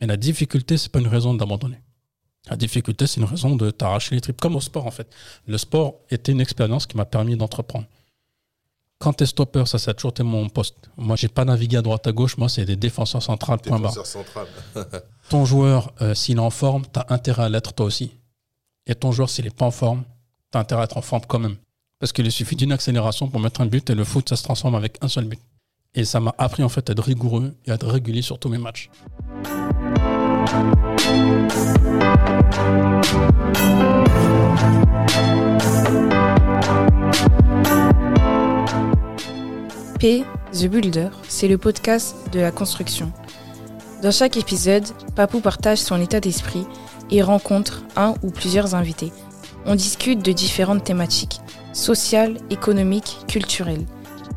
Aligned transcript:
Mais 0.00 0.06
la 0.06 0.16
difficulté, 0.16 0.76
c'est 0.78 0.90
pas 0.90 1.00
une 1.00 1.08
raison 1.08 1.34
d'abandonner. 1.34 1.80
La 2.48 2.56
difficulté, 2.56 3.06
c'est 3.06 3.20
une 3.20 3.26
raison 3.26 3.54
de 3.54 3.70
t'arracher 3.70 4.14
les 4.14 4.20
tripes, 4.20 4.40
comme 4.40 4.56
au 4.56 4.60
sport 4.60 4.86
en 4.86 4.90
fait. 4.90 5.08
Le 5.46 5.58
sport 5.58 5.96
était 6.10 6.32
une 6.32 6.40
expérience 6.40 6.86
qui 6.86 6.96
m'a 6.96 7.04
permis 7.04 7.36
d'entreprendre. 7.36 7.86
Quand 8.98 9.14
tu 9.14 9.24
es 9.24 9.26
stopper, 9.26 9.64
ça, 9.66 9.78
ça 9.78 9.92
a 9.92 9.94
toujours 9.94 10.10
été 10.10 10.22
mon 10.22 10.48
poste. 10.48 10.76
Moi, 10.96 11.16
j'ai 11.16 11.28
pas 11.28 11.44
navigué 11.44 11.78
à 11.78 11.82
droite 11.82 12.06
à 12.06 12.12
gauche. 12.12 12.36
Moi, 12.36 12.50
c'est 12.50 12.66
des 12.66 12.76
défenseurs 12.76 13.22
centrales, 13.22 13.58
point 13.58 13.78
barre. 13.78 14.06
Central. 14.06 14.46
Ton 15.30 15.46
joueur, 15.46 15.92
euh, 16.02 16.14
s'il 16.14 16.36
est 16.36 16.40
en 16.40 16.50
forme, 16.50 16.82
tu 16.92 16.98
as 16.98 17.06
intérêt 17.08 17.44
à 17.44 17.48
l'être 17.48 17.72
toi 17.72 17.86
aussi. 17.86 18.12
Et 18.86 18.94
ton 18.94 19.12
joueur, 19.12 19.30
s'il 19.30 19.44
n'est 19.44 19.50
pas 19.50 19.64
en 19.64 19.70
forme, 19.70 20.02
tu 20.50 20.58
as 20.58 20.60
intérêt 20.60 20.82
à 20.82 20.84
être 20.84 20.96
en 20.96 21.02
forme 21.02 21.22
quand 21.26 21.38
même. 21.38 21.56
Parce 21.98 22.12
qu'il 22.12 22.30
suffit 22.32 22.56
d'une 22.56 22.72
accélération 22.72 23.28
pour 23.28 23.40
mettre 23.40 23.60
un 23.60 23.66
but 23.66 23.88
et 23.88 23.94
le 23.94 24.04
foot, 24.04 24.28
ça 24.28 24.36
se 24.36 24.42
transforme 24.42 24.74
avec 24.74 24.98
un 25.00 25.08
seul 25.08 25.26
but. 25.26 25.38
Et 25.94 26.04
ça 26.04 26.20
m'a 26.20 26.34
appris 26.38 26.62
en 26.62 26.68
fait 26.68 26.88
à 26.88 26.92
être 26.92 27.02
rigoureux 27.02 27.52
et 27.66 27.72
à 27.72 27.74
être 27.74 27.88
régulier 27.88 28.22
sur 28.22 28.38
tous 28.38 28.48
mes 28.48 28.58
matchs. 28.58 28.90
P, 39.98 40.24
The 40.52 40.66
Builder, 40.66 41.08
c'est 41.28 41.48
le 41.48 41.58
podcast 41.58 42.14
de 42.32 42.40
la 42.40 42.52
construction. 42.52 43.12
Dans 44.00 44.12
chaque 44.12 44.36
épisode, 44.36 44.86
Papou 45.16 45.40
partage 45.40 45.78
son 45.78 46.00
état 46.00 46.20
d'esprit 46.20 46.66
et 47.10 47.20
rencontre 47.20 47.82
un 47.96 48.14
ou 48.22 48.30
plusieurs 48.30 48.76
invités. 48.76 49.12
On 49.66 49.74
discute 49.74 50.24
de 50.24 50.32
différentes 50.32 50.84
thématiques, 50.84 51.40
sociales, 51.72 52.38
économiques, 52.48 53.18
culturelles. 53.28 53.84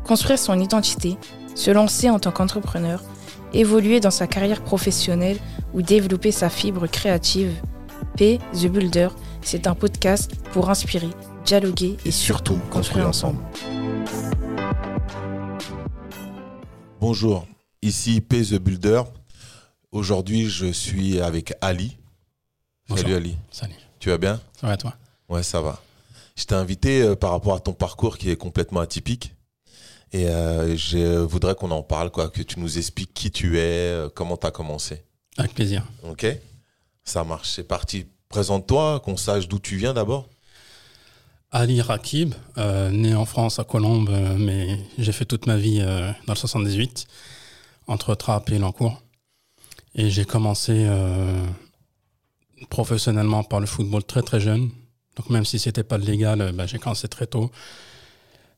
Construire 0.04 0.38
son 0.38 0.60
identité, 0.60 1.16
se 1.54 1.70
lancer 1.70 2.10
en 2.10 2.18
tant 2.18 2.32
qu'entrepreneur, 2.32 3.02
évoluer 3.52 4.00
dans 4.00 4.10
sa 4.10 4.26
carrière 4.26 4.62
professionnelle 4.62 5.38
ou 5.72 5.82
développer 5.82 6.32
sa 6.32 6.50
fibre 6.50 6.86
créative. 6.86 7.52
P, 8.16 8.38
The 8.52 8.66
Builder, 8.66 9.08
c'est 9.42 9.66
un 9.66 9.74
podcast 9.74 10.32
pour 10.52 10.70
inspirer, 10.70 11.10
dialoguer 11.44 11.96
et 12.04 12.10
surtout 12.10 12.58
construire 12.70 13.08
ensemble. 13.08 13.38
Bonjour, 17.00 17.46
ici 17.82 18.20
P 18.20 18.42
The 18.42 18.54
Builder. 18.54 19.02
Aujourd'hui, 19.92 20.48
je 20.48 20.66
suis 20.66 21.20
avec 21.20 21.54
Ali. 21.60 21.96
Bonjour. 22.88 23.04
Salut 23.04 23.14
Ali. 23.16 23.36
Salut. 23.50 23.74
Tu 24.00 24.10
vas 24.10 24.18
bien? 24.18 24.40
Ça 24.60 24.66
va 24.66 24.76
toi? 24.76 24.94
Ouais, 25.28 25.42
ça 25.42 25.60
va. 25.60 25.80
Je 26.36 26.44
t'ai 26.44 26.54
invité 26.54 27.02
euh, 27.02 27.14
par 27.14 27.30
rapport 27.30 27.54
à 27.54 27.60
ton 27.60 27.72
parcours 27.72 28.18
qui 28.18 28.30
est 28.30 28.36
complètement 28.36 28.80
atypique. 28.80 29.33
Et 30.14 30.28
euh, 30.28 30.76
je 30.76 31.18
voudrais 31.18 31.56
qu'on 31.56 31.72
en 31.72 31.82
parle, 31.82 32.08
quoi, 32.12 32.30
que 32.30 32.40
tu 32.40 32.60
nous 32.60 32.78
expliques 32.78 33.12
qui 33.12 33.32
tu 33.32 33.58
es, 33.58 33.90
euh, 33.90 34.08
comment 34.14 34.36
tu 34.36 34.46
as 34.46 34.52
commencé. 34.52 35.02
Avec 35.36 35.54
plaisir. 35.54 35.82
Ok 36.08 36.24
Ça 37.02 37.24
marche, 37.24 37.50
c'est 37.50 37.66
parti. 37.66 38.06
Présente-toi, 38.28 39.00
qu'on 39.00 39.16
sache 39.16 39.48
d'où 39.48 39.58
tu 39.58 39.76
viens 39.76 39.92
d'abord. 39.92 40.28
Ali 41.50 41.82
Rakib, 41.82 42.32
euh, 42.58 42.90
né 42.90 43.16
en 43.16 43.24
France 43.24 43.58
à 43.58 43.64
Colombes, 43.64 44.16
mais 44.38 44.78
j'ai 44.98 45.10
fait 45.10 45.24
toute 45.24 45.48
ma 45.48 45.56
vie 45.56 45.80
euh, 45.80 46.12
dans 46.28 46.34
le 46.34 46.38
78, 46.38 47.08
entre 47.88 48.14
Trappes 48.14 48.50
et 48.50 48.58
Lancourt. 48.58 49.02
Et 49.96 50.10
j'ai 50.10 50.24
commencé 50.24 50.88
professionnellement 52.68 53.42
par 53.42 53.58
le 53.58 53.66
football 53.66 54.04
très 54.04 54.22
très 54.22 54.40
jeune. 54.40 54.70
Donc 55.16 55.30
même 55.30 55.44
si 55.44 55.58
c'était 55.58 55.84
pas 55.84 55.98
légal, 55.98 56.52
bah, 56.52 56.66
j'ai 56.66 56.78
commencé 56.78 57.08
très 57.08 57.26
tôt. 57.26 57.50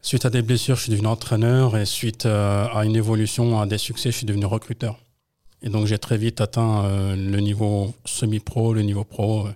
Suite 0.06 0.24
à 0.24 0.30
des 0.30 0.42
blessures, 0.42 0.76
je 0.76 0.82
suis 0.82 0.92
devenu 0.92 1.08
entraîneur 1.08 1.76
et 1.76 1.84
suite 1.84 2.26
euh, 2.26 2.68
à 2.72 2.84
une 2.84 2.94
évolution, 2.94 3.60
à 3.60 3.66
des 3.66 3.76
succès, 3.76 4.12
je 4.12 4.18
suis 4.18 4.24
devenu 4.24 4.44
recruteur. 4.46 5.00
Et 5.62 5.68
donc 5.68 5.86
j'ai 5.86 5.98
très 5.98 6.16
vite 6.16 6.40
atteint 6.40 6.84
euh, 6.84 7.16
le 7.16 7.40
niveau 7.40 7.92
semi-pro, 8.04 8.72
le 8.72 8.82
niveau 8.82 9.02
pro, 9.02 9.48
euh, 9.48 9.52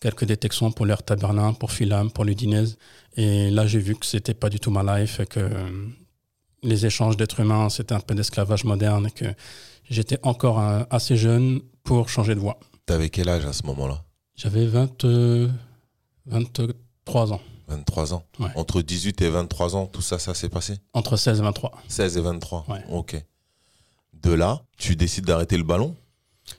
quelques 0.00 0.24
détections 0.24 0.72
pour 0.72 0.86
l'Air 0.86 1.02
Tabernin, 1.02 1.52
pour 1.52 1.70
Philam, 1.70 2.10
pour 2.10 2.24
l'Udinez. 2.24 2.64
Et 3.18 3.50
là 3.50 3.66
j'ai 3.66 3.78
vu 3.78 3.94
que 3.94 4.06
c'était 4.06 4.32
pas 4.32 4.48
du 4.48 4.58
tout 4.58 4.70
ma 4.70 4.98
life, 4.98 5.20
et 5.20 5.26
que 5.26 5.40
euh, 5.40 5.86
les 6.62 6.86
échanges 6.86 7.18
d'êtres 7.18 7.40
humains, 7.40 7.68
c'était 7.68 7.94
un 7.94 8.00
peu 8.00 8.14
d'esclavage 8.14 8.64
moderne, 8.64 9.08
et 9.08 9.10
que 9.10 9.26
j'étais 9.90 10.18
encore 10.22 10.60
assez 10.88 11.18
jeune 11.18 11.60
pour 11.82 12.08
changer 12.08 12.34
de 12.34 12.40
voie. 12.40 12.58
T'avais 12.86 13.10
quel 13.10 13.28
âge 13.28 13.44
à 13.44 13.52
ce 13.52 13.66
moment-là? 13.66 14.02
J'avais 14.34 14.64
20, 14.64 15.04
euh, 15.04 15.48
23 16.24 17.34
ans, 17.34 17.42
23 17.68 18.14
ans. 18.14 18.24
Ouais. 18.38 18.48
Entre 18.56 18.82
18 18.82 19.22
et 19.22 19.30
23 19.30 19.76
ans, 19.76 19.86
tout 19.86 20.02
ça, 20.02 20.18
ça 20.18 20.34
s'est 20.34 20.48
passé? 20.48 20.78
Entre 20.92 21.16
16 21.16 21.38
et 21.40 21.42
23. 21.42 21.72
16 21.88 22.16
et 22.16 22.20
23 22.20 22.64
Ouais. 22.68 22.84
Ok. 22.90 23.22
De 24.22 24.32
là, 24.32 24.62
tu 24.78 24.96
décides 24.96 25.24
d'arrêter 25.26 25.56
le 25.56 25.64
ballon? 25.64 25.94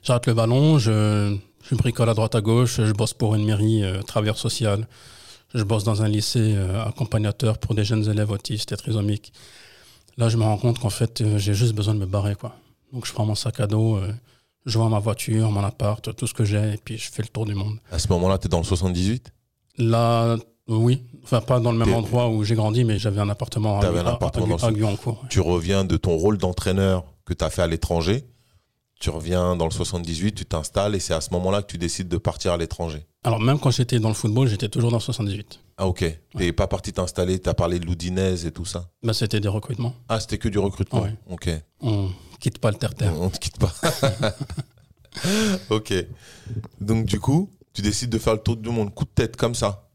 J'arrête 0.02 0.26
le 0.26 0.34
ballon, 0.34 0.78
je, 0.78 1.36
je 1.70 1.74
bricole 1.74 2.08
à 2.08 2.14
droite 2.14 2.34
à 2.34 2.40
gauche, 2.40 2.80
je 2.80 2.92
bosse 2.92 3.14
pour 3.14 3.34
une 3.34 3.44
mairie, 3.44 3.82
euh, 3.84 4.02
travailleur 4.02 4.38
social. 4.38 4.86
Je 5.54 5.62
bosse 5.62 5.84
dans 5.84 6.02
un 6.02 6.08
lycée 6.08 6.54
euh, 6.56 6.84
accompagnateur 6.84 7.58
pour 7.58 7.74
des 7.74 7.84
jeunes 7.84 8.08
élèves 8.10 8.30
autistes 8.30 8.72
et 8.72 8.76
trisomiques. 8.76 9.32
Là, 10.16 10.28
je 10.28 10.36
me 10.36 10.42
rends 10.42 10.58
compte 10.58 10.78
qu'en 10.78 10.90
fait, 10.90 11.20
euh, 11.20 11.38
j'ai 11.38 11.54
juste 11.54 11.74
besoin 11.74 11.94
de 11.94 12.00
me 12.00 12.06
barrer. 12.06 12.34
Quoi. 12.34 12.54
Donc, 12.92 13.06
je 13.06 13.12
prends 13.12 13.24
mon 13.26 13.34
sac 13.34 13.60
à 13.60 13.66
dos, 13.66 13.96
euh, 13.96 14.12
je 14.64 14.78
vends 14.78 14.88
ma 14.88 14.98
voiture, 14.98 15.50
mon 15.50 15.62
appart, 15.64 16.14
tout 16.16 16.26
ce 16.26 16.34
que 16.34 16.44
j'ai, 16.44 16.74
et 16.74 16.80
puis 16.82 16.98
je 16.98 17.10
fais 17.10 17.22
le 17.22 17.28
tour 17.28 17.46
du 17.46 17.54
monde. 17.54 17.78
À 17.92 17.98
ce 17.98 18.08
moment-là, 18.08 18.38
tu 18.38 18.46
es 18.46 18.48
dans 18.48 18.58
le 18.58 18.64
78 18.64 19.30
Là, 19.78 20.36
oui, 20.68 21.02
enfin, 21.24 21.40
pas 21.40 21.60
dans 21.60 21.72
le 21.72 21.78
même 21.78 21.92
endroit 21.94 22.28
où 22.28 22.42
j'ai 22.44 22.54
grandi, 22.54 22.84
mais 22.84 22.98
j'avais 22.98 23.20
un 23.20 23.28
appartement 23.28 23.78
à, 23.78 23.82
un 23.86 24.06
à- 24.06 24.10
à- 24.10 24.12
à. 24.54 24.56
Tu 25.30 25.40
reviens 25.40 25.84
de 25.84 25.96
ton 25.96 26.16
rôle 26.16 26.38
d'entraîneur 26.38 27.04
que 27.24 27.34
tu 27.34 27.44
as 27.44 27.50
fait 27.50 27.62
à 27.62 27.66
l'étranger. 27.66 28.24
Tu 28.98 29.10
reviens 29.10 29.56
dans 29.56 29.66
le 29.66 29.70
78, 29.70 30.32
tu 30.34 30.46
t'installes 30.46 30.94
et 30.94 31.00
c'est 31.00 31.12
à 31.12 31.20
ce 31.20 31.30
moment-là 31.32 31.60
que 31.62 31.66
tu 31.66 31.76
décides 31.76 32.08
de 32.08 32.16
partir 32.16 32.52
à 32.52 32.56
l'étranger. 32.56 33.06
Alors, 33.24 33.40
même 33.40 33.58
quand 33.58 33.70
j'étais 33.70 33.98
dans 34.00 34.08
le 34.08 34.14
football, 34.14 34.48
j'étais 34.48 34.68
toujours 34.70 34.90
dans 34.90 34.96
le 34.96 35.02
78. 35.02 35.60
Ah 35.76 35.86
ok. 35.86 36.04
T'es 36.38 36.52
pas 36.52 36.66
parti 36.66 36.92
t'installer, 36.94 37.38
t'as 37.38 37.52
parlé 37.52 37.78
de 37.78 37.84
l'Oudinez 37.84 38.46
et 38.46 38.50
tout 38.50 38.64
ça. 38.64 38.88
Bah, 39.02 39.12
c'était 39.12 39.40
des 39.40 39.48
recrutements. 39.48 39.94
Ah 40.08 40.18
c'était 40.18 40.38
que 40.38 40.48
du 40.48 40.58
recrutement. 40.58 41.02
Ouais. 41.02 41.14
Ok. 41.28 41.50
On 41.82 42.08
quitte 42.40 42.58
pas 42.58 42.70
le 42.70 42.78
terre-terre. 42.78 43.12
On 43.20 43.28
te 43.28 43.38
quitte 43.38 43.58
pas. 43.58 43.72
ok. 45.70 45.92
Donc 46.80 47.04
du 47.04 47.20
coup, 47.20 47.50
tu 47.74 47.82
décides 47.82 48.10
de 48.10 48.18
faire 48.18 48.32
le 48.34 48.40
tour 48.40 48.56
du 48.56 48.70
monde, 48.70 48.94
coup 48.94 49.04
de 49.04 49.10
tête 49.10 49.36
comme 49.36 49.54
ça. 49.54 49.85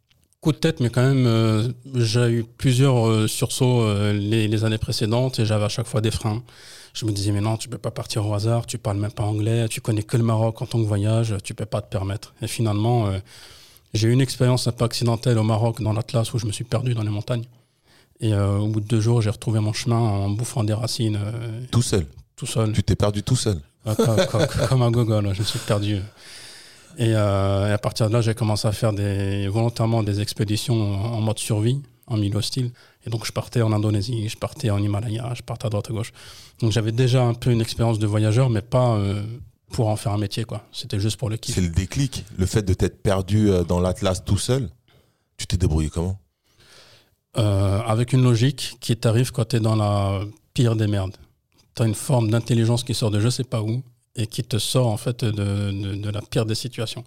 Coup 0.41 0.52
de 0.53 0.57
tête, 0.57 0.79
mais 0.79 0.90
quand 0.90 1.03
même, 1.03 1.28
euh, 1.28 1.68
j'ai 1.94 2.28
eu 2.31 2.44
plusieurs 2.44 3.07
euh, 3.07 3.28
sursauts 3.28 3.81
euh, 3.84 4.12
les, 4.12 4.47
les 4.47 4.66
années 4.66 4.79
précédentes 4.79 5.38
et 5.38 5.46
j'avais 5.46 5.66
à 5.66 5.69
chaque 5.69 5.85
fois 5.85 6.02
des 6.02 6.09
freins. 6.09 6.41
Je 6.96 7.06
me 7.06 7.12
disais, 7.12 7.31
mais 7.31 7.41
non, 7.41 7.57
tu 7.57 7.69
peux 7.69 7.78
pas 7.78 7.91
partir 7.91 8.25
au 8.28 8.34
hasard, 8.34 8.66
tu 8.66 8.79
parles 8.79 8.97
même 8.97 9.12
pas 9.12 9.22
anglais, 9.24 9.68
tu 9.69 9.81
connais 9.81 10.02
que 10.02 10.18
le 10.18 10.24
Maroc 10.24 10.59
en 10.63 10.66
tant 10.66 10.79
que 10.79 10.88
voyage, 10.88 11.35
tu 11.44 11.53
peux 11.53 11.68
pas 11.68 11.79
te 11.81 11.91
permettre. 11.91 12.34
Et 12.41 12.47
finalement, 12.47 13.12
j'ai 13.94 14.07
eu 14.07 14.12
une 14.12 14.19
expérience 14.19 14.66
un 14.68 14.72
peu 14.72 14.84
accidentelle 14.84 15.38
au 15.38 15.44
Maroc, 15.44 15.79
dans 15.79 15.94
l'Atlas, 15.94 16.34
où 16.34 16.40
je 16.40 16.47
me 16.47 16.52
suis 16.52 16.63
perdu 16.63 16.96
dans 16.96 17.03
les 17.03 17.09
montagnes. 17.12 17.46
Et 18.19 18.34
au 18.35 18.66
bout 18.68 18.81
de 18.81 18.88
deux 18.88 19.00
jours, 19.00 19.22
j'ai 19.22 19.29
retrouvé 19.29 19.59
mon 19.59 19.73
chemin 19.73 19.96
en 20.00 20.29
bouffant 20.31 20.63
des 20.63 20.73
racines 20.73 21.19
Tout 21.72 21.84
seul. 21.84 22.08
tout 22.35 22.47
seul. 22.47 22.72
Tu 22.73 22.81
t'es 22.81 22.96
perdu 22.96 23.22
tout 23.22 23.35
seul. 23.35 23.59
Ah, 23.85 23.94
co- 23.96 24.06
co- 24.40 24.68
comme 24.68 24.81
un 24.81 24.90
gogol, 24.91 25.34
je 25.35 25.40
me 25.40 25.46
suis 25.46 25.59
perdu. 25.59 26.00
Et, 26.97 27.13
euh, 27.16 27.69
et 27.69 27.72
à 27.72 27.78
partir 27.78 28.07
de 28.07 28.13
là, 28.13 28.22
j'ai 28.22 28.34
commencé 28.34 28.68
à 28.68 28.72
faire 28.72 28.94
des, 28.94 29.47
volontairement 29.47 30.03
des 30.03 30.22
expéditions 30.22 30.75
en 30.75 31.13
en 31.13 31.22
mode 31.22 31.40
survie, 31.40 31.81
en 32.07 32.18
milieu 32.18 32.38
hostile. 32.38 32.72
Et 33.06 33.09
donc, 33.09 33.25
je 33.25 33.31
partais 33.31 33.62
en 33.62 33.72
Indonésie, 33.72 34.28
je 34.29 34.38
partais 34.38 34.69
en 34.69 34.78
Himalaya, 34.78 35.34
je 35.35 35.41
partais 35.41 35.68
à 35.68 35.69
droite 35.69 35.90
à 35.90 35.94
gauche. 35.94 36.12
Donc, 36.59 36.72
j'avais 36.72 36.91
déjà 36.91 37.24
un 37.24 37.34
peu 37.34 37.52
une 37.52 37.62
expérience 37.62 38.00
de 38.00 38.07
voyageur, 38.07 38.50
mais 38.50 38.62
pas 38.62 38.96
euh, 38.96 39.24
pour 39.72 39.88
en 39.88 39.96
faire 39.96 40.12
un 40.12 40.18
métier, 40.18 40.44
quoi. 40.44 40.63
C'était 40.72 41.00
juste 41.00 41.18
pour 41.18 41.29
le 41.29 41.38
kiff. 41.38 41.56
C'est 41.56 41.62
le 41.62 41.69
déclic. 41.69 42.25
Le 42.38 42.46
fait 42.46 42.62
de 42.62 42.74
t'être 42.74 43.02
perdu 43.02 43.50
euh, 43.50 43.63
dans 43.63 43.79
l'Atlas 43.79 44.23
tout 44.23 44.38
seul. 44.38 44.69
Tu 45.38 45.47
t'es 45.47 45.58
débrouillé 45.58 45.90
comment? 45.90 46.19
Euh, 47.38 47.79
avec 47.81 48.13
une 48.13 48.23
logique 48.23 48.78
qui 48.81 48.96
t'arrive 48.97 49.31
quand 49.31 49.46
tu 49.46 49.56
es 49.56 49.59
dans 49.59 49.75
la 49.75 50.22
pire 50.53 50.75
des 50.75 50.88
merdes. 50.88 51.16
Tu 51.75 51.81
as 51.81 51.85
une 51.85 51.96
forme 51.96 52.29
d'intelligence 52.29 52.84
qui 52.84 52.94
sort 52.94 53.09
de 53.09 53.22
je 53.22 53.29
sais 53.29 53.46
pas 53.46 53.62
où 53.62 53.81
et 54.16 54.27
qui 54.27 54.44
te 54.44 54.57
sort 54.57 54.88
en 54.88 54.97
fait 54.97 55.23
de, 55.23 55.95
de- 55.95 56.09
la 56.09 56.22
pire 56.22 56.46
des 56.46 56.55
situations. 56.55 57.03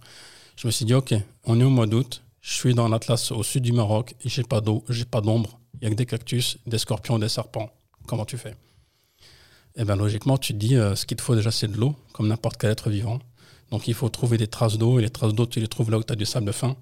Je 0.55 0.67
me 0.67 0.71
suis 0.71 0.85
dit, 0.85 0.93
ok, 0.93 1.13
on 1.45 1.59
est 1.59 1.63
au 1.63 1.69
mois 1.69 1.85
d'août, 1.85 2.23
je 2.41 2.53
suis 2.53 2.73
dans 2.73 2.87
l'Atlas 2.87 3.31
au 3.31 3.43
sud 3.43 3.63
du 3.63 3.71
Maroc, 3.71 4.15
j'ai 4.23 4.43
pas 4.43 4.61
d'eau, 4.61 4.83
j'ai 4.89 5.05
pas 5.05 5.21
d'ombre, 5.21 5.59
il 5.81 5.83
y 5.83 5.87
a 5.87 5.89
que 5.89 5.95
des 5.95 6.05
cactus, 6.05 6.57
des 6.65 6.77
scorpions, 6.77 7.19
des 7.19 7.29
serpents. 7.29 7.69
Comment 8.07 8.25
tu 8.25 8.37
fais? 8.37 8.55
Eh 9.75 9.83
bien 9.83 9.95
logiquement, 9.95 10.37
tu 10.37 10.53
te 10.53 10.57
dis, 10.57 10.75
euh, 10.75 10.95
ce 10.95 11.05
qu'il 11.05 11.17
te 11.17 11.21
faut 11.21 11.35
déjà, 11.35 11.51
c'est 11.51 11.67
de 11.67 11.77
l'eau, 11.77 11.95
comme 12.13 12.27
n'importe 12.27 12.57
quel 12.57 12.71
être 12.71 12.89
vivant. 12.89 13.19
Donc 13.71 13.87
il 13.87 13.93
faut 13.93 14.09
trouver 14.09 14.37
des 14.37 14.47
traces 14.47 14.77
d'eau, 14.77 14.99
et 14.99 15.01
les 15.01 15.09
traces 15.09 15.33
d'eau, 15.33 15.45
tu 15.45 15.59
les 15.59 15.67
trouves 15.67 15.91
là 15.91 15.97
où 15.97 16.03
tu 16.03 16.13
as 16.13 16.15
du 16.15 16.25
sable 16.25 16.53
fin. 16.53 16.75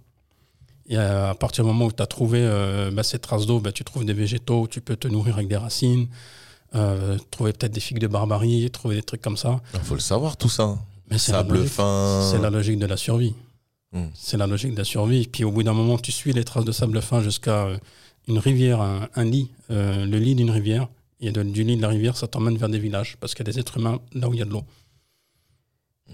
Et 0.88 0.98
euh, 0.98 1.32
à 1.32 1.36
partir 1.36 1.64
du 1.64 1.70
moment 1.70 1.86
où 1.86 1.92
tu 1.92 2.04
as 2.04 2.08
trouvé 2.08 2.46
bah, 2.94 3.04
ces 3.04 3.18
traces 3.18 3.46
d'eau, 3.46 3.60
bah, 3.60 3.72
tu 3.72 3.84
trouves 3.84 4.06
des 4.06 4.14
végétaux, 4.14 4.68
tu 4.68 4.82
peux 4.82 4.96
te 4.96 5.08
nourrir 5.08 5.36
avec 5.36 5.48
des 5.48 5.58
racines, 5.58 6.08
euh, 6.76 7.18
trouver 7.32 7.54
peut-être 7.54 7.72
des 7.74 7.80
figues 7.80 8.00
de 8.00 8.08
barbarie, 8.08 8.70
trouver 8.72 8.96
des 8.96 9.04
trucs 9.04 9.22
comme 9.22 9.38
ça. 9.38 9.62
Il 9.74 9.80
faut 9.82 9.94
le 9.96 10.00
savoir 10.00 10.38
tout 10.38 10.50
ça. 10.50 10.78
Mais 11.10 11.18
c'est 11.18 11.32
la, 11.34 11.44
fin. 11.66 12.28
c'est 12.32 12.40
la 12.40 12.50
logique 12.50 12.80
de 12.80 12.86
la 12.86 12.98
survie. 12.98 13.36
Hmm. 13.92 14.08
C'est 14.16 14.38
la 14.38 14.48
logique 14.48 14.72
de 14.74 14.78
la 14.78 14.84
survie. 14.84 15.28
Puis 15.28 15.44
au 15.44 15.52
bout 15.52 15.62
d'un 15.64 15.74
moment, 15.74 15.98
tu 15.98 16.12
suis 16.12 16.34
les 16.34 16.44
traces 16.44 16.66
de 16.66 16.72
sable 16.72 17.02
fin 17.02 17.22
jusqu'à 17.22 17.66
euh, 17.66 17.78
une 18.28 18.40
rivière, 18.40 18.82
un, 18.82 19.08
un 19.16 19.24
lit, 19.24 19.52
euh, 19.70 20.06
le 20.06 20.18
lit 20.18 20.34
d'une 20.36 20.50
rivière. 20.50 20.88
Et 21.20 21.32
de- 21.32 21.44
du 21.44 21.64
lit 21.64 21.78
de 21.78 21.82
la 21.82 21.90
rivière, 21.90 22.18
ça 22.18 22.28
t'emmène 22.28 22.58
vers 22.58 22.70
des 22.70 22.80
villages 22.80 23.18
parce 23.20 23.34
qu'il 23.36 23.46
y 23.46 23.50
a 23.50 23.54
des 23.54 23.60
êtres 23.60 23.78
humains 23.78 24.00
là 24.14 24.28
où 24.28 24.34
il 24.34 24.40
y 24.40 24.42
a 24.42 24.46
de 24.46 24.50
l'eau. 24.52 24.64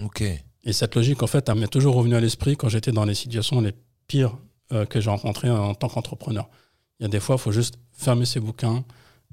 Ok. 0.03 0.21
Et 0.65 0.73
cette 0.73 0.95
logique, 0.95 1.23
en 1.23 1.27
fait, 1.27 1.47
elle 1.50 1.56
m'est 1.56 1.67
toujours 1.67 1.95
revenue 1.95 2.15
à 2.15 2.19
l'esprit 2.19 2.56
quand 2.57 2.69
j'étais 2.69 2.91
dans 2.91 3.06
les 3.06 3.15
situations 3.15 3.61
les 3.61 3.73
pires 4.07 4.38
euh, 4.71 4.85
que 4.85 5.00
j'ai 5.00 5.09
rencontrées 5.09 5.50
en 5.50 5.73
tant 5.73 5.88
qu'entrepreneur. 5.88 6.50
Il 7.00 7.03
y 7.03 7.06
a 7.06 7.09
des 7.09 7.19
fois, 7.19 7.35
il 7.35 7.41
faut 7.41 7.51
juste 7.51 7.75
fermer 7.94 8.25
ses 8.25 8.39
bouquins, 8.39 8.83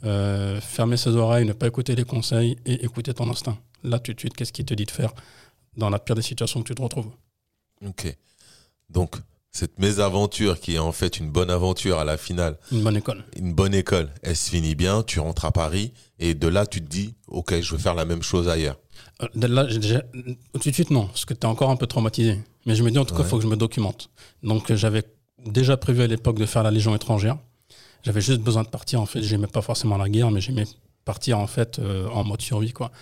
euh, 0.04 0.60
fermer 0.60 0.96
ses 0.96 1.10
oreilles, 1.16 1.44
ne 1.46 1.52
pas 1.52 1.66
écouter 1.66 1.94
les 1.94 2.04
conseils 2.04 2.56
et 2.66 2.84
écouter 2.84 3.14
ton 3.14 3.28
instinct. 3.30 3.58
Là, 3.82 3.98
tout 3.98 4.12
de 4.12 4.18
suite, 4.20 4.34
qu'est-ce 4.34 4.52
qui 4.52 4.64
te 4.64 4.74
dit 4.74 4.84
de 4.84 4.90
faire 4.90 5.12
dans 5.76 5.90
la 5.90 5.98
pire 5.98 6.14
des 6.14 6.22
situations 6.22 6.62
que 6.62 6.68
tu 6.68 6.74
te 6.74 6.82
retrouves 6.82 7.10
Ok. 7.86 8.14
Donc, 8.90 9.16
cette 9.50 9.78
mésaventure 9.78 10.60
qui 10.60 10.74
est 10.74 10.78
en 10.78 10.92
fait 10.92 11.18
une 11.18 11.30
bonne 11.30 11.50
aventure 11.50 11.98
à 11.98 12.04
la 12.04 12.16
finale, 12.18 12.58
Une 12.72 12.82
bonne 12.82 12.96
école. 12.96 13.24
une 13.36 13.54
bonne 13.54 13.74
école, 13.74 14.10
elle 14.22 14.36
se 14.36 14.50
finit 14.50 14.74
bien, 14.74 15.02
tu 15.02 15.18
rentres 15.20 15.44
à 15.46 15.52
Paris 15.52 15.92
et 16.18 16.34
de 16.34 16.46
là, 16.48 16.66
tu 16.66 16.80
te 16.82 16.86
dis, 16.88 17.14
ok, 17.26 17.60
je 17.60 17.72
veux 17.72 17.78
faire 17.78 17.94
la 17.94 18.04
même 18.04 18.22
chose 18.22 18.48
ailleurs. 18.48 18.78
Euh, 19.22 19.28
de 19.34 19.46
là, 19.46 19.64
déjà- 19.64 20.02
tout 20.60 20.68
de 20.68 20.74
suite, 20.74 20.90
non, 20.90 21.06
parce 21.06 21.24
que 21.24 21.32
tu 21.34 21.40
es 21.40 21.46
encore 21.46 21.70
un 21.70 21.76
peu 21.76 21.86
traumatisé. 21.86 22.38
Mais 22.66 22.74
je 22.74 22.82
me 22.82 22.90
dis, 22.90 22.98
en 22.98 23.04
tout 23.04 23.14
cas, 23.14 23.22
il 23.22 23.28
faut 23.28 23.36
que 23.38 23.42
je 23.44 23.48
me 23.48 23.56
documente. 23.56 24.10
Donc, 24.42 24.72
j'avais 24.74 25.04
déjà 25.46 25.76
prévu 25.76 26.02
à 26.02 26.06
l'époque 26.06 26.38
de 26.38 26.46
faire 26.46 26.62
la 26.62 26.70
Légion 26.70 26.94
étrangère. 26.94 27.38
J'avais 28.02 28.20
juste 28.20 28.40
besoin 28.40 28.62
de 28.62 28.68
partir, 28.68 29.00
en 29.00 29.06
fait. 29.06 29.22
J'aimais 29.22 29.46
pas 29.46 29.62
forcément 29.62 29.96
la 29.96 30.08
guerre, 30.08 30.30
mais 30.30 30.40
j'aimais 30.40 30.64
partir, 31.04 31.38
en 31.38 31.46
fait, 31.46 31.78
euh, 31.78 32.08
en 32.08 32.24
mode 32.24 32.40
survie, 32.40 32.72
quoi. 32.72 32.92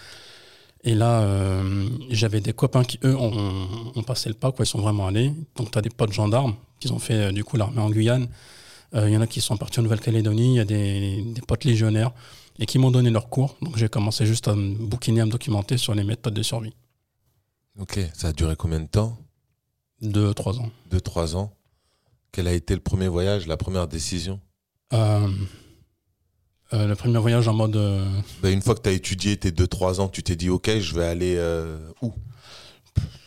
Et 0.82 0.94
là, 0.94 1.20
euh, 1.22 1.88
j'avais 2.10 2.40
des 2.40 2.52
copains 2.52 2.84
qui, 2.84 2.98
eux, 3.04 3.16
ont, 3.16 3.92
ont 3.94 4.02
passé 4.02 4.28
le 4.28 4.34
pas, 4.34 4.52
quoi. 4.52 4.64
Ils 4.64 4.68
sont 4.68 4.80
vraiment 4.80 5.06
allés. 5.06 5.32
Donc, 5.56 5.70
tu 5.70 5.78
as 5.78 5.82
des 5.82 5.90
potes 5.90 6.12
gendarmes 6.12 6.56
qui 6.80 6.90
ont 6.90 6.98
fait, 6.98 7.14
euh, 7.14 7.32
du 7.32 7.44
coup, 7.44 7.56
l'armée 7.56 7.80
en 7.80 7.90
Guyane. 7.90 8.28
Il 8.96 9.08
y 9.08 9.16
en 9.16 9.20
a 9.20 9.26
qui 9.26 9.40
sont 9.40 9.56
partis 9.56 9.80
en 9.80 9.82
Nouvelle-Calédonie. 9.82 10.54
Il 10.54 10.56
y 10.56 10.60
a 10.60 10.64
des, 10.64 11.22
des 11.22 11.40
potes 11.40 11.64
légionnaires 11.64 12.12
et 12.60 12.66
qui 12.66 12.78
m'ont 12.78 12.92
donné 12.92 13.10
leurs 13.10 13.28
cours. 13.28 13.56
Donc, 13.60 13.76
j'ai 13.76 13.88
commencé 13.88 14.24
juste 14.24 14.46
à 14.46 14.54
me 14.54 14.76
bouquiner, 14.76 15.22
à 15.22 15.26
me 15.26 15.32
documenter 15.32 15.78
sur 15.78 15.94
les 15.94 16.04
méthodes 16.04 16.34
de 16.34 16.42
survie. 16.44 16.72
Ok. 17.76 17.98
Ça 18.12 18.28
a 18.28 18.32
duré 18.32 18.54
combien 18.54 18.78
de 18.78 18.86
temps? 18.86 19.18
Deux, 20.00 20.32
trois 20.32 20.60
ans. 20.60 20.70
Deux, 20.92 21.00
trois 21.00 21.34
ans. 21.34 21.52
Quel 22.30 22.46
a 22.46 22.52
été 22.52 22.72
le 22.74 22.80
premier 22.80 23.08
voyage, 23.08 23.48
la 23.48 23.56
première 23.56 23.88
décision? 23.88 24.38
Euh, 24.92 25.28
euh, 26.72 26.86
le 26.86 26.94
premier 26.94 27.18
voyage 27.18 27.48
en 27.48 27.54
mode. 27.54 27.76
euh, 27.76 28.04
Ben, 28.42 28.52
Une 28.52 28.62
fois 28.62 28.74
que 28.74 28.82
tu 28.82 28.88
as 28.88 28.92
étudié 28.92 29.36
tes 29.36 29.50
deux, 29.50 29.66
trois 29.66 30.00
ans, 30.00 30.08
tu 30.08 30.22
t'es 30.22 30.36
dit, 30.36 30.50
ok, 30.50 30.78
je 30.80 30.94
vais 30.94 31.04
aller 31.04 31.34
euh, 31.36 31.78
où? 32.02 32.12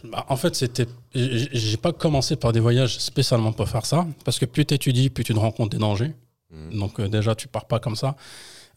Bah, 0.03 0.25
en 0.29 0.37
fait, 0.37 0.55
c'était. 0.55 0.87
j'ai- 1.13 1.49
J'ai 1.51 1.77
pas 1.77 1.91
commencé 1.93 2.35
par 2.35 2.51
des 2.53 2.59
voyages 2.59 2.97
spécialement 2.99 3.51
pour 3.51 3.67
faire 3.67 3.85
ça, 3.85 4.05
parce 4.23 4.39
que 4.39 4.45
plus 4.45 4.65
tu 4.65 4.73
étudies, 4.73 5.09
plus 5.09 5.23
tu 5.23 5.33
te 5.33 5.39
rends 5.39 5.51
compte 5.51 5.71
des 5.71 5.77
dangers. 5.77 6.13
Hmm. 6.51 6.77
Donc, 6.79 6.99
euh, 6.99 7.07
déjà, 7.09 7.35
tu 7.35 7.47
pars 7.47 7.65
pas 7.65 7.79
comme 7.79 7.95
ça. 7.95 8.15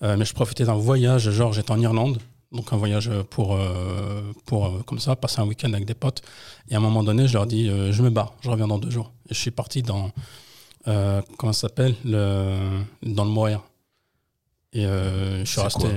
Euh, 0.02 0.16
mais 0.16 0.24
je 0.24 0.32
profitais 0.32 0.64
d'un 0.64 0.74
voyage, 0.74 1.30
genre, 1.30 1.52
j'étais 1.52 1.70
en 1.72 1.80
Irlande. 1.80 2.18
Donc, 2.52 2.72
un 2.72 2.76
voyage 2.76 3.10
pour, 3.30 3.54
euh, 3.54 4.32
pour 4.46 4.66
euh, 4.66 4.82
comme 4.84 4.98
ça, 4.98 5.14
passer 5.14 5.40
un 5.40 5.46
week-end 5.46 5.72
avec 5.72 5.84
des 5.84 5.94
potes. 5.94 6.22
Et 6.68 6.74
à 6.74 6.78
un 6.78 6.80
moment 6.80 7.04
donné, 7.04 7.28
je 7.28 7.34
leur 7.34 7.46
dis, 7.46 7.68
euh, 7.68 7.92
je 7.92 8.02
me 8.02 8.10
barre, 8.10 8.34
je 8.40 8.50
reviens 8.50 8.66
dans 8.66 8.78
deux 8.78 8.90
jours. 8.90 9.12
Et 9.28 9.34
je 9.34 9.38
suis 9.38 9.52
parti 9.52 9.82
dans. 9.82 10.10
Euh, 10.88 11.20
comment 11.38 11.52
ça 11.52 11.62
s'appelle? 11.68 11.94
Le, 12.04 12.80
Dans 13.02 13.24
le 13.24 13.30
Moher. 13.30 13.58
Et 14.72 14.84
euh, 14.86 15.40
je 15.40 15.44
suis 15.44 15.56
C'est 15.56 15.62
resté. 15.62 15.88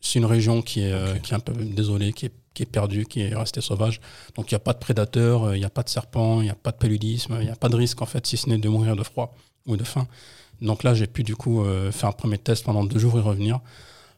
C'est 0.00 0.18
une 0.18 0.24
région 0.24 0.62
qui 0.62 0.80
est, 0.80 0.92
euh, 0.92 1.16
qui 1.16 1.32
est 1.32 1.36
un 1.36 1.40
peu 1.40 1.52
désolée, 1.52 2.12
qui 2.12 2.26
est, 2.26 2.32
qui 2.54 2.62
est 2.62 2.66
perdue, 2.66 3.04
qui 3.04 3.20
est 3.20 3.34
restée 3.34 3.60
sauvage. 3.60 4.00
Donc 4.34 4.50
il 4.50 4.54
n'y 4.54 4.56
a 4.56 4.60
pas 4.60 4.72
de 4.72 4.78
prédateurs, 4.78 5.54
il 5.54 5.58
n'y 5.58 5.64
a 5.64 5.70
pas 5.70 5.82
de 5.82 5.88
serpents, 5.90 6.40
il 6.40 6.44
n'y 6.44 6.50
a 6.50 6.54
pas 6.54 6.70
de 6.70 6.76
paludisme, 6.76 7.36
il 7.40 7.44
n'y 7.46 7.50
a 7.50 7.56
pas 7.56 7.68
de 7.68 7.76
risque 7.76 8.00
en 8.00 8.06
fait, 8.06 8.26
si 8.26 8.36
ce 8.36 8.48
n'est 8.48 8.58
de 8.58 8.68
mourir 8.68 8.96
de 8.96 9.02
froid 9.02 9.34
ou 9.66 9.76
de 9.76 9.84
faim. 9.84 10.06
Donc 10.62 10.82
là, 10.84 10.94
j'ai 10.94 11.06
pu 11.06 11.22
du 11.22 11.36
coup 11.36 11.64
faire 11.90 12.08
un 12.08 12.12
premier 12.12 12.38
test 12.38 12.64
pendant 12.64 12.84
deux 12.84 12.98
jours 12.98 13.18
et 13.18 13.22
revenir. 13.22 13.60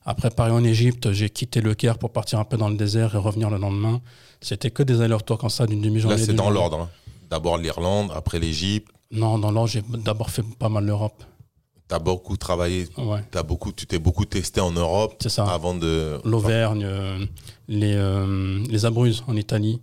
Après, 0.04 0.30
pareil 0.30 0.52
en 0.52 0.64
Égypte, 0.64 1.12
j'ai 1.12 1.30
quitté 1.30 1.60
le 1.60 1.74
Caire 1.74 1.96
pour 1.98 2.10
partir 2.12 2.38
un 2.40 2.44
peu 2.44 2.56
dans 2.56 2.68
le 2.68 2.76
désert 2.76 3.14
et 3.14 3.18
revenir 3.18 3.50
le 3.50 3.58
lendemain. 3.58 4.00
C'était 4.40 4.70
que 4.72 4.82
des 4.82 5.00
allers-retours 5.00 5.38
comme 5.38 5.50
ça 5.50 5.66
d'une 5.66 5.80
demi-journée. 5.80 6.16
Là, 6.16 6.24
c'est 6.24 6.32
dans 6.32 6.50
l'ordre. 6.50 6.80
hein. 6.80 6.90
D'abord 7.30 7.56
l'Irlande, 7.58 8.10
après 8.14 8.38
l'Égypte. 8.40 8.88
Non, 9.12 9.38
dans 9.38 9.50
l'ordre, 9.50 9.68
j'ai 9.70 9.82
d'abord 9.82 10.30
fait 10.30 10.42
pas 10.58 10.68
mal 10.68 10.84
l'Europe. 10.86 11.22
Tu 11.88 11.94
as 11.94 11.98
beaucoup 11.98 12.36
travaillé, 12.36 12.88
Ouais, 12.96 13.20
as 13.34 13.42
beaucoup, 13.42 13.72
tu 13.72 13.86
t'es 13.86 13.98
beaucoup 13.98 14.24
testé 14.24 14.60
en 14.60 14.70
Europe 14.72 15.14
c'est 15.22 15.28
ça. 15.28 15.44
avant 15.44 15.74
de. 15.74 16.18
L'Auvergne, 16.24 16.84
euh, 16.84 17.26
les, 17.68 17.94
euh, 17.94 18.64
les 18.68 18.84
Abruzzes 18.86 19.22
en 19.26 19.36
Italie. 19.36 19.80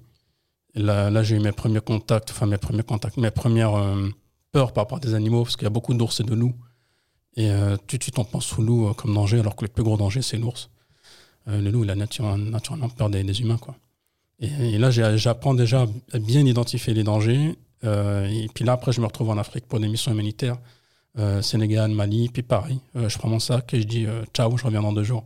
Là, 0.75 1.09
là 1.11 1.21
j'ai 1.23 1.35
eu 1.35 1.39
mes 1.39 1.51
premiers 1.51 1.81
contacts, 1.81 2.31
enfin 2.31 2.45
mes 2.47 2.57
premiers 2.57 2.83
contacts, 2.83 3.17
mes 3.17 3.31
premières 3.31 3.75
euh, 3.75 4.09
peurs 4.51 4.71
par 4.73 4.83
rapport 4.85 4.97
à 4.97 5.01
des 5.01 5.13
animaux, 5.13 5.43
parce 5.43 5.55
qu'il 5.55 5.65
y 5.65 5.67
a 5.67 5.71
beaucoup 5.71 5.93
d'ours 5.93 6.19
et 6.19 6.23
de 6.23 6.33
loups. 6.33 6.55
Et 7.37 7.49
tout 7.87 7.95
de 7.97 8.03
suite, 8.03 8.17
on 8.19 8.25
pense 8.25 8.57
au 8.57 8.61
loup 8.61 8.91
comme 8.95 9.13
danger, 9.13 9.39
alors 9.39 9.55
que 9.55 9.63
le 9.63 9.69
plus 9.69 9.83
gros 9.83 9.95
danger, 9.95 10.21
c'est 10.21 10.35
l'ours. 10.37 10.69
Le 11.45 11.69
loup, 11.69 11.83
il 11.85 11.89
a 11.89 11.95
nature- 11.95 12.37
naturellement 12.37 12.89
peur 12.89 13.09
des, 13.09 13.23
des 13.23 13.39
humains. 13.39 13.57
Quoi. 13.57 13.75
Et, 14.39 14.47
et 14.73 14.77
là, 14.77 14.89
j'apprends 14.91 15.53
déjà 15.53 15.85
à 16.11 16.19
bien 16.19 16.41
identifier 16.45 16.93
les 16.93 17.03
dangers. 17.03 17.55
Euh, 17.83 18.25
et 18.27 18.47
puis 18.53 18.65
là, 18.65 18.73
après, 18.73 18.91
je 18.91 19.01
me 19.01 19.05
retrouve 19.05 19.29
en 19.29 19.37
Afrique 19.37 19.67
pour 19.67 19.79
des 19.79 19.87
missions 19.87 20.11
humanitaires. 20.11 20.57
Euh, 21.17 21.41
Sénégal, 21.41 21.91
Mali, 21.91 22.29
puis 22.29 22.43
pareil. 22.43 22.79
Euh, 22.95 23.09
je 23.09 23.17
prends 23.17 23.29
mon 23.29 23.39
sac 23.39 23.73
et 23.73 23.81
je 23.81 23.87
dis 23.87 24.07
ciao, 24.33 24.55
je 24.57 24.63
reviens 24.63 24.81
dans 24.81 24.93
deux 24.93 25.03
jours 25.03 25.25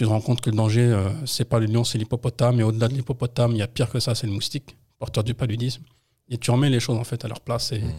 tu 0.00 0.04
te 0.04 0.08
rends 0.08 0.20
compte 0.20 0.40
que 0.40 0.48
le 0.48 0.56
danger, 0.56 0.80
euh, 0.80 1.10
c'est 1.26 1.44
pas 1.44 1.58
le 1.58 1.66
lion, 1.66 1.84
c'est 1.84 1.98
l'hippopotame. 1.98 2.58
Et 2.60 2.62
au-delà 2.62 2.88
de 2.88 2.94
l'hippopotame, 2.94 3.52
il 3.52 3.58
y 3.58 3.62
a 3.62 3.66
pire 3.66 3.90
que 3.90 4.00
ça, 4.00 4.14
c'est 4.14 4.26
le 4.26 4.32
moustique, 4.32 4.76
porteur 4.98 5.24
du 5.24 5.34
paludisme. 5.34 5.82
Et 6.30 6.38
tu 6.38 6.50
remets 6.50 6.70
les 6.70 6.80
choses 6.80 6.96
en 6.96 7.04
fait 7.04 7.22
à 7.24 7.28
leur 7.28 7.40
place 7.40 7.72
et 7.72 7.80
Mm. 7.80 7.92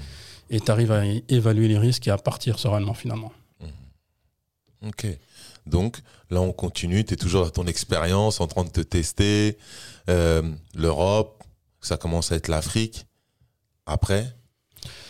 et 0.50 0.60
tu 0.62 0.72
arrives 0.72 0.92
à 0.92 1.04
évaluer 1.30 1.68
les 1.68 1.78
risques 1.78 2.08
et 2.08 2.12
à 2.12 2.18
partir 2.18 2.58
sereinement 2.58 2.96
finalement. 2.96 3.32
Ok. 4.84 5.06
Donc 5.68 6.00
là, 6.32 6.42
on 6.42 6.54
continue. 6.54 7.06
Tu 7.06 7.14
es 7.14 7.18
toujours 7.18 7.44
dans 7.46 7.52
ton 7.52 7.68
expérience, 7.68 8.42
en 8.42 8.48
train 8.48 8.64
de 8.64 8.70
te 8.72 8.82
tester. 8.82 9.60
Euh, 10.10 10.42
L'Europe, 10.74 11.44
ça 11.82 11.98
commence 11.98 12.32
à 12.32 12.36
être 12.36 12.48
l'Afrique. 12.48 13.06
Après, 13.92 14.34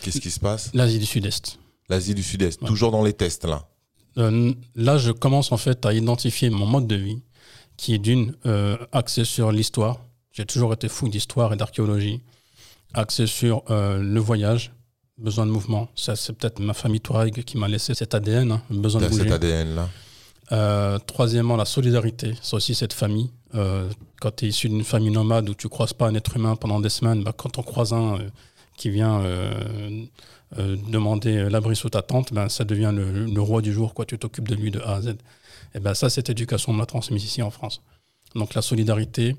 qu'est-ce 0.02 0.20
qui 0.20 0.30
se 0.30 0.40
passe? 0.40 0.70
L'Asie 0.74 0.98
du 0.98 1.06
Sud-Est. 1.06 1.58
L'Asie 1.88 2.14
du 2.14 2.22
Sud-Est, 2.22 2.60
Ouais. 2.62 2.68
toujours 2.68 2.90
dans 2.90 3.02
les 3.04 3.12
tests 3.12 3.44
là. 3.44 3.68
Euh, 4.18 4.52
là, 4.74 4.98
je 4.98 5.10
commence 5.12 5.52
en 5.52 5.56
fait 5.56 5.86
à 5.86 5.92
identifier 5.94 6.50
mon 6.50 6.66
mode 6.66 6.86
de 6.86 6.96
vie 6.96 7.22
qui 7.76 7.94
est 7.94 7.98
d'une 7.98 8.34
euh, 8.46 8.76
axé 8.92 9.24
sur 9.24 9.52
l'histoire. 9.52 10.00
J'ai 10.32 10.44
toujours 10.44 10.72
été 10.72 10.88
fou 10.88 11.08
d'histoire 11.08 11.52
et 11.52 11.56
d'archéologie. 11.56 12.20
Axé 12.94 13.26
sur 13.26 13.62
euh, 13.70 13.98
le 14.02 14.20
voyage, 14.20 14.72
besoin 15.16 15.46
de 15.46 15.50
mouvement. 15.50 15.88
Ça, 15.94 16.14
c'est 16.16 16.32
peut-être 16.34 16.58
ma 16.60 16.74
famille 16.74 17.00
Touareg 17.00 17.42
qui 17.44 17.56
m'a 17.56 17.68
laissé 17.68 17.94
cet 17.94 18.14
ADN, 18.14 18.52
hein, 18.52 18.62
besoin 18.70 19.00
de 19.00 19.08
bouger. 19.08 19.22
cet 19.22 19.32
ADN 19.32 19.74
là. 19.76 19.88
Euh, 20.50 20.98
troisièmement, 20.98 21.56
la 21.56 21.64
solidarité. 21.64 22.34
C'est 22.42 22.54
aussi 22.56 22.74
cette 22.74 22.92
famille. 22.92 23.30
Quand 24.20 24.30
tu 24.36 24.44
es 24.44 24.48
issu 24.48 24.68
d'une 24.68 24.84
famille 24.84 25.10
nomade 25.10 25.48
où 25.48 25.54
tu 25.54 25.68
croises 25.68 25.92
pas 25.94 26.06
un 26.08 26.14
être 26.14 26.36
humain 26.36 26.56
pendant 26.56 26.80
des 26.80 26.88
semaines, 26.90 27.22
bah, 27.24 27.32
quand 27.36 27.58
on 27.58 27.62
croise 27.62 27.92
un 27.94 28.18
qui 28.76 28.90
vient 28.90 29.20
euh, 29.20 30.04
euh, 30.58 30.76
demander 30.88 31.48
l'abri 31.48 31.76
sous 31.76 31.90
ta 31.90 32.02
tente, 32.02 32.32
ben, 32.32 32.48
ça 32.48 32.64
devient 32.64 32.92
le, 32.94 33.40
roi 33.40 33.62
du 33.62 33.72
jour. 33.72 33.94
Quoi. 33.94 34.04
Tu 34.04 34.18
t'occupes 34.18 34.48
de 34.48 34.54
lui 34.54 34.70
de 34.70 34.80
A 34.80 34.94
à 34.94 35.00
Z. 35.02 35.16
Et 35.74 35.80
ben, 35.80 35.94
ça, 35.94 36.10
cette 36.10 36.30
éducation, 36.30 36.72
on 36.72 36.76
l'a 36.76 36.86
transmise 36.86 37.24
ici 37.24 37.42
en 37.42 37.50
France. 37.50 37.82
Donc 38.34 38.54
la 38.54 38.62
solidarité. 38.62 39.36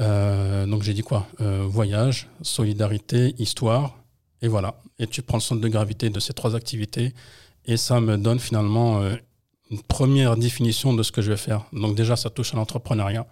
euh, 0.00 0.66
donc 0.66 0.82
j'ai 0.82 0.94
dit 0.94 1.02
quoi? 1.02 1.26
Voyage, 1.38 2.28
solidarité, 2.42 3.34
histoire. 3.38 3.96
Et 4.42 4.48
voilà. 4.48 4.80
Et 4.98 5.06
tu 5.06 5.22
prends 5.22 5.38
le 5.38 5.42
centre 5.42 5.60
de 5.60 5.68
gravité 5.68 6.10
de 6.10 6.20
ces 6.20 6.32
trois 6.32 6.54
activités. 6.54 7.12
Et 7.66 7.76
ça 7.76 8.00
me 8.00 8.16
donne 8.16 8.38
finalement 8.38 9.02
une 9.70 9.82
première 9.82 10.36
définition 10.36 10.92
de 10.94 11.02
ce 11.02 11.12
que 11.12 11.22
je 11.22 11.30
vais 11.30 11.36
faire. 11.36 11.64
Donc 11.72 11.96
déjà, 11.96 12.14
ça 12.14 12.30
touche 12.30 12.54
à 12.54 12.56
l'entrepreneuriat. 12.56 13.26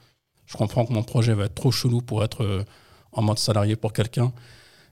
Je 0.47 0.57
comprends 0.57 0.85
que 0.85 0.93
mon 0.93 1.03
projet 1.03 1.35
va 1.35 1.45
être 1.45 1.55
trop 1.55 1.71
chelou 1.71 2.01
pour 2.01 2.25
être 2.25 2.65
en 3.13 3.23
mode 3.23 3.39
salarié 3.39 3.77
pour 3.77 3.93
quelqu'un. 3.93 4.33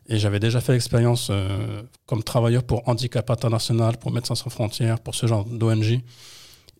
Et 0.08 0.18
j'avais 0.18 0.40
déjà 0.40 0.60
fait 0.60 0.72
l'expérience 0.72 1.28
euh, 1.30 1.82
comme 2.06 2.22
travailleur 2.22 2.64
pour 2.64 2.86
Handicap 2.88 3.30
International, 3.30 3.96
pour 3.96 4.10
Médecins 4.10 4.34
sans 4.34 4.50
frontières, 4.50 4.98
pour 5.00 5.14
ce 5.14 5.26
genre 5.26 5.44
d'ONG, 5.44 6.00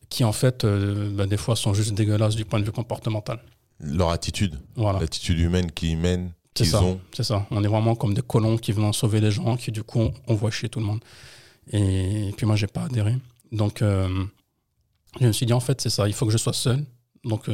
qui 0.08 0.24
en 0.24 0.32
fait, 0.32 0.64
euh, 0.64 1.10
bah, 1.14 1.26
des 1.26 1.36
fois, 1.36 1.54
sont 1.54 1.72
juste 1.74 1.94
dégueulasses 1.94 2.34
du 2.34 2.44
point 2.44 2.58
de 2.58 2.64
vue 2.64 2.72
comportemental. 2.72 3.40
Leur 3.78 4.10
attitude, 4.10 4.58
Voilà. 4.74 4.98
l'attitude 5.00 5.38
humaine 5.38 5.70
qu'ils 5.70 5.96
mènent, 5.96 6.32
C'est 6.56 6.64
qu'ils 6.64 6.72
ça. 6.72 6.82
ont. 6.82 7.00
C'est 7.14 7.22
ça. 7.22 7.46
On 7.50 7.62
est 7.62 7.68
vraiment 7.68 7.94
comme 7.94 8.14
des 8.14 8.22
colons 8.22 8.56
qui 8.58 8.72
viennent 8.72 8.92
sauver 8.92 9.20
les 9.20 9.30
gens, 9.30 9.56
qui 9.56 9.70
du 9.70 9.82
coup, 9.84 10.00
on, 10.00 10.12
on 10.26 10.34
voit 10.34 10.50
chier 10.50 10.68
tout 10.68 10.80
le 10.80 10.86
monde. 10.86 11.00
Et, 11.72 12.34
puis 12.36 12.46
moi, 12.46 12.56
j'ai 12.56 12.66
pas 12.66 12.82
adhéré. 12.84 13.14
Donc, 13.52 13.80
euh, 13.82 14.24
je 15.20 15.26
me 15.26 15.32
suis 15.32 15.46
dit, 15.46 15.52
en 15.52 15.60
fait, 15.60 15.80
c'est 15.80 15.90
ça. 15.90 16.08
Il 16.08 16.14
faut 16.14 16.26
que 16.26 16.32
je 16.32 16.38
sois 16.38 16.52
seul, 16.52 16.84
donc 17.24 17.48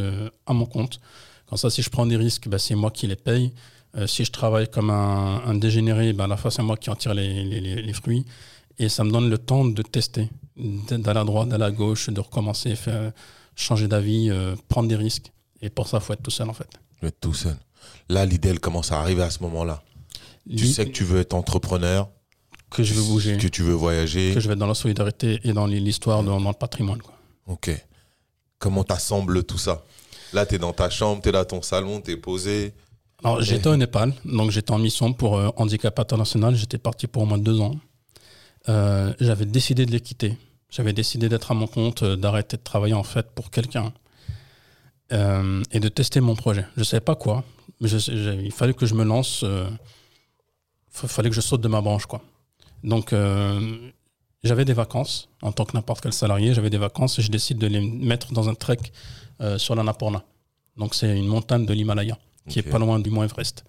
à 0.46 0.52
mon 0.54 0.64
compte. 0.66 1.00
Comme 1.46 1.58
ça, 1.58 1.70
si 1.70 1.82
je 1.82 1.90
prends 1.90 2.06
des 2.06 2.16
risques, 2.16 2.48
ben, 2.48 2.58
c'est 2.58 2.74
moi 2.74 2.90
qui 2.90 3.06
les 3.06 3.14
paye. 3.16 3.52
Euh, 3.96 4.06
si 4.06 4.24
je 4.24 4.30
travaille 4.30 4.68
comme 4.68 4.90
un, 4.90 5.42
un 5.46 5.54
dégénéré, 5.54 6.12
ben, 6.12 6.24
à 6.24 6.26
la 6.28 6.36
fois, 6.36 6.50
c'est 6.50 6.62
moi 6.62 6.76
qui 6.76 6.90
en 6.90 6.96
tire 6.96 7.14
les, 7.14 7.44
les- 7.44 7.60
les- 7.60 7.82
les 7.82 7.92
fruits. 7.92 8.24
Et 8.78 8.88
ça 8.90 9.04
me 9.04 9.10
donne 9.10 9.30
le 9.30 9.38
temps 9.38 9.64
de 9.64 9.82
tester, 9.82 10.28
d'aller 10.56 11.20
à 11.20 11.24
droite, 11.24 11.48
d'aller 11.48 11.64
à 11.64 11.70
gauche, 11.70 12.10
de 12.10 12.20
recommencer, 12.20 12.76
faire, 12.76 13.12
changer 13.54 13.88
d'avis, 13.88 14.28
euh, 14.30 14.54
prendre 14.68 14.88
des 14.88 14.96
risques. 14.96 15.32
Et 15.62 15.70
pour 15.70 15.88
ça, 15.88 15.96
il 15.98 16.02
faut 16.04 16.12
être 16.12 16.22
tout 16.22 16.30
seul, 16.30 16.50
en 16.50 16.52
fait. 16.52 16.68
Vais 17.00 17.08
être 17.08 17.20
tout 17.20 17.32
seul. 17.32 17.56
Là, 18.10 18.26
l'idée, 18.26 18.50
elle 18.50 18.60
commence 18.60 18.92
à 18.92 19.00
arriver 19.00 19.22
à 19.22 19.30
ce 19.30 19.42
moment-là. 19.44 19.82
Tu 20.50 20.66
sais 20.66 20.84
que 20.84 20.90
tu 20.90 21.04
veux 21.04 21.20
être 21.20 21.32
entrepreneur, 21.34 22.08
que 22.70 22.82
je 22.82 22.92
veux 22.94 23.02
bouger. 23.02 23.38
que 23.38 23.48
tu 23.48 23.62
veux 23.62 23.72
voyager. 23.72 24.32
que 24.34 24.40
je 24.40 24.46
vais 24.46 24.52
être 24.52 24.58
dans 24.60 24.66
la 24.66 24.74
solidarité 24.74 25.40
et 25.44 25.52
dans 25.54 25.66
l'histoire, 25.66 26.22
dans, 26.22 26.38
dans 26.40 26.50
le 26.50 26.54
patrimoine. 26.54 27.00
Quoi. 27.00 27.14
Ok. 27.46 27.70
Comment 28.58 28.84
t'assembles 28.84 29.42
tout 29.44 29.58
ça? 29.58 29.82
Là, 30.32 30.44
t'es 30.44 30.58
dans 30.58 30.72
ta 30.72 30.90
chambre, 30.90 31.22
t'es 31.22 31.32
là, 31.32 31.44
ton 31.44 31.62
salon, 31.62 32.00
t'es 32.00 32.16
posé. 32.16 32.74
Alors, 33.24 33.40
j'étais 33.42 33.68
au 33.68 33.76
Népal, 33.76 34.12
donc 34.24 34.50
j'étais 34.50 34.72
en 34.72 34.78
mission 34.78 35.12
pour 35.12 35.36
euh, 35.38 35.48
Handicap 35.56 35.98
International. 35.98 36.54
J'étais 36.54 36.78
parti 36.78 37.06
pour 37.06 37.22
au 37.22 37.26
moins 37.26 37.38
deux 37.38 37.60
ans. 37.60 37.74
Euh, 38.68 39.12
j'avais 39.20 39.46
décidé 39.46 39.86
de 39.86 39.90
les 39.92 40.00
quitter. 40.00 40.36
J'avais 40.70 40.92
décidé 40.92 41.28
d'être 41.28 41.50
à 41.50 41.54
mon 41.54 41.66
compte, 41.66 42.02
euh, 42.02 42.16
d'arrêter 42.16 42.56
de 42.56 42.62
travailler 42.62 42.94
en 42.94 43.02
fait 43.04 43.30
pour 43.34 43.50
quelqu'un 43.50 43.92
et 45.10 45.78
de 45.78 45.88
tester 45.88 46.20
mon 46.20 46.34
projet. 46.34 46.66
Je 46.74 46.80
ne 46.80 46.84
savais 46.84 47.00
pas 47.00 47.14
quoi, 47.14 47.44
mais 47.80 47.86
je- 47.86 47.98
je- 47.98 48.40
il 48.42 48.50
fallait 48.50 48.74
que 48.74 48.86
je 48.86 48.94
me 48.94 49.04
lance. 49.04 49.44
Il 51.02 51.08
fallait 51.08 51.28
que 51.30 51.34
je 51.36 51.40
saute 51.40 51.60
de 51.60 51.68
ma 51.68 51.80
branche, 51.80 52.06
quoi. 52.06 52.22
Donc, 52.82 53.14
j'avais 54.42 54.64
des 54.64 54.72
vacances 54.72 55.28
en 55.42 55.52
tant 55.52 55.64
que 55.64 55.74
n'importe 55.76 56.00
quel 56.00 56.12
salarié. 56.12 56.54
J'avais 56.54 56.70
des 56.70 56.78
vacances 56.78 57.20
et 57.20 57.22
je 57.22 57.30
décide 57.30 57.58
de 57.58 57.68
les 57.68 57.80
mettre 57.80 58.32
dans 58.32 58.48
un 58.48 58.54
trek 58.56 58.78
sur 59.58 59.76
l'Annapurna. 59.76 60.24
Donc, 60.76 60.96
c'est 60.96 61.16
une 61.16 61.28
montagne 61.28 61.66
de 61.66 61.72
l'Himalaya 61.72 62.18
qui 62.48 62.60
Ok. 62.60 62.66
est 62.66 62.70
pas 62.70 62.78
loin 62.78 62.98
du 62.98 63.10
Mont 63.10 63.22
Everest. 63.22 63.64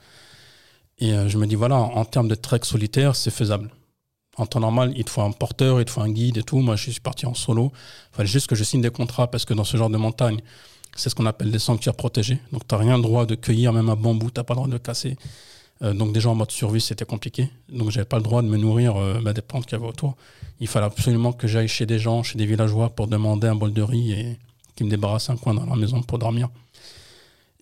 Et 1.00 1.14
euh, 1.14 1.30
je 1.30 1.38
me 1.38 1.46
dis, 1.46 1.56
voilà, 1.56 1.78
en, 1.78 2.06
termes 2.06 2.28
de 2.28 2.36
trek 2.36 2.60
solitaire, 2.64 3.16
c'est 3.16 3.32
faisable. 3.32 3.70
En 4.38 4.46
temps 4.46 4.60
normal, 4.60 4.94
il 4.96 5.04
te 5.04 5.10
faut 5.10 5.22
un 5.22 5.32
porteur, 5.32 5.80
il 5.80 5.86
te 5.86 5.92
faut 5.92 6.02
un 6.02 6.12
guide 6.12 6.38
et 6.38 6.44
tout. 6.44 6.60
Moi, 6.60 6.76
je 6.76 6.92
suis 6.92 7.02
parti 7.02 7.26
en 7.26 7.34
solo. 7.34 7.72
Il 8.14 8.16
fallait 8.18 8.28
juste 8.28 8.48
que 8.48 8.56
je 8.56 8.64
signe 8.64 8.82
des 8.82 8.90
contrats 8.92 9.28
parce 9.28 9.46
que 9.46 9.54
dans 9.54 9.64
ce 9.64 9.78
genre 9.78 9.90
de 9.90 9.98
montagne, 9.98 10.40
c'est 10.96 11.10
ce 11.10 11.16
qu'on 11.16 11.26
appelle 11.26 11.52
des 11.52 11.60
sanctuaires 11.60 11.96
protégés. 11.96 12.40
Donc, 12.52 12.68
tu 12.68 12.74
n'as 12.74 12.82
rien 12.82 12.98
le 12.98 13.04
droit 13.04 13.26
de 13.26 13.36
cueillir, 13.36 13.74
même 13.74 13.90
un 13.90 13.96
bambou, 13.96 14.30
tu 14.32 14.40
n'as 14.40 14.44
pas 14.44 14.54
le 14.54 14.58
droit 14.58 14.68
de 14.68 14.74
le 14.74 14.80
casser. 14.80 15.18
Euh, 15.84 15.94
donc, 15.94 16.14
déjà 16.14 16.30
en 16.30 16.36
mode 16.36 16.52
survie, 16.52 16.82
c'était 16.82 17.06
compliqué. 17.06 17.50
Donc, 17.70 17.92
j'avais 17.92 18.06
pas 18.06 18.18
le 18.18 18.24
droit 18.24 18.42
de 18.42 18.48
me 18.48 18.58
nourrir 18.58 18.96
euh, 18.96 19.20
bah, 19.22 19.34
des 19.34 19.42
plantes 19.42 19.66
qu'il 19.66 19.78
y 19.78 19.82
avait 19.82 19.90
autour. 19.90 20.16
Il 20.60 20.68
fallait 20.68 20.88
absolument 20.88 21.34
que 21.34 21.48
j'aille 21.48 21.68
chez 21.68 21.86
des 21.86 22.00
gens, 22.00 22.24
chez 22.24 22.38
des 22.38 22.46
villageois 22.48 22.90
pour 22.90 23.08
demander 23.08 23.48
un 23.48 23.56
bol 23.56 23.74
de 23.74 23.82
riz 23.82 24.12
et 24.12 24.38
qu'ils 24.76 24.88
me 24.88 24.92
débarrassent 24.92 25.30
un 25.30 25.38
coin 25.38 25.54
dans 25.54 25.66
la 25.66 25.76
maison 25.76 26.02
pour 26.02 26.18
dormir. 26.18 26.50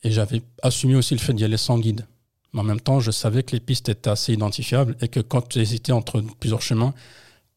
Et 0.05 0.11
j'avais 0.11 0.43
assumé 0.61 0.95
aussi 0.95 1.15
le 1.15 1.19
fait 1.19 1.33
d'y 1.33 1.43
aller 1.43 1.57
sans 1.57 1.79
guide. 1.79 2.05
Mais 2.53 2.61
en 2.61 2.63
même 2.63 2.79
temps, 2.79 2.99
je 2.99 3.09
savais 3.09 3.41
que 3.41 3.53
les 3.53 3.59
pistes 3.59 3.89
étaient 3.89 4.11
assez 4.11 4.33
identifiables 4.33 4.95
et 5.01 5.07
que 5.07 5.19
quand 5.19 5.49
tu 5.49 5.59
hésitais 5.59 5.91
entre 5.91 6.21
plusieurs 6.39 6.61
chemins, 6.61 6.93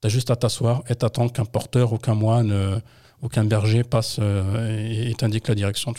tu 0.01 0.07
as 0.07 0.09
juste 0.09 0.31
à 0.31 0.37
t'asseoir 0.37 0.83
et 0.89 0.95
t'attends 0.95 1.29
qu'un 1.29 1.45
porteur 1.45 1.93
ou 1.93 1.99
qu'un 1.99 2.15
moine 2.15 2.51
euh, 2.51 2.81
ou 3.21 3.29
qu'un 3.29 3.45
berger 3.45 3.85
passe 3.85 4.17
euh, 4.19 5.09
et, 5.09 5.15
t'indique 5.15 5.47
la 5.47 5.55
direction, 5.55 5.93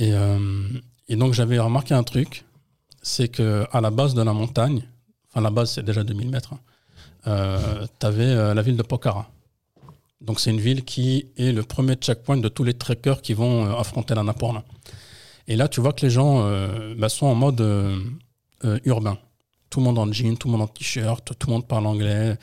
euh, 0.00 0.68
et 1.08 1.16
donc 1.16 1.34
j'avais 1.34 1.58
remarqué 1.58 1.94
un 1.94 2.02
truc, 2.04 2.44
c'est 3.02 3.28
que 3.28 3.66
à 3.72 3.80
la 3.80 3.90
base 3.90 4.14
de 4.14 4.22
la 4.22 4.32
montagne, 4.32 4.82
enfin 5.30 5.40
la 5.40 5.50
base 5.50 5.72
c'est 5.72 5.82
déjà 5.82 6.04
2000 6.04 6.30
mètres, 6.30 6.54
tu 7.24 8.06
avais 8.06 8.54
la 8.54 8.62
ville 8.62 8.76
de 8.76 8.82
Pokhara. 8.82 9.33
Donc 10.20 10.40
c'est 10.40 10.50
une 10.50 10.60
ville 10.60 10.84
qui 10.84 11.26
est 11.36 11.52
le 11.52 11.62
premier 11.62 11.94
checkpoint 11.96 12.36
de 12.38 12.48
tous 12.48 12.64
les 12.64 12.74
trekkers 12.74 13.20
qui 13.20 13.34
vont 13.34 13.66
euh, 13.66 13.74
affronter 13.76 14.14
l'Annapurna. 14.14 14.64
Et 15.48 15.56
là, 15.56 15.68
tu 15.68 15.80
vois 15.80 15.92
que 15.92 16.04
les 16.06 16.10
gens 16.10 16.42
euh, 16.46 16.94
bah, 16.96 17.08
sont 17.10 17.26
en 17.26 17.34
mode 17.34 17.60
euh, 17.60 17.98
euh, 18.64 18.78
urbain. 18.84 19.18
Tout 19.68 19.80
le 19.80 19.84
monde 19.84 19.98
en 19.98 20.10
jean, 20.12 20.36
tout 20.38 20.48
le 20.48 20.52
monde 20.52 20.62
en 20.62 20.66
t-shirt, 20.68 21.32
tout 21.38 21.48
le 21.48 21.52
monde 21.54 21.66
parle 21.66 21.86
anglais. 21.86 22.36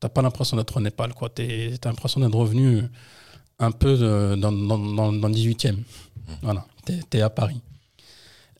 T'as 0.00 0.08
pas 0.08 0.22
l'impression 0.22 0.56
d'être 0.56 0.76
au 0.76 0.80
Népal, 0.80 1.12
quoi. 1.14 1.28
T'as 1.28 1.44
l'impression 1.84 2.20
d'être 2.20 2.34
revenu 2.34 2.82
un 3.60 3.70
peu 3.70 3.96
de- 3.96 4.36
dans, 4.36 4.50
dans, 4.52 4.78
dans, 4.78 5.12
dans 5.12 5.28
le 5.28 5.34
18e. 5.34 5.76
Voilà, 6.42 6.66
t'es 6.84 7.18
es 7.18 7.20
à 7.20 7.30
Paris. 7.30 7.60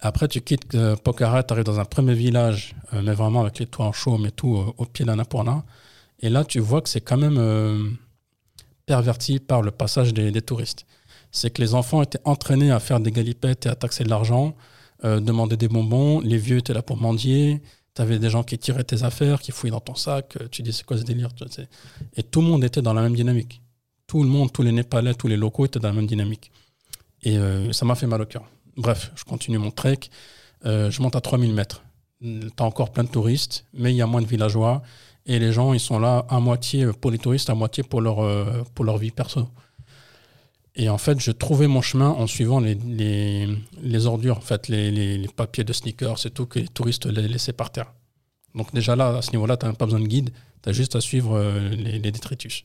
Après, 0.00 0.28
tu 0.28 0.40
quittes 0.40 0.76
Pokhara, 1.02 1.42
tu 1.42 1.52
arrives 1.54 1.64
dans 1.64 1.80
un 1.80 1.84
premier 1.84 2.14
village, 2.14 2.74
mais 2.92 3.14
vraiment 3.14 3.40
avec 3.40 3.58
les 3.58 3.66
toits 3.66 3.86
en 3.86 3.92
chaume 3.92 4.26
et 4.26 4.30
tout, 4.30 4.72
au 4.76 4.84
pied 4.84 5.04
d'Annapurna. 5.04 5.64
Et 6.20 6.28
là, 6.28 6.44
tu 6.44 6.60
vois 6.60 6.82
que 6.82 6.88
c'est 6.88 7.00
quand 7.00 7.16
même 7.16 7.96
perverti 8.88 9.38
par 9.38 9.60
le 9.60 9.70
passage 9.70 10.14
des, 10.14 10.42
touristes. 10.42 10.86
C'est 11.30 11.50
que 11.50 11.60
les 11.60 11.74
enfants 11.74 12.00
étaient 12.02 12.24
entraînés 12.24 12.72
à 12.72 12.80
faire 12.80 13.00
des 13.00 13.12
galipettes 13.12 13.66
et 13.66 13.68
à 13.68 13.76
taxer 13.76 14.02
de 14.02 14.08
l'argent, 14.08 14.56
euh, 15.04 15.20
demander 15.20 15.58
des 15.58 15.68
bonbons. 15.68 16.20
Les 16.20 16.38
vieux 16.38 16.56
étaient 16.56 16.72
là 16.72 16.80
pour 16.82 16.96
mendier. 16.96 17.60
Tu 17.94 18.00
avais 18.00 18.18
des 18.18 18.30
gens 18.30 18.42
qui 18.42 18.56
tiraient 18.56 18.88
tes 18.92 19.02
affaires, 19.02 19.40
qui 19.40 19.52
fouillaient 19.52 19.72
dans 19.72 19.80
ton 19.80 19.94
sac. 19.94 20.38
euh, 20.40 20.48
Tu 20.50 20.62
dis, 20.62 20.72
c'est 20.72 20.86
quoi 20.86 20.96
ce 20.96 21.02
délire 21.02 21.34
tu 21.34 21.44
sais. 21.50 21.68
Et 22.16 22.22
tout 22.22 22.40
le 22.40 22.46
monde 22.46 22.64
était 22.64 22.80
dans 22.80 22.94
la 22.94 23.02
même 23.02 23.14
dynamique. 23.14 23.60
Tout 24.06 24.22
le 24.22 24.28
monde, 24.30 24.50
tous 24.50 24.62
les 24.62 24.72
Népalais, 24.72 25.12
tous 25.12 25.28
les 25.28 25.36
locaux 25.36 25.66
étaient 25.66 25.80
dans 25.80 25.88
la 25.88 25.94
même 25.94 26.06
dynamique. 26.06 26.50
Et 27.22 27.36
euh, 27.36 27.70
ça 27.72 27.84
m'a 27.84 27.94
fait 27.94 28.06
mal 28.06 28.22
au 28.22 28.26
cœur. 28.26 28.44
Bref, 28.78 29.12
je 29.16 29.24
continue 29.24 29.58
mon 29.58 29.70
trek. 29.70 30.00
Je 30.64 31.02
monte 31.02 31.14
à 31.14 31.20
3000 31.20 31.52
mètres. 31.52 31.82
Tu 32.22 32.50
as 32.58 32.64
encore 32.64 32.90
plein 32.90 33.04
de 33.04 33.10
touristes, 33.10 33.66
mais 33.74 33.92
il 33.92 33.96
y 33.96 34.02
a 34.02 34.06
moins 34.06 34.22
de 34.22 34.26
villageois. 34.26 34.82
Et 35.28 35.38
les 35.38 35.52
gens, 35.52 35.74
ils 35.74 35.80
sont 35.80 35.98
là 35.98 36.24
à 36.28 36.40
moitié 36.40 36.86
pour 37.00 37.10
les 37.10 37.18
touristes, 37.18 37.50
à 37.50 37.54
moitié 37.54 37.82
pour 37.82 38.00
leur, 38.00 38.20
euh, 38.20 38.64
pour 38.74 38.84
leur 38.86 38.96
vie 38.96 39.10
perso. 39.10 39.46
Et 40.74 40.88
en 40.88 40.96
fait, 40.96 41.20
je 41.20 41.30
trouvais 41.32 41.66
mon 41.66 41.82
chemin 41.82 42.08
en 42.08 42.26
suivant 42.26 42.60
les, 42.60 42.74
les, 42.74 43.46
les 43.82 44.06
ordures, 44.06 44.38
en 44.38 44.40
fait, 44.40 44.68
les, 44.68 44.90
les, 44.90 45.18
les 45.18 45.28
papiers 45.28 45.64
de 45.64 45.72
sneakers 45.72 46.24
et 46.24 46.30
tout 46.30 46.46
que 46.46 46.58
les 46.58 46.68
touristes 46.68 47.04
laissaient 47.06 47.52
par 47.52 47.70
terre. 47.70 47.92
Donc 48.54 48.72
déjà 48.72 48.96
là, 48.96 49.18
à 49.18 49.22
ce 49.22 49.32
niveau-là, 49.32 49.56
tu 49.56 49.66
n'as 49.66 49.72
pas 49.74 49.84
besoin 49.84 50.00
de 50.00 50.06
guide, 50.06 50.30
tu 50.62 50.68
as 50.70 50.72
juste 50.72 50.96
à 50.96 51.00
suivre 51.00 51.36
euh, 51.36 51.68
les, 51.68 51.98
détritus. 52.10 52.64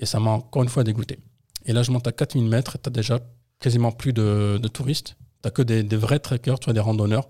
Et 0.00 0.06
ça 0.06 0.18
m'a 0.18 0.30
encore 0.30 0.62
une 0.62 0.68
fois 0.68 0.82
dégoûté. 0.82 1.18
Et 1.66 1.72
là, 1.72 1.82
je 1.82 1.90
monte 1.90 2.06
à 2.06 2.12
4000 2.12 2.48
mètres, 2.48 2.78
tu 2.82 2.88
as 2.88 2.90
déjà 2.90 3.20
quasiment 3.60 3.92
plus 3.92 4.12
de, 4.12 4.58
de 4.62 4.68
touristes. 4.68 5.16
Tu 5.42 5.50
que 5.50 5.62
des, 5.62 5.82
des, 5.82 5.96
vrais 5.96 6.20
trekkers, 6.20 6.58
tu 6.58 6.64
vois, 6.64 6.74
des 6.74 6.80
randonneurs. 6.80 7.28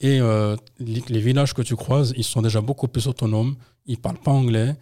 Et 0.00 0.20
euh, 0.20 0.56
les, 0.78 1.20
villages 1.20 1.54
que 1.54 1.62
tu 1.62 1.74
croises, 1.74 2.14
ils 2.16 2.24
sont 2.24 2.40
déjà 2.42 2.60
beaucoup 2.60 2.86
plus 2.86 3.08
autonomes. 3.08 3.56
Ils 3.86 3.98
parlent 3.98 4.18
pas 4.18 4.30
anglais. 4.30 4.76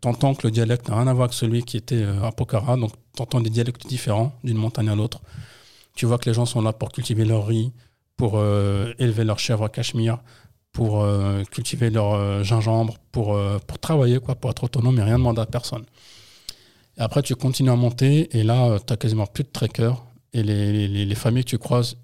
Tu 0.00 0.08
entends 0.08 0.34
que 0.34 0.46
le 0.46 0.52
dialecte 0.52 0.88
n'a 0.88 0.96
rien 0.96 1.08
à 1.08 1.12
voir 1.12 1.24
avec 1.24 1.34
celui 1.34 1.62
qui 1.64 1.76
était 1.76 2.02
euh, 2.02 2.22
à 2.22 2.30
Pokhara. 2.30 2.76
Donc, 2.76 2.92
tu 3.16 3.22
entends 3.22 3.40
des 3.40 3.50
dialectes 3.50 3.86
différents 3.86 4.32
d'une 4.44 4.56
montagne 4.56 4.88
à 4.88 4.94
l'autre. 4.94 5.20
Tu 5.96 6.06
vois 6.06 6.18
que 6.18 6.28
les 6.28 6.34
gens 6.34 6.46
sont 6.46 6.62
là 6.62 6.72
pour 6.72 6.92
cultiver 6.92 7.24
leur 7.24 7.46
riz, 7.46 7.72
pour 8.16 8.34
euh, 8.36 8.92
élever 8.98 9.24
leurs 9.24 9.40
chèvres 9.40 9.64
à 9.64 9.68
Cachemire, 9.68 10.18
pour 10.72 11.04
cultiver 11.50 11.90
leur 11.90 12.42
gingembre, 12.44 12.96
pour, 13.10 13.38
pour 13.66 13.78
travailler, 13.78 14.20
quoi, 14.20 14.34
pour 14.36 14.50
être 14.50 14.64
autonome 14.64 14.98
et 14.98 15.02
rien 15.02 15.18
demander 15.18 15.42
à 15.42 15.46
personne. 15.46 15.84
Et 16.96 17.02
après, 17.02 17.20
tu 17.22 17.34
continues 17.34 17.68
à 17.68 17.76
monter 17.76 18.34
et 18.38 18.42
là, 18.42 18.78
tu 18.78 18.90
as 18.90 18.96
quasiment 18.96 19.26
plus 19.26 19.44
de 19.44 19.50
trekkers. 19.50 20.02
Et 20.32 20.42
les, 20.42 20.88
les, 20.88 21.14
familles 21.14 21.44
que 21.44 21.50
tu 21.50 21.58
croises, 21.58 21.98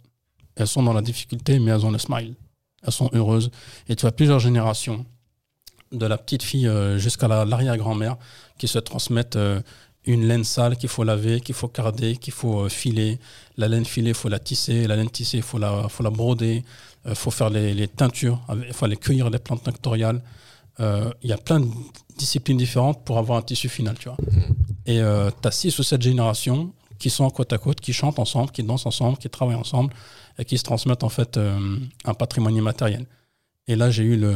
elles 0.55 0.67
sont 0.67 0.83
dans 0.83 0.93
la 0.93 1.01
difficulté, 1.01 1.59
mais 1.59 1.71
elles 1.71 1.87
ont 1.87 1.91
le 1.91 1.97
smile. 1.97 2.35
Elles 2.83 2.93
sont 2.93 3.11
heureuses. 3.13 3.51
Et 3.89 3.97
tu 3.97 4.07
as 4.07 4.13
plusieurs 4.13 4.39
générations, 4.39 5.05
de 5.93 6.07
la 6.07 6.19
petite 6.19 6.43
fille 6.43 6.69
euh, 6.69 6.99
jusqu'à 6.99 7.29
l'arrière-grand-mère, 7.29 8.17
qui 8.59 8.69
se 8.69 8.79
transmettent 8.79 9.37
euh, 9.37 9.61
une 10.05 10.27
laine 10.27 10.45
sale 10.45 10.77
qu'il 10.77 10.89
faut 10.89 11.05
laver, 11.05 11.41
qu'il 11.41 11.55
faut 11.55 11.69
carder, 11.69 12.17
qu'il 12.17 12.33
faut 12.33 12.61
euh, 12.61 12.69
filer. 12.69 13.19
La 13.57 13.69
laine 13.69 13.85
filée, 13.85 14.11
il 14.11 14.15
faut 14.15 14.29
la 14.29 14.39
tisser. 14.39 14.87
La 14.87 14.97
laine 14.97 15.11
tissée, 15.11 15.39
il 15.39 15.43
faut 15.43 15.59
la, 15.59 15.89
faut 15.89 16.03
la 16.03 16.11
broder. 16.11 16.65
Il 17.07 17.15
faut 17.15 17.31
faire 17.31 17.49
les, 17.49 17.73
les 17.75 17.89
teintures, 17.89 18.41
il 18.67 18.73
faut 18.75 18.85
aller 18.85 18.97
cueillir 18.97 19.31
les 19.31 19.39
plantes 19.39 19.67
nectoriales. 19.67 20.21
Il 20.81 21.31
y 21.31 21.33
a 21.33 21.39
plein 21.39 21.61
de 21.61 21.67
disciplines 22.19 22.59
différentes 22.59 23.03
pour 23.05 23.17
avoir 23.17 23.39
un 23.39 23.43
tissu 23.43 23.69
final, 23.69 23.97
tu 23.99 24.09
vois. 24.09 24.19
Et 24.85 24.99
tu 24.99 25.49
as 25.49 25.51
six 25.51 25.79
ou 25.79 25.83
sept 25.83 26.03
générations 26.03 26.73
qui 26.99 27.09
sont 27.09 27.31
côte 27.31 27.53
à 27.53 27.59
côte, 27.59 27.81
qui 27.81 27.95
chantent 27.95 28.19
ensemble, 28.19 28.51
qui 28.51 28.63
dansent 28.63 28.85
ensemble, 28.85 29.17
qui 29.17 29.31
travaillent 29.31 29.57
ensemble 29.57 29.95
et 30.39 30.45
qui 30.45 30.57
se 30.59 30.63
transmettent 30.63 31.05
en 31.05 31.09
fait 31.09 31.37
euh, 31.37 31.79
un 32.05 32.15
patrimoine 32.15 32.55
immatériel. 32.55 33.07
Et 33.67 33.77
là, 33.77 33.91
j'ai 33.91 34.05
eu 34.05 34.17
le, 34.17 34.35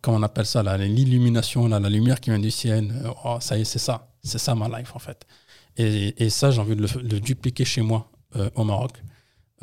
comment 0.00 0.18
on 0.18 0.22
appelle 0.22 0.46
ça, 0.46 0.62
l'illumination, 0.76 1.66
la 1.66 1.80
lumière 1.88 2.20
qui 2.20 2.30
vient 2.30 2.38
du 2.38 2.50
ciel. 2.50 2.92
Oh, 3.24 3.38
ça 3.40 3.56
y 3.56 3.62
est, 3.62 3.64
c'est 3.64 3.78
ça, 3.78 4.08
c'est 4.22 4.38
ça 4.38 4.54
ma 4.54 4.68
life 4.78 4.94
en 4.94 4.98
fait. 4.98 5.26
Et, 5.76 6.14
et 6.22 6.30
ça, 6.30 6.50
j'ai 6.50 6.60
envie 6.60 6.76
de 6.76 6.82
le, 6.82 7.20
dupliquer 7.20 7.64
chez 7.64 7.80
moi 7.80 8.10
euh, 8.36 8.50
au 8.54 8.64
Maroc, 8.64 8.92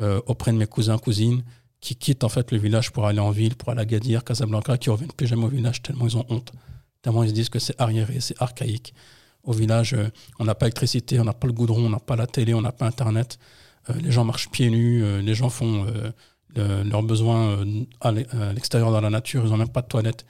euh, 0.00 0.20
auprès 0.26 0.52
de 0.52 0.56
mes 0.56 0.66
cousins, 0.66 0.98
cousines, 0.98 1.42
qui 1.80 1.94
quittent 1.96 2.24
en 2.24 2.28
fait 2.28 2.50
le 2.50 2.58
village 2.58 2.90
pour 2.90 3.06
aller 3.06 3.20
en 3.20 3.30
ville, 3.30 3.54
pour 3.54 3.70
aller 3.70 3.80
à 3.80 3.84
Gadir, 3.84 4.24
Casablanca, 4.24 4.76
qui 4.76 4.90
reviennent 4.90 5.12
plus 5.12 5.26
jamais 5.26 5.44
au 5.44 5.48
village 5.48 5.80
tellement 5.82 6.06
ils 6.06 6.16
ont 6.16 6.26
honte, 6.28 6.52
tellement 7.00 7.22
ils 7.22 7.30
se 7.30 7.34
disent 7.34 7.48
que 7.48 7.58
c'est 7.58 7.80
arriéré, 7.80 8.20
c'est 8.20 8.40
archaïque 8.42 8.92
au 9.44 9.52
village, 9.52 9.94
euh, 9.94 10.08
on 10.38 10.44
n'a 10.44 10.54
pas 10.54 10.66
l'électricité, 10.66 11.18
on 11.20 11.24
n'a 11.24 11.32
pas 11.32 11.46
le 11.46 11.52
goudron, 11.52 11.86
on 11.86 11.90
n'a 11.90 11.98
pas 12.00 12.16
la 12.16 12.26
télé, 12.26 12.54
on 12.54 12.60
n'a 12.60 12.72
pas 12.72 12.86
Internet. 12.86 13.38
Euh, 13.88 13.94
les 14.02 14.12
gens 14.12 14.24
marchent 14.24 14.50
pieds 14.50 14.70
nus, 14.70 15.02
euh, 15.02 15.22
les 15.22 15.34
gens 15.34 15.48
font 15.48 15.86
le, 16.54 16.82
leurs 16.82 17.02
besoins 17.02 17.64
à 18.00 18.12
l'extérieur 18.12 18.90
dans 18.90 19.00
la 19.00 19.10
nature, 19.10 19.44
ils 19.44 19.50
n'ont 19.50 19.56
même 19.56 19.68
pas 19.68 19.82
de 19.82 19.88
toilette. 19.88 20.26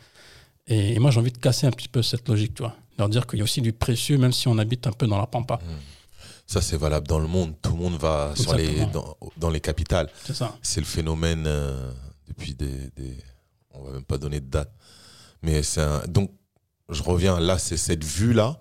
Et, 0.66 0.94
et 0.94 0.98
moi, 0.98 1.10
j'ai 1.10 1.18
envie 1.18 1.32
de 1.32 1.38
casser 1.38 1.66
un 1.66 1.70
petit 1.70 1.88
peu 1.88 2.02
cette 2.02 2.28
logique, 2.28 2.54
tu 2.54 2.62
vois. 2.62 2.76
Leur 2.98 3.08
dire 3.08 3.26
qu'il 3.26 3.38
y 3.38 3.42
a 3.42 3.44
aussi 3.44 3.62
du 3.62 3.72
précieux, 3.72 4.18
même 4.18 4.32
si 4.32 4.46
on 4.46 4.58
habite 4.58 4.86
un 4.86 4.92
peu 4.92 5.06
dans 5.06 5.18
la 5.18 5.26
pampa. 5.26 5.56
Mmh. 5.56 5.68
Ça, 6.50 6.60
c'est 6.60 6.76
valable 6.76 7.06
dans 7.06 7.20
le 7.20 7.28
monde. 7.28 7.54
Tout 7.62 7.70
le 7.70 7.78
monde 7.78 7.96
va 7.96 8.32
sur 8.34 8.54
les, 8.54 8.84
dans, 8.86 9.16
dans, 9.36 9.50
les 9.50 9.60
capitales. 9.60 10.10
C'est 10.24 10.34
ça. 10.34 10.58
C'est 10.62 10.80
le 10.80 10.86
phénomène 10.86 11.44
euh, 11.46 11.92
depuis 12.26 12.54
des, 12.54 12.90
des, 12.96 13.16
On 13.70 13.84
va 13.84 13.92
même 13.92 14.04
pas 14.04 14.18
donner 14.18 14.40
de 14.40 14.46
date. 14.50 14.72
Mais 15.42 15.62
c'est 15.62 15.80
un... 15.80 16.02
Donc, 16.08 16.32
je 16.88 17.04
reviens 17.04 17.38
là, 17.38 17.56
c'est 17.56 17.76
cette 17.76 18.02
vue-là 18.02 18.60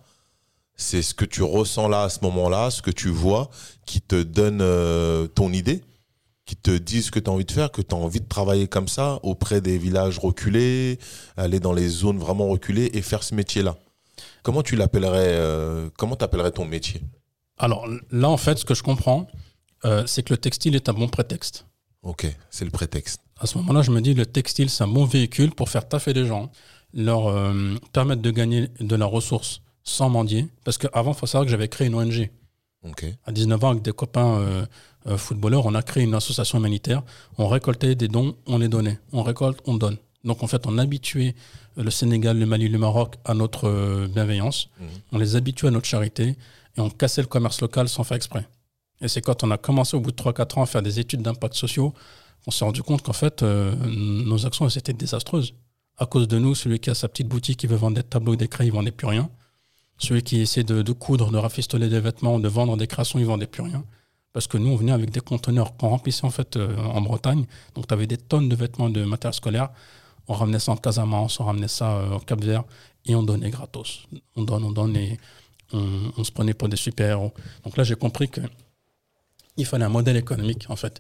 c'est 0.80 1.02
ce 1.02 1.14
que 1.14 1.26
tu 1.26 1.44
ressens 1.44 1.90
là 1.90 2.04
à 2.04 2.10
ce 2.10 2.20
moment-là, 2.22 2.72
ce 2.72 2.82
que 2.82 2.90
tu 2.90 3.10
vois, 3.10 3.50
qui 3.86 4.02
te 4.02 4.24
donne 4.24 4.62
euh, 4.62 5.28
ton 5.28 5.52
idée, 5.52 5.84
qui 6.46 6.56
te 6.56 6.72
dit 6.72 7.04
ce 7.04 7.12
que 7.12 7.20
tu 7.20 7.30
as 7.30 7.34
envie 7.34 7.44
de 7.44 7.52
faire, 7.52 7.70
que 7.70 7.82
tu 7.82 7.94
as 7.94 7.98
envie 7.98 8.22
de 8.22 8.28
travailler 8.28 8.68
comme 8.68 8.88
ça 8.88 9.20
auprès 9.24 9.60
des 9.60 9.78
villages 9.78 10.20
reculés, 10.20 10.98
aller 11.36 11.60
dans 11.60 11.74
les 11.74 11.90
zones 11.90 12.18
vraiment 12.18 12.48
reculées 12.48 12.92
et 12.94 13.02
faire 13.02 13.24
ce 13.24 13.36
métier-là. 13.36 13.76
Comment 14.42 14.64
tu 14.64 14.78
l'appellerais 14.78 15.34
euh, 15.34 15.90
Comment 15.98 16.16
t'appellerais 16.16 16.52
ton 16.52 16.64
métier? 16.64 17.02
Alors 17.58 17.86
là, 18.10 18.30
en 18.30 18.38
fait, 18.38 18.58
ce 18.58 18.64
que 18.64 18.74
je 18.74 18.82
comprends, 18.82 19.28
euh, 19.84 20.04
c'est 20.08 20.24
que 20.24 20.34
le 20.34 20.38
textile 20.38 20.78
est 20.78 20.88
un 20.88 20.94
bon 20.94 21.10
prétexte. 21.10 21.66
Ok, 22.04 22.26
c'est 22.50 22.64
le 22.64 22.72
prétexte. 22.72 23.20
À 23.38 23.48
ce 23.48 23.58
moment-là, 23.58 23.82
je 23.82 23.92
me 23.92 24.00
dis 24.00 24.14
le 24.14 24.26
textile, 24.26 24.70
c'est 24.70 24.86
un 24.86 24.88
bon 24.88 25.04
véhicule 25.04 25.52
pour 25.52 25.68
faire 25.68 25.90
taffer 25.90 26.14
les 26.14 26.26
gens, 26.26 26.50
leur 26.94 27.28
euh, 27.28 27.76
permettre 27.92 28.22
de 28.22 28.32
gagner 28.32 28.70
de 28.80 28.96
la 28.96 29.06
ressource 29.06 29.62
sans 29.84 30.10
mendier. 30.10 30.48
Parce 30.64 30.78
qu'avant, 30.78 31.12
il 31.12 31.18
faut 31.18 31.28
savoir 31.28 31.46
que 31.46 31.52
j'avais 31.52 31.68
créé 31.68 31.88
une 31.88 31.96
ONG. 31.96 32.30
À 33.26 33.32
19 33.32 33.64
ans, 33.64 33.70
avec 33.72 33.84
des 33.84 33.92
copains 33.92 34.40
euh, 34.40 34.66
euh, 35.08 35.18
footballeurs, 35.18 35.66
on 35.66 35.76
a 35.76 35.82
créé 35.82 36.04
une 36.04 36.16
association 36.16 36.60
humanitaire. 36.60 37.04
On 37.38 37.48
récoltait 37.48 37.96
des 37.96 38.08
dons, 38.08 38.36
on 38.48 38.58
les 38.58 38.70
donnait. 38.70 39.00
On 39.12 39.22
récolte, 39.22 39.60
on 39.66 39.76
donne. 39.76 39.98
Donc 40.24 40.44
en 40.44 40.48
fait, 40.48 40.66
on 40.66 40.78
habituait 40.78 41.36
le 41.78 41.92
Sénégal, 41.92 42.38
le 42.40 42.46
Mali, 42.46 42.68
le 42.68 42.78
Maroc 42.78 43.16
à 43.26 43.34
notre 43.34 43.68
euh, 43.68 44.08
bienveillance. 44.08 44.70
Mhm. 44.80 44.88
On 45.14 45.18
les 45.18 45.36
habituait 45.36 45.68
à 45.68 45.72
notre 45.72 45.88
charité 45.88 46.36
et 46.78 46.82
on 46.82 46.90
cassait 46.90 47.22
le 47.22 47.28
commerce 47.28 47.62
local 47.62 47.90
sans 47.90 48.04
faire 48.04 48.18
exprès. 48.18 48.48
Et 49.02 49.08
c'est 49.08 49.22
quand 49.22 49.44
on 49.44 49.52
a 49.52 49.58
commencé 49.58 49.96
au 49.96 50.02
bout 50.02 50.12
de 50.12 50.18
3-4 50.18 50.60
ans 50.60 50.64
à 50.64 50.66
faire 50.66 50.82
des 50.82 51.00
études 51.00 51.22
d'impact 51.22 51.56
sociaux 51.56 51.94
qu'on 52.44 52.52
s'est 52.52 52.66
rendu 52.66 52.84
compte 52.84 53.02
qu'en 53.02 53.14
fait, 53.14 53.44
euh, 53.44 53.76
nos 53.86 54.46
actions 54.46 54.68
elles 54.68 54.78
étaient 54.78 54.94
désastreuses. 54.94 55.54
À 55.98 56.06
cause 56.06 56.28
de 56.28 56.38
nous, 56.38 56.56
celui 56.56 56.80
qui 56.80 56.90
a 56.90 56.96
sa 56.96 57.10
petite 57.10 57.28
boutique, 57.28 57.60
qui 57.60 57.68
veut 57.68 57.76
vendre 57.76 57.96
des 57.96 58.04
tableaux 58.04 58.34
et 58.34 58.38
des 58.38 58.48
crayons, 58.48 58.74
il 58.74 58.76
vendait 58.76 58.92
plus 58.92 59.08
rien. 59.08 59.30
Celui 60.00 60.24
qui 60.24 60.42
essaie 60.42 60.64
de, 60.64 60.82
de 60.82 60.92
coudre, 60.92 61.32
de 61.32 61.38
rafistoler 61.38 61.90
des 61.90 62.00
vêtements, 62.00 62.40
de 62.40 62.48
vendre 62.48 62.76
des 62.78 62.88
créations, 62.88 63.20
il 63.20 63.26
vendait 63.26 63.48
plus 63.48 63.62
rien. 63.62 63.84
Parce 64.34 64.48
que 64.48 64.58
nous, 64.58 64.70
on 64.70 64.76
venait 64.76 64.92
avec 64.92 65.12
des 65.12 65.20
conteneurs 65.20 65.76
qu'on 65.76 65.90
remplissait 65.90 66.26
en 66.26 66.30
fait 66.30 66.56
euh, 66.56 66.76
en 66.78 67.02
Bretagne. 67.02 67.46
Donc, 67.76 67.88
tu 67.88 67.94
avais 67.94 68.08
des 68.08 68.18
tonnes 68.18 68.50
de 68.50 68.56
vêtements 68.56 68.90
de 68.90 69.04
matériel 69.04 69.34
scolaire. 69.34 69.70
On 70.28 70.34
ramenait 70.34 70.60
ça 70.60 70.72
en 70.72 70.78
Casamance, 70.78 71.40
on 71.40 71.46
ramenait 71.46 71.68
ça 71.68 71.98
euh, 71.98 72.16
au 72.16 72.20
Cap 72.20 72.42
Vert 72.44 72.64
et 73.06 73.16
on 73.16 73.24
donnait 73.24 73.50
gratos. 73.50 74.08
On 74.36 74.44
donne, 74.44 74.64
on 74.64 74.72
donne 74.72 74.96
et 74.96 75.20
on, 75.74 76.12
on 76.18 76.24
se 76.24 76.32
prenait 76.32 76.54
pour 76.54 76.70
des 76.70 76.78
super-héros. 76.78 77.34
Donc 77.64 77.78
là, 77.78 77.84
j'ai 77.84 77.96
compris 77.96 78.30
que 78.30 78.42
il 79.60 79.66
fallait 79.66 79.86
un 79.86 79.90
modèle 79.90 80.18
économique 80.18 80.66
en 80.70 80.76
fait. 80.76 81.00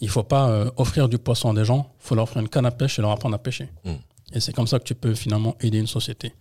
Il 0.00 0.06
ne 0.06 0.12
faut 0.12 0.22
pas 0.22 0.48
euh, 0.48 0.70
offrir 0.76 1.08
du 1.08 1.18
poisson 1.18 1.50
à 1.50 1.54
des 1.54 1.64
gens, 1.64 1.92
il 2.00 2.06
faut 2.06 2.14
leur 2.14 2.24
offrir 2.24 2.42
une 2.42 2.48
canne 2.48 2.66
à 2.66 2.70
pêche 2.70 2.98
et 2.98 3.02
leur 3.02 3.10
apprendre 3.10 3.34
à 3.34 3.38
pêcher. 3.38 3.68
Mm. 3.84 3.92
Et 4.32 4.40
c'est 4.40 4.52
comme 4.52 4.66
ça 4.66 4.78
que 4.78 4.84
tu 4.84 4.94
peux 4.94 5.14
finalement 5.14 5.56
aider 5.60 5.78
une 5.78 5.86
société. 5.86 6.32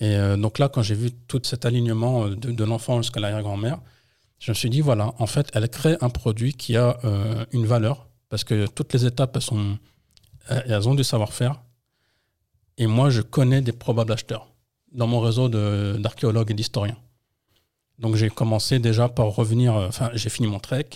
Et 0.00 0.14
euh, 0.16 0.36
donc 0.36 0.58
là, 0.58 0.68
quand 0.68 0.82
j'ai 0.82 0.94
vu 0.94 1.10
tout 1.10 1.40
cet 1.44 1.64
alignement 1.64 2.26
euh, 2.26 2.36
de, 2.36 2.64
l'enfant 2.64 3.00
jusqu'à 3.00 3.20
l'arrière-grand-mère, 3.20 3.78
je 4.38 4.50
me 4.50 4.54
suis 4.54 4.68
dit, 4.68 4.80
voilà, 4.80 5.14
en 5.18 5.26
fait, 5.26 5.48
elle 5.54 5.68
crée 5.68 5.96
un 6.00 6.10
produit 6.10 6.52
qui 6.52 6.76
a 6.76 6.98
euh, 7.04 7.44
une 7.52 7.66
valeur, 7.66 8.06
parce 8.28 8.44
que 8.44 8.66
toutes 8.66 8.92
les 8.92 9.06
étapes, 9.06 9.38
elles, 10.48 10.88
ont 10.88 10.94
du 10.94 11.04
savoir-faire. 11.04 11.62
Et 12.76 12.86
moi, 12.86 13.08
je 13.08 13.22
connais 13.22 13.62
des 13.62 13.72
probables 13.72 14.12
acheteurs 14.12 14.48
dans 14.92 15.06
mon 15.06 15.20
réseau 15.20 15.48
d'archéologues 15.48 16.50
et 16.50 16.54
d'historiens. 16.54 16.98
Donc 17.98 18.16
j'ai 18.16 18.28
commencé 18.28 18.78
déjà 18.78 19.08
par 19.08 19.26
revenir, 19.26 19.72
enfin 19.74 20.10
j'ai 20.12 20.28
fini 20.28 20.48
mon 20.48 20.58
trek, 20.58 20.86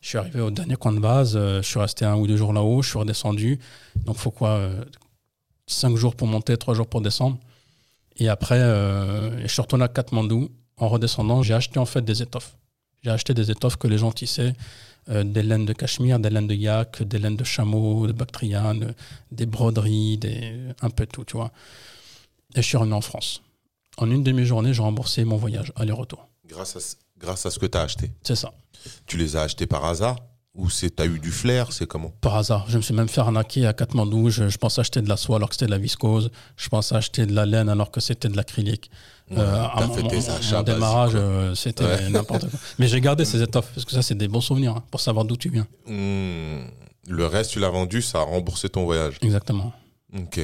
je 0.00 0.08
suis 0.08 0.18
arrivé 0.18 0.40
au 0.40 0.52
dernier 0.52 0.76
coin 0.76 0.92
de 0.92 1.00
base, 1.00 1.36
je 1.36 1.62
suis 1.62 1.80
resté 1.80 2.04
un 2.04 2.14
ou 2.14 2.28
deux 2.28 2.36
jours 2.36 2.52
là-haut, 2.52 2.80
je 2.82 2.90
suis 2.90 2.98
redescendu. 2.98 3.58
Donc 4.04 4.16
faut 4.16 4.30
quoi 4.30 4.50
euh, 4.50 4.84
Cinq 5.66 5.96
jours 5.96 6.14
pour 6.14 6.28
monter, 6.28 6.56
trois 6.56 6.74
jours 6.74 6.86
pour 6.86 7.00
descendre. 7.00 7.38
Et 8.16 8.28
après, 8.28 8.58
euh, 8.60 9.40
je 9.42 9.46
suis 9.48 9.60
retourné 9.62 9.84
à 9.84 9.88
Katmandou. 9.88 10.50
En 10.76 10.88
redescendant, 10.88 11.42
j'ai 11.42 11.54
acheté 11.54 11.78
en 11.78 11.86
fait 11.86 12.02
des 12.02 12.22
étoffes. 12.22 12.56
J'ai 13.02 13.10
acheté 13.10 13.34
des 13.34 13.50
étoffes 13.50 13.76
que 13.76 13.86
les 13.86 13.98
gens 13.98 14.12
tissaient, 14.12 14.54
euh, 15.10 15.22
des 15.24 15.42
laines 15.42 15.66
de 15.66 15.72
cachemire, 15.72 16.18
des 16.18 16.30
laines 16.30 16.46
de 16.46 16.54
yak, 16.54 17.02
des 17.02 17.18
laines 17.18 17.36
de 17.36 17.44
chameau, 17.44 18.06
de 18.06 18.12
bactriane, 18.12 18.94
des 19.30 19.46
broderies, 19.46 20.18
des, 20.18 20.54
un 20.80 20.90
peu 20.90 21.06
tout, 21.06 21.24
tu 21.24 21.36
vois. 21.36 21.50
Et 22.54 22.62
je 22.62 22.66
suis 22.66 22.76
revenu 22.76 22.94
en 22.94 23.00
France. 23.00 23.42
En 23.98 24.10
une 24.10 24.22
demi-journée, 24.24 24.72
j'ai 24.74 24.82
remboursé 24.82 25.24
mon 25.24 25.36
voyage 25.36 25.72
aller-retour. 25.76 26.26
Grâce 26.46 26.76
à, 26.76 26.80
ce- 26.80 26.96
grâce 27.18 27.46
à 27.46 27.50
ce 27.50 27.58
que 27.58 27.66
tu 27.66 27.78
as 27.78 27.82
acheté. 27.82 28.10
C'est 28.22 28.36
ça. 28.36 28.52
Tu 29.06 29.16
les 29.16 29.36
as 29.36 29.42
achetés 29.42 29.66
par 29.66 29.84
hasard? 29.84 30.16
Ou 30.54 30.70
c'est 30.70 31.00
as 31.00 31.06
eu 31.06 31.18
du 31.18 31.32
flair 31.32 31.72
C'est 31.72 31.86
comment? 31.86 32.12
Par 32.20 32.36
hasard, 32.36 32.66
je 32.68 32.76
me 32.76 32.82
suis 32.82 32.94
même 32.94 33.08
fait 33.08 33.20
arnaquer 33.20 33.66
à 33.66 33.72
Katmandou. 33.72 34.30
Je, 34.30 34.48
je 34.48 34.56
pensais 34.56 34.80
acheter 34.80 35.02
de 35.02 35.08
la 35.08 35.16
soie 35.16 35.36
alors 35.36 35.48
que 35.48 35.54
c'était 35.56 35.66
de 35.66 35.72
la 35.72 35.78
viscose. 35.78 36.30
Je 36.56 36.68
pensais 36.68 36.94
acheter 36.94 37.26
de 37.26 37.34
la 37.34 37.44
laine 37.44 37.68
alors 37.68 37.90
que 37.90 38.00
c'était 38.00 38.28
de 38.28 38.36
l'acrylique. 38.36 38.88
Ouais, 39.30 39.38
Euh, 39.38 39.64
à 39.64 39.74
T'as 39.78 39.86
mon, 39.88 39.94
fait 39.94 40.02
tes 40.06 40.28
achats 40.30 40.58
mon 40.58 40.62
démarrage, 40.62 41.12
euh, 41.16 41.54
c'était 41.56 41.84
Ouais. 41.84 42.08
n'importe 42.10 42.48
quoi. 42.48 42.58
Mais 42.78 42.86
j'ai 42.86 43.00
gardé 43.00 43.24
ces 43.24 43.42
étoffes 43.42 43.70
parce 43.74 43.84
que 43.84 43.90
ça, 43.92 44.02
c'est 44.02 44.14
des 44.14 44.28
bons 44.28 44.42
souvenirs 44.42 44.76
hein, 44.76 44.84
pour 44.92 45.00
savoir 45.00 45.24
d'où 45.24 45.36
tu 45.36 45.48
viens. 45.50 45.66
Hmm. 45.86 46.68
Le 47.08 47.26
reste, 47.26 47.50
tu 47.52 47.58
l'as 47.58 47.70
vendu, 47.70 48.00
ça 48.00 48.18
a 48.18 48.22
remboursé 48.22 48.68
ton 48.68 48.84
voyage. 48.84 49.16
Exactement. 49.22 49.72
Ok. 50.16 50.40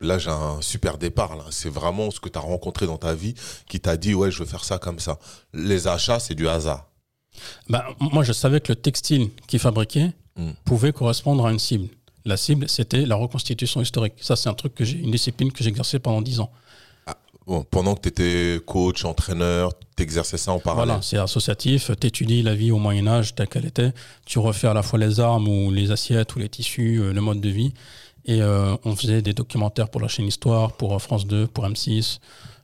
Là, 0.00 0.18
j'ai 0.18 0.30
un 0.30 0.60
super 0.60 0.98
départ. 0.98 1.34
Là. 1.36 1.44
C'est 1.50 1.68
vraiment 1.70 2.10
ce 2.10 2.20
que 2.20 2.28
tu 2.28 2.38
as 2.38 2.42
rencontré 2.42 2.86
dans 2.86 2.98
ta 2.98 3.14
vie 3.14 3.34
qui 3.68 3.80
t'a 3.80 3.96
dit, 3.96 4.14
ouais, 4.14 4.30
je 4.30 4.38
veux 4.38 4.44
faire 4.48 4.64
ça 4.64 4.78
comme 4.78 4.98
ça. 4.98 5.18
Les 5.52 5.88
achats, 5.88 6.20
c'est 6.20 6.34
du 6.34 6.46
hasard. 6.48 6.88
Bah, 7.68 7.86
moi, 7.98 8.24
je 8.24 8.32
savais 8.32 8.60
que 8.60 8.72
le 8.72 8.76
textile 8.76 9.30
qui 9.46 9.58
fabriquait 9.58 10.12
Mm. 10.36 10.50
pouvait 10.64 10.92
correspondre 10.92 11.46
à 11.46 11.52
une 11.52 11.58
cible. 11.58 11.88
La 12.24 12.36
cible, 12.36 12.68
c'était 12.68 13.06
la 13.06 13.16
reconstitution 13.16 13.80
historique. 13.80 14.14
Ça, 14.20 14.34
c'est 14.34 14.48
un 14.48 14.54
truc 14.54 14.74
que 14.74 14.84
j'ai, 14.84 14.98
une 14.98 15.10
discipline 15.10 15.52
que 15.52 15.62
j'ai 15.62 15.70
exercée 15.70 15.98
pendant 15.98 16.22
10 16.22 16.40
ans. 16.40 16.50
Bon, 17.46 17.62
pendant 17.62 17.94
que 17.94 18.00
tu 18.00 18.08
étais 18.08 18.60
coach, 18.64 19.04
entraîneur, 19.04 19.72
tu 19.96 20.02
exerçais 20.02 20.38
ça 20.38 20.50
en 20.50 20.58
parallèle. 20.58 20.86
Voilà, 20.86 21.02
c'est 21.02 21.18
associatif. 21.18 21.90
Tu 22.00 22.06
étudies 22.06 22.42
la 22.42 22.54
vie 22.54 22.70
au 22.70 22.78
Moyen-Âge 22.78 23.34
telle 23.34 23.48
qu'elle 23.48 23.66
était. 23.66 23.92
Tu 24.24 24.38
refais 24.38 24.66
à 24.66 24.72
la 24.72 24.82
fois 24.82 24.98
les 24.98 25.20
armes 25.20 25.46
ou 25.46 25.70
les 25.70 25.90
assiettes 25.90 26.34
ou 26.34 26.38
les 26.38 26.48
tissus, 26.48 27.00
euh, 27.02 27.12
le 27.12 27.20
mode 27.20 27.42
de 27.42 27.50
vie. 27.50 27.74
Et 28.24 28.40
euh, 28.40 28.74
on 28.84 28.96
faisait 28.96 29.20
des 29.20 29.34
documentaires 29.34 29.90
pour 29.90 30.00
la 30.00 30.08
chaîne 30.08 30.26
Histoire, 30.26 30.72
pour 30.72 30.94
euh, 30.94 30.98
France 30.98 31.26
2, 31.26 31.46
pour 31.46 31.66
M6. 31.66 32.18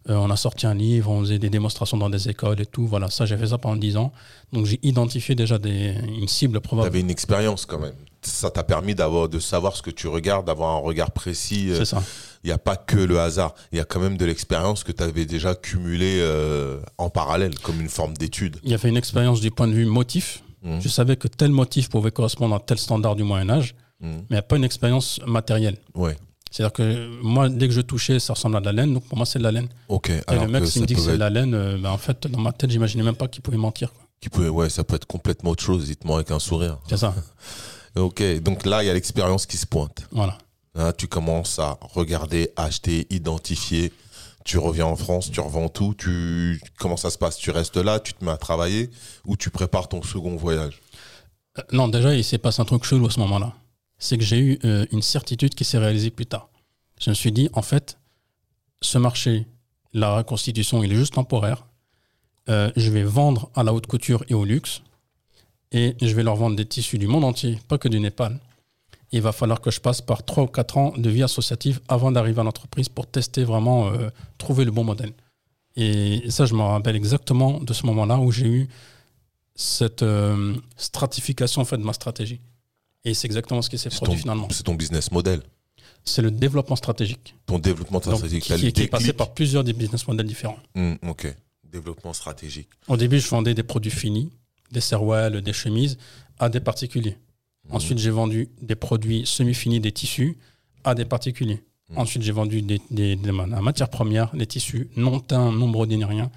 Euh, 0.08 0.14
on 0.14 0.30
a 0.30 0.36
sorti 0.36 0.66
un 0.66 0.74
livre, 0.74 1.10
on 1.10 1.20
faisait 1.20 1.38
des 1.38 1.50
démonstrations 1.50 1.98
dans 1.98 2.08
des 2.08 2.28
écoles 2.28 2.60
et 2.60 2.66
tout. 2.66 2.86
Voilà, 2.86 3.10
ça, 3.10 3.26
j'ai 3.26 3.36
fait 3.36 3.48
ça 3.48 3.58
pendant 3.58 3.76
10 3.76 3.96
ans. 3.98 4.12
Donc, 4.52 4.64
j'ai 4.66 4.78
identifié 4.82 5.34
déjà 5.34 5.58
des, 5.58 5.94
une 6.18 6.26
cible 6.26 6.54
Tu 6.60 6.68
probable. 6.68 6.86
avais 6.88 7.00
une 7.00 7.10
expérience 7.10 7.66
quand 7.66 7.78
même. 7.78 7.92
Ça 8.22 8.50
t'a 8.50 8.64
permis 8.64 8.94
d'avoir, 8.94 9.28
de 9.28 9.38
savoir 9.38 9.76
ce 9.76 9.82
que 9.82 9.90
tu 9.90 10.08
regardes, 10.08 10.46
d'avoir 10.46 10.70
un 10.76 10.78
regard 10.78 11.10
précis. 11.10 11.70
C'est 11.74 11.84
ça. 11.84 12.02
Il 12.44 12.46
n'y 12.46 12.52
a 12.52 12.58
pas 12.58 12.76
que 12.76 12.96
le 12.96 13.20
hasard. 13.20 13.54
Il 13.72 13.78
y 13.78 13.80
a 13.80 13.84
quand 13.84 14.00
même 14.00 14.16
de 14.16 14.24
l'expérience 14.24 14.84
que 14.84 14.92
tu 14.92 15.02
avais 15.02 15.26
déjà 15.26 15.54
cumulée 15.54 16.18
euh, 16.20 16.80
en 16.96 17.10
parallèle, 17.10 17.58
comme 17.58 17.80
une 17.80 17.88
forme 17.90 18.14
d'étude. 18.16 18.56
Il 18.62 18.70
y 18.70 18.74
avait 18.74 18.88
une 18.88 18.96
expérience 18.96 19.40
du 19.42 19.50
point 19.50 19.68
de 19.68 19.72
vue 19.74 19.84
motif. 19.86 20.42
Mhm. 20.62 20.80
Je 20.80 20.88
savais 20.88 21.16
que 21.16 21.28
tel 21.28 21.50
motif 21.50 21.88
pouvait 21.90 22.10
correspondre 22.10 22.54
à 22.54 22.60
tel 22.60 22.78
standard 22.78 23.16
du 23.16 23.22
Moyen-Âge, 23.22 23.74
Mhm. 24.00 24.10
mais 24.12 24.22
il 24.30 24.32
n'y 24.32 24.38
a 24.38 24.42
pas 24.42 24.56
une 24.56 24.64
expérience 24.64 25.20
matérielle. 25.26 25.76
Ouais. 25.94 26.16
C'est-à-dire 26.50 26.72
que 26.72 27.22
moi, 27.22 27.48
dès 27.48 27.68
que 27.68 27.74
je 27.74 27.80
touchais, 27.80 28.18
ça 28.18 28.32
ressemble 28.32 28.56
à 28.56 28.60
de 28.60 28.66
la 28.66 28.72
laine, 28.72 28.94
donc 28.94 29.04
pour 29.04 29.16
moi, 29.16 29.24
c'est 29.26 29.38
de 29.38 29.44
la 29.44 29.52
laine. 29.52 29.68
Ok. 29.88 30.10
Et 30.10 30.20
Alors 30.26 30.46
le 30.46 30.50
mec, 30.50 30.66
s'il 30.66 30.82
me 30.82 30.86
dit 30.86 30.94
que 30.94 31.00
c'est 31.00 31.06
pouvait 31.06 31.16
de 31.16 31.20
la 31.20 31.30
laine, 31.30 31.54
euh, 31.54 31.78
ben, 31.78 31.90
en 31.90 31.98
fait, 31.98 32.26
dans 32.26 32.40
ma 32.40 32.52
tête, 32.52 32.70
j'imaginais 32.70 33.04
même 33.04 33.14
pas 33.14 33.28
qu'il 33.28 33.42
pouvait 33.42 33.56
mentir. 33.56 33.92
quoi. 33.92 34.02
qui 34.20 34.28
peut, 34.28 34.48
ouais, 34.48 34.68
ça 34.68 34.82
peut 34.82 34.96
être 34.96 35.06
complètement 35.06 35.50
autre 35.50 35.62
chose, 35.62 35.86
dites-moi 35.86 36.16
avec 36.16 36.30
un 36.30 36.38
sourire. 36.40 36.78
C'est 36.88 36.96
ça. 36.96 37.14
Ok, 37.96 38.22
donc 38.40 38.66
là, 38.66 38.84
il 38.84 38.86
y 38.86 38.88
a 38.88 38.94
l'expérience 38.94 39.46
qui 39.46 39.56
se 39.56 39.66
pointe. 39.66 40.06
Voilà. 40.12 40.38
Là, 40.76 40.92
tu 40.92 41.08
commences 41.08 41.58
à 41.58 41.76
regarder, 41.80 42.52
acheter, 42.54 43.06
identifier. 43.10 43.92
Tu 44.44 44.58
reviens 44.58 44.86
en 44.86 44.94
France, 44.94 45.30
tu 45.32 45.40
revends 45.40 45.68
tout. 45.68 45.94
Tu... 45.98 46.60
Comment 46.78 46.96
ça 46.96 47.10
se 47.10 47.18
passe? 47.18 47.36
Tu 47.36 47.50
restes 47.50 47.76
là, 47.78 47.98
tu 47.98 48.14
te 48.14 48.24
mets 48.24 48.30
à 48.30 48.36
travailler 48.36 48.90
ou 49.26 49.36
tu 49.36 49.50
prépares 49.50 49.88
ton 49.88 50.02
second 50.02 50.36
voyage? 50.36 50.80
Euh, 51.58 51.62
non, 51.72 51.88
déjà, 51.88 52.14
il 52.14 52.22
s'est 52.22 52.38
passé 52.38 52.62
un 52.62 52.64
truc 52.64 52.84
chelou 52.84 53.06
à 53.06 53.10
ce 53.10 53.18
moment-là. 53.20 53.52
C'est 54.00 54.16
que 54.16 54.24
j'ai 54.24 54.38
eu 54.38 54.58
euh, 54.64 54.86
une 54.90 55.02
certitude 55.02 55.54
qui 55.54 55.64
s'est 55.64 55.78
réalisée 55.78 56.10
plus 56.10 56.26
tard. 56.26 56.48
Je 56.98 57.10
me 57.10 57.14
suis 57.14 57.32
dit, 57.32 57.50
en 57.52 57.62
fait, 57.62 57.98
ce 58.80 58.96
marché, 58.96 59.46
la 59.92 60.16
reconstitution, 60.16 60.82
il 60.82 60.90
est 60.92 60.96
juste 60.96 61.14
temporaire. 61.14 61.66
Euh, 62.48 62.72
je 62.76 62.90
vais 62.90 63.02
vendre 63.02 63.50
à 63.54 63.62
la 63.62 63.74
haute 63.74 63.86
couture 63.86 64.24
et 64.28 64.34
au 64.34 64.44
luxe. 64.44 64.82
Et 65.70 65.94
je 66.00 66.14
vais 66.14 66.22
leur 66.22 66.34
vendre 66.34 66.56
des 66.56 66.64
tissus 66.64 66.98
du 66.98 67.06
monde 67.06 67.24
entier, 67.24 67.58
pas 67.68 67.76
que 67.76 67.88
du 67.88 68.00
Népal. 68.00 68.40
Il 69.12 69.20
va 69.20 69.32
falloir 69.32 69.60
que 69.60 69.70
je 69.70 69.80
passe 69.80 70.00
par 70.00 70.24
3 70.24 70.44
ou 70.44 70.46
4 70.46 70.78
ans 70.78 70.94
de 70.96 71.10
vie 71.10 71.22
associative 71.22 71.80
avant 71.86 72.10
d'arriver 72.10 72.40
à 72.40 72.44
l'entreprise 72.44 72.88
pour 72.88 73.06
tester 73.06 73.44
vraiment, 73.44 73.88
euh, 73.88 74.08
trouver 74.38 74.64
le 74.64 74.70
bon 74.70 74.82
modèle. 74.82 75.12
Et 75.76 76.28
ça, 76.30 76.46
je 76.46 76.54
me 76.54 76.62
rappelle 76.62 76.96
exactement 76.96 77.60
de 77.60 77.72
ce 77.74 77.84
moment-là 77.86 78.18
où 78.18 78.32
j'ai 78.32 78.46
eu 78.46 78.68
cette 79.54 80.04
stratification 80.76 81.62
en 81.62 81.76
de 81.76 81.84
ma 81.84 81.92
stratégie. 81.92 82.40
Et 83.04 83.14
c'est 83.14 83.26
exactement 83.26 83.62
ce 83.62 83.70
qui 83.70 83.78
s'est 83.78 83.90
C'est 83.90 83.96
produit 83.96 84.16
ton, 84.16 84.20
finalement. 84.22 84.48
c'est 84.50 84.62
ton 84.62 84.74
business 84.74 85.10
model, 85.10 85.42
C'est 86.04 86.22
le 86.22 86.30
développement 86.30 86.76
stratégique. 86.76 87.34
ton 87.46 87.58
développement 87.58 87.98
Donc, 88.00 88.14
stratégique. 88.16 88.44
qui, 88.44 88.52
le 88.52 88.58
qui- 88.58 88.72
qui 88.72 88.82
est 88.82 88.86
passé 88.88 89.12
par 89.12 89.32
plusieurs 89.32 89.64
des 89.64 89.72
business 89.72 90.06
models 90.06 90.26
différents. 90.26 90.58
Hmm, 90.74 90.94
ok, 91.08 91.34
développement 91.64 92.12
stratégique. 92.12 92.68
Au 92.88 92.96
début, 92.96 93.18
je 93.20 93.28
vendais 93.28 93.54
des 93.54 93.62
produits 93.62 93.90
finis, 93.90 94.30
des 94.70 94.80
serwell, 94.80 95.40
des 95.40 95.52
chemises, 95.52 95.96
à 96.38 96.48
des 96.48 96.60
particuliers. 96.60 97.16
Hmm. 97.68 97.76
Ensuite, 97.76 97.98
j'ai 97.98 98.10
vendu 98.10 98.48
des 98.60 98.74
produits 98.76 99.24
semi-finis, 99.26 99.80
des 99.80 99.92
tissus, 99.92 100.36
à 100.84 100.94
des 100.94 101.04
particuliers. 101.04 101.62
Mhm. 101.90 101.98
Ensuite, 101.98 102.22
j'ai 102.22 102.32
vendu 102.32 102.62
des, 102.62 102.80
des- 102.90 103.16
des- 103.16 103.32
la 103.32 103.60
matière 103.60 103.88
première, 103.90 104.34
des 104.34 104.46
tissus 104.46 104.88
non 104.96 105.20
teints, 105.20 105.52
non 105.52 105.68
brodés 105.68 105.96
ni 105.96 106.04
rien, 106.04 106.30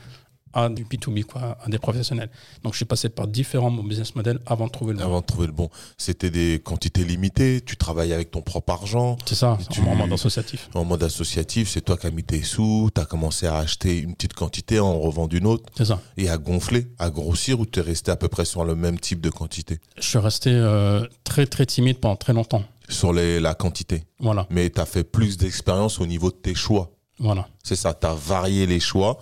à 0.54 0.70
du 0.70 0.86
B2B, 0.86 1.24
quoi, 1.24 1.58
à 1.64 1.70
des 1.70 1.80
professionnels. 1.80 2.30
Donc 2.64 2.74
je 2.74 2.78
suis 2.78 2.86
passé 2.86 3.10
par 3.10 3.28
différents 3.28 3.72
business 3.72 4.16
models 4.16 4.40
avant 4.46 4.68
de 4.68 4.72
trouver 4.72 4.94
le 4.94 5.00
bon. 5.00 5.06
Avant 5.06 5.22
de 5.22 5.26
trouver 5.26 5.48
le 5.48 5.54
bon. 5.54 5.70
C'était 5.98 6.30
des 6.30 6.62
quantités 6.64 7.04
limitées, 7.04 7.62
tu 7.66 7.76
travaillais 7.78 8.14
avec 8.14 8.32
ton 8.32 8.42
propre 8.42 8.72
argent. 8.74 9.18
C'est 9.26 9.36
ça, 9.36 9.58
Tu- 9.72 9.82
en 9.82 9.96
mode 9.96 10.14
associatif. 10.14 10.70
En 10.74 10.86
mode 10.86 11.04
associatif, 11.04 11.70
c'est 11.70 11.82
toi 11.82 11.98
qui 11.98 12.08
as 12.08 12.12
mis 12.12 12.24
tes 12.24 12.44
sous, 12.44 12.90
tu 12.94 13.02
as 13.02 13.06
commencé 13.06 13.48
à 13.48 13.58
acheter 13.58 14.00
une 14.00 14.14
petite 14.16 14.34
quantité, 14.34 14.80
en 14.80 15.00
revendre 15.00 15.36
une 15.36 15.48
autre, 15.48 15.66
C'est 15.76 15.86
ça. 15.86 16.00
et 16.18 16.30
à 16.30 16.38
gonfler, 16.38 16.88
à 17.00 17.10
grossir, 17.10 17.60
ou 17.60 17.66
tu 17.66 17.80
es 17.80 17.82
resté 17.82 18.12
à 18.12 18.16
peu 18.16 18.28
près 18.28 18.46
sur 18.46 18.64
le 18.66 18.76
même 18.76 19.00
type 19.00 19.22
de 19.22 19.30
quantité? 19.30 19.80
Je 19.98 20.04
suis 20.08 20.20
resté 20.20 20.52
euh, 20.52 21.06
très 21.24 21.46
très 21.46 21.66
timide 21.66 21.98
pendant 22.00 22.16
très 22.16 22.34
longtemps. 22.34 22.64
Sur 22.90 23.14
les, 23.14 23.40
la 23.40 23.54
quantité. 23.56 24.04
Voilà, 24.20 24.46
Mais 24.50 24.70
tu 24.70 24.80
as 24.82 24.86
fait 24.86 25.04
plus 25.06 25.38
d'expérience 25.38 26.00
au 26.00 26.06
niveau 26.06 26.30
de 26.30 26.36
tes 26.36 26.54
choix. 26.54 26.92
voilà. 27.18 27.48
C'est 27.64 27.78
ça, 27.78 27.94
tu 27.94 28.06
as 28.06 28.14
varié 28.14 28.66
les 28.68 28.80
choix. 28.82 29.18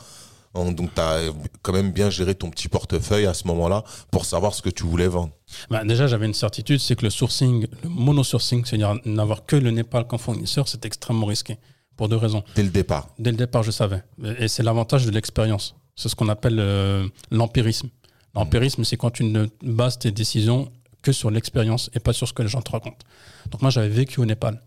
En- 0.53 0.71
Donc, 0.71 0.93
tu 0.93 1.01
as 1.01 1.19
quand 1.61 1.73
même 1.73 1.91
bien 1.91 2.09
géré 2.09 2.35
ton 2.35 2.49
petit 2.49 2.67
portefeuille 2.67 3.25
à 3.25 3.33
ce 3.33 3.47
moment-là 3.47 3.83
pour 4.11 4.25
savoir 4.25 4.53
ce 4.53 4.61
que 4.61 4.69
tu 4.69 4.83
voulais 4.83 5.07
vendre. 5.07 5.31
Bah, 5.69 5.83
déjà, 5.83 6.07
j'avais 6.07 6.25
une 6.25 6.33
certitude, 6.33 6.79
c'est 6.79 6.95
que 6.95 7.03
le 7.05 7.09
sourcing, 7.09 7.67
le 7.83 7.89
mono-sourcing, 7.89 8.65
c'est-à-dire 8.65 8.95
n'avoir 9.05 9.45
que 9.45 9.55
le 9.55 9.71
Népal 9.71 10.05
comme 10.07 10.19
fournisseur, 10.19 10.67
c'est 10.67 10.85
extrêmement 10.85 11.25
risqué. 11.27 11.57
Pour 11.97 12.09
deux 12.09 12.15
raisons. 12.17 12.43
Dès 12.55 12.63
le 12.63 12.69
départ. 12.69 13.09
Dès 13.19 13.31
le 13.31 13.37
départ, 13.37 13.63
je 13.63 13.69
savais. 13.71 14.01
Et 14.39 14.47
c'est 14.47 14.63
l'avantage 14.63 15.05
de 15.05 15.11
l'expérience. 15.11 15.75
C'est 15.95 16.09
ce 16.09 16.15
qu'on 16.15 16.29
appelle 16.29 16.57
euh, 16.59 17.07
l'empirisme. 17.29 17.89
L'empirisme, 18.33 18.83
c'est 18.85 18.97
quand 18.97 19.11
tu 19.11 19.23
ne 19.25 19.45
bases 19.61 19.99
tes 19.99 20.11
décisions 20.11 20.71
que 21.03 21.11
sur 21.11 21.29
l'expérience 21.29 21.89
et 21.93 21.99
pas 21.99 22.13
sur 22.13 22.27
ce 22.27 22.33
que 22.33 22.41
les 22.41 22.47
gens 22.49 22.61
te 22.61 22.71
racontent. 22.71 23.05
Donc 23.51 23.61
moi, 23.61 23.69
j'avais 23.71 23.89
vécu 23.89 24.19
au 24.19 24.25
Népal. 24.25 24.61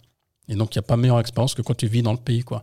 Et 0.48 0.54
donc, 0.54 0.74
il 0.74 0.78
n'y 0.78 0.84
a 0.84 0.86
pas 0.86 0.96
meilleure 0.98 1.18
expérience 1.18 1.54
que 1.54 1.62
quand 1.62 1.74
tu 1.74 1.86
vis 1.88 2.02
dans 2.02 2.12
le 2.12 2.18
pays. 2.18 2.42
quoi. 2.44 2.62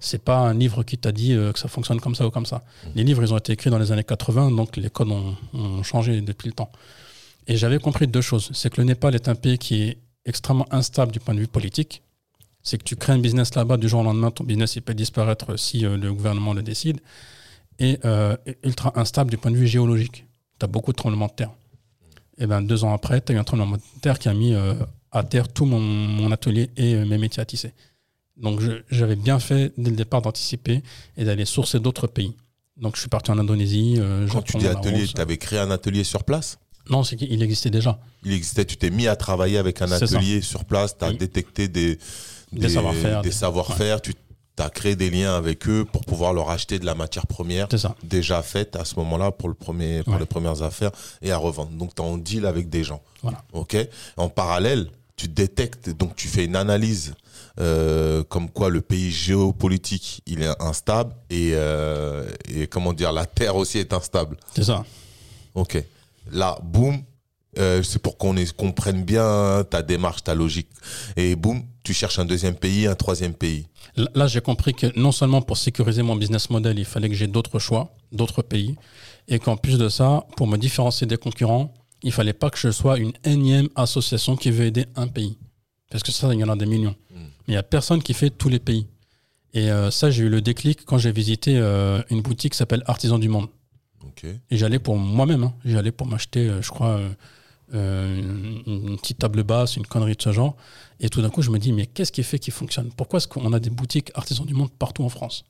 C'est 0.00 0.22
pas 0.22 0.38
un 0.38 0.54
livre 0.54 0.82
qui 0.84 0.96
t'a 0.96 1.12
dit 1.12 1.32
euh, 1.32 1.52
que 1.52 1.58
ça 1.58 1.68
fonctionne 1.68 2.00
comme 2.00 2.14
ça 2.14 2.26
ou 2.26 2.30
comme 2.30 2.46
ça. 2.46 2.62
Les 2.94 3.04
livres, 3.04 3.22
ils 3.22 3.32
ont 3.34 3.38
été 3.38 3.52
écrits 3.52 3.70
dans 3.70 3.78
les 3.78 3.90
années 3.90 4.04
80, 4.04 4.52
donc 4.52 4.76
les 4.76 4.90
codes 4.90 5.10
ont, 5.10 5.36
ont 5.54 5.82
changé 5.82 6.20
depuis 6.20 6.48
le 6.48 6.54
temps. 6.54 6.70
Et 7.48 7.56
j'avais 7.56 7.78
compris 7.78 8.06
deux 8.06 8.20
choses. 8.20 8.50
C'est 8.52 8.70
que 8.70 8.80
le 8.80 8.86
Népal 8.86 9.14
est 9.14 9.28
un 9.28 9.34
pays 9.34 9.58
qui 9.58 9.82
est 9.82 9.98
extrêmement 10.24 10.66
instable 10.70 11.10
du 11.10 11.18
point 11.18 11.34
de 11.34 11.40
vue 11.40 11.48
politique. 11.48 12.02
C'est 12.62 12.78
que 12.78 12.84
tu 12.84 12.96
crées 12.96 13.14
un 13.14 13.18
business 13.18 13.54
là-bas, 13.54 13.76
du 13.76 13.88
jour 13.88 14.00
au 14.00 14.04
lendemain, 14.04 14.30
ton 14.30 14.44
business 14.44 14.76
il 14.76 14.82
peut 14.82 14.94
disparaître 14.94 15.58
si 15.58 15.86
euh, 15.86 15.96
le 15.96 16.12
gouvernement 16.12 16.52
le 16.52 16.62
décide. 16.62 17.00
Et 17.78 17.98
euh, 18.04 18.36
ultra 18.64 18.92
instable 18.98 19.30
du 19.30 19.38
point 19.38 19.50
de 19.50 19.56
vue 19.56 19.66
géologique. 19.66 20.26
Tu 20.58 20.64
as 20.64 20.68
beaucoup 20.68 20.92
de 20.92 20.96
tremblements 20.96 21.28
de 21.28 21.32
terre. 21.32 21.50
Et 22.36 22.46
ben 22.46 22.62
deux 22.62 22.84
ans 22.84 22.92
après, 22.92 23.20
tu 23.20 23.32
as 23.32 23.34
eu 23.34 23.38
un 23.38 23.44
tremblement 23.44 23.76
de 23.76 23.82
terre 24.00 24.18
qui 24.18 24.28
a 24.28 24.34
mis 24.34 24.54
à 25.10 25.22
terre 25.24 25.48
tout 25.48 25.64
mon, 25.64 25.80
mon 25.80 26.30
atelier 26.30 26.70
et 26.76 27.04
mes 27.04 27.18
métiers 27.18 27.40
à 27.42 27.46
tisser. 27.46 27.72
Donc 28.40 28.60
j'avais 28.90 29.16
bien 29.16 29.38
fait 29.40 29.72
dès 29.76 29.90
le 29.90 29.96
départ 29.96 30.22
d'anticiper 30.22 30.82
et 31.16 31.24
d'aller 31.24 31.44
sourcer 31.44 31.80
d'autres 31.80 32.06
pays. 32.06 32.34
Donc 32.76 32.94
je 32.94 33.00
suis 33.00 33.08
parti 33.08 33.30
en 33.32 33.38
Indonésie. 33.38 33.96
euh, 33.98 34.26
Quand 34.30 34.42
tu 34.42 34.56
dis 34.58 34.68
atelier, 34.68 35.06
tu 35.06 35.20
avais 35.20 35.36
créé 35.36 35.58
un 35.58 35.70
atelier 35.70 36.04
sur 36.04 36.22
place? 36.24 36.58
Non, 36.88 37.02
c'est 37.02 37.16
qu'il 37.16 37.42
existait 37.42 37.70
déjà. 37.70 37.98
Il 38.24 38.32
existait, 38.32 38.64
tu 38.64 38.76
t'es 38.76 38.90
mis 38.90 39.08
à 39.08 39.16
travailler 39.16 39.58
avec 39.58 39.82
un 39.82 39.88
ça. 39.88 39.96
atelier 39.96 40.40
sur 40.40 40.64
place, 40.64 40.96
tu 40.96 41.04
as 41.04 41.08
Oui. 41.10 41.18
détecté 41.18 41.68
des, 41.68 41.98
Des 42.52 42.68
savoir-faire, 42.68 43.20
des 43.22 43.28
des- 43.28 43.34
savoir-faire, 43.34 44.00
tu 44.00 44.14
as 44.58 44.70
créé 44.70 44.96
des 44.96 45.10
liens 45.10 45.36
avec 45.36 45.68
eux 45.68 45.84
pour 45.84 46.04
pouvoir 46.04 46.32
leur 46.32 46.48
acheter 46.50 46.78
de 46.78 46.86
la 46.86 46.94
matière 46.94 47.26
première 47.26 47.68
ça. 47.76 47.94
déjà 48.02 48.42
faite 48.42 48.74
à 48.76 48.84
ce 48.84 48.94
moment-là 48.96 49.32
pour, 49.32 49.48
le 49.48 49.54
premier, 49.54 50.02
pour 50.02 50.14
Ouais. 50.14 50.20
les 50.20 50.26
premières 50.26 50.62
affaires 50.62 50.90
et 51.20 51.30
à 51.30 51.36
revendre. 51.36 51.70
Donc 51.72 51.94
tu 51.94 52.00
es 52.02 52.04
en 52.04 52.16
deal 52.16 52.46
avec 52.46 52.68
des 52.70 52.84
gens. 52.84 53.02
Voilà. 53.22 53.44
En 54.16 54.28
parallèle, 54.28 54.88
tu 55.16 55.28
détectes, 55.28 55.90
donc 55.90 56.14
tu 56.16 56.28
fais 56.28 56.44
une 56.44 56.56
analyse 56.56 57.14
euh, 57.60 58.22
comme 58.24 58.50
quoi 58.50 58.70
le 58.70 58.80
pays 58.80 59.10
géopolitique 59.10 60.22
il 60.26 60.42
est 60.42 60.62
instable 60.62 61.14
et, 61.28 61.52
euh, 61.54 62.28
et 62.48 62.66
comment 62.66 62.92
dire 62.92 63.12
la 63.12 63.26
terre 63.26 63.56
aussi 63.56 63.78
est 63.78 63.92
instable. 63.92 64.36
C'est 64.54 64.64
ça. 64.64 64.84
Ok. 65.54 65.82
Là, 66.30 66.58
boum, 66.62 67.02
euh, 67.58 67.82
c'est 67.82 67.98
pour 67.98 68.16
qu'on 68.16 68.34
comprenne 68.56 69.02
bien 69.02 69.64
ta 69.68 69.82
démarche, 69.82 70.22
ta 70.22 70.34
logique. 70.34 70.68
Et 71.16 71.34
boum, 71.34 71.62
tu 71.82 71.94
cherches 71.94 72.18
un 72.18 72.24
deuxième 72.24 72.54
pays, 72.54 72.86
un 72.86 72.94
troisième 72.94 73.34
pays. 73.34 73.66
Là, 73.96 74.08
là, 74.14 74.26
j'ai 74.26 74.40
compris 74.40 74.74
que 74.74 74.96
non 74.98 75.10
seulement 75.10 75.42
pour 75.42 75.56
sécuriser 75.56 76.02
mon 76.02 76.14
business 76.14 76.50
model, 76.50 76.78
il 76.78 76.84
fallait 76.84 77.08
que 77.08 77.14
j'ai 77.16 77.26
d'autres 77.26 77.58
choix, 77.58 77.92
d'autres 78.12 78.42
pays, 78.42 78.76
et 79.26 79.38
qu'en 79.38 79.56
plus 79.56 79.78
de 79.78 79.88
ça, 79.88 80.24
pour 80.36 80.46
me 80.46 80.56
différencier 80.56 81.06
des 81.06 81.16
concurrents, 81.16 81.74
il 82.02 82.12
fallait 82.12 82.32
pas 82.32 82.50
que 82.50 82.58
je 82.58 82.70
sois 82.70 82.98
une 82.98 83.12
énième 83.24 83.68
association 83.74 84.36
qui 84.36 84.50
veut 84.50 84.66
aider 84.66 84.86
un 84.94 85.08
pays. 85.08 85.38
Parce 85.90 86.02
que 86.02 86.12
ça, 86.12 86.32
il 86.32 86.38
y 86.38 86.44
en 86.44 86.48
a 86.50 86.56
des 86.56 86.66
millions. 86.66 86.94
Mais 87.48 87.54
il 87.54 87.56
n'y 87.56 87.58
a 87.58 87.62
personne 87.64 88.02
qui 88.02 88.14
fait 88.14 88.30
tous 88.30 88.48
les 88.48 88.60
pays. 88.60 88.86
Et 89.54 89.70
euh, 89.72 89.90
ça, 89.90 90.10
j'ai 90.10 90.24
eu 90.24 90.28
le 90.28 90.40
déclic 90.42 90.84
quand 90.84 90.98
j'ai 90.98 91.10
visité 91.10 91.56
euh, 91.58 92.02
une 92.10 92.20
boutique 92.20 92.52
qui 92.52 92.58
s'appelle 92.58 92.82
Artisan 92.86 93.18
du 93.18 93.28
Monde. 93.28 93.48
Et 94.50 94.56
j'allais 94.56 94.78
pour 94.78 94.96
moi-même. 94.96 95.42
hein. 95.44 95.54
J'allais 95.64 95.90
pour 95.90 96.06
m'acheter, 96.06 96.48
euh, 96.48 96.60
je 96.62 96.68
crois, 96.68 97.00
une, 97.72 98.62
une 98.66 98.96
petite 98.98 99.18
table 99.18 99.42
basse, 99.42 99.76
une 99.76 99.86
connerie 99.86 100.14
de 100.14 100.22
ce 100.22 100.32
genre. 100.32 100.56
Et 101.00 101.08
tout 101.08 101.22
d'un 101.22 101.30
coup, 101.30 101.42
je 101.42 101.50
me 101.50 101.58
dis, 101.58 101.72
mais 101.72 101.86
qu'est-ce 101.86 102.12
qui 102.12 102.22
fait 102.22 102.38
qu'il 102.38 102.52
fonctionne? 102.52 102.90
Pourquoi 102.96 103.16
est-ce 103.18 103.28
qu'on 103.28 103.52
a 103.52 103.60
des 103.60 103.70
boutiques 103.70 104.10
artisans 104.14 104.46
du 104.46 104.54
monde 104.54 104.70
partout 104.78 105.02
en 105.04 105.08
France? 105.08 105.44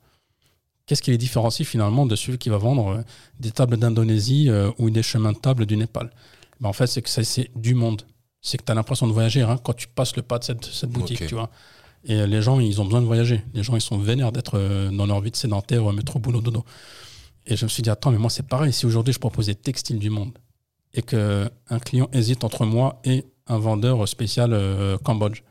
Qu'est-ce 0.85 1.01
qui 1.01 1.11
les 1.11 1.17
différencie 1.17 1.67
finalement 1.67 2.05
de 2.05 2.15
celui 2.15 2.37
qui 2.37 2.49
va 2.49 2.57
vendre 2.57 3.03
des 3.39 3.51
tables 3.51 3.77
d'Indonésie 3.77 4.49
ou 4.79 4.89
des 4.89 5.03
chemins 5.03 5.33
de 5.33 5.37
table 5.37 5.65
du 5.65 5.77
Népal? 5.77 6.09
Ben, 6.59 6.69
En 6.69 6.73
fait, 6.73 6.87
c'est 6.87 7.01
que 7.01 7.09
c'est 7.09 7.51
du 7.55 7.73
monde. 7.75 8.01
C'est 8.41 8.57
que 8.57 8.63
tu 8.63 8.71
as 8.71 8.75
l'impression 8.75 9.05
de 9.07 9.11
voyager 9.13 9.41
hein, 9.41 9.57
quand 9.63 9.73
tu 9.73 9.87
passes 9.87 10.15
le 10.15 10.21
pas 10.23 10.39
de 10.39 10.45
cette, 10.45 10.65
cette 10.65 10.89
boutique, 10.89 11.17
tu 11.27 11.35
vois. 11.35 11.49
Et 12.05 12.15
euh, 12.15 12.27
les 12.27 12.41
gens, 12.41 12.59
ils 12.59 12.81
ont 12.81 12.85
besoin 12.85 13.01
de 13.01 13.05
voyager. 13.05 13.43
Les 13.53 13.63
gens, 13.63 13.75
ils 13.75 13.81
sont 13.81 13.97
vénères 13.97 14.31
d'être 14.31 14.57
euh, 14.57 14.89
dans 14.89 15.05
leur 15.05 15.21
vie 15.21 15.31
de 15.31 15.35
sédentaire, 15.35 15.89
euh, 15.89 15.93
métro, 15.93 16.19
boulot, 16.19 16.41
dodo. 16.41 16.63
Et 17.45 17.55
je 17.55 17.65
me 17.65 17.69
suis 17.69 17.83
dit, 17.83 17.89
attends, 17.89 18.11
mais 18.11 18.17
moi, 18.17 18.29
c'est 18.29 18.47
pareil. 18.47 18.71
Si 18.71 18.85
aujourd'hui, 18.85 19.13
je 19.13 19.19
proposais 19.19 19.55
textile 19.55 19.99
du 19.99 20.09
monde 20.09 20.31
et 20.93 21.01
qu'un 21.01 21.79
client 21.83 22.09
hésite 22.13 22.43
entre 22.43 22.65
moi 22.65 22.99
et 23.03 23.25
un 23.47 23.57
vendeur 23.57 24.07
spécial 24.07 24.53
euh, 24.53 24.97
Cambodge, 24.97 25.41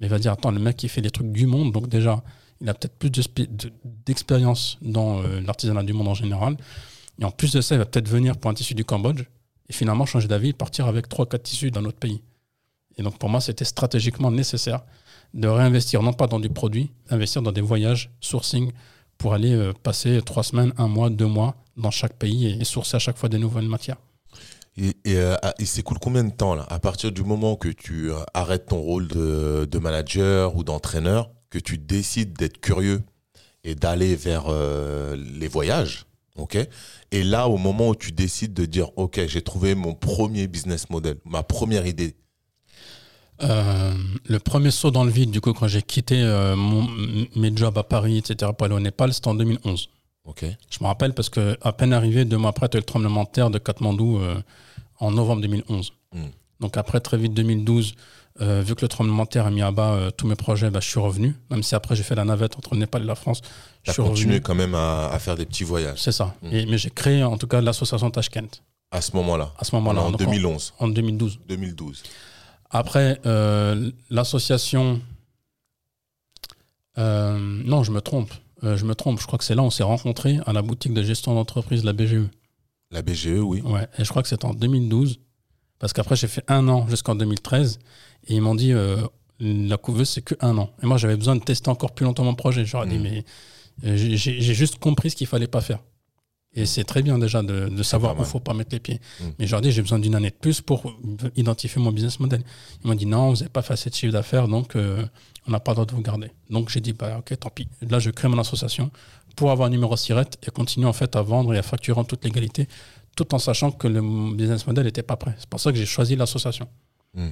il 0.00 0.08
va 0.08 0.18
dire, 0.18 0.32
attends, 0.32 0.50
le 0.50 0.58
mec, 0.58 0.82
il 0.82 0.88
fait 0.88 1.00
des 1.00 1.10
trucs 1.10 1.32
du 1.32 1.46
monde, 1.46 1.72
donc 1.72 1.88
déjà, 1.88 2.22
il 2.60 2.68
a 2.68 2.74
peut-être 2.74 2.98
plus 2.98 3.10
d'expérience 4.04 4.78
dans 4.82 5.22
euh, 5.22 5.40
l'artisanat 5.40 5.82
du 5.82 5.92
monde 5.92 6.08
en 6.08 6.14
général. 6.14 6.56
Et 7.18 7.24
en 7.24 7.30
plus 7.30 7.52
de 7.52 7.60
ça, 7.60 7.74
il 7.74 7.78
va 7.78 7.86
peut-être 7.86 8.08
venir 8.08 8.36
pour 8.36 8.50
un 8.50 8.54
tissu 8.54 8.74
du 8.74 8.84
Cambodge 8.84 9.24
et 9.68 9.72
finalement 9.72 10.04
changer 10.04 10.28
d'avis 10.28 10.52
partir 10.52 10.86
avec 10.86 11.08
3-4 11.08 11.42
tissus 11.42 11.70
d'un 11.70 11.84
autre 11.84 11.98
pays. 11.98 12.22
Et 12.98 13.02
donc, 13.02 13.18
pour 13.18 13.28
moi, 13.28 13.40
c'était 13.40 13.64
stratégiquement 13.64 14.30
nécessaire 14.30 14.82
de 15.34 15.48
réinvestir, 15.48 16.02
non 16.02 16.12
pas 16.12 16.26
dans 16.26 16.40
du 16.40 16.48
produit, 16.48 16.90
investir 17.10 17.42
dans 17.42 17.52
des 17.52 17.60
voyages, 17.60 18.10
sourcing, 18.20 18.72
pour 19.18 19.34
aller 19.34 19.52
euh, 19.52 19.72
passer 19.82 20.20
trois 20.22 20.42
semaines, 20.42 20.72
un 20.76 20.88
mois, 20.88 21.10
deux 21.10 21.26
mois 21.26 21.56
dans 21.76 21.90
chaque 21.90 22.14
pays 22.14 22.58
et, 22.60 22.64
sourcer 22.64 22.96
à 22.96 22.98
chaque 22.98 23.18
fois 23.18 23.28
des 23.28 23.38
nouvelles 23.38 23.68
matières. 23.68 23.98
Et, 24.78 24.94
euh, 25.06 25.36
il 25.58 25.66
s'écoule 25.66 25.98
combien 25.98 26.24
de 26.24 26.32
temps 26.32 26.54
là? 26.54 26.66
À 26.68 26.78
partir 26.78 27.10
du 27.10 27.22
moment 27.22 27.56
que 27.56 27.68
tu 27.68 28.10
euh, 28.10 28.18
arrêtes 28.34 28.66
ton 28.66 28.78
rôle 28.78 29.08
de, 29.08 29.78
manager 29.78 30.54
ou 30.56 30.64
d'entraîneur, 30.64 31.30
que 31.50 31.58
tu 31.58 31.78
décides 31.78 32.34
d'être 32.34 32.60
curieux 32.60 33.02
et 33.64 33.74
d'aller 33.74 34.14
vers 34.16 34.44
euh, 34.48 35.16
les 35.16 35.48
voyages, 35.48 36.06
ok? 36.36 36.58
Et 37.10 37.24
là, 37.24 37.48
au 37.48 37.56
moment 37.56 37.90
où 37.90 37.94
tu 37.94 38.12
décides 38.12 38.52
de 38.52 38.66
dire, 38.66 38.90
ok, 38.96 39.26
j'ai 39.26 39.42
trouvé 39.42 39.74
mon 39.74 39.94
premier 39.94 40.46
business 40.46 40.90
model, 40.90 41.16
ma 41.24 41.42
première 41.42 41.86
idée, 41.86 42.16
Euh, 43.42 43.92
le 44.28 44.38
premier 44.38 44.70
saut 44.70 44.90
dans 44.90 45.04
le 45.04 45.10
vide, 45.10 45.30
du 45.30 45.40
coup, 45.40 45.52
quand 45.52 45.68
j'ai 45.68 45.82
quitté 45.82 46.22
euh, 46.22 46.56
mon- 46.56 46.88
mes 47.36 47.54
jobs 47.54 47.76
à 47.76 47.82
Paris, 47.82 48.18
etc., 48.18 48.50
pour 48.56 48.64
aller 48.64 48.74
au 48.74 48.80
Népal, 48.80 49.12
c'était 49.12 49.28
en 49.28 49.34
2011. 49.34 49.88
ok 50.24 50.44
Je 50.70 50.78
me 50.80 50.86
rappelle 50.86 51.12
parce 51.12 51.28
que 51.28 51.56
à 51.62 51.72
peine 51.72 51.92
arrivé, 51.92 52.24
deux 52.24 52.38
mois 52.38 52.50
après, 52.50 52.68
tu 52.68 52.76
as 52.76 52.78
eu 52.78 52.80
le 52.80 52.86
tremblement 52.86 53.24
de 53.24 53.28
terre 53.28 53.50
de 53.50 53.58
Katmandou 53.58 54.18
euh, 54.18 54.36
en 55.00 55.10
novembre 55.10 55.42
2011. 55.42 55.92
Mm. 56.14 56.18
Donc 56.60 56.76
après, 56.78 57.00
très 57.00 57.18
vite, 57.18 57.34
2012, 57.34 57.94
euh, 58.40 58.62
vu 58.62 58.74
que 58.74 58.80
le 58.82 58.88
tremblement 58.88 59.24
de 59.24 59.28
terre 59.28 59.44
a 59.46 59.50
mis 59.50 59.60
à 59.62 59.70
bas 59.70 60.10
tous 60.16 60.26
mes 60.26 60.34
projets, 60.36 60.70
bah, 60.70 60.80
je 60.80 60.88
suis 60.88 61.00
revenu. 61.00 61.34
Même 61.50 61.62
si 61.62 61.74
après, 61.74 61.94
j'ai 61.94 62.02
fait 62.02 62.14
la 62.14 62.24
navette 62.24 62.56
entre 62.56 62.72
le 62.74 62.80
Népal 62.80 63.02
et 63.02 63.06
la 63.06 63.14
France. 63.14 63.42
Tu 63.82 63.90
as 63.90 63.94
continué 63.94 64.30
revenu. 64.30 64.40
quand 64.40 64.54
même 64.54 64.74
à, 64.74 65.08
à 65.10 65.18
faire 65.18 65.36
des 65.36 65.44
petits 65.44 65.64
voyages 65.64 66.00
C'est 66.00 66.12
ça. 66.12 66.34
Mm. 66.42 66.48
Et- 66.54 66.66
mais 66.66 66.78
j'ai 66.78 66.90
créé 66.90 67.22
en 67.22 67.36
tout 67.36 67.46
cas 67.46 67.60
l'association 67.60 68.10
Tashkent 68.10 68.62
à 68.92 69.00
ce 69.02 69.14
moment-là, 69.16 69.52
à 69.58 69.64
ce 69.64 69.74
moment-là. 69.74 70.00
en 70.00 70.10
donc 70.12 70.20
2011, 70.20 70.72
En, 70.78 70.84
en 70.86 70.88
2012. 70.88 71.40
2012. 71.48 72.02
Après, 72.70 73.20
euh, 73.26 73.90
l'association. 74.10 75.00
euh, 76.98 77.38
non, 77.64 77.82
je 77.82 77.92
me 77.92 78.00
trompe. 78.00 78.32
Euh, 78.64 78.76
je 78.76 78.84
me 78.84 78.94
trompe. 78.94 79.20
Je 79.20 79.26
crois 79.26 79.38
que 79.38 79.44
c'est 79.44 79.54
là 79.54 79.62
où 79.62 79.66
on 79.66 79.70
s'est 79.70 79.82
rencontrés 79.82 80.38
à 80.46 80.52
la 80.52 80.62
boutique 80.62 80.94
de 80.94 81.02
gestion 81.02 81.34
d'entreprise, 81.34 81.84
la 81.84 81.92
BGE. 81.92 82.28
La 82.90 83.02
BGE, 83.02 83.38
oui. 83.40 83.60
Ouais. 83.62 83.86
Et 83.98 84.04
je 84.04 84.08
crois 84.10 84.22
que 84.22 84.28
c'était 84.28 84.46
en 84.46 84.54
2012. 84.54 85.20
Parce 85.78 85.92
qu'après, 85.92 86.16
j'ai 86.16 86.28
fait 86.28 86.44
un 86.48 86.66
an 86.68 86.88
jusqu'en 86.88 87.14
2013. 87.14 87.78
Et 88.28 88.34
ils 88.34 88.40
m'ont 88.40 88.54
dit, 88.54 88.72
la 89.40 89.76
couveuse, 89.76 90.08
c'est 90.08 90.22
que 90.22 90.34
un 90.40 90.56
an. 90.56 90.70
Et 90.82 90.86
moi, 90.86 90.96
j'avais 90.96 91.16
besoin 91.16 91.36
de 91.36 91.42
tester 91.44 91.68
encore 91.68 91.92
plus 91.94 92.04
longtemps 92.04 92.24
mon 92.24 92.34
projet. 92.34 92.64
J'aurais 92.64 92.86
dit, 92.88 92.96
Mhm. 92.98 93.02
mais 93.82 93.96
j'ai 93.96 94.16
j'ai 94.16 94.54
juste 94.54 94.78
compris 94.78 95.10
ce 95.10 95.16
qu'il 95.16 95.26
fallait 95.26 95.46
pas 95.48 95.60
faire. 95.60 95.80
Et 96.56 96.64
c'est 96.66 96.84
très 96.84 97.02
bien 97.02 97.18
déjà 97.18 97.42
de, 97.42 97.68
de 97.68 97.82
savoir 97.82 98.12
où 98.12 98.16
il 98.16 98.20
mal. 98.20 98.26
faut 98.26 98.40
pas 98.40 98.54
mettre 98.54 98.70
les 98.72 98.80
pieds. 98.80 99.00
Mhm. 99.20 99.32
Mais 99.38 99.46
je 99.46 99.52
leur 99.52 99.60
dis, 99.60 99.70
j'ai 99.70 99.82
besoin 99.82 99.98
d'une 99.98 100.14
année 100.14 100.30
de 100.30 100.34
plus 100.34 100.60
pour 100.62 100.96
identifier 101.36 101.80
mon 101.80 101.92
business 101.92 102.18
model. 102.18 102.42
Ils 102.82 102.88
m'ont 102.88 102.94
dit, 102.94 103.06
non, 103.06 103.30
vous 103.30 103.36
n'avez 103.36 103.50
pas 103.50 103.62
fait 103.62 103.74
assez 103.74 103.90
de 103.90 103.94
chiffre 103.94 104.12
d'affaires, 104.12 104.48
donc 104.48 104.74
euh, 104.74 105.04
on 105.46 105.50
n'a 105.50 105.60
pas 105.60 105.72
le 105.72 105.76
droit 105.76 105.86
de 105.86 105.94
vous 105.94 106.02
garder. 106.02 106.30
Donc 106.50 106.70
j'ai 106.70 106.80
dit, 106.80 106.94
bah, 106.94 107.18
ok, 107.18 107.38
tant 107.38 107.50
pis. 107.50 107.68
Là, 107.88 107.98
je 107.98 108.10
crée 108.10 108.28
mon 108.28 108.38
association 108.38 108.90
pour 109.36 109.50
avoir 109.50 109.68
un 109.68 109.70
numéro 109.70 109.94
SIRET 109.96 110.30
et 110.46 110.50
continuer 110.50 110.86
en 110.88 110.94
fait 110.94 111.14
à 111.14 111.22
vendre 111.22 111.52
et 111.52 111.58
à 111.58 111.62
facturer 111.62 112.00
en 112.00 112.04
toute 112.04 112.24
légalité, 112.24 112.68
tout 113.16 113.34
en 113.34 113.38
sachant 113.38 113.70
que 113.70 113.86
le 113.86 114.00
business 114.34 114.66
model 114.66 114.86
n'était 114.86 115.02
pas 115.02 115.16
prêt. 115.16 115.34
C'est 115.38 115.48
pour 115.48 115.60
ça 115.60 115.70
que 115.72 115.78
j'ai 115.78 115.86
choisi 115.86 116.16
l'association. 116.16 116.66
Hmm. 117.14 117.30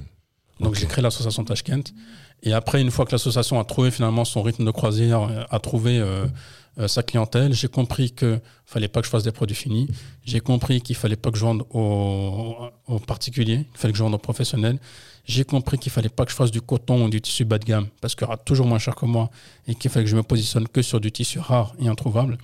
Donc 0.59 0.75
j'ai 0.75 0.85
créé 0.85 1.01
l'association 1.01 1.43
Tashkent. 1.43 1.93
Et 2.43 2.53
après, 2.53 2.81
une 2.81 2.91
fois 2.91 3.05
que 3.05 3.11
l'association 3.11 3.59
a 3.59 3.63
trouvé 3.63 3.91
finalement 3.91 4.25
son 4.25 4.41
rythme 4.41 4.65
de 4.65 4.71
croisière, 4.71 5.21
euh, 5.21 5.43
a 5.49 5.59
trouvé 5.59 5.99
euh, 5.99 6.25
euh, 6.77 6.87
sa 6.87 7.01
clientèle, 7.03 7.53
j'ai 7.53 7.67
compris 7.67 8.11
qu'il 8.11 8.41
fallait 8.65 8.87
pas 8.87 9.01
que 9.01 9.05
je 9.05 9.11
fasse 9.11 9.23
des 9.23 9.31
produits 9.31 9.55
finis. 9.55 9.87
J'ai 10.23 10.39
compris 10.39 10.81
qu'il 10.81 10.95
fallait 10.95 11.15
pas 11.15 11.31
que 11.31 11.37
je 11.37 11.45
vende 11.45 11.65
aux, 11.71 12.55
aux 12.87 12.99
particuliers, 12.99 13.65
qu'il 13.71 13.79
fallait 13.79 13.93
que 13.93 13.97
je 13.97 14.03
vende 14.03 14.13
aux 14.13 14.19
professionnels. 14.19 14.79
J'ai 15.25 15.43
compris 15.43 15.79
qu'il 15.79 15.91
fallait 15.91 16.09
pas 16.09 16.23
que 16.25 16.31
je 16.31 16.35
fasse 16.35 16.51
du 16.51 16.61
coton 16.61 17.05
ou 17.05 17.09
du 17.09 17.19
tissu 17.19 17.45
bas 17.45 17.57
de 17.57 17.65
gamme 17.65 17.87
parce 17.99 18.13
qu'il 18.13 18.25
y 18.25 18.27
aura 18.27 18.37
toujours 18.37 18.67
moins 18.67 18.77
cher 18.77 18.95
que 18.95 19.05
moi 19.05 19.31
et 19.67 19.73
qu'il 19.73 19.89
fallait 19.89 20.05
que 20.05 20.11
je 20.11 20.15
me 20.15 20.23
positionne 20.23 20.67
que 20.67 20.83
sur 20.83 20.99
du 20.99 21.11
tissu 21.11 21.39
rare 21.39 21.73
et 21.79 21.87
introuvable. 21.87 22.37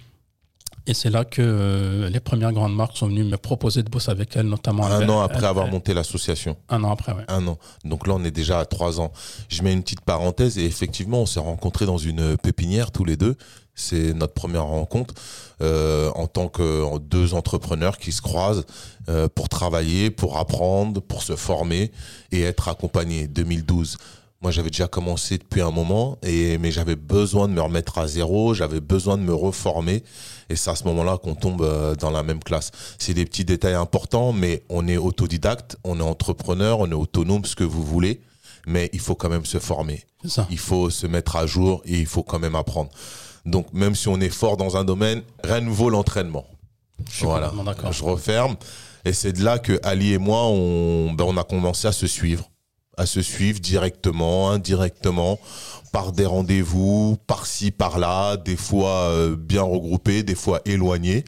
Et 0.91 0.93
c'est 0.93 1.09
là 1.09 1.23
que 1.23 1.41
euh, 1.41 2.09
les 2.09 2.19
premières 2.19 2.51
grandes 2.51 2.75
marques 2.75 2.97
sont 2.97 3.07
venues 3.07 3.23
me 3.23 3.37
proposer 3.37 3.81
de 3.81 3.89
bosser 3.89 4.11
avec 4.11 4.35
elles, 4.35 4.45
notamment 4.45 4.85
Un 4.87 5.07
an 5.07 5.21
après 5.21 5.45
avoir 5.45 5.67
monté 5.67 5.93
l'association. 5.93 6.57
Un 6.67 6.83
an 6.83 6.91
après, 6.91 7.13
ouais. 7.13 7.23
Un 7.29 7.47
an. 7.47 7.57
Donc 7.85 8.07
là, 8.07 8.15
on 8.17 8.25
est 8.25 8.31
déjà 8.31 8.59
à 8.59 8.65
trois 8.65 8.99
ans. 8.99 9.13
Je 9.47 9.63
mets 9.63 9.71
une 9.71 9.83
petite 9.83 10.01
parenthèse 10.01 10.57
et 10.57 10.65
effectivement, 10.65 11.21
on 11.21 11.25
s'est 11.25 11.39
rencontrés 11.39 11.85
dans 11.85 11.97
une 11.97 12.35
pépinière 12.35 12.91
tous 12.91 13.05
les 13.05 13.15
deux. 13.15 13.37
C'est 13.73 14.13
notre 14.13 14.33
première 14.33 14.65
rencontre 14.65 15.13
euh, 15.61 16.11
en 16.15 16.27
tant 16.27 16.49
que 16.49 16.99
deux 16.99 17.35
entrepreneurs 17.35 17.97
qui 17.97 18.11
se 18.11 18.21
croisent 18.21 18.65
euh, 19.07 19.29
pour 19.33 19.47
travailler, 19.47 20.11
pour 20.11 20.39
apprendre, 20.39 20.99
pour 20.99 21.23
se 21.23 21.37
former 21.37 21.93
et 22.33 22.41
être 22.41 22.67
accompagnés. 22.67 23.29
2012. 23.29 23.97
Moi, 24.41 24.49
j'avais 24.49 24.71
déjà 24.71 24.87
commencé 24.87 25.37
depuis 25.37 25.61
un 25.61 25.69
moment, 25.69 26.17
et, 26.23 26.57
mais 26.57 26.71
j'avais 26.71 26.95
besoin 26.95 27.47
de 27.47 27.53
me 27.53 27.61
remettre 27.61 27.99
à 27.99 28.07
zéro, 28.07 28.55
j'avais 28.55 28.81
besoin 28.81 29.17
de 29.17 29.21
me 29.21 29.35
reformer. 29.35 30.03
Et 30.49 30.55
c'est 30.55 30.71
à 30.71 30.75
ce 30.75 30.83
moment-là 30.85 31.17
qu'on 31.17 31.35
tombe 31.35 31.61
euh, 31.61 31.95
dans 31.95 32.09
la 32.09 32.23
même 32.23 32.43
classe. 32.43 32.71
C'est 32.97 33.13
des 33.13 33.25
petits 33.25 33.45
détails 33.45 33.75
importants, 33.75 34.33
mais 34.33 34.63
on 34.69 34.87
est 34.87 34.97
autodidacte, 34.97 35.77
on 35.83 35.99
est 35.99 36.03
entrepreneur, 36.03 36.79
on 36.79 36.89
est 36.89 36.95
autonome, 36.95 37.45
ce 37.45 37.55
que 37.55 37.63
vous 37.63 37.83
voulez, 37.83 38.21
mais 38.65 38.89
il 38.93 38.99
faut 38.99 39.13
quand 39.13 39.29
même 39.29 39.45
se 39.45 39.59
former. 39.59 40.03
Ça. 40.25 40.47
Il 40.49 40.59
faut 40.59 40.89
se 40.89 41.05
mettre 41.05 41.35
à 41.35 41.45
jour 41.45 41.83
et 41.85 41.99
il 41.99 42.07
faut 42.07 42.23
quand 42.23 42.39
même 42.39 42.55
apprendre. 42.55 42.89
Donc, 43.45 43.71
même 43.73 43.93
si 43.95 44.07
on 44.07 44.19
est 44.19 44.29
fort 44.29 44.57
dans 44.57 44.75
un 44.75 44.83
domaine, 44.83 45.21
rien 45.43 45.61
ne 45.61 45.69
vaut 45.69 45.89
l'entraînement. 45.89 46.45
Je 47.11 47.25
Voilà. 47.25 47.51
Je 47.91 48.03
referme. 48.03 48.55
Et 49.05 49.13
c'est 49.13 49.33
de 49.33 49.43
là 49.43 49.57
que 49.59 49.79
Ali 49.83 50.13
et 50.13 50.17
moi, 50.17 50.43
on, 50.45 51.13
ben, 51.13 51.25
on 51.27 51.37
a 51.37 51.43
commencé 51.43 51.87
à 51.87 51.91
se 51.91 52.07
suivre. 52.07 52.50
À 52.97 53.05
se 53.05 53.21
suivre 53.21 53.59
directement, 53.59 54.51
indirectement, 54.51 55.39
par 55.91 56.11
des 56.11 56.25
rendez-vous, 56.25 57.17
par-ci, 57.27 57.71
par-là, 57.71 58.37
des 58.37 58.55
fois 58.55 59.09
euh, 59.09 59.35
bien 59.35 59.63
regroupés, 59.63 60.23
des 60.23 60.35
fois 60.35 60.61
éloignés. 60.65 61.23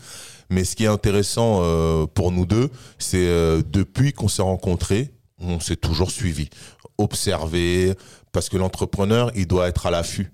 Mais 0.49 0.63
ce 0.63 0.76
qui 0.76 0.84
est 0.84 0.88
intéressant 0.88 1.62
euh, 1.63 2.06
pour 2.06 2.32
nous 2.32 2.45
deux, 2.45 2.69
c'est 2.99 3.28
euh, 3.28 3.62
depuis 3.65 4.13
qu'on 4.13 4.28
s'est 4.28 4.41
rencontrés, 4.41 5.12
on 5.39 5.60
s'est 5.60 5.76
toujours 5.76 6.12
suivi, 6.12 6.49
observé, 6.97 7.93
parce 8.32 8.49
que 8.49 8.58
l'entrepreneur, 8.58 9.32
il 9.36 9.47
doit 9.47 9.67
être 9.67 9.86
à 9.86 9.91
l'affût. 9.91 10.32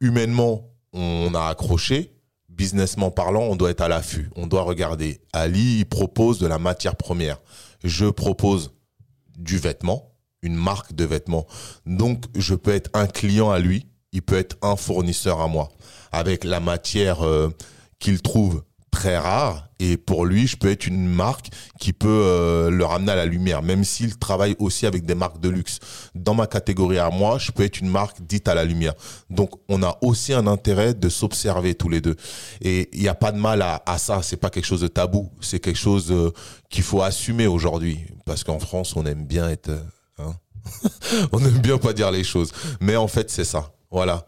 Humainement, 0.00 0.70
on 0.92 1.32
a 1.34 1.46
accroché, 1.46 2.12
businessment 2.48 3.10
parlant, 3.10 3.42
on 3.42 3.56
doit 3.56 3.70
être 3.70 3.80
à 3.80 3.88
l'affût. 3.88 4.30
On 4.36 4.46
doit 4.46 4.62
regarder. 4.62 5.20
Ali, 5.32 5.78
il 5.78 5.86
propose 5.86 6.38
de 6.38 6.46
la 6.46 6.58
matière 6.58 6.96
première. 6.96 7.40
Je 7.84 8.06
propose 8.06 8.72
du 9.38 9.58
vêtement, 9.58 10.09
une 10.42 10.54
marque 10.54 10.94
de 10.94 11.04
vêtements. 11.04 11.46
Donc, 11.86 12.24
je 12.36 12.54
peux 12.54 12.72
être 12.72 12.90
un 12.94 13.06
client 13.06 13.50
à 13.50 13.58
lui, 13.58 13.86
il 14.12 14.22
peut 14.22 14.38
être 14.38 14.56
un 14.62 14.76
fournisseur 14.76 15.40
à 15.40 15.48
moi, 15.48 15.70
avec 16.12 16.44
la 16.44 16.60
matière 16.60 17.24
euh, 17.24 17.50
qu'il 17.98 18.22
trouve 18.22 18.62
très 18.90 19.16
rare. 19.16 19.68
Et 19.78 19.96
pour 19.96 20.26
lui, 20.26 20.46
je 20.46 20.56
peux 20.56 20.70
être 20.70 20.86
une 20.86 21.06
marque 21.06 21.48
qui 21.78 21.92
peut 21.92 22.08
euh, 22.08 22.70
le 22.70 22.84
ramener 22.84 23.12
à 23.12 23.16
la 23.16 23.24
lumière, 23.24 23.62
même 23.62 23.82
s'il 23.84 24.18
travaille 24.18 24.54
aussi 24.58 24.84
avec 24.84 25.06
des 25.06 25.14
marques 25.14 25.40
de 25.40 25.48
luxe. 25.48 25.78
Dans 26.14 26.34
ma 26.34 26.46
catégorie 26.46 26.98
à 26.98 27.08
moi, 27.08 27.38
je 27.38 27.50
peux 27.50 27.62
être 27.62 27.80
une 27.80 27.88
marque 27.88 28.20
dite 28.20 28.48
à 28.48 28.54
la 28.54 28.64
lumière. 28.64 28.94
Donc, 29.30 29.52
on 29.68 29.82
a 29.82 29.96
aussi 30.02 30.34
un 30.34 30.46
intérêt 30.46 30.92
de 30.92 31.08
s'observer 31.08 31.74
tous 31.74 31.88
les 31.88 32.00
deux. 32.00 32.16
Et 32.60 32.90
il 32.92 33.00
n'y 33.00 33.08
a 33.08 33.14
pas 33.14 33.32
de 33.32 33.38
mal 33.38 33.62
à, 33.62 33.82
à 33.86 33.96
ça. 33.96 34.20
C'est 34.22 34.36
pas 34.36 34.50
quelque 34.50 34.66
chose 34.66 34.82
de 34.82 34.88
tabou. 34.88 35.30
C'est 35.40 35.60
quelque 35.60 35.78
chose 35.78 36.10
euh, 36.10 36.30
qu'il 36.68 36.82
faut 36.84 37.02
assumer 37.02 37.46
aujourd'hui. 37.46 38.00
Parce 38.26 38.44
qu'en 38.44 38.58
France, 38.58 38.94
on 38.96 39.06
aime 39.06 39.24
bien 39.24 39.48
être, 39.48 39.70
hein 40.26 40.36
on 41.32 41.38
aime 41.44 41.58
bien 41.58 41.78
pas 41.78 41.92
dire 41.92 42.10
les 42.10 42.24
choses. 42.24 42.52
Mais 42.80 42.96
en 42.96 43.08
fait, 43.08 43.30
c'est 43.30 43.44
ça. 43.44 43.72
Voilà. 43.90 44.26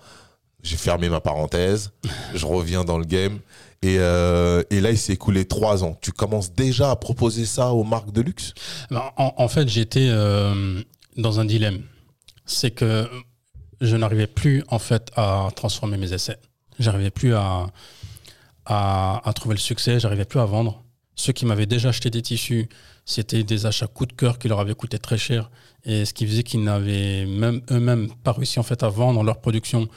J'ai 0.63 0.77
fermé 0.77 1.09
ma 1.09 1.21
parenthèse. 1.21 1.93
Je 2.35 2.47
reviens 2.47 2.85
dans 2.85 2.99
le 2.99 3.05
game. 3.05 3.39
Et, 3.83 3.97
euh, 3.99 4.63
là, 4.71 4.91
il 4.91 4.99
s'est 4.99 5.15
écoulé 5.15 5.45
trois 5.45 5.83
ans. 5.83 5.99
Tu 6.01 6.13
commences 6.13 6.53
déjà 6.53 6.91
à 6.91 6.97
proposer 6.97 7.45
ça 7.47 7.73
aux 7.73 7.85
marques 7.85 8.13
de 8.13 8.21
luxe? 8.21 8.55
Ben, 8.91 9.03
En, 9.17 9.49
fait, 9.49 9.69
j'étais 9.69 10.09
euh, 10.09 10.81
dans 11.17 11.41
un 11.41 11.45
dilemme. 11.45 11.83
C'est 12.47 12.71
que 12.71 13.09
je 13.81 13.97
n'arrivais 13.97 14.29
plus 14.29 14.63
en 14.69 14.79
fait 14.79 15.11
à 15.17 15.49
transformer 15.57 15.97
mes 15.97 16.13
essais. 16.13 16.39
J'arrivais 16.79 17.11
plus 17.11 17.35
à, 17.35 17.67
à, 18.67 19.29
à 19.29 19.33
trouver 19.33 19.57
le 19.57 19.61
succès, 19.61 19.99
j'arrivais 19.99 20.25
plus 20.25 20.41
à 20.41 20.45
vendre. 20.45 20.83
Ceux 21.17 21.33
qui 21.33 21.45
m'avaient 21.45 21.67
déjà 21.67 21.89
acheté 21.91 22.09
des 22.09 22.23
tissus, 22.23 22.69
c'était 23.05 23.43
des 23.45 23.67
achats 23.67 23.87
coup 23.87 24.07
de 24.07 24.13
cœur 24.13 24.39
qui 24.39 24.49
leur 24.49 24.61
avaient 24.61 24.75
coûté 24.75 24.99
très 24.99 25.19
cher. 25.19 25.51
Et 25.85 26.05
ce 26.05 26.13
qui 26.15 26.27
faisait 26.27 26.43
qu'ils 26.45 26.63
n'avaient 26.63 27.27
même 27.27 27.61
eux-mêmes 27.71 28.09
pas 28.23 28.33
réussi 28.33 28.59
en 28.61 28.63
fait 28.63 28.83
à 28.83 28.89
vendre 28.89 29.23
leur 29.25 29.41
production. 29.41 29.89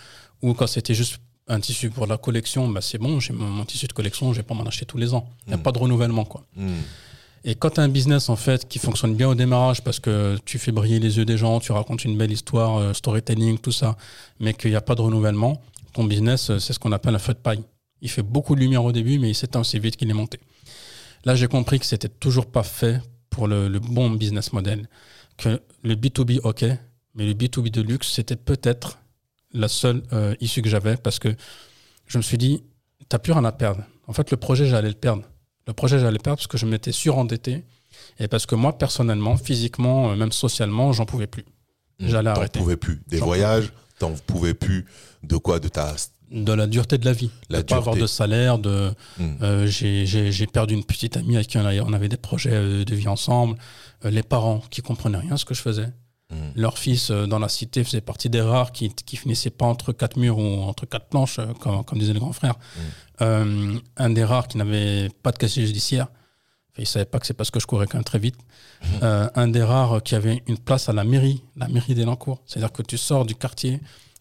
Ou 0.41 0.53
quand 0.53 0.67
c'était 0.67 0.95
juste 0.95 1.17
un 1.47 1.59
tissu 1.59 1.91
pour 1.91 2.07
la 2.07 2.17
collection, 2.17 2.67
bah 2.69 2.81
c'est 2.81 2.97
bon, 2.97 3.19
j'ai 3.19 3.31
mon, 3.33 3.45
mon 3.47 3.65
tissu 3.65 3.85
de 3.87 3.93
collection, 3.93 4.33
je 4.33 4.37
vais 4.37 4.43
pas 4.43 4.55
m'en 4.55 4.63
acheter 4.65 4.85
tous 4.85 4.97
les 4.97 5.13
ans. 5.13 5.27
Il 5.45 5.49
n'y 5.49 5.53
a 5.53 5.57
Mm. 5.57 5.61
pas 5.61 5.71
de 5.71 5.77
renouvellement. 5.77 6.25
quoi. 6.25 6.43
Hmm. 6.55 6.69
Et 7.43 7.53
quand 7.53 7.69
tu 7.69 7.79
as 7.79 7.83
un 7.83 7.89
business 7.89 8.29
en 8.29 8.35
fait 8.35 8.67
qui 8.67 8.79
fonctionne 8.79 9.13
bien 9.15 9.29
au 9.29 9.35
démarrage 9.35 9.83
parce 9.83 9.99
que 9.99 10.35
tu 10.45 10.57
fais 10.57 10.71
briller 10.71 10.99
les 10.99 11.17
yeux 11.17 11.25
des 11.25 11.37
gens, 11.37 11.59
tu 11.59 11.71
racontes 11.71 12.03
une 12.03 12.17
belle 12.17 12.31
histoire, 12.31 12.77
euh, 12.77 12.93
storytelling, 12.93 13.59
tout 13.59 13.71
ça, 13.71 13.95
mais 14.39 14.55
qu'il 14.55 14.71
n'y 14.71 14.75
a 14.75 14.81
pas 14.81 14.95
de 14.95 15.01
renouvellement, 15.01 15.61
ton 15.93 16.03
business, 16.05 16.49
euh, 16.49 16.57
c'est 16.57 16.73
ce 16.73 16.79
qu'on 16.79 16.91
appelle 16.91 17.13
un 17.13 17.19
feu 17.19 17.33
de 17.35 17.37
paille. 17.39 17.61
Il 18.01 18.09
fait 18.09 18.23
beaucoup 18.23 18.55
de 18.55 18.61
lumière 18.61 18.83
au 18.83 18.91
début, 18.91 19.19
mais 19.19 19.29
il 19.29 19.35
s'éteint 19.35 19.59
aussi 19.59 19.77
vite 19.77 19.95
qu'il 19.97 20.09
est 20.09 20.13
monté. 20.13 20.39
Là, 21.25 21.35
j'ai 21.35 21.47
compris 21.47 21.79
que 21.79 21.85
c'était 21.85 22.09
toujours 22.09 22.45
pas 22.45 22.63
fait 22.63 23.01
pour 23.29 23.47
le, 23.47 23.67
le 23.67 23.79
bon 23.79 24.09
business 24.11 24.53
model. 24.53 24.87
Que 25.37 25.59
le 25.83 25.95
B2B, 25.95 26.39
ok, 26.43 26.63
mais 27.15 27.25
le 27.25 27.33
B2B 27.33 27.71
de 27.71 27.81
luxe, 27.81 28.11
c'était 28.11 28.35
peut-être 28.35 28.99
la 29.51 29.67
seule 29.67 30.03
euh, 30.13 30.35
issue 30.39 30.61
que 30.61 30.69
j'avais 30.69 30.97
parce 30.97 31.19
que 31.19 31.35
je 32.07 32.17
me 32.17 32.23
suis 32.23 32.37
dit, 32.37 32.63
t'as 33.09 33.19
plus 33.19 33.33
rien 33.33 33.43
à 33.45 33.51
perdre. 33.51 33.83
En 34.07 34.13
fait, 34.13 34.31
le 34.31 34.37
projet, 34.37 34.65
j'allais 34.65 34.89
le 34.89 34.93
perdre. 34.95 35.23
Le 35.67 35.73
projet, 35.73 35.97
j'allais 35.97 36.11
le 36.11 36.19
perdre 36.19 36.37
parce 36.37 36.47
que 36.47 36.57
je 36.57 36.65
m'étais 36.65 36.91
surendetté 36.91 37.63
et 38.19 38.27
parce 38.27 38.45
que 38.45 38.55
moi, 38.55 38.77
personnellement, 38.77 39.35
physiquement, 39.35 40.11
euh, 40.11 40.15
même 40.15 40.31
socialement, 40.31 40.93
j'en 40.93 41.05
pouvais 41.05 41.27
plus. 41.27 41.45
J'allais 41.99 42.31
T'en 42.31 42.39
arrêter. 42.39 42.59
pouvais 42.59 42.77
plus. 42.77 43.01
Des 43.07 43.19
voyages, 43.19 43.71
t'en 43.99 44.11
pouvais 44.11 44.53
plus. 44.53 44.85
De 45.23 45.37
quoi? 45.37 45.59
De 45.59 45.69
ta. 45.69 45.95
De 46.31 46.53
la 46.53 46.67
dureté 46.67 46.97
de 46.97 47.05
la 47.05 47.13
vie. 47.13 47.29
La 47.49 47.61
de 47.61 47.67
pas 47.67 47.75
avoir 47.77 47.95
de 47.95 48.07
salaire, 48.07 48.57
de, 48.57 48.91
Hmm. 49.17 49.35
Euh, 49.41 49.67
j'ai- 49.67 50.47
perdu 50.47 50.73
une 50.73 50.83
petite 50.83 51.17
amie 51.17 51.35
avec 51.35 51.47
qui 51.47 51.57
on 51.57 51.93
avait 51.93 52.09
des 52.09 52.17
projets 52.17 52.51
euh, 52.53 52.83
de 52.83 52.95
vie 52.95 53.07
ensemble. 53.07 53.57
Euh, 54.03 54.09
les 54.09 54.23
parents 54.23 54.61
qui 54.69 54.81
comprenaient 54.81 55.17
rien 55.19 55.33
à 55.33 55.37
ce 55.37 55.45
que 55.45 55.53
je 55.53 55.61
faisais. 55.61 55.89
Hmm. 56.31 56.35
Leur 56.55 56.77
fils 56.79 57.11
dans 57.11 57.37
la 57.39 57.49
cité 57.49 57.83
faisait 57.83 58.01
partie 58.01 58.29
des 58.29 58.41
rares 58.41 58.71
qui, 58.71 58.89
qui 58.89 59.15
finissaient 59.17 59.51
pas 59.51 59.65
entre 59.67 59.91
quatre 59.93 60.17
murs 60.17 60.37
ou 60.39 60.63
entre 60.63 60.85
quatre 60.87 61.05
planches, 61.07 61.39
comme, 61.61 61.83
comme 61.83 61.99
disaient 61.99 62.13
les 62.13 62.19
grands 62.19 62.33
frères. 62.33 62.55
Euh, 63.21 63.77
un 63.97 64.09
des 64.09 64.23
rares 64.23 64.47
qui 64.47 64.57
n'avait 64.57 65.09
pas 65.23 65.31
de 65.31 65.37
casier 65.37 65.65
judiciaire. 65.65 66.07
Enfin, 66.71 66.81
il 66.81 66.87
savait 66.87 67.05
pas 67.05 67.19
que 67.19 67.27
c'est 67.27 67.33
parce 67.35 67.51
que 67.51 67.59
je 67.59 67.67
courais 67.67 67.85
quand 67.87 67.97
même 67.99 68.03
très 68.03 68.19
vite. 68.19 68.35
Euh, 69.03 69.29
un 69.35 69.47
des 69.47 69.63
rares 69.63 70.01
qui 70.03 70.15
avait 70.15 70.41
une 70.47 70.57
place 70.57 70.89
à 70.89 70.93
la 70.93 71.03
mairie, 71.03 71.41
la 71.55 71.67
mairie 71.67 71.93
d'Elancourt. 71.95 72.41
C'est-à-dire 72.45 72.71
que 72.71 72.81
tu 72.81 72.97
sors 72.97 73.23
du 73.25 73.35
quartier 73.35 73.79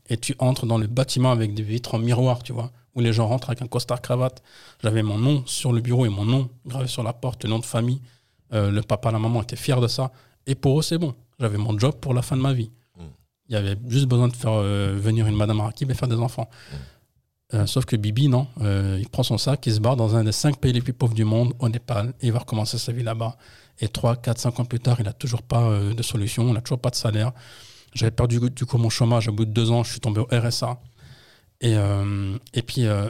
et 0.09 0.17
tu 0.17 0.35
entres 0.39 0.67
dans 0.67 0.79
le 0.79 0.87
bâtiment 0.87 1.31
avec 1.31 1.55
des 1.55 1.63
vitres 1.63 1.95
en 1.95 1.99
miroir, 1.99 2.43
tu 2.43 2.53
vois, 2.53 2.71
où 2.95 3.01
les 3.01 3.13
gens 3.13 3.27
rentrent 3.27 3.51
avec 3.51 3.63
un 3.63 3.67
costard 3.67 4.03
cravate. 4.03 4.43
J'avais 4.83 5.03
mon 5.03 5.19
nom 5.19 5.43
sur 5.47 5.73
le 5.73 5.81
bureau 5.81 6.07
et 6.07 6.09
mon 6.09 6.25
nom 6.25 6.51
gravé 6.67 6.87
sur 6.87 7.03
la 7.03 7.13
porte, 7.13 7.45
le 7.45 7.51
nom 7.51 7.59
de 7.59 7.65
famille. 7.65 8.01
Euh, 8.53 8.71
le 8.71 8.83
papa, 8.83 9.11
la 9.11 9.19
maman 9.19 9.43
étaient 9.43 9.57
fiers 9.57 9.81
de 9.81 9.89
ça. 9.89 10.13
Et 10.47 10.55
pour 10.55 10.79
eux, 10.79 10.83
c'est 10.83 10.99
bon. 10.99 11.15
J'avais 11.41 11.59
mon 11.59 11.79
job 11.79 11.95
pour 12.01 12.15
la 12.15 12.23
fin 12.23 12.37
de 12.37 12.43
ma 12.43 12.53
vie. 12.53 12.71
Mm. 12.97 13.03
Il 13.49 13.53
y 13.55 13.57
avait 13.57 13.77
juste 13.89 14.07
besoin 14.07 14.29
de 14.29 14.37
faire 14.37 14.53
euh, 14.53 14.95
venir 14.97 15.27
une 15.27 15.37
madame 15.37 15.61
Rakib 15.61 15.91
et 15.91 15.95
faire 15.95 16.09
des 16.09 16.17
enfants. 16.17 16.49
Euh, 17.55 17.67
sauf 17.67 17.85
que 17.85 17.97
Bibi, 17.97 18.29
non. 18.29 18.47
Il 18.61 19.09
prend 19.11 19.23
son 19.23 19.39
sac, 19.39 19.67
il 19.67 19.75
se 19.75 19.81
barre 19.81 19.97
dans 19.97 20.17
un 20.17 20.25
des 20.25 20.33
cinq 20.33 20.59
pays 20.59 20.73
les 20.73 20.83
plus 20.83 20.93
pauvres 20.93 21.15
du 21.15 21.25
monde, 21.25 21.55
au 21.59 21.69
Népal, 21.69 22.13
et 22.21 22.27
il 22.27 22.33
va 22.33 22.41
recommencer 22.41 22.79
sa 22.79 22.93
vie 22.93 23.03
là-bas. 23.03 23.37
Et 23.81 23.89
3, 23.89 24.17
4, 24.17 24.39
5 24.39 24.61
ans 24.61 24.65
plus 24.65 24.79
tard, 24.79 24.97
il 25.01 25.05
n'a 25.05 25.13
toujours 25.13 25.43
pas 25.43 25.69
de 25.81 26.03
solution, 26.03 26.47
il 26.47 26.55
n'a 26.55 26.61
toujours 26.61 26.79
pas 26.79 26.91
de 26.91 26.95
salaire. 26.95 27.33
J'avais 27.95 28.11
perdu 28.11 28.41
du 28.51 28.67
coup 28.67 28.77
mon 28.77 28.91
chômage 28.91 29.29
au 29.29 29.33
bout 29.33 29.45
de 29.45 29.53
deux 29.53 29.71
ans, 29.71 29.85
je 29.85 29.91
suis 29.93 30.01
tombé 30.01 30.21
au 30.21 30.27
RSA. 30.31 30.81
Et, 31.61 31.77
euh, 31.77 32.37
et 32.53 32.63
puis, 32.63 32.87
euh, 32.87 33.09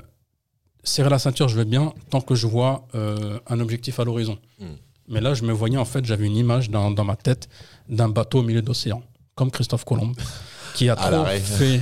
serrer 0.83 1.09
la 1.09 1.18
ceinture, 1.18 1.49
je 1.49 1.57
veux 1.57 1.64
bien, 1.64 1.92
tant 2.11 2.20
que 2.20 2.35
je 2.35 2.47
vois 2.47 2.87
euh, 2.94 3.38
un 3.47 3.61
objectif 3.61 3.99
à 3.99 4.05
l'horizon. 4.05 4.38
Mm. 4.61 4.66
Mais 5.09 5.20
là, 5.20 5.35
je 5.35 5.42
me 5.44 5.53
voyais, 5.53 5.79
en 5.79 5.85
fait, 5.85 6.05
j'avais 6.05 6.27
une 6.27 6.37
image 6.37 6.70
dans, 6.70 6.90
dans 6.90 7.05
ma 7.05 7.16
tête 7.16 7.49
d'un 7.88 8.09
bateau 8.09 8.40
au 8.40 8.42
milieu 8.42 8.62
d'océan, 8.62 9.03
comme 9.35 9.51
Christophe 9.51 9.85
Colomb, 9.85 10.12
qui 10.75 10.88
a 10.88 10.97
trop 10.97 11.25
fait. 11.25 11.81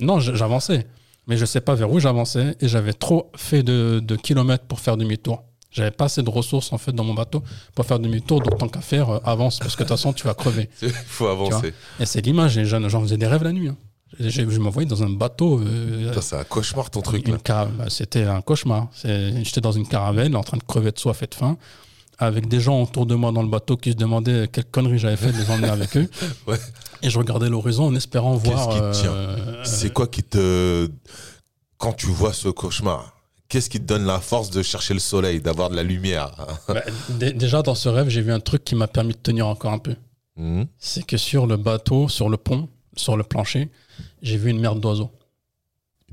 non, 0.00 0.18
j'avançais. 0.18 0.86
mais 1.26 1.36
je 1.36 1.44
sais 1.44 1.60
pas 1.60 1.74
vers 1.74 1.90
où 1.90 2.00
j'avançais 2.00 2.56
et 2.60 2.68
j'avais 2.68 2.92
trop 2.92 3.30
fait 3.36 3.62
de, 3.62 4.00
de 4.02 4.16
kilomètres 4.16 4.64
pour 4.64 4.80
faire 4.80 4.96
demi-tour. 4.96 5.44
J'avais 5.70 5.90
pas 5.92 6.06
assez 6.06 6.22
de 6.22 6.30
ressources 6.30 6.72
en 6.72 6.78
fait 6.78 6.92
dans 6.92 7.04
mon 7.04 7.14
bateau 7.14 7.42
pour 7.74 7.84
faire 7.86 7.98
demi-tour, 8.00 8.40
donc 8.40 8.58
tant 8.58 8.68
qu'à 8.68 8.80
faire, 8.80 9.08
euh, 9.10 9.18
avance 9.24 9.58
parce 9.60 9.76
que 9.76 9.82
de 9.84 9.88
toute 9.88 9.96
façon 9.96 10.12
tu 10.12 10.24
vas 10.26 10.34
crever. 10.34 10.68
Il 10.82 10.90
faut 10.90 11.26
avancer. 11.28 11.72
Et 12.00 12.06
c'est 12.06 12.20
l'image, 12.22 12.58
et 12.58 12.64
j'en 12.64 12.88
j'en 12.88 13.00
faisais 13.02 13.16
des 13.16 13.26
rêves 13.26 13.44
la 13.44 13.52
nuit. 13.52 13.68
hein. 13.68 13.76
Je 14.18 14.42
me 14.42 14.68
voyais 14.70 14.88
dans 14.88 15.02
un 15.04 15.08
bateau. 15.10 15.60
euh, 15.60 16.12
C'est 16.20 16.34
un 16.36 16.42
cauchemar 16.44 16.90
ton 16.90 17.00
truc 17.00 17.24
bah, 17.28 17.84
C'était 17.88 18.24
un 18.24 18.40
cauchemar. 18.42 18.88
C'est- 18.92 19.44
J'étais 19.44 19.60
dans 19.60 19.70
une 19.70 19.86
caravelle 19.86 20.34
en 20.36 20.42
train 20.42 20.56
de 20.56 20.64
crever 20.64 20.90
de 20.90 20.98
soif 20.98 21.22
et 21.22 21.28
de 21.28 21.34
faim, 21.34 21.56
avec 22.18 22.48
des 22.48 22.58
gens 22.60 22.82
autour 22.82 23.06
de 23.06 23.14
moi 23.14 23.30
dans 23.30 23.42
le 23.42 23.48
bateau 23.48 23.76
qui 23.76 23.92
se 23.92 23.96
demandaient 23.96 24.48
quelle 24.48 24.64
connerie 24.64 24.98
j'avais 24.98 25.16
fait 25.16 25.30
de 25.32 25.38
les 25.38 25.48
emmener 25.52 25.68
avec 25.70 25.96
eux. 25.96 26.10
Ouais. 26.48 26.58
Et 27.02 27.08
je 27.08 27.16
regardais 27.18 27.48
l'horizon 27.48 27.84
en 27.86 27.94
espérant 27.94 28.34
voir. 28.34 28.68
Qu'est-ce 28.68 28.76
qui 28.76 28.80
te 28.98 29.02
tient? 29.02 29.12
euh, 29.12 29.64
C'est 29.64 29.92
quoi 29.92 30.08
qui 30.08 30.24
te. 30.24 30.90
Quand 31.78 31.92
tu 31.92 32.06
vois 32.08 32.32
ce 32.32 32.48
cauchemar, 32.48 33.14
qu'est-ce 33.50 33.68
qui 33.68 33.78
te 33.80 33.84
donne 33.84 34.06
la 34.06 34.20
force 34.20 34.48
de 34.48 34.62
chercher 34.62 34.94
le 34.94 35.00
soleil, 35.00 35.40
d'avoir 35.42 35.68
de 35.68 35.76
la 35.76 35.82
lumière 35.82 36.30
bah, 36.68 36.82
dé- 37.10 37.32
déjà 37.32 37.60
dans 37.60 37.74
ce 37.74 37.88
rêve, 37.90 38.08
j'ai 38.08 38.22
vu 38.22 38.32
un 38.32 38.40
truc 38.40 38.64
qui 38.64 38.74
m'a 38.74 38.86
permis 38.88 39.12
de 39.12 39.18
tenir 39.18 39.46
encore 39.46 39.72
un 39.72 39.78
peu. 39.78 39.94
Mhm. 40.36 40.66
C'est 40.78 41.04
que 41.04 41.16
sur 41.18 41.46
le 41.46 41.56
bateau, 41.58 42.08
sur 42.08 42.28
le 42.30 42.36
pont, 42.38 42.68
sur 42.96 43.16
le 43.16 43.24
plancher, 43.24 43.68
j'ai 44.22 44.36
vu 44.38 44.50
une 44.50 44.60
merde 44.60 44.80
d'oiseaux. 44.80 45.10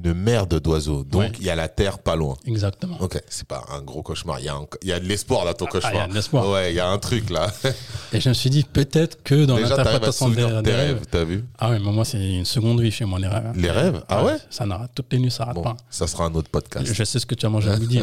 Une 0.04 0.14
merde 0.14 0.60
d'oiseaux. 0.62 1.04
Donc 1.04 1.22
Ouais. 1.22 1.32
il 1.40 1.46
y 1.46 1.50
a 1.50 1.56
la 1.56 1.68
terre 1.68 2.00
pas 2.00 2.16
loin. 2.16 2.36
Exactement. 2.46 2.98
Ok, 3.02 3.20
c'est 3.30 3.48
pas 3.48 3.66
un 3.72 3.82
gros 3.82 4.04
cauchemar. 4.04 4.40
Il 4.40 4.46
y 4.46 4.50
a, 4.50 4.54
un- 4.56 4.66
il 4.84 4.88
y 4.90 4.92
a 4.94 5.00
de 5.00 5.06
l'espoir 5.06 5.44
là, 5.44 5.54
ton 5.54 5.66
Ah, 5.66 5.70
il 5.74 5.78
y 5.78 5.82
cauchemar. 5.82 6.04
a 6.04 6.08
de 6.08 6.14
l'espoir. 6.14 6.50
Ouais, 6.50 6.72
il 6.72 6.76
y 6.76 6.80
a 6.80 6.88
un 6.88 6.98
truc 7.00 7.30
là. 7.30 7.52
Et 8.14 8.22
je 8.22 8.30
me 8.30 8.34
suis 8.34 8.50
dit 8.50 8.64
peut-être 8.64 9.24
que 9.24 9.46
dans 9.46 9.58
l'interprétation 9.58 10.30
des, 10.30 10.62
des 10.62 10.74
rêves. 10.74 11.02
t'as 11.10 11.24
vu 11.24 11.44
Ah 11.58 11.72
ouais, 11.72 11.80
mais 11.80 11.92
moi 11.92 12.06
c'est 12.06 12.20
une 12.20 12.46
seconde 12.46 12.80
vie 12.80 12.92
chez 12.92 13.06
moi 13.06 13.20
les 13.20 13.28
rêves. 13.28 13.52
Les 13.56 13.72
rêves 13.72 14.04
Ah 14.08 14.24
ouais 14.24 14.38
Ça 14.50 14.66
n'arrête 14.66 14.92
toutes 14.96 15.12
les 15.12 15.20
nuits, 15.20 15.32
ça 15.32 15.44
n'arrête 15.46 15.56
Bon, 15.56 15.64
pas. 15.64 15.78
ça 15.90 16.08
sera 16.08 16.26
un 16.26 16.34
autre 16.36 16.50
podcast. 16.50 16.86
Je 16.94 17.04
sais 17.04 17.20
ce 17.20 17.26
que 17.26 17.36
tu 17.36 17.46
as 17.46 17.50
mangé 17.50 17.70
à 17.72 17.78
midi. 17.78 18.00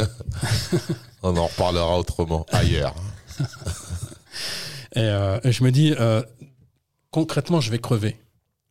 On 1.23 1.37
en 1.37 1.47
reparlera 1.47 1.97
autrement, 1.99 2.45
ailleurs. 2.53 2.95
Et, 4.97 5.01
euh, 5.01 5.39
et 5.43 5.51
je 5.53 5.65
me 5.65 5.71
dis, 5.73 5.93
euh, 5.99 6.23
concrètement, 7.11 7.61
je 7.61 7.71
vais 7.71 7.79
crever. 7.79 8.17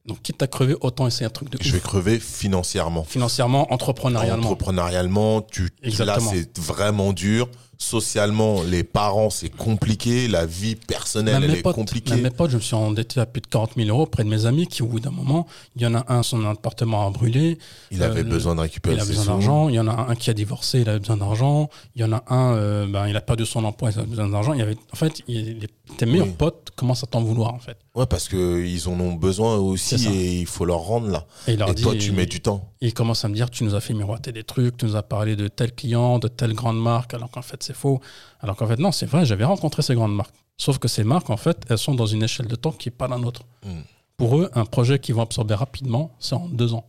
Donc, 0.05 0.21
quitte 0.21 0.41
à 0.43 0.47
crever, 0.47 0.75
autant 0.81 1.07
essayer 1.07 1.25
un 1.25 1.29
truc 1.29 1.49
de 1.49 1.57
Je 1.61 1.69
ouf. 1.69 1.75
vais 1.75 1.79
crever 1.79 2.19
financièrement. 2.19 3.03
Financièrement, 3.05 3.71
entrepreneurialement. 3.71 4.49
Entrepreneurialement, 4.49 5.41
tu, 5.41 5.69
là, 5.99 6.17
c'est 6.19 6.57
vraiment 6.59 7.13
dur. 7.13 7.49
Socialement, 7.83 8.63
les 8.63 8.83
parents, 8.85 9.29
c'est 9.29 9.49
compliqué. 9.49 10.27
La 10.29 10.45
vie 10.45 10.75
personnelle, 10.75 11.41
Même 11.41 11.49
elle 11.51 11.57
est 11.57 11.61
potes, 11.61 11.75
compliquée. 11.75 12.15
mes 12.15 12.29
potes, 12.29 12.49
je 12.51 12.55
me 12.55 12.61
suis 12.61 12.75
endetté 12.75 13.19
à 13.19 13.25
plus 13.25 13.41
de 13.41 13.47
40 13.47 13.71
000 13.75 13.89
euros 13.89 14.05
près 14.05 14.23
de 14.23 14.29
mes 14.29 14.45
amis 14.45 14.67
qui, 14.67 14.81
au 14.81 14.87
bout 14.87 15.01
d'un 15.01 15.11
moment, 15.11 15.45
il 15.75 15.81
y 15.81 15.85
en 15.85 15.93
a 15.93 16.05
un, 16.11 16.23
son 16.23 16.45
appartement 16.45 17.05
a 17.05 17.09
brûlé, 17.11 17.57
Il 17.91 18.01
avait 18.01 18.21
Euh, 18.21 18.23
besoin 18.23 18.55
de 18.55 18.61
récupérer 18.61 18.95
il 18.95 19.01
a 19.01 19.05
besoin 19.05 19.25
d'argent. 19.25 19.67
Il 19.67 19.75
y 19.75 19.79
en 19.79 19.87
a 19.89 20.07
un 20.09 20.15
qui 20.15 20.29
a 20.29 20.33
divorcé, 20.33 20.79
il 20.79 20.89
avait 20.89 20.99
besoin 20.99 21.17
d'argent. 21.17 21.69
Il 21.95 22.01
y 22.01 22.05
en 22.05 22.13
a 22.13 22.23
un, 22.29 22.55
euh, 22.55 22.87
ben, 22.87 23.07
il 23.07 23.15
a 23.17 23.21
perdu 23.21 23.45
son 23.45 23.63
emploi, 23.65 23.91
il 23.93 23.99
a 23.99 24.03
besoin 24.03 24.29
d'argent. 24.29 24.53
Il 24.53 24.59
y 24.59 24.63
avait, 24.63 24.77
en 24.93 24.95
fait, 24.95 25.21
il- 25.27 25.59
les- 25.59 25.67
tes 25.97 26.05
meilleurs 26.05 26.27
Oui. 26.27 26.33
potes 26.37 26.69
commencent 26.77 27.03
à 27.03 27.07
t'en 27.07 27.21
vouloir, 27.21 27.53
en 27.53 27.59
fait. 27.59 27.77
Ouais, 27.95 28.05
parce 28.07 28.27
qu'ils 28.29 28.87
en 28.87 28.99
ont 28.99 29.13
besoin 29.13 29.57
aussi 29.57 30.07
et 30.07 30.39
il 30.39 30.47
faut 30.47 30.65
leur 30.65 30.79
rendre 30.79 31.09
là. 31.09 31.25
Et 31.47 31.57
dit, 31.57 31.81
toi, 31.83 31.93
tu 31.99 32.11
mets 32.13 32.25
du 32.25 32.39
temps. 32.39 32.69
Il 32.87 32.93
commence 32.93 33.23
à 33.23 33.29
me 33.29 33.33
dire 33.33 33.49
tu 33.49 33.63
nous 33.63 33.75
as 33.75 33.81
fait 33.81 33.93
miroiter 33.93 34.31
des 34.31 34.43
trucs, 34.43 34.77
tu 34.77 34.85
nous 34.85 34.95
as 34.95 35.03
parlé 35.03 35.35
de 35.35 35.47
tel 35.47 35.73
client, 35.73 36.19
de 36.19 36.27
telle 36.27 36.53
grande 36.53 36.81
marque, 36.81 37.13
alors 37.13 37.29
qu'en 37.29 37.41
fait 37.41 37.63
c'est 37.63 37.75
faux. 37.75 38.01
Alors 38.41 38.55
qu'en 38.55 38.67
fait 38.67 38.79
non, 38.79 38.91
c'est 38.91 39.05
vrai, 39.05 39.25
j'avais 39.25 39.45
rencontré 39.45 39.81
ces 39.81 39.95
grandes 39.95 40.15
marques. 40.15 40.35
Sauf 40.57 40.77
que 40.77 40.87
ces 40.87 41.03
marques, 41.03 41.29
en 41.29 41.37
fait, 41.37 41.65
elles 41.69 41.77
sont 41.77 41.95
dans 41.95 42.05
une 42.05 42.23
échelle 42.23 42.47
de 42.47 42.55
temps 42.55 42.71
qui 42.71 42.89
n'est 42.89 42.95
pas 42.95 43.07
la 43.07 43.17
nôtre. 43.17 43.41
Mm. 43.65 43.81
Pour 44.17 44.37
eux, 44.37 44.51
un 44.53 44.65
projet 44.65 44.99
qu'ils 44.99 45.15
vont 45.15 45.23
absorber 45.23 45.55
rapidement, 45.55 46.15
c'est 46.19 46.35
en 46.35 46.47
deux 46.47 46.73
ans. 46.73 46.85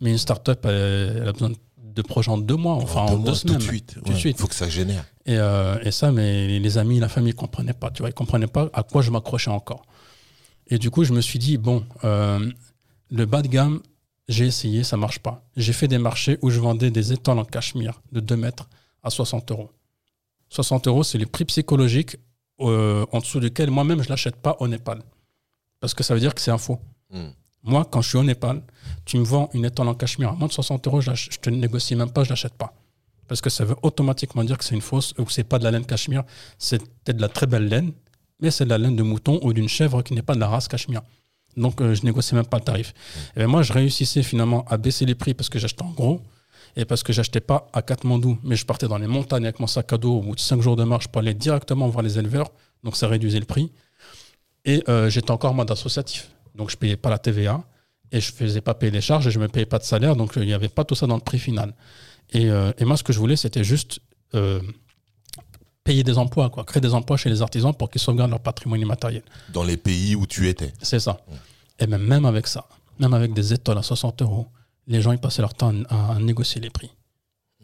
Mais 0.00 0.10
une 0.10 0.18
start-up, 0.18 0.64
elle, 0.64 1.18
elle 1.22 1.28
a 1.28 1.32
besoin 1.32 1.52
de 1.78 2.02
projets 2.02 2.30
en 2.30 2.38
deux 2.38 2.56
mois, 2.56 2.74
enfin 2.74 3.02
en 3.02 3.10
Deux 3.10 3.18
deux, 3.18 3.24
mois, 3.24 3.34
semaines. 3.34 3.58
Tout 3.58 3.62
de 3.62 3.68
suite. 3.68 3.98
Tout 4.04 4.12
de 4.12 4.18
suite. 4.18 4.36
Il 4.38 4.40
faut 4.40 4.48
que 4.48 4.54
ça 4.54 4.68
génère. 4.68 5.04
Et, 5.26 5.36
euh, 5.36 5.78
et 5.82 5.90
ça, 5.90 6.10
mais 6.10 6.58
les 6.58 6.78
amis, 6.78 6.98
la 6.98 7.08
famille 7.08 7.32
ne 7.32 7.38
comprenaient 7.38 7.72
pas. 7.72 7.90
Tu 7.90 8.02
vois, 8.02 8.10
ils 8.10 8.14
comprenaient 8.14 8.46
pas 8.46 8.68
à 8.72 8.82
quoi 8.82 9.02
je 9.02 9.10
m'accrochais 9.10 9.50
encore. 9.50 9.82
Et 10.66 10.78
du 10.78 10.90
coup, 10.90 11.04
je 11.04 11.12
me 11.12 11.20
suis 11.20 11.38
dit, 11.38 11.58
bon, 11.58 11.84
euh, 12.04 12.50
le 13.10 13.26
bas 13.26 13.42
de 13.42 13.48
gamme, 13.48 13.80
j'ai 14.30 14.46
essayé, 14.46 14.84
ça 14.84 14.96
marche 14.96 15.18
pas. 15.18 15.44
J'ai 15.56 15.72
fait 15.72 15.88
des 15.88 15.98
marchés 15.98 16.38
où 16.40 16.50
je 16.50 16.60
vendais 16.60 16.92
des 16.92 17.12
étoiles 17.12 17.40
en 17.40 17.44
cachemire 17.44 18.00
de 18.12 18.20
2 18.20 18.36
mètres 18.36 18.68
à 19.02 19.10
60 19.10 19.50
euros. 19.50 19.70
60 20.50 20.86
euros, 20.86 21.02
c'est 21.02 21.18
le 21.18 21.26
prix 21.26 21.44
psychologique 21.44 22.16
euh, 22.60 23.04
en 23.10 23.18
dessous 23.18 23.40
duquel 23.40 23.70
moi-même 23.70 24.02
je 24.02 24.08
l'achète 24.08 24.36
pas 24.36 24.56
au 24.60 24.68
Népal. 24.68 25.02
Parce 25.80 25.94
que 25.94 26.04
ça 26.04 26.14
veut 26.14 26.20
dire 26.20 26.32
que 26.32 26.40
c'est 26.40 26.52
un 26.52 26.58
faux. 26.58 26.78
Mm. 27.10 27.30
Moi, 27.64 27.84
quand 27.90 28.02
je 28.02 28.08
suis 28.08 28.18
au 28.18 28.22
Népal, 28.22 28.62
tu 29.04 29.18
me 29.18 29.24
vends 29.24 29.50
une 29.52 29.64
étoile 29.64 29.88
en 29.88 29.94
cachemire 29.94 30.30
à 30.30 30.32
moins 30.32 30.46
de 30.46 30.52
60 30.52 30.86
euros, 30.86 31.00
je, 31.00 31.10
je 31.12 31.38
te 31.38 31.50
négocie 31.50 31.96
même 31.96 32.12
pas, 32.12 32.22
je 32.22 32.30
l'achète 32.30 32.54
pas. 32.54 32.72
Parce 33.26 33.40
que 33.40 33.50
ça 33.50 33.64
veut 33.64 33.76
automatiquement 33.82 34.44
dire 34.44 34.58
que 34.58 34.64
c'est 34.64 34.76
une 34.76 34.80
fausse 34.80 35.12
ou 35.18 35.24
que 35.24 35.32
c'est 35.32 35.42
pas 35.44 35.58
de 35.58 35.64
la 35.64 35.72
laine 35.72 35.86
cachemire. 35.86 36.22
C'est 36.56 36.78
peut-être 36.78 37.16
de 37.16 37.22
la 37.22 37.28
très 37.28 37.46
belle 37.46 37.66
laine, 37.66 37.92
mais 38.40 38.52
c'est 38.52 38.64
de 38.64 38.70
la 38.70 38.78
laine 38.78 38.94
de 38.94 39.02
mouton 39.02 39.40
ou 39.42 39.52
d'une 39.52 39.68
chèvre 39.68 40.02
qui 40.02 40.14
n'est 40.14 40.22
pas 40.22 40.34
de 40.34 40.40
la 40.40 40.48
race 40.48 40.68
cachemire. 40.68 41.02
Donc, 41.56 41.80
euh, 41.80 41.94
je 41.94 42.04
négociais 42.04 42.36
même 42.36 42.46
pas 42.46 42.58
le 42.58 42.64
tarif. 42.64 42.94
Et 43.36 43.40
ben, 43.40 43.46
moi, 43.46 43.62
je 43.62 43.72
réussissais 43.72 44.22
finalement 44.22 44.64
à 44.68 44.76
baisser 44.76 45.04
les 45.04 45.14
prix 45.14 45.34
parce 45.34 45.48
que 45.48 45.58
j'achetais 45.58 45.82
en 45.82 45.90
gros 45.90 46.20
et 46.76 46.84
parce 46.84 47.02
que 47.02 47.12
j'achetais 47.12 47.40
pas 47.40 47.66
à 47.72 47.82
Katmandou, 47.82 48.38
mais 48.44 48.56
je 48.56 48.64
partais 48.64 48.86
dans 48.86 48.98
les 48.98 49.08
montagnes 49.08 49.44
avec 49.44 49.58
mon 49.58 49.66
sac 49.66 49.92
à 49.92 49.98
dos. 49.98 50.18
Au 50.18 50.20
bout 50.20 50.34
de 50.34 50.40
5 50.40 50.60
jours 50.60 50.76
de 50.76 50.84
marche, 50.84 51.06
je 51.12 51.18
aller 51.18 51.34
directement 51.34 51.88
voir 51.88 52.02
les 52.02 52.18
éleveurs. 52.18 52.50
Donc, 52.84 52.96
ça 52.96 53.08
réduisait 53.08 53.40
le 53.40 53.46
prix. 53.46 53.72
Et 54.64 54.82
euh, 54.88 55.10
j'étais 55.10 55.30
encore 55.30 55.52
en 55.52 55.54
mode 55.54 55.70
associatif. 55.70 56.30
Donc, 56.54 56.70
je 56.70 56.76
payais 56.76 56.96
pas 56.96 57.10
la 57.10 57.18
TVA 57.18 57.62
et 58.12 58.20
je 58.20 58.32
faisais 58.32 58.60
pas 58.60 58.74
payer 58.74 58.92
les 58.92 59.00
charges 59.00 59.26
et 59.26 59.30
je 59.30 59.38
me 59.38 59.48
payais 59.48 59.66
pas 59.66 59.78
de 59.78 59.84
salaire. 59.84 60.16
Donc, 60.16 60.32
il 60.36 60.46
n'y 60.46 60.52
avait 60.52 60.68
pas 60.68 60.84
tout 60.84 60.94
ça 60.94 61.06
dans 61.06 61.16
le 61.16 61.22
prix 61.22 61.38
final. 61.38 61.74
Et, 62.32 62.50
euh, 62.50 62.72
moi, 62.80 62.96
ce 62.96 63.02
que 63.02 63.12
je 63.12 63.18
voulais, 63.18 63.36
c'était 63.36 63.64
juste 63.64 64.00
euh, 64.34 64.60
payer 65.90 66.04
des 66.04 66.18
emplois, 66.18 66.50
quoi, 66.50 66.62
créer 66.62 66.80
des 66.80 66.94
emplois 66.94 67.16
chez 67.16 67.30
les 67.30 67.42
artisans 67.42 67.74
pour 67.74 67.90
qu'ils 67.90 68.00
sauvegardent 68.00 68.30
leur 68.30 68.38
patrimoine 68.38 68.80
immatériel. 68.80 69.24
Dans 69.52 69.64
les 69.64 69.76
pays 69.76 70.14
où 70.14 70.24
tu 70.24 70.48
étais. 70.48 70.72
C'est 70.80 71.00
ça. 71.00 71.20
Et 71.80 71.86
même, 71.88 72.04
même 72.04 72.24
avec 72.26 72.46
ça, 72.46 72.68
même 73.00 73.12
avec 73.12 73.32
des 73.32 73.52
étoiles 73.52 73.78
à 73.78 73.82
60 73.82 74.22
euros, 74.22 74.46
les 74.86 75.02
gens 75.02 75.10
ils 75.10 75.18
passaient 75.18 75.42
leur 75.42 75.54
temps 75.54 75.74
à, 75.88 76.12
à 76.12 76.18
négocier 76.20 76.60
les 76.60 76.70
prix. 76.70 76.92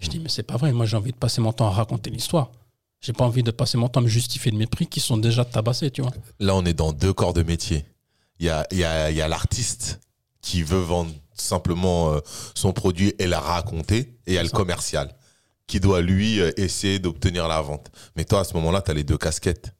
Je 0.01 0.09
dis, 0.09 0.19
mais 0.19 0.29
c'est 0.29 0.43
pas 0.43 0.57
vrai, 0.57 0.73
moi 0.73 0.87
j'ai 0.87 0.97
envie 0.97 1.12
de 1.12 1.17
passer 1.17 1.41
mon 1.41 1.53
temps 1.53 1.69
à 1.69 1.71
raconter 1.71 2.11
l'histoire. 2.11 2.51
J'ai 3.01 3.12
pas 3.12 3.25
envie 3.25 3.45
de 3.45 3.53
passer 3.53 3.79
mon 3.79 3.89
temps 3.89 4.01
à 4.01 4.03
me 4.03 4.09
justifier 4.09 4.51
de 4.51 4.57
mes 4.57 4.67
prix 4.67 4.89
qui 4.89 4.99
sont 4.99 5.19
déjà 5.19 5.45
tabassés, 5.45 5.93
tu 5.93 6.03
vois. 6.03 6.11
Là, 6.41 6.57
on 6.57 6.65
est 6.65 6.75
dans 6.75 6.93
deux 6.93 7.12
corps 7.12 7.33
de 7.33 7.45
métier. 7.45 7.85
Il 8.41 8.47
y 8.47 8.51
a, 8.51 8.67
y 8.73 8.83
a, 8.83 9.12
y 9.12 9.21
a 9.21 9.29
l'artiste 9.29 10.01
qui 10.41 10.65
veut 10.65 10.81
vendre 10.81 11.12
simplement 11.35 12.12
euh, 12.12 12.21
son 12.57 12.73
produit 12.73 13.15
et 13.21 13.29
la 13.29 13.39
raconter, 13.39 13.99
et 14.27 14.33
il 14.33 14.35
y 14.35 14.39
a 14.39 14.43
le 14.43 14.49
commercial 14.49 15.15
qui 15.66 15.81
doit, 15.81 16.00
lui, 16.00 16.40
euh, 16.40 16.52
essayer 16.57 16.98
d'obtenir 16.98 17.48
la 17.48 17.61
vente. 17.61 17.90
Mais 18.16 18.24
toi, 18.24 18.40
à 18.40 18.44
ce 18.44 18.55
moment-là, 18.55 18.83
tu 18.83 18.90
as 18.90 18.94
les 18.94 19.05
deux 19.05 19.18
casquettes. 19.18 19.72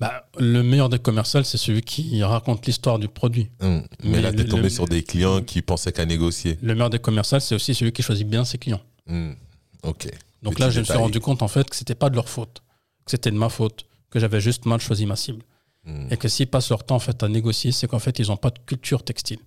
Bah, 0.00 0.28
le 0.38 0.62
meilleur 0.62 0.88
des 0.88 0.98
commerciaux, 0.98 1.42
c'est 1.44 1.56
celui 1.56 1.82
qui 1.82 2.22
raconte 2.22 2.66
l'histoire 2.66 2.98
du 2.98 3.08
produit. 3.08 3.48
Hum. 3.60 3.86
Mais, 4.02 4.10
Mais 4.10 4.20
là, 4.22 4.32
tu 4.32 4.40
es 4.40 4.44
tombé 4.44 4.64
le- 4.64 4.68
sur 4.68 4.86
des 4.86 5.02
clients 5.02 5.40
qui 5.42 5.62
pensaient 5.62 5.92
qu'à 5.92 6.04
négocier. 6.04 6.58
Le 6.62 6.74
meilleur 6.74 6.90
des 6.90 6.98
commerciaux, 6.98 7.38
c'est 7.38 7.54
aussi 7.54 7.74
celui 7.74 7.92
qui 7.92 8.02
choisit 8.02 8.28
bien 8.28 8.44
ses 8.44 8.58
clients. 8.58 8.80
Hum. 9.08 9.36
Ok. 9.84 10.08
Donc 10.42 10.54
Petit 10.54 10.62
là, 10.62 10.70
je 10.70 10.80
me 10.80 10.84
suis 10.84 10.94
rendu 10.94 11.20
compte 11.20 11.42
en 11.42 11.48
fait 11.48 11.68
que 11.70 11.76
c'était 11.76 11.94
pas 11.94 12.10
de 12.10 12.16
leur 12.16 12.28
faute, 12.28 12.62
que 13.04 13.10
c'était 13.12 13.30
de 13.30 13.36
ma 13.36 13.48
faute, 13.48 13.86
que 14.10 14.18
j'avais 14.20 14.40
juste 14.40 14.66
mal 14.66 14.80
choisi 14.80 15.06
ma 15.06 15.16
cible. 15.16 15.42
Hum. 15.86 16.08
Et 16.10 16.16
que 16.16 16.28
s'ils 16.28 16.48
passent 16.48 16.70
leur 16.70 16.84
temps 16.84 16.96
en 16.96 17.00
fait 17.00 17.22
à 17.22 17.28
négocier, 17.28 17.70
c'est 17.72 17.86
qu'en 17.86 17.98
fait 17.98 18.18
ils 18.18 18.26
n'ont 18.28 18.36
pas 18.36 18.50
de 18.50 18.58
culture 18.66 19.02
textile, 19.04 19.38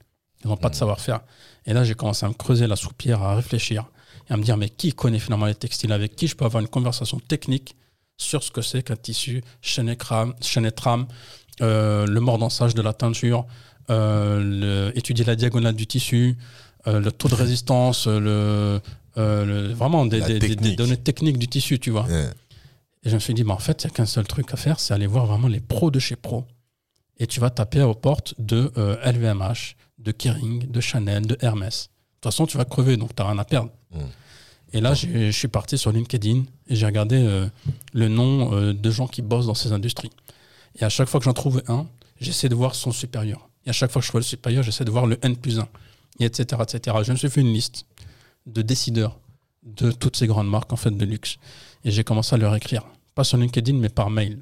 ils 0.44 0.48
n'ont 0.48 0.58
pas 0.58 0.70
de 0.70 0.76
savoir-faire. 0.76 1.20
Et 1.66 1.74
là 1.74 1.84
j'ai 1.84 1.94
commencé 1.96 2.26
à 2.26 2.30
me 2.30 2.34
creuser 2.36 2.68
la 2.68 2.76
soupière, 2.76 3.22
à 3.22 3.36
réfléchir 3.36 3.86
et 4.30 4.34
à 4.34 4.38
me 4.38 4.44
dire 4.44 4.58
mais 4.58 4.70
qui 4.70 4.94
connaît 4.94 5.20
finalement 5.20 5.46
les 5.46 5.56
textiles, 5.56 5.92
avec 5.92 6.16
qui 6.16 6.28
je 6.28 6.36
peux 6.36 6.46
avoir 6.46 6.62
une 6.62 6.68
conversation 6.70 7.20
technique 7.20 7.76
sur 8.18 8.44
ce 8.44 8.52
que 8.52 8.62
c'est 8.62 8.84
qu'un 8.84 8.96
tissu, 8.96 9.44
chaîne 9.62 9.90
et 9.90 9.96
trame, 9.96 11.08
euh, 11.62 12.06
le 12.08 12.20
mordançage 12.20 12.74
de 12.76 12.82
la 12.82 12.94
teinture, 12.94 13.46
euh, 13.90 14.40
le- 14.92 14.98
étudier 14.98 15.24
la 15.26 15.36
diagonale 15.36 15.76
du 15.76 15.88
tissu, 15.88 16.36
euh, 16.88 17.00
le 17.00 17.12
taux 17.12 17.28
de 17.30 17.36
résistance, 17.46 18.08
le, 18.08 18.80
le- 19.16 19.74
vraiment 19.74 20.06
des, 20.06 20.20
La 20.20 20.28
des- 20.28 20.34
des- 20.34 20.40
des 20.40 20.56
technique. 20.56 20.78
données 20.78 20.98
techniques 20.98 21.38
du 21.38 21.48
tissu, 21.48 21.80
tu 21.80 21.92
vois. 21.92 22.08
Et 23.04 23.10
je 23.10 23.16
me 23.16 23.20
suis 23.20 23.34
dit, 23.34 23.44
mais 23.44 23.54
en 23.54 23.60
fait, 23.60 23.84
il 23.84 23.88
n'y 23.88 23.92
a 23.92 23.96
qu'un 23.96 24.06
seul 24.06 24.28
truc 24.28 24.52
à 24.54 24.58
faire, 24.58 24.80
c'est 24.80 24.94
aller 24.94 25.08
voir 25.08 25.26
vraiment 25.28 25.48
les 25.48 25.60
pros 25.62 25.92
de 25.92 26.00
chez 26.00 26.16
pro. 26.16 26.46
Et 27.20 27.26
tu 27.28 27.40
vas 27.40 27.50
taper 27.50 27.82
aux 27.84 27.94
portes 27.96 28.34
de 28.40 28.72
LVMH, 29.06 29.76
de 30.00 30.12
Kering, 30.12 30.70
de 30.70 30.82
Chanel, 30.82 31.26
de 31.26 31.38
Hermès. 31.42 31.84
De 31.86 31.90
toute 32.22 32.24
façon, 32.34 32.46
tu 32.46 32.58
vas 32.58 32.66
crever, 32.66 32.98
donc 32.98 33.16
tu 33.16 33.22
n'as 33.24 33.30
rien 33.30 33.40
à 33.40 33.46
perdre. 33.46 33.72
Mm. 33.92 34.00
Et 34.74 34.82
là, 34.82 34.94
je 34.94 35.32
suis 35.32 35.48
parti 35.48 35.78
sur 35.78 35.92
LinkedIn 35.92 36.44
et 36.68 36.76
j'ai 36.76 36.86
regardé 36.86 37.16
euh, 37.18 37.48
le 37.94 38.10
nom 38.10 38.54
euh, 38.54 38.74
de 38.74 38.92
gens 38.92 39.08
qui 39.08 39.22
bossent 39.22 39.48
dans 39.48 39.54
ces 39.54 39.72
industries. 39.72 40.12
Et 40.80 40.84
à 40.84 40.90
chaque 40.90 41.08
fois 41.08 41.20
que 41.20 41.24
j'en 41.24 41.34
trouve 41.34 41.64
un, 41.68 41.88
j'essaie 42.20 42.50
de 42.50 42.56
voir 42.56 42.76
son 42.76 42.92
supérieur. 42.92 43.50
Et 43.66 43.70
à 43.70 43.74
chaque 43.74 43.92
fois 43.92 44.02
que 44.02 44.06
je 44.06 44.12
vois 44.12 44.20
le 44.20 44.26
supérieur, 44.26 44.64
j'essaie 44.64 44.86
de 44.86 44.92
voir 44.92 45.06
le 45.06 45.18
N 45.22 45.38
plus 45.38 45.60
1, 45.60 45.68
et 46.20 46.26
etc., 46.26 46.62
etc. 46.62 46.98
Je 47.04 47.12
me 47.12 47.18
suis 47.18 47.30
fait 47.30 47.42
une 47.42 47.54
liste 47.54 47.86
de 48.46 48.62
décideurs 48.62 49.18
de 49.64 49.92
toutes 49.92 50.16
ces 50.16 50.28
grandes 50.28 50.50
marques 50.50 50.72
en 50.72 50.78
fait 50.78 50.92
de 50.92 51.06
luxe. 51.06 51.38
Et 51.84 51.92
j'ai 51.92 52.04
commencé 52.04 52.36
à 52.36 52.38
leur 52.38 52.56
écrire, 52.56 52.84
pas 53.16 53.24
sur 53.24 53.38
LinkedIn, 53.38 53.78
mais 53.78 53.90
par 53.90 54.10
mail. 54.10 54.42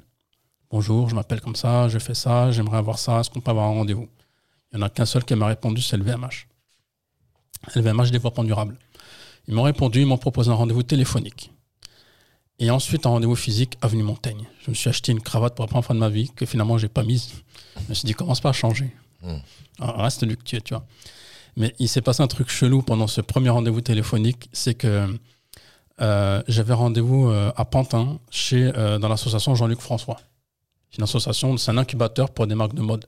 Bonjour, 0.70 1.08
je 1.08 1.14
m'appelle 1.14 1.40
comme 1.40 1.56
ça, 1.56 1.88
je 1.88 1.98
fais 1.98 2.14
ça, 2.14 2.50
j'aimerais 2.50 2.78
avoir 2.78 2.98
ça, 2.98 3.20
est-ce 3.20 3.30
qu'on 3.30 3.40
peut 3.40 3.50
avoir 3.50 3.66
un 3.66 3.74
rendez-vous? 3.74 4.08
Il 4.72 4.78
n'y 4.78 4.82
en 4.82 4.86
a 4.86 4.90
qu'un 4.90 5.06
seul 5.06 5.24
qui 5.24 5.34
m'a 5.36 5.46
répondu, 5.46 5.80
c'est 5.80 5.96
le 5.96 6.04
VMH. 6.04 6.48
LVMH 7.74 8.10
développement 8.10 8.44
durable. 8.44 8.78
Ils 9.48 9.54
m'ont 9.54 9.62
répondu, 9.62 10.00
ils 10.00 10.06
m'ont 10.06 10.18
proposé 10.18 10.50
un 10.50 10.54
rendez-vous 10.54 10.82
téléphonique. 10.82 11.52
Et 12.58 12.70
ensuite, 12.70 13.06
un 13.06 13.10
rendez-vous 13.10 13.36
physique, 13.36 13.76
avenue 13.82 14.02
Montaigne. 14.02 14.46
Je 14.64 14.70
me 14.70 14.74
suis 14.74 14.88
acheté 14.88 15.12
une 15.12 15.20
cravate 15.20 15.54
pour 15.54 15.64
la 15.64 15.68
première 15.68 15.84
fois 15.84 15.94
de 15.94 16.00
ma 16.00 16.08
vie, 16.08 16.30
que 16.34 16.46
finalement, 16.46 16.78
j'ai 16.78 16.88
pas 16.88 17.02
mise. 17.02 17.28
Je 17.84 17.88
me 17.90 17.94
suis 17.94 18.06
dit, 18.06 18.14
commence 18.14 18.40
pas 18.40 18.48
à 18.50 18.54
changer? 18.54 18.90
Mm. 19.22 19.36
Alors, 19.80 19.96
reste 19.98 20.26
lui 20.26 20.36
que 20.36 20.42
tu 20.42 20.56
es, 20.56 20.60
tu 20.60 20.74
vois. 20.74 20.86
Mais 21.56 21.74
il 21.78 21.88
s'est 21.88 22.02
passé 22.02 22.22
un 22.22 22.26
truc 22.26 22.48
chelou 22.50 22.82
pendant 22.82 23.06
ce 23.06 23.20
premier 23.20 23.50
rendez-vous 23.50 23.80
téléphonique, 23.80 24.48
c'est 24.52 24.74
que 24.74 25.18
euh, 26.00 26.42
j'avais 26.48 26.74
rendez-vous 26.74 27.28
euh, 27.28 27.52
à 27.56 27.64
Pantin, 27.64 28.18
chez, 28.30 28.70
euh, 28.76 28.98
dans 28.98 29.08
l'association 29.08 29.54
Jean-Luc 29.54 29.80
François. 29.80 30.18
C'est 30.90 30.98
une 30.98 31.04
association, 31.04 31.56
c'est 31.56 31.70
un 31.70 31.78
incubateur 31.78 32.30
pour 32.30 32.46
des 32.46 32.54
marques 32.54 32.74
de 32.74 32.82
mode. 32.82 33.06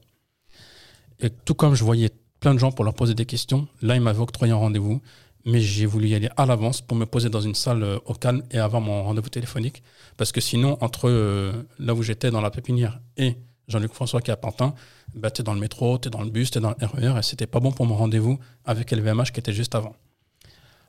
Et 1.20 1.30
tout 1.30 1.55
comme 1.55 1.74
je 1.74 1.84
voyais 1.84 2.11
plein 2.41 2.55
de 2.55 2.59
gens 2.59 2.72
pour 2.72 2.84
leur 2.84 2.95
poser 2.95 3.14
des 3.14 3.26
questions, 3.26 3.68
là, 3.82 3.97
il 3.97 4.01
m'avait 4.01 4.20
octroyé 4.20 4.53
un 4.53 4.57
rendez-vous, 4.57 5.01
mais 5.49 5.61
j'ai 5.61 5.86
voulu 5.86 6.09
y 6.09 6.14
aller 6.14 6.28
à 6.36 6.44
l'avance 6.44 6.82
pour 6.82 6.94
me 6.94 7.07
poser 7.07 7.30
dans 7.30 7.40
une 7.40 7.55
salle 7.55 7.82
euh, 7.82 7.99
au 8.05 8.12
calme 8.12 8.42
et 8.51 8.59
avoir 8.59 8.82
mon 8.82 9.03
rendez-vous 9.03 9.30
téléphonique. 9.30 9.82
Parce 10.18 10.30
que 10.30 10.42
sinon, 10.42 10.76
entre 10.82 11.09
euh, 11.09 11.53
là 11.78 11.94
où 11.94 12.03
j'étais 12.03 12.30
dans 12.30 12.42
la 12.42 12.51
pépinière 12.51 13.01
et 13.16 13.38
Jean-Luc 13.66 13.94
François 13.94 14.20
qui 14.20 14.30
est 14.30 14.34
à 14.34 14.36
Pantin, 14.36 14.74
bah, 15.14 15.30
tu 15.30 15.40
es 15.40 15.44
dans 15.44 15.55
le 15.55 15.61
métro, 15.61 15.99
tu 15.99 16.09
es 16.09 16.11
dans 16.11 16.20
le 16.20 16.28
bus, 16.28 16.51
tu 16.51 16.59
es 16.59 16.61
dans 16.61 16.74
le 16.78 16.86
RER, 16.86 17.18
et 17.18 17.22
c'était 17.22 17.46
pas 17.46 17.61
bon 17.61 17.72
pour 17.72 17.86
mon 17.86 17.96
rendez-vous 17.96 18.38
avec 18.66 18.90
LVMH 18.90 19.32
qui 19.32 19.40
était 19.40 19.55
juste 19.55 19.74
avant. 19.74 19.96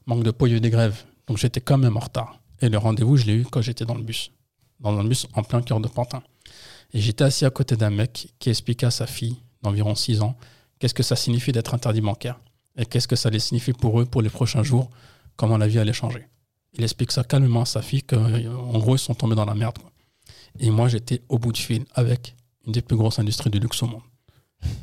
Manque 0.07 0.23
de 0.23 0.31
peau, 0.31 0.45
il 0.45 0.51
y 0.51 0.53
a 0.53 0.57
eu 0.57 0.61
des 0.61 0.69
grèves. 0.69 1.03
Donc 1.27 1.37
j'étais 1.37 1.61
quand 1.61 1.77
même 1.77 1.95
en 1.95 2.01
retard. 2.01 2.39
Et 2.61 2.67
le 2.67 2.77
rendez-vous, 2.77 3.15
je 3.15 3.27
l'ai 3.27 3.35
eu 3.35 3.45
quand 3.45 3.61
j'étais 3.61 3.85
dans 3.85 3.95
le 3.95 4.03
bus. 4.03 4.31
Dans 4.81 4.97
un 4.97 5.05
bus 5.05 5.25
en 5.35 5.43
plein 5.43 5.61
cœur 5.61 5.79
de 5.79 5.87
Pantin. 5.87 6.21
Et 6.93 6.99
j'étais 6.99 7.23
assis 7.23 7.45
à 7.45 7.49
côté 7.49 7.77
d'un 7.77 7.91
mec 7.91 8.33
qui 8.39 8.49
expliquait 8.49 8.87
à 8.87 8.91
sa 8.91 9.07
fille, 9.07 9.37
d'environ 9.61 9.95
6 9.95 10.21
ans, 10.21 10.35
qu'est-ce 10.79 10.93
que 10.93 11.03
ça 11.03 11.15
signifie 11.15 11.53
d'être 11.53 11.73
interdit 11.73 12.01
bancaire. 12.01 12.39
Et 12.77 12.85
qu'est-ce 12.85 13.07
que 13.07 13.15
ça 13.15 13.29
allait 13.29 13.39
signifier 13.39 13.73
pour 13.73 13.99
eux 13.99 14.05
pour 14.05 14.21
les 14.21 14.29
prochains 14.29 14.63
jours, 14.63 14.89
comment 15.35 15.57
la 15.57 15.67
vie 15.67 15.79
allait 15.79 15.93
changer? 15.93 16.27
Il 16.73 16.83
explique 16.83 17.11
ça 17.11 17.23
calmement 17.23 17.61
à 17.61 17.65
sa 17.65 17.81
fille 17.81 18.03
qu'en 18.03 18.77
gros, 18.79 18.95
ils 18.95 18.99
sont 18.99 19.15
tombés 19.15 19.35
dans 19.35 19.45
la 19.45 19.55
merde. 19.55 19.77
quoi. 19.79 19.91
Et 20.59 20.69
moi, 20.69 20.87
j'étais 20.87 21.21
au 21.29 21.39
bout 21.39 21.51
du 21.51 21.61
fil 21.61 21.85
avec 21.93 22.35
une 22.65 22.71
des 22.73 22.81
plus 22.81 22.95
grosses 22.95 23.19
industries 23.19 23.49
du 23.49 23.59
luxe 23.59 23.81
au 23.83 23.87
monde. 23.87 24.01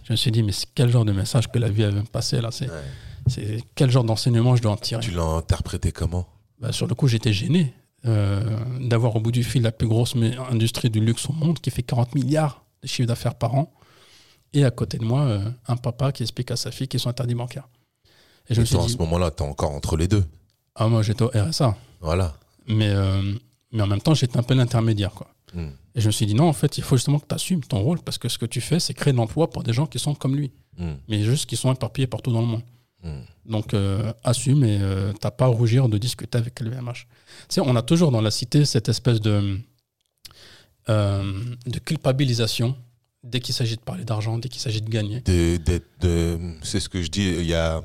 Je 0.05 0.13
me 0.13 0.17
suis 0.17 0.31
dit, 0.31 0.43
mais 0.43 0.53
c'est 0.53 0.67
quel 0.75 0.91
genre 0.91 1.05
de 1.05 1.13
message 1.13 1.49
que 1.51 1.59
la 1.59 1.69
vie 1.69 1.85
avait 1.85 2.01
me 2.01 2.07
passer 2.07 2.41
là 2.41 2.51
c'est, 2.51 2.69
Ouais. 2.69 3.59
Quel 3.75 3.91
genre 3.91 4.05
d'enseignement 4.05 4.55
je 4.55 4.63
dois 4.63 4.73
en 4.73 4.77
tirer? 4.77 5.01
Tu 5.03 5.11
l'as 5.11 5.23
interprété 5.25 5.91
comment? 5.91 6.27
Bah, 6.61 6.71
Sur 6.73 6.87
le 6.87 6.95
coup, 6.95 7.09
j'étais 7.09 7.33
gêné 7.33 7.75
euh, 8.05 8.41
d'avoir 8.81 9.17
au 9.17 9.21
bout 9.21 9.33
du 9.33 9.43
fil 9.43 9.63
la 9.63 9.73
plus 9.73 9.89
grosse 9.89 10.15
industrie 10.51 10.91
du 10.91 11.01
luxe 11.01 11.29
au 11.29 11.33
monde 11.33 11.59
qui 11.59 11.71
fait 11.71 11.83
40 11.83 12.15
milliards 12.15 12.65
de 12.83 12.89
chiffre 12.89 13.09
d'affaires 13.09 13.35
par 13.35 13.55
an. 13.57 13.73
Et 14.53 14.65
à 14.65 14.71
côté 14.71 14.99
de 14.99 15.05
moi, 15.05 15.23
euh, 15.23 15.51
un 15.67 15.77
papa 15.77 16.13
qui 16.13 16.23
explique 16.23 16.51
à 16.53 16.57
sa 16.57 16.71
fille 16.71 16.87
qu'ils 16.89 17.01
sont 17.01 17.11
interdits 17.11 17.35
bancaires. 17.35 17.69
Et 18.49 18.55
je 18.55 18.59
Et 18.59 18.61
me 18.61 18.65
suis 18.67 18.75
toi, 18.77 18.85
en 18.85 18.87
dit, 18.87 18.93
ce 18.93 18.99
moment-là, 18.99 19.31
t'es 19.31 19.43
encore 19.43 19.73
entre 19.73 19.97
les 19.97 20.09
deux. 20.09 20.25
ah, 20.75 20.89
moi 20.89 21.03
j'étais 21.03 21.23
au 21.23 21.29
RSA. 21.35 21.77
Voilà. 22.01 22.35
Mais, 22.69 22.89
euh, 22.89 23.33
mais 23.73 23.83
en 23.83 23.87
même 23.87 24.01
temps, 24.01 24.15
j'étais 24.15 24.37
un 24.39 24.43
peu 24.43 24.55
l'intermédiaire. 24.55 25.13
quoi. 25.13 25.29
Mm. 25.55 25.69
Et 25.95 26.01
je 26.01 26.07
me 26.07 26.13
suis 26.13 26.27
dit, 26.27 26.35
non, 26.35 26.49
en 26.49 26.53
fait, 26.53 26.79
il 26.79 26.85
faut 26.85 26.97
justement 26.97 27.19
que 27.19 27.27
tu 27.29 27.35
assumes 27.35 27.63
ton 27.65 27.81
rôle 27.81 28.01
parce 28.01 28.19
que 28.19 28.29
ce 28.29 28.39
que 28.39 28.47
tu 28.47 28.61
fais, 28.61 28.79
c'est 28.81 28.93
créer 28.95 29.13
de 29.13 29.19
l'emploi 29.19 29.49
pour 29.51 29.63
des 29.63 29.73
gens 29.73 29.87
qui 29.87 29.99
sont 29.99 30.15
comme 30.15 30.37
lui, 30.37 30.51
Mm. 30.79 30.93
mais 31.09 31.23
juste 31.23 31.47
qui 31.47 31.57
sont 31.57 31.73
éparpillés 31.73 32.07
partout 32.07 32.33
dans 32.33 32.41
le 32.43 32.47
monde. 32.47 32.63
Mm. 33.03 33.21
Donc, 33.51 33.73
euh, 33.75 34.13
assume 34.25 34.65
et 34.65 34.79
euh, 34.81 35.13
t'as 35.21 35.31
pas 35.31 35.45
à 35.47 35.49
rougir 35.49 35.89
de 35.89 35.97
discuter 35.99 36.37
avec 36.39 36.61
le 36.61 36.71
VMH. 36.71 37.07
Tu 37.49 37.55
sais, 37.55 37.61
on 37.61 37.75
a 37.77 37.83
toujours 37.83 38.11
dans 38.11 38.21
la 38.21 38.31
cité 38.31 38.65
cette 38.65 38.89
espèce 38.89 39.21
de, 39.21 39.59
euh, 40.89 41.33
de 41.67 41.79
culpabilisation 41.79 42.77
dès 43.25 43.41
qu'il 43.41 43.55
s'agit 43.55 43.77
de 43.77 43.81
parler 43.81 44.05
d'argent, 44.05 44.39
dès 44.39 44.49
qu'il 44.49 44.61
s'agit 44.61 44.81
de 44.83 44.89
gagner. 44.91 45.21
De, 45.23 45.57
d'être- 45.57 45.89
de- 46.01 46.39
c'est 46.63 46.79
ce 46.81 46.89
que 46.89 47.03
je 47.03 47.09
dis. 47.11 47.29
Il 47.29 47.47
y 47.47 47.55
a 47.55 47.83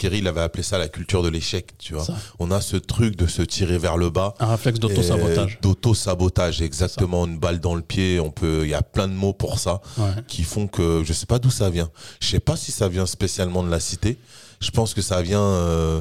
Kerry, 0.00 0.26
avait 0.26 0.40
appelé 0.40 0.62
ça 0.62 0.78
la 0.78 0.88
culture 0.88 1.22
de 1.22 1.28
l'échec. 1.28 1.74
Tu 1.78 1.92
vois, 1.94 2.04
Ça. 2.04 2.14
on 2.38 2.50
a 2.50 2.60
ce 2.60 2.76
truc 2.76 3.16
de 3.16 3.26
se 3.26 3.42
tirer 3.42 3.76
vers 3.78 3.96
le 3.98 4.08
bas. 4.08 4.34
Un 4.40 4.46
réflexe 4.46 4.78
d'auto-sabotage. 4.80 5.58
D'auto-sabotage, 5.60 6.62
exactement. 6.62 7.26
Une 7.26 7.38
balle 7.38 7.60
dans 7.60 7.74
le 7.74 7.82
pied. 7.82 8.18
On 8.18 8.30
peut. 8.30 8.60
Il 8.64 8.70
y 8.70 8.74
a 8.74 8.82
plein 8.82 9.08
de 9.08 9.12
mots 9.12 9.32
pour 9.34 9.58
ça 9.58 9.80
Ouais. 9.98 10.10
qui 10.26 10.42
font 10.42 10.66
que 10.66 11.02
je 11.04 11.12
sais 11.12 11.26
pas 11.26 11.38
d'où 11.38 11.50
ça 11.50 11.68
vient. 11.68 11.90
Je 12.20 12.28
sais 12.28 12.40
pas 12.40 12.56
si 12.56 12.72
ça 12.72 12.88
vient 12.88 13.04
spécialement 13.06 13.62
de 13.62 13.70
la 13.70 13.78
cité. 13.80 14.18
Je 14.60 14.70
pense 14.70 14.94
que 14.94 15.02
ça 15.02 15.20
vient 15.22 15.40
euh, 15.42 16.00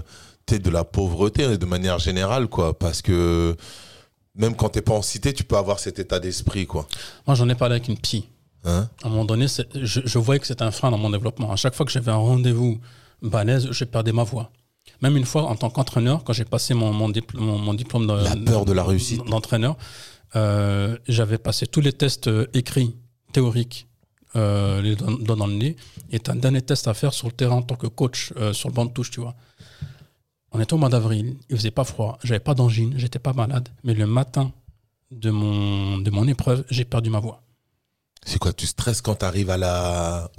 de 0.49 0.69
la 0.69 0.83
pauvreté 0.83 1.57
de 1.57 1.65
manière 1.65 1.99
générale, 1.99 2.47
quoi. 2.47 2.77
Parce 2.79 3.01
que 3.01 3.55
même 4.35 4.55
quand 4.55 4.69
t'es 4.69 4.81
pas 4.81 4.93
en 4.93 5.01
cité, 5.01 5.33
tu 5.33 5.43
peux 5.43 5.57
avoir 5.57 5.79
cet 5.79 5.99
état 5.99 6.19
d'esprit, 6.19 6.65
quoi. 6.65 6.87
Moi, 7.27 7.35
j'en 7.35 7.47
ai 7.49 7.55
parlé 7.55 7.75
avec 7.75 7.87
une 7.89 7.97
psy. 7.97 8.25
Hein? 8.65 8.89
À 9.03 9.07
un 9.07 9.09
moment 9.09 9.25
donné, 9.25 9.45
je, 9.75 9.99
je 10.05 10.17
voyais 10.17 10.39
que 10.39 10.47
c'était 10.47 10.63
un 10.63 10.71
frein 10.71 10.89
dans 10.91 10.97
mon 10.97 11.09
développement. 11.09 11.51
À 11.51 11.55
chaque 11.55 11.75
fois 11.75 11.85
que 11.85 11.91
j'avais 11.91 12.11
un 12.11 12.15
rendez-vous 12.15 12.79
balèze, 13.21 13.69
je 13.71 13.83
perdais 13.85 14.11
ma 14.11 14.23
voix. 14.23 14.51
Même 15.01 15.15
une 15.17 15.25
fois, 15.25 15.43
en 15.43 15.55
tant 15.55 15.69
qu'entraîneur, 15.69 16.23
quand 16.23 16.33
j'ai 16.33 16.45
passé 16.45 16.73
mon, 16.73 16.91
mon, 16.93 17.09
dipl- 17.09 17.37
mon- 17.37 17.57
mon 17.57 17.73
diplôme 17.73 18.07
de- 18.07 18.13
La 18.23 18.35
peur 18.35 18.65
de 18.65 18.73
la 18.73 18.83
réussite. 18.83 19.23
d'entraîneur, 19.25 19.77
euh, 20.35 20.97
j'avais 21.07 21.37
passé 21.37 21.67
tous 21.67 21.81
les 21.81 21.93
tests 21.93 22.27
euh, 22.27 22.47
écrits, 22.53 22.95
théoriques, 23.31 23.87
euh, 24.35 24.81
les 24.81 24.95
doigts 24.95 25.35
dans 25.35 25.47
le 25.47 25.53
nez, 25.53 25.75
et 26.11 26.19
un 26.27 26.35
dernier 26.35 26.61
test 26.61 26.87
à 26.87 26.93
faire 26.93 27.13
sur 27.13 27.27
le 27.27 27.33
terrain 27.33 27.55
en 27.57 27.61
tant 27.61 27.75
que 27.75 27.87
coach 27.87 28.33
euh, 28.37 28.53
sur 28.53 28.69
le 28.69 28.73
banc 28.73 28.85
de 28.85 28.91
touche, 28.91 29.11
tu 29.11 29.19
vois. 29.21 29.35
On 30.51 30.59
était 30.59 30.73
au 30.73 30.77
mois 30.77 30.89
d'avril, 30.89 31.35
il 31.49 31.55
faisait 31.57 31.71
pas 31.71 31.83
froid, 31.83 32.17
j'avais 32.23 32.39
pas 32.39 32.53
d'angine, 32.55 32.93
j'étais 32.97 33.19
pas 33.19 33.33
malade, 33.33 33.69
mais 33.83 33.93
le 33.93 34.07
matin 34.07 34.51
de 35.11 35.29
mon, 35.31 35.97
de 35.99 36.09
mon 36.11 36.27
épreuve, 36.27 36.63
j'ai 36.69 36.85
perdu 36.85 37.09
ma 37.09 37.19
voix. 37.19 37.41
C'est 38.25 38.37
quoi 38.39 38.53
Tu 38.53 38.67
stresses 38.67 39.01
quand 39.01 39.15
t'arrives 39.15 39.49
à 39.49 39.57
la 39.57 40.29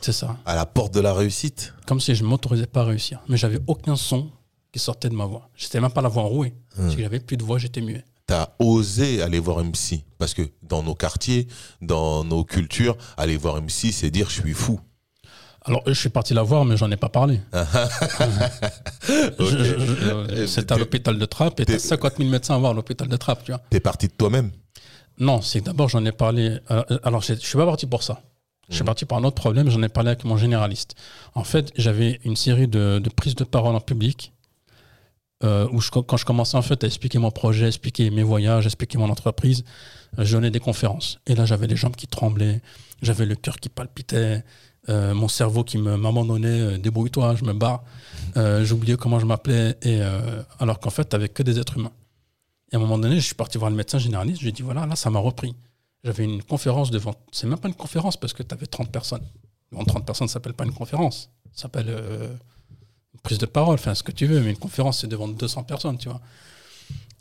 C'est 0.00 0.12
ça. 0.12 0.36
à 0.44 0.54
la 0.54 0.66
porte 0.66 0.92
de 0.94 1.00
la 1.00 1.14
réussite? 1.14 1.72
Comme 1.86 2.00
si 2.00 2.14
je 2.14 2.22
ne 2.22 2.28
m'autorisais 2.28 2.66
pas 2.66 2.80
à 2.82 2.84
réussir. 2.84 3.20
Mais 3.28 3.36
j'avais 3.36 3.60
aucun 3.66 3.96
son 3.96 4.30
qui 4.72 4.78
sortait 4.78 5.08
de 5.08 5.14
ma 5.14 5.24
voix. 5.24 5.48
J'étais 5.54 5.80
même 5.80 5.92
pas 5.92 6.02
la 6.02 6.08
voix 6.08 6.24
enrouée. 6.24 6.54
Si 6.90 6.98
j'avais 7.00 7.20
plus 7.20 7.36
de 7.36 7.44
voix, 7.44 7.58
j'étais 7.58 7.80
muet. 7.80 8.04
T'as 8.26 8.48
osé 8.58 9.20
aller 9.22 9.38
voir 9.38 9.62
psy 9.72 10.04
parce 10.18 10.32
que 10.34 10.42
dans 10.62 10.82
nos 10.82 10.94
quartiers, 10.94 11.46
dans 11.82 12.24
nos 12.24 12.42
cultures, 12.42 12.96
aller 13.18 13.36
voir 13.36 13.62
psy, 13.66 13.92
c'est 13.92 14.10
dire 14.10 14.28
je 14.30 14.40
suis 14.40 14.54
fou. 14.54 14.80
Alors, 15.66 15.82
je 15.86 15.92
suis 15.92 16.08
parti 16.10 16.34
la 16.34 16.42
voir, 16.42 16.64
mais 16.66 16.76
j'en 16.76 16.90
ai 16.90 16.96
pas 16.96 17.08
parlé. 17.08 17.40
Euh, 19.10 20.46
C'était 20.46 20.72
à 20.72 20.78
l'hôpital 20.78 21.18
de 21.18 21.24
Trappes 21.26 21.60
et 21.60 21.66
t'as 21.66 21.78
50 21.78 22.16
000 22.18 22.28
médecins 22.30 22.54
à 22.54 22.58
voir 22.58 22.72
à 22.72 22.74
l'hôpital 22.74 23.08
de 23.08 23.16
Trappes, 23.16 23.44
tu 23.44 23.52
vois. 23.52 23.60
T'es 23.70 23.80
parti 23.80 24.08
de 24.08 24.12
toi-même. 24.12 24.50
Non, 25.18 25.40
c'est 25.42 25.60
que 25.60 25.66
d'abord, 25.66 25.88
j'en 25.88 26.04
ai 26.04 26.12
parlé. 26.12 26.58
euh, 26.70 26.82
alors, 27.04 27.22
je 27.22 27.34
je 27.34 27.40
suis 27.40 27.56
pas 27.56 27.66
parti 27.66 27.86
pour 27.86 28.02
ça. 28.02 28.20
Je 28.68 28.74
suis 28.74 28.82
Mhm. 28.82 28.86
parti 28.86 29.04
pour 29.04 29.16
un 29.18 29.24
autre 29.24 29.36
problème. 29.36 29.68
J'en 29.70 29.82
ai 29.82 29.88
parlé 29.88 30.08
avec 30.10 30.24
mon 30.24 30.36
généraliste. 30.36 30.94
En 31.34 31.44
fait, 31.44 31.70
j'avais 31.76 32.18
une 32.24 32.34
série 32.36 32.66
de, 32.66 32.98
de 32.98 33.10
prises 33.10 33.34
de 33.34 33.44
parole 33.44 33.74
en 33.76 33.80
public 33.80 34.32
euh, 35.42 35.68
où, 35.72 35.80
je- 35.80 35.90
quand 35.90 36.16
je 36.16 36.24
commençais 36.24 36.56
en 36.56 36.62
fait 36.62 36.82
à 36.84 36.86
expliquer 36.86 37.18
mon 37.18 37.30
projet, 37.30 37.66
expliquer 37.66 38.08
mes 38.10 38.22
voyages, 38.22 38.64
expliquer 38.66 38.96
mon 38.98 39.10
entreprise, 39.10 39.64
euh, 40.18 40.24
je 40.24 40.32
donnais 40.36 40.50
des 40.50 40.60
conférences. 40.60 41.18
Et 41.26 41.34
là, 41.34 41.44
j'avais 41.44 41.66
les 41.66 41.76
jambes 41.76 41.96
qui 41.96 42.06
tremblaient, 42.06 42.60
j'avais 43.02 43.26
le 43.26 43.34
cœur 43.34 43.56
qui 43.58 43.68
palpitait, 43.68 44.42
euh, 44.88 45.12
mon 45.14 45.28
cerveau 45.28 45.62
qui 45.64 45.76
me 45.78 45.96
m'abandonnait. 45.96 46.78
Débrouille-toi, 46.78 47.34
je 47.36 47.44
me 47.44 47.52
bats. 47.52 47.84
Euh, 48.38 48.64
J'oubliais 48.64 48.96
comment 48.96 49.18
je 49.20 49.26
m'appelais. 49.26 49.76
Et 49.82 50.00
alors 50.58 50.80
qu'en 50.80 50.90
fait, 50.90 51.04
t'avais 51.04 51.28
que 51.28 51.42
des 51.42 51.58
êtres 51.58 51.76
humains. 51.78 51.92
Et 52.72 52.76
à 52.76 52.78
un 52.78 52.80
moment 52.82 52.98
donné, 52.98 53.16
je 53.16 53.26
suis 53.26 53.34
parti 53.34 53.58
voir 53.58 53.70
le 53.70 53.76
médecin 53.76 53.98
généraliste. 53.98 54.38
Je 54.38 54.42
lui 54.44 54.48
ai 54.50 54.52
dit 54.52 54.62
voilà, 54.62 54.86
là, 54.86 54.96
ça 54.96 55.10
m'a 55.10 55.18
repris. 55.18 55.54
J'avais 56.02 56.24
une 56.24 56.42
conférence 56.42 56.90
devant. 56.90 57.14
C'est 57.32 57.46
même 57.46 57.58
pas 57.58 57.68
une 57.68 57.74
conférence 57.74 58.16
parce 58.16 58.32
que 58.32 58.42
tu 58.42 58.52
avais 58.54 58.66
30 58.66 58.90
personnes. 58.90 59.24
Devant 59.72 59.84
30 59.84 60.04
personnes, 60.04 60.28
ça 60.28 60.34
s'appelle 60.34 60.54
pas 60.54 60.64
une 60.64 60.72
conférence. 60.74 61.30
Ça 61.52 61.62
s'appelle 61.62 61.86
euh, 61.88 62.28
une 63.14 63.20
prise 63.20 63.38
de 63.38 63.46
parole, 63.46 63.74
enfin 63.74 63.94
ce 63.94 64.02
que 64.02 64.12
tu 64.12 64.26
veux. 64.26 64.40
Mais 64.40 64.50
une 64.50 64.56
conférence, 64.58 65.00
c'est 65.00 65.06
devant 65.06 65.28
200 65.28 65.62
personnes, 65.64 65.98
tu 65.98 66.08
vois. 66.08 66.20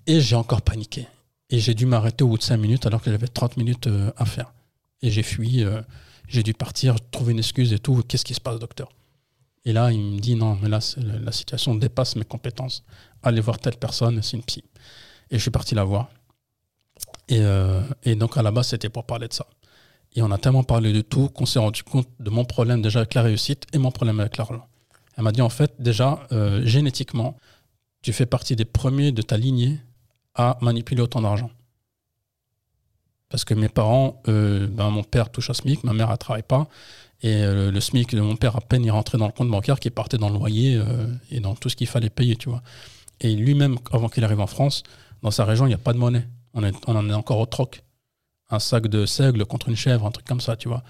Et 0.08 0.20
j'ai 0.22 0.36
encore 0.36 0.62
paniqué. 0.62 1.08
Et 1.50 1.60
j'ai 1.60 1.74
dû 1.74 1.86
m'arrêter 1.86 2.24
au 2.24 2.28
bout 2.30 2.38
de 2.38 2.44
5 2.44 2.58
minutes 2.58 2.86
alors 2.86 3.02
que 3.02 3.12
j'avais 3.12 3.28
30 3.28 3.58
minutes 3.58 3.88
euh, 3.88 4.12
à 4.18 4.26
faire. 4.26 4.54
Et 5.02 5.12
j'ai 5.12 5.24
fui. 5.24 5.64
euh, 5.64 5.82
j'ai 6.28 6.44
dû 6.44 6.54
partir, 6.54 6.96
trouver 7.12 7.34
une 7.34 7.40
excuse 7.40 7.74
et 7.74 7.80
tout. 7.80 8.02
Qu'est-ce 8.08 8.26
qui 8.26 8.34
se 8.34 8.42
passe, 8.42 8.60
docteur? 8.60 8.90
Et 9.66 9.72
là, 9.74 9.92
il 9.92 10.00
me 10.00 10.20
dit 10.20 10.36
non, 10.36 10.58
mais 10.62 10.68
là, 10.70 10.80
la 10.98 11.32
situation 11.32 11.76
dépasse 11.76 12.16
mes 12.16 12.26
compétences. 12.26 12.84
Allez 13.22 13.40
voir 13.40 13.60
telle 13.60 13.78
personne, 13.78 14.22
c'est 14.22 14.36
une 14.38 14.44
psy. 14.44 14.64
Et 15.32 15.38
je 15.38 15.42
suis 15.42 15.52
parti 15.52 15.76
la 15.76 15.84
voir. 15.84 16.10
Et, 17.30 17.40
euh, 17.40 17.82
et 18.04 18.16
donc, 18.16 18.38
à 18.38 18.42
la 18.42 18.52
base, 18.52 18.68
c'était 18.68 18.90
pour 18.90 19.06
parler 19.06 19.28
de 19.28 19.34
ça. 19.34 19.48
Et 20.16 20.22
on 20.22 20.32
a 20.32 20.38
tellement 20.38 20.64
parlé 20.64 20.94
de 20.94 21.02
tout 21.02 21.30
qu'on 21.30 21.46
s'est 21.46 21.60
rendu 21.60 21.84
compte 21.84 22.08
de 22.20 22.30
mon 22.30 22.46
problème 22.46 22.82
déjà 22.82 23.00
avec 23.00 23.14
la 23.14 23.24
réussite 23.24 23.66
et 23.74 23.78
mon 23.78 23.92
problème 23.92 24.20
avec 24.20 24.38
l'argent. 24.38 24.68
Elle 25.18 25.24
m'a 25.24 25.32
dit, 25.32 25.42
en 25.42 25.50
fait, 25.50 25.74
déjà, 25.80 26.28
euh, 26.32 26.66
génétiquement, 26.66 27.38
tu 28.02 28.14
fais 28.14 28.26
partie 28.26 28.56
des 28.56 28.66
premiers 28.66 29.12
de 29.12 29.22
ta 29.22 29.38
lignée 29.38 29.80
à 30.36 30.58
manipuler 30.62 31.02
autant 31.02 31.22
d'argent. 31.22 31.50
Parce 33.30 33.46
que 33.46 33.54
mes 33.54 33.70
parents, 33.70 34.22
euh, 34.28 34.68
ben, 34.68 34.90
mon 34.92 35.04
père 35.04 35.32
touche 35.32 35.50
au 35.50 35.54
SMIC, 35.54 35.84
ma 35.84 35.94
mère 35.94 36.10
ne 36.10 36.16
travaille 36.16 36.44
pas. 36.44 36.68
Et 37.22 37.42
le 37.42 37.80
SMIC 37.80 38.16
de 38.16 38.20
mon 38.20 38.36
père, 38.36 38.58
à 38.58 38.60
peine, 38.60 38.84
il 38.84 38.92
rentrait 38.92 39.18
dans 39.18 39.28
le 39.28 39.32
compte 39.32 39.50
bancaire 39.50 39.80
qui 39.80 39.90
partait 39.90 40.18
dans 40.18 40.28
le 40.28 40.36
loyer 40.36 40.78
et 41.32 41.40
dans 41.40 41.56
tout 41.56 41.70
ce 41.70 41.78
qu'il 41.78 41.88
fallait 41.88 42.10
payer, 42.10 42.36
tu 42.36 42.50
vois. 42.50 42.62
Et 43.22 43.34
lui-même, 43.34 43.78
avant 43.94 44.10
qu'il 44.10 44.26
arrive 44.26 44.42
en 44.42 44.48
France, 44.48 44.84
dans 45.24 45.32
sa 45.32 45.46
région, 45.46 45.66
il 45.66 45.70
n'y 45.70 45.76
a 45.76 45.80
pas 45.80 45.94
de 45.94 45.98
monnaie. 45.98 46.28
On, 46.54 46.64
en 46.64 47.10
est 47.10 47.14
encore 47.14 47.40
au 47.40 47.46
troc. 47.46 47.84
Un 48.50 48.60
sac 48.60 48.88
de 48.88 49.06
seigle 49.06 49.46
contre 49.46 49.70
une 49.70 49.76
chèvre, 49.76 50.06
un 50.06 50.12
truc 50.12 50.28
comme 50.28 50.42
ça, 50.42 50.56
tu 50.56 50.68
vois. 50.68 50.84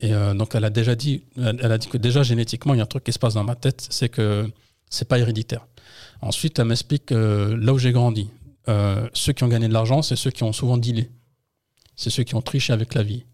Et 0.00 0.12
euh, 0.12 0.34
donc, 0.34 0.54
elle 0.54 0.64
a 0.64 0.70
déjà 0.70 0.94
dit, 0.94 1.24
elle, 1.36 1.72
a 1.72 1.78
dit 1.78 1.88
que 1.88 1.96
déjà 1.96 2.22
génétiquement, 2.22 2.74
il 2.74 2.78
y 2.78 2.80
a 2.80 2.82
un 2.82 2.86
truc 2.86 3.04
qui 3.04 3.12
se 3.12 3.18
passe 3.18 3.34
dans 3.34 3.44
ma 3.44 3.54
tête, 3.54 3.86
c'est 3.88 4.08
que 4.08 4.50
c'est 4.90 5.08
pas 5.08 5.18
héréditaire. 5.18 5.66
Ensuite, 6.20 6.58
elle 6.58 6.66
m'explique 6.66 7.06
que 7.06 7.56
là 7.58 7.72
où 7.72 7.78
j'ai 7.78 7.92
grandi, 7.92 8.28
euh, 8.68 9.08
ceux 9.14 9.32
qui 9.32 9.44
ont 9.44 9.48
gagné 9.48 9.68
de 9.68 9.72
l'argent, 9.72 10.02
c'est 10.02 10.16
ceux 10.16 10.30
qui 10.30 10.42
ont 10.42 10.52
souvent 10.52 10.76
dealé. 10.76 11.10
C'est 11.96 12.10
ceux 12.10 12.24
qui 12.24 12.34
ont 12.34 12.42
triché 12.42 12.72
avec 12.72 12.94
la 12.94 13.02
vie. 13.02 13.24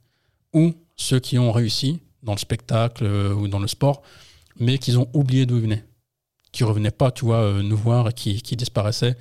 Ou 0.53 0.75
ceux 0.97 1.19
qui 1.19 1.39
ont 1.39 1.51
réussi 1.51 2.01
dans 2.23 2.33
le 2.33 2.39
spectacle 2.39 3.05
euh, 3.05 3.33
ou 3.33 3.49
dans 3.49 3.59
le 3.59 3.69
sport, 3.69 4.03
mais 4.59 4.79
qui 4.79 4.97
ont 4.97 5.09
oublié 5.15 5.47
d'où 5.47 5.57
ils 5.57 5.63
venaient. 5.63 5.85
Qui 6.53 6.65
revenaient 6.65 6.91
pas, 6.91 7.11
tu 7.11 7.25
vois, 7.25 7.41
euh, 7.41 7.63
nous 7.63 7.77
voir 7.77 8.09
et 8.09 8.13
qui 8.13 8.57
disparaissaient. 8.57 9.17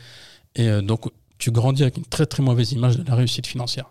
Et 0.56 0.70
euh, 0.70 0.82
donc, 0.82 1.06
tu 1.38 1.52
grandis 1.52 1.84
avec 1.84 1.98
une 1.98 2.06
très 2.06 2.26
très 2.26 2.42
mauvaise 2.44 2.72
image 2.72 2.98
de 2.98 3.04
la 3.04 3.16
réussite 3.16 3.48
financière. 3.48 3.90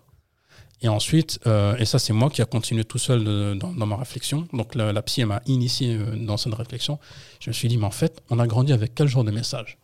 Et 0.81 0.87
ensuite, 0.89 1.39
euh, 1.47 1.75
et 1.77 1.85
ça 1.85 1.99
c'est 1.99 2.11
moi 2.13 2.29
qui 2.29 2.41
a 2.41 2.45
continué 2.45 2.83
tout 2.83 2.97
seul 2.97 3.23
de- 3.23 3.55
dans, 3.59 3.71
dans 3.71 3.85
ma 3.85 3.95
réflexion, 3.95 4.47
donc 4.51 4.75
la, 4.75 4.91
la 4.91 5.01
psy 5.01 5.23
m'a 5.23 5.41
initié 5.45 5.95
euh, 5.95 6.15
dans 6.17 6.37
cette 6.37 6.53
réflexion, 6.53 6.99
je 7.39 7.49
me 7.49 7.53
suis 7.53 7.67
dit, 7.69 7.77
mais 7.77 7.85
en 7.85 7.91
fait, 7.91 8.21
on 8.29 8.39
a 8.39 8.45
grandi 8.47 8.73
avec 8.73 8.93
quel 8.93 9.07
genre 9.07 9.23
de 9.23 9.31
message? 9.31 9.77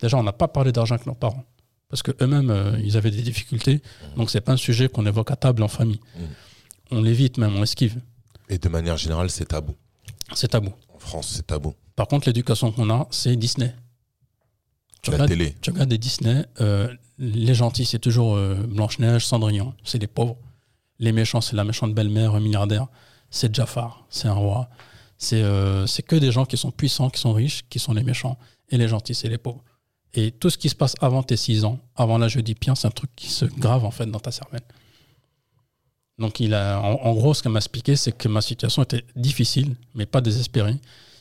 Déjà, 0.00 0.16
on 0.16 0.22
n'a 0.22 0.32
pas 0.32 0.48
parlé 0.48 0.72
d'argent 0.72 0.94
avec 0.94 1.06
nos 1.06 1.14
parents, 1.14 1.44
parce 1.90 2.02
qu'eux-mêmes, 2.02 2.50
euh, 2.50 2.80
ils 2.82 2.96
avaient 2.96 3.10
des 3.10 3.20
difficultés, 3.22 3.82
donc 4.16 4.30
c'est 4.30 4.40
pas 4.40 4.52
un 4.52 4.56
sujet 4.56 4.88
qu'on 4.88 5.04
évoque 5.04 5.30
à 5.30 5.36
table 5.36 5.62
en 5.62 5.68
famille. 5.68 6.00
Mhm. 6.16 6.26
On 6.92 7.02
l'évite 7.02 7.36
même, 7.36 7.54
on 7.56 7.62
esquive, 7.62 8.00
Et 8.48 8.58
de 8.58 8.68
manière 8.70 8.96
générale, 8.96 9.30
c'est 9.30 9.44
tabou? 9.46 9.74
c'est 10.32 10.48
tabou. 10.48 10.72
En 10.94 10.98
France, 10.98 11.32
c'est 11.36 11.46
tabou. 11.46 11.74
Par 11.96 12.08
contre, 12.08 12.28
l'éducation 12.28 12.72
qu'on 12.72 12.88
a, 12.90 13.06
c'est 13.10 13.36
Disney. 13.36 13.74
Tu 15.02 15.10
La 15.10 15.16
regardes, 15.16 15.30
télé. 15.30 15.54
tu 15.60 15.70
regardes 15.70 15.88
des 15.88 15.98
Disney, 15.98 16.44
euh, 16.60 16.92
les 17.18 17.54
gentils, 17.54 17.84
c'est 17.86 17.98
toujours 17.98 18.34
euh, 18.36 18.54
Blanche-Neige, 18.54 19.26
Cendrillon, 19.26 19.74
c'est 19.84 19.98
les 19.98 20.06
pauvres. 20.06 20.36
Les 20.98 21.12
méchants, 21.12 21.40
c'est 21.40 21.56
la 21.56 21.64
méchante 21.64 21.94
belle-mère, 21.94 22.34
un 22.34 22.40
milliardaire. 22.40 22.86
C'est 23.30 23.54
Jafar, 23.54 24.04
c'est 24.10 24.28
un 24.28 24.34
roi. 24.34 24.68
C'est 25.16 25.42
euh, 25.42 25.86
que 26.06 26.16
des 26.16 26.30
gens 26.32 26.44
qui 26.44 26.56
sont 26.56 26.70
puissants, 26.70 27.08
qui 27.10 27.20
sont 27.20 27.32
riches, 27.32 27.64
qui 27.70 27.78
sont 27.78 27.94
les 27.94 28.02
méchants. 28.02 28.38
Et 28.68 28.76
les 28.76 28.88
gentils, 28.88 29.14
c'est 29.14 29.28
les 29.28 29.38
pauvres. 29.38 29.62
Et 30.12 30.30
tout 30.32 30.50
ce 30.50 30.58
qui 30.58 30.68
se 30.68 30.74
passe 30.74 30.94
avant 31.00 31.22
tes 31.22 31.36
6 31.36 31.64
ans, 31.64 31.78
avant 31.96 32.18
l'âge 32.18 32.36
oedipien, 32.36 32.74
c'est 32.74 32.88
un 32.88 32.90
truc 32.90 33.10
qui 33.16 33.28
se 33.28 33.44
grave 33.44 33.84
en 33.84 33.90
fait 33.90 34.06
dans 34.06 34.18
ta 34.18 34.32
cervelle. 34.32 34.62
Donc, 36.18 36.40
il 36.40 36.52
a, 36.52 36.80
en, 36.80 37.00
en 37.02 37.14
gros, 37.14 37.32
ce 37.32 37.42
qu'elle 37.42 37.52
m'a 37.52 37.60
expliqué, 37.60 37.96
c'est 37.96 38.12
que 38.12 38.28
ma 38.28 38.42
situation 38.42 38.82
était 38.82 39.04
difficile, 39.16 39.74
mais 39.94 40.04
pas 40.04 40.20
désespérée. 40.20 40.76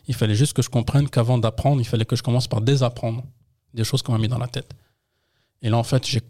Il 0.07 0.15
fallait 0.15 0.36
juste 0.36 0.53
que 0.53 0.61
je 0.61 0.69
comprenne 0.69 1.07
qu'avant 1.07 1.38
d'apprendre, 1.38 1.80
il 1.80 1.86
fallait 1.86 2.03
que 2.05 2.15
je 2.15 2.23
commence 2.23 2.47
par 2.47 2.61
désapprendre 2.61 3.23
des 3.74 3.84
choses 3.84 4.01
qu'on 4.01 4.11
m'a 4.13 4.17
mis 4.17 4.28
dans 4.28 4.38
la 4.38 4.47
tête. 4.47 4.72
Et 5.61 5.70
là, 5.70 5.78
en 5.78 5.84
fait, 5.84 6.05
j'ai 6.07 6.22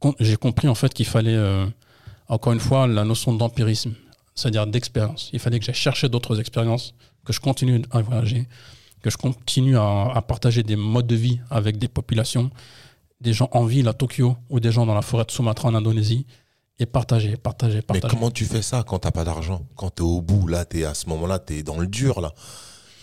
com- 0.00 0.14
j'ai 0.20 0.36
compris 0.36 0.68
en 0.68 0.74
fait 0.74 0.92
qu'il 0.92 1.06
fallait, 1.06 1.34
euh, 1.36 1.66
encore 2.28 2.52
une 2.52 2.60
fois, 2.60 2.86
la 2.86 3.04
notion 3.04 3.32
d'empirisme, 3.32 3.94
c'est-à-dire 4.34 4.66
d'expérience. 4.66 5.30
Il 5.32 5.38
fallait 5.38 5.58
que 5.58 5.64
j'aille 5.64 5.74
chercher 5.74 6.08
d'autres 6.08 6.38
expériences, 6.40 6.94
que 7.24 7.32
je 7.32 7.40
continue 7.40 7.82
à 7.90 8.00
voyager, 8.02 8.48
que 9.02 9.10
je 9.10 9.16
continue 9.16 9.76
à, 9.78 10.10
à 10.14 10.22
partager 10.22 10.62
des 10.62 10.76
modes 10.76 11.06
de 11.06 11.14
vie 11.14 11.40
avec 11.50 11.78
des 11.78 11.88
populations, 11.88 12.50
des 13.20 13.32
gens 13.32 13.48
en 13.52 13.64
ville 13.64 13.86
à 13.88 13.92
Tokyo 13.92 14.36
ou 14.50 14.60
des 14.60 14.72
gens 14.72 14.84
dans 14.86 14.94
la 14.94 15.02
forêt 15.02 15.24
de 15.24 15.30
Sumatra 15.30 15.68
en 15.68 15.74
Indonésie, 15.74 16.26
et 16.80 16.86
partager, 16.86 17.36
partager, 17.36 17.76
Mais 17.76 17.82
partager. 17.82 18.08
comment 18.16 18.32
tu 18.32 18.44
fais 18.46 18.60
ça 18.60 18.82
quand 18.82 18.98
t'as 18.98 19.12
pas 19.12 19.22
d'argent? 19.22 19.64
Quand 19.76 19.90
t'es 19.90 20.02
au 20.02 20.20
bout, 20.20 20.48
là, 20.48 20.64
t'es 20.64 20.84
à 20.84 20.92
ce 20.94 21.08
moment-là, 21.08 21.38
t'es 21.38 21.62
dans 21.62 21.78
le 21.78 21.86
dur, 21.86 22.20
là. 22.20 22.32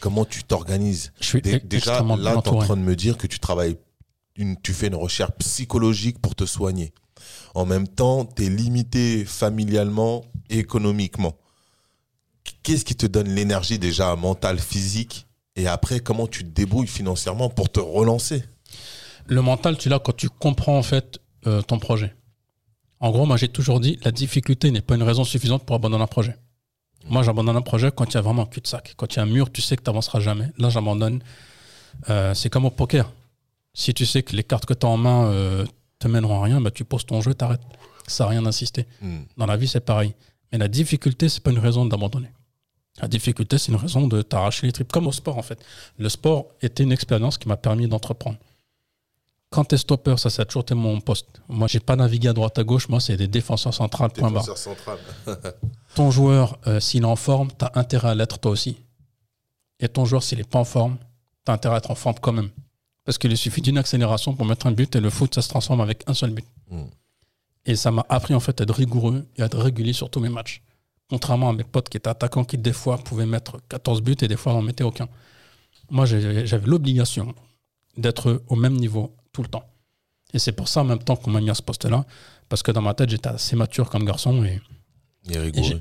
Comment 0.01 0.25
tu 0.25 0.43
t'organises 0.43 1.13
Je 1.21 1.25
suis 1.27 1.39
e- 1.45 1.59
Déjà, 1.63 2.01
là, 2.01 2.15
bien 2.15 2.41
t'es 2.41 2.49
en 2.49 2.57
train 2.57 2.75
de 2.75 2.81
me 2.81 2.95
dire 2.95 3.17
que 3.17 3.27
tu 3.27 3.39
travailles, 3.39 3.77
une, 4.35 4.59
tu 4.59 4.73
fais 4.73 4.87
une 4.87 4.95
recherche 4.95 5.31
psychologique 5.37 6.19
pour 6.19 6.35
te 6.35 6.45
soigner. 6.45 6.91
En 7.53 7.65
même 7.67 7.87
temps, 7.87 8.25
t'es 8.25 8.49
limité 8.49 9.23
familialement 9.25 10.25
et 10.49 10.57
économiquement. 10.57 11.37
Qu'est-ce 12.63 12.83
qui 12.83 12.95
te 12.95 13.05
donne 13.05 13.29
l'énergie 13.29 13.77
déjà 13.77 14.15
mentale, 14.15 14.59
physique? 14.59 15.27
Et 15.55 15.67
après, 15.67 15.99
comment 15.99 16.27
tu 16.27 16.43
te 16.43 16.49
débrouilles 16.49 16.87
financièrement 16.87 17.49
pour 17.49 17.71
te 17.71 17.79
relancer? 17.79 18.43
Le 19.27 19.41
mental, 19.41 19.77
tu 19.77 19.87
l'as 19.87 19.99
quand 19.99 20.15
tu 20.15 20.29
comprends 20.29 20.77
en 20.79 20.83
fait 20.83 21.19
euh, 21.45 21.61
ton 21.61 21.77
projet. 21.77 22.15
En 22.99 23.11
gros, 23.11 23.25
moi 23.27 23.37
j'ai 23.37 23.49
toujours 23.49 23.79
dit, 23.79 23.99
la 24.03 24.11
difficulté 24.11 24.71
n'est 24.71 24.81
pas 24.81 24.95
une 24.95 25.03
raison 25.03 25.23
suffisante 25.23 25.63
pour 25.65 25.75
abandonner 25.75 26.03
un 26.03 26.07
projet. 26.07 26.35
Moi, 27.09 27.23
j'abandonne 27.23 27.57
un 27.57 27.61
projet 27.61 27.91
quand 27.93 28.05
il 28.05 28.13
y 28.15 28.17
a 28.17 28.21
vraiment 28.21 28.43
un 28.43 28.45
cul-de-sac. 28.45 28.93
Quand 28.95 29.13
il 29.13 29.17
y 29.17 29.19
a 29.19 29.23
un 29.23 29.27
mur, 29.27 29.51
tu 29.51 29.61
sais 29.61 29.75
que 29.75 29.83
tu 29.83 29.89
n'avanceras 29.89 30.19
jamais. 30.19 30.49
Là, 30.57 30.69
j'abandonne. 30.69 31.21
Euh, 32.09 32.33
c'est 32.33 32.49
comme 32.49 32.65
au 32.65 32.69
poker. 32.69 33.11
Si 33.73 33.93
tu 33.93 34.05
sais 34.05 34.23
que 34.23 34.35
les 34.35 34.43
cartes 34.43 34.65
que 34.65 34.73
tu 34.73 34.85
as 34.85 34.89
en 34.89 34.97
main 34.97 35.25
euh, 35.25 35.65
te 35.99 36.07
mèneront 36.07 36.41
à 36.41 36.45
rien, 36.45 36.61
bah, 36.61 36.71
tu 36.71 36.83
poses 36.85 37.05
ton 37.05 37.21
jeu, 37.21 37.33
t'arrêtes. 37.33 37.61
Ça 38.07 38.25
n'a 38.25 38.31
rien 38.31 38.41
d'insister. 38.41 38.85
Hmm. 39.01 39.21
Dans 39.37 39.45
la 39.45 39.57
vie, 39.57 39.67
c'est 39.67 39.81
pareil. 39.81 40.13
Mais 40.51 40.57
la 40.57 40.67
difficulté, 40.67 41.29
c'est 41.29 41.41
pas 41.41 41.51
une 41.51 41.59
raison 41.59 41.85
d'abandonner. 41.85 42.29
La 43.01 43.07
difficulté, 43.07 43.57
c'est 43.57 43.71
une 43.71 43.77
raison 43.77 44.07
de 44.07 44.21
t'arracher 44.21 44.67
les 44.67 44.73
tripes, 44.73 44.91
comme 44.91 45.07
au 45.07 45.11
sport 45.11 45.37
en 45.37 45.41
fait. 45.41 45.59
Le 45.97 46.09
sport 46.09 46.47
était 46.61 46.83
une 46.83 46.91
expérience 46.91 47.37
qui 47.37 47.47
m'a 47.47 47.57
permis 47.57 47.87
d'entreprendre. 47.87 48.37
Quand 49.51 49.65
t'es 49.65 49.77
stopper, 49.77 50.15
ça, 50.17 50.29
ça 50.29 50.43
a 50.43 50.45
toujours 50.45 50.61
été 50.61 50.75
mon 50.75 51.01
poste. 51.01 51.27
Moi, 51.49 51.67
j'ai 51.67 51.81
pas 51.81 51.97
navigué 51.97 52.29
à 52.29 52.33
droite 52.33 52.57
à 52.57 52.63
gauche. 52.63 52.87
Moi, 52.87 53.01
c'est 53.01 53.17
des 53.17 53.27
défenseurs 53.27 53.73
centrales, 53.73 54.09
point 54.11 54.31
barre. 54.31 54.57
Central. 54.57 54.97
Ton 55.95 56.09
joueur, 56.09 56.57
euh, 56.67 56.79
s'il 56.79 57.03
est 57.03 57.05
en 57.05 57.17
forme, 57.17 57.49
t'as 57.57 57.69
intérêt 57.75 58.09
à 58.09 58.15
l'être 58.15 58.39
toi 58.39 58.51
aussi. 58.51 58.77
Et 59.81 59.89
ton 59.89 60.05
joueur, 60.05 60.23
s'il 60.23 60.39
est 60.39 60.49
pas 60.49 60.59
en 60.59 60.63
forme, 60.63 60.97
t'as 61.43 61.53
intérêt 61.53 61.75
à 61.75 61.77
être 61.79 61.91
en 61.91 61.95
forme 61.95 62.15
quand 62.21 62.31
même. 62.31 62.49
Parce 63.03 63.17
qu'il 63.17 63.35
suffit 63.35 63.61
d'une 63.61 63.77
accélération 63.77 64.33
pour 64.33 64.45
mettre 64.45 64.67
un 64.67 64.71
but 64.71 64.95
et 64.95 65.01
le 65.01 65.09
foot, 65.09 65.35
ça 65.35 65.41
se 65.41 65.49
transforme 65.49 65.81
avec 65.81 66.03
un 66.07 66.13
seul 66.13 66.29
but. 66.29 66.45
Mm. 66.69 66.83
Et 67.65 67.75
ça 67.75 67.91
m'a 67.91 68.05
appris 68.07 68.33
en 68.33 68.39
fait 68.39 68.61
à 68.61 68.63
être 68.63 68.73
rigoureux 68.73 69.25
et 69.35 69.41
à 69.41 69.47
être 69.47 69.57
régulier 69.57 69.91
sur 69.91 70.09
tous 70.09 70.19
mes 70.19 70.29
matchs. 70.29 70.61
Contrairement 71.09 71.49
à 71.49 71.53
mes 71.53 71.63
potes 71.65 71.89
qui 71.89 71.97
étaient 71.97 72.09
attaquants 72.09 72.45
qui 72.45 72.57
des 72.57 72.71
fois 72.71 72.97
pouvaient 72.99 73.25
mettre 73.25 73.57
14 73.67 74.01
buts 74.01 74.15
et 74.21 74.27
des 74.27 74.37
fois 74.37 74.53
n'en 74.53 74.61
mettaient 74.61 74.83
aucun. 74.83 75.09
Moi, 75.89 76.05
j'avais 76.05 76.65
l'obligation 76.65 77.35
d'être 77.97 78.43
au 78.47 78.55
même 78.55 78.77
niveau 78.77 79.13
tout 79.31 79.41
le 79.41 79.47
temps. 79.47 79.65
Et 80.33 80.39
c'est 80.39 80.51
pour 80.53 80.67
ça 80.67 80.81
en 80.81 80.85
même 80.85 80.99
temps 81.03 81.15
qu'on 81.15 81.31
m'a 81.31 81.41
mis 81.41 81.49
à 81.49 81.53
ce 81.55 81.61
poste-là. 81.61 82.05
Parce 82.49 82.63
que 82.63 82.71
dans 82.71 82.81
ma 82.81 82.93
tête, 82.93 83.09
j'étais 83.09 83.29
assez 83.29 83.55
mature 83.55 83.89
comme 83.89 84.05
garçon 84.05 84.43
et 84.43 84.61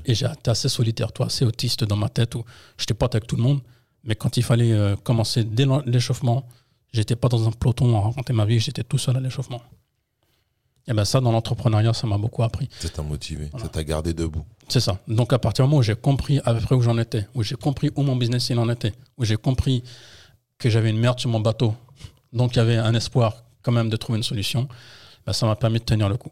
et 0.05 0.11
été 0.11 0.51
assez 0.51 0.69
solitaire, 0.69 1.11
toi, 1.11 1.25
assez 1.25 1.43
autiste 1.45 1.83
dans 1.83 1.95
ma 1.95 2.09
tête 2.09 2.35
où 2.35 2.45
j'étais 2.77 2.93
pote 2.93 3.15
avec 3.15 3.27
tout 3.27 3.35
le 3.35 3.41
monde. 3.41 3.59
Mais 4.03 4.13
quand 4.15 4.37
il 4.37 4.43
fallait 4.43 4.71
euh, 4.71 4.95
commencer 4.95 5.43
dès 5.43 5.65
l'échauffement, 5.85 6.47
j'étais 6.93 7.15
pas 7.15 7.27
dans 7.27 7.47
un 7.47 7.51
peloton 7.51 7.97
à 7.97 8.01
raconter 8.01 8.33
ma 8.33 8.45
vie, 8.45 8.59
j'étais 8.59 8.83
tout 8.83 8.97
seul 8.99 9.17
à 9.17 9.19
l'échauffement. 9.19 9.61
Et 10.87 10.93
ben 10.93 11.05
ça, 11.05 11.21
dans 11.21 11.31
l'entrepreneuriat, 11.31 11.93
ça 11.93 12.05
m'a 12.07 12.17
beaucoup 12.17 12.43
appris. 12.43 12.69
Ça 12.79 12.89
t'a 12.89 13.01
motivé, 13.03 13.47
Voilà. 13.51 13.65
ça 13.65 13.71
t'a 13.71 13.83
gardé 13.83 14.13
debout. 14.13 14.43
C'est 14.67 14.79
ça. 14.79 14.99
Donc 15.07 15.33
à 15.33 15.39
partir 15.39 15.65
du 15.65 15.69
moment 15.69 15.79
où 15.79 15.83
j'ai 15.83 15.95
compris 15.95 16.39
à 16.45 16.53
peu 16.53 16.59
près 16.61 16.75
où 16.75 16.81
j'en 16.81 16.97
étais, 16.97 17.27
où 17.35 17.43
j'ai 17.43 17.55
compris 17.55 17.89
où 17.95 18.03
mon 18.03 18.15
business 18.15 18.49
il 18.49 18.59
en 18.59 18.69
était, 18.69 18.93
où 19.17 19.25
j'ai 19.25 19.37
compris 19.37 19.83
que 20.57 20.69
j'avais 20.69 20.89
une 20.91 20.99
merde 20.99 21.19
sur 21.19 21.29
mon 21.29 21.39
bateau, 21.39 21.75
donc 22.33 22.55
il 22.55 22.57
y 22.57 22.61
avait 22.61 22.77
un 22.77 22.93
espoir 22.93 23.43
quand 23.61 23.71
même 23.71 23.89
de 23.89 23.97
trouver 23.97 24.17
une 24.17 24.23
solution, 24.23 24.67
ben, 25.25 25.33
ça 25.33 25.45
m'a 25.45 25.55
permis 25.55 25.79
de 25.79 25.83
tenir 25.85 26.09
le 26.09 26.17
coup. 26.17 26.31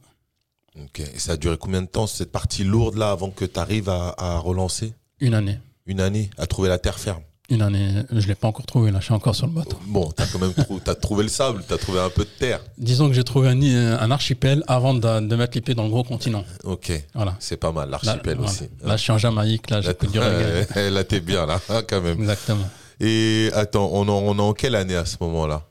Ok. 0.80 1.00
Et 1.00 1.20
ça 1.20 1.34
a 1.34 1.38
duré 1.38 1.58
combien 1.58 1.82
de 1.82 1.88
temps, 1.88 2.08
cette 2.08 2.32
partie 2.32 2.64
lourde 2.64 2.96
là, 2.96 3.12
avant 3.12 3.30
que 3.32 3.46
tu 3.46 3.60
arrives 3.60 3.90
à, 3.90 4.14
à 4.18 4.38
relancer? 4.40 4.94
Une 5.20 5.34
année. 5.34 5.60
Une 5.86 6.00
année 6.02 6.30
à 6.38 6.46
trouver 6.48 6.70
la 6.70 6.78
terre 6.78 6.98
ferme? 7.00 7.22
Une 7.52 7.64
année, 7.64 8.04
je 8.12 8.28
l'ai 8.28 8.36
pas 8.36 8.48
encore 8.48 8.68
trouvé, 8.68 8.92
là, 8.92 9.00
je 9.00 9.06
suis 9.06 9.14
encore 9.14 9.34
sur 9.36 9.48
le 9.48 9.54
bateau. 9.54 9.76
Bon, 9.88 10.12
t'as 10.12 10.28
quand 10.28 10.38
même 10.38 10.54
trou- 10.54 10.80
trouvé 11.02 11.24
le 11.24 11.30
sable, 11.30 11.64
t'as 11.68 11.80
trouvé 11.80 12.00
un 12.00 12.12
peu 12.12 12.24
de 12.24 12.30
terre. 12.30 12.62
Disons 12.78 13.08
que 13.08 13.16
j'ai 13.16 13.24
trouvé 13.24 13.50
un, 13.50 13.60
un 14.00 14.12
archipel 14.12 14.64
avant 14.68 14.94
de, 14.94 15.00
de 15.28 15.36
mettre 15.36 15.56
les 15.56 15.62
pieds 15.62 15.74
dans 15.74 15.82
le 15.84 15.90
gros 15.90 16.04
continent. 16.04 16.46
Ok, 16.64 16.92
Voilà. 17.16 17.36
c'est 17.40 17.58
pas 17.58 17.72
mal, 17.72 17.90
l'archipel 17.90 18.38
voilà. 18.38 18.52
aussi. 18.52 18.70
Là, 18.84 18.98
je 18.98 19.02
suis 19.02 19.12
en 19.12 19.18
Jamaïque, 19.18 19.68
là, 19.72 19.82
j'écoute 19.82 20.12
du 20.12 20.20
ouais, 20.20 20.92
là, 20.92 21.04
t'es 21.04 21.22
bien, 21.22 21.48
là, 21.48 21.60
quand 21.90 22.02
même. 22.02 22.20
Exactement. 22.20 22.70
Et 23.00 23.50
attends, 23.56 23.90
on 23.94 24.06
est 24.06 24.12
en, 24.12 24.20
on 24.20 24.38
est 24.38 24.42
en 24.42 24.54
quelle 24.54 24.76
année 24.76 24.96
à 24.96 25.06
ce 25.06 25.16
moment-là? 25.22 25.66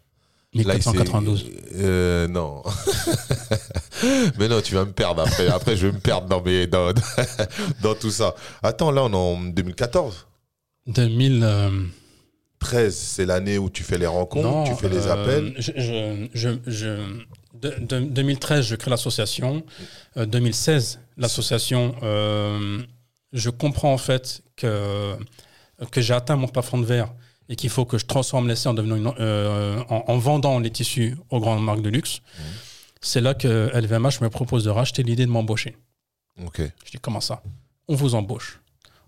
Là, 0.54 0.74
il 0.74 0.82
s'est- 0.82 0.90
1492. 0.90 1.44
Euh, 1.76 2.26
non. 2.28 2.62
Mais 4.38 4.48
non, 4.48 4.60
tu 4.60 4.74
vas 4.74 4.84
me 4.84 4.92
perdre 4.92 5.22
après. 5.22 5.48
Après, 5.48 5.76
je 5.76 5.86
vais 5.88 5.92
me 5.92 5.98
perdre 6.00 6.26
dans, 6.28 6.42
mes, 6.42 6.66
dans, 6.66 6.92
dans 7.82 7.94
tout 7.94 8.10
ça. 8.10 8.34
Attends, 8.62 8.90
là, 8.90 9.04
on 9.04 9.12
est 9.12 9.16
en 9.16 9.40
2014. 9.50 10.26
2000. 10.86 11.40
euh, 11.42 11.70
13, 12.60 12.96
c'est 12.96 13.26
l'année 13.26 13.56
où 13.58 13.70
tu 13.70 13.84
fais 13.84 13.98
les 13.98 14.06
rencontres, 14.06 14.48
non, 14.48 14.64
tu 14.64 14.74
fais 14.74 14.88
les 14.88 15.06
euh, 15.06 15.12
appels. 15.12 15.54
je- 15.58 15.70
je- 15.76 16.26
je- 16.34 16.58
je- 16.66 17.24
de- 17.54 17.74
de- 17.86 18.00
2013, 18.00 18.64
je 18.66 18.74
crée 18.74 18.90
l'association. 18.90 19.62
Euh, 20.16 20.26
2016, 20.26 20.98
l'association, 21.16 21.94
euh, 22.02 22.80
je 23.32 23.50
comprends 23.50 23.92
en 23.92 23.98
fait 23.98 24.42
que, 24.56 25.14
que 25.92 26.00
j'ai 26.00 26.14
atteint 26.14 26.34
mon 26.34 26.48
plafond 26.48 26.78
de 26.78 26.84
verre 26.86 27.12
et 27.48 27.56
qu'il 27.56 27.70
faut 27.70 27.84
que 27.84 27.98
je 27.98 28.06
transforme 28.06 28.46
l'essai 28.48 28.68
en, 28.68 28.74
devenant 28.74 28.96
une- 28.96 29.14
euh, 29.20 29.82
en, 29.88 30.04
en 30.06 30.18
vendant 30.18 30.58
les 30.58 30.70
tissus 30.70 31.16
aux 31.30 31.40
grandes 31.40 31.64
marques 31.64 31.82
de 31.82 31.88
luxe. 31.90 32.20
C'est 33.00 33.20
là 33.20 33.34
que 33.34 33.70
LVMH 33.74 34.20
me 34.20 34.28
propose 34.28 34.64
de 34.64 34.70
racheter 34.70 35.02
l'idée 35.02 35.24
de 35.26 35.30
m'embaucher. 35.30 35.76
Je 36.84 36.90
dis 36.90 36.98
comment 37.00 37.20
ça? 37.20 37.42
On 37.88 37.94
vous 37.94 38.14
embauche. 38.14 38.60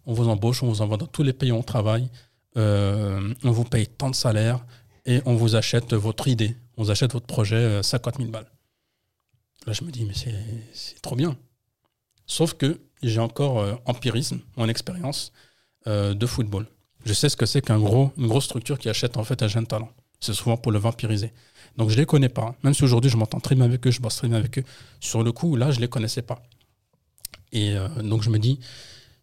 On 0.06 0.14
vous 0.14 0.28
embauche, 0.28 0.62
on 0.62 0.68
vous 0.68 0.80
envoie 0.82 0.96
dans 0.96 1.06
tous 1.06 1.22
les 1.22 1.32
pays 1.32 1.52
où 1.52 1.56
on 1.56 1.62
travaille. 1.62 2.08
Euh, 2.56 3.32
on 3.44 3.50
vous 3.50 3.64
paye 3.64 3.86
tant 3.86 4.10
de 4.10 4.14
salaire 4.14 4.64
et 5.06 5.20
on 5.26 5.34
vous 5.34 5.54
achète 5.56 5.92
votre 5.92 6.26
idée. 6.28 6.56
On 6.76 6.84
vous 6.84 6.90
achète 6.90 7.12
votre 7.12 7.26
projet 7.26 7.56
euh, 7.56 7.82
50 7.82 8.16
000 8.18 8.30
balles. 8.30 8.50
Là, 9.66 9.72
je 9.74 9.84
me 9.84 9.90
dis, 9.90 10.04
mais 10.04 10.14
c'est 10.14 10.34
c'est 10.72 11.00
trop 11.02 11.14
bien. 11.16 11.36
Sauf 12.26 12.54
que 12.54 12.80
j'ai 13.02 13.20
encore 13.20 13.58
euh, 13.60 13.74
empirisme, 13.86 14.40
mon 14.56 14.68
expérience 14.68 15.32
euh, 15.86 16.14
de 16.14 16.26
football. 16.26 16.66
Je 17.04 17.12
sais 17.12 17.28
ce 17.28 17.36
que 17.36 17.46
c'est 17.46 17.62
qu'un 17.62 17.78
gros, 17.78 18.12
une 18.18 18.26
grosse 18.28 18.44
structure 18.44 18.78
qui 18.78 18.88
achète 18.88 19.16
en 19.16 19.24
fait 19.24 19.42
un 19.42 19.48
jeune 19.48 19.66
talent. 19.66 19.88
C'est 20.20 20.34
souvent 20.34 20.56
pour 20.56 20.70
le 20.72 20.78
vampiriser. 20.78 21.32
Donc 21.76 21.88
je 21.90 21.96
les 21.96 22.04
connais 22.06 22.28
pas. 22.28 22.54
Même 22.62 22.74
si 22.74 22.84
aujourd'hui 22.84 23.10
je 23.10 23.16
m'entends 23.16 23.40
très 23.40 23.54
bien 23.54 23.64
avec 23.64 23.86
eux, 23.86 23.90
je 23.90 24.00
bosse 24.00 24.16
très 24.16 24.28
bien 24.28 24.36
avec 24.38 24.58
eux. 24.58 24.64
Sur 25.00 25.22
le 25.22 25.32
coup, 25.32 25.56
là, 25.56 25.70
je 25.70 25.80
les 25.80 25.88
connaissais 25.88 26.22
pas. 26.22 26.42
Et 27.52 27.74
euh, 27.76 27.88
donc 28.02 28.22
je 28.22 28.30
me 28.30 28.38
dis, 28.38 28.60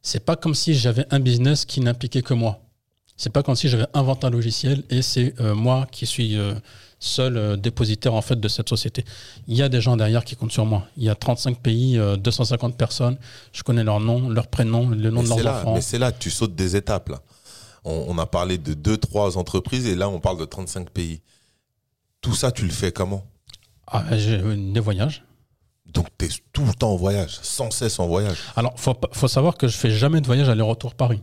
c'est 0.01 0.23
pas 0.25 0.35
comme 0.35 0.55
si 0.55 0.73
j'avais 0.73 1.05
un 1.11 1.19
business 1.19 1.65
qui 1.65 1.81
n'impliquait 1.81 2.21
que 2.23 2.33
moi. 2.33 2.59
C'est 3.15 3.31
pas 3.31 3.41
comme 3.43 3.55
si 3.55 3.67
j'avais 3.67 3.87
inventé 3.93 4.27
un 4.27 4.29
logiciel 4.29 4.83
et 4.89 5.01
c'est 5.01 5.33
euh, 5.39 5.55
moi 5.55 5.87
qui 5.91 6.05
suis 6.05 6.37
euh, 6.37 6.53
seul 6.99 7.59
dépositaire 7.59 8.13
en 8.13 8.21
fait 8.21 8.39
de 8.39 8.47
cette 8.47 8.69
société. 8.69 9.03
Il 9.47 9.55
y 9.55 9.61
a 9.61 9.69
des 9.69 9.81
gens 9.81 9.97
derrière 9.97 10.23
qui 10.23 10.35
comptent 10.35 10.51
sur 10.51 10.65
moi. 10.65 10.87
Il 10.97 11.03
y 11.03 11.09
a 11.09 11.15
35 11.15 11.59
pays, 11.59 11.97
euh, 11.97 12.15
250 12.15 12.75
personnes. 12.77 13.17
Je 13.53 13.63
connais 13.63 13.83
leur 13.83 13.99
nom, 13.99 14.29
leur 14.29 14.47
prénom, 14.47 14.89
le 14.89 15.09
nom 15.09 15.21
Mais 15.23 15.29
de 15.29 15.29
leurs 15.29 15.43
là, 15.43 15.59
enfants. 15.61 15.73
mais 15.73 15.81
c'est 15.81 15.97
là 15.99 16.11
tu 16.11 16.29
sautes 16.29 16.55
des 16.55 16.75
étapes. 16.75 17.09
Là. 17.09 17.21
On, 17.87 18.05
on 18.09 18.17
a 18.17 18.25
parlé 18.25 18.57
de 18.57 18.73
deux, 18.73 18.97
trois 18.97 19.37
entreprises 19.37 19.87
et 19.87 19.95
là, 19.95 20.09
on 20.09 20.19
parle 20.19 20.37
de 20.39 20.45
35 20.45 20.89
pays. 20.89 21.21
Tout 22.21 22.35
ça, 22.35 22.51
tu 22.51 22.63
le 22.65 22.71
fais 22.71 22.91
comment? 22.91 23.23
Ah, 23.87 24.03
euh, 24.11 24.71
des 24.73 24.79
voyages. 24.81 25.23
Donc, 25.85 26.07
tu 26.17 26.25
es 26.25 26.29
tout 26.51 26.65
le 26.65 26.73
temps 26.73 26.91
en 26.91 26.97
voyage, 26.97 27.39
sans 27.41 27.71
cesse 27.71 27.97
en 27.99 28.07
voyage. 28.07 28.37
Alors, 28.57 28.77
faut, 28.77 28.93
pas- 28.93 29.07
faut 29.13 29.29
savoir 29.29 29.55
que 29.55 29.67
je 29.69 29.77
fais 29.77 29.91
jamais 29.91 30.19
de 30.19 30.25
voyage 30.25 30.49
aller-retour 30.49 30.95
Paris. 30.95 31.21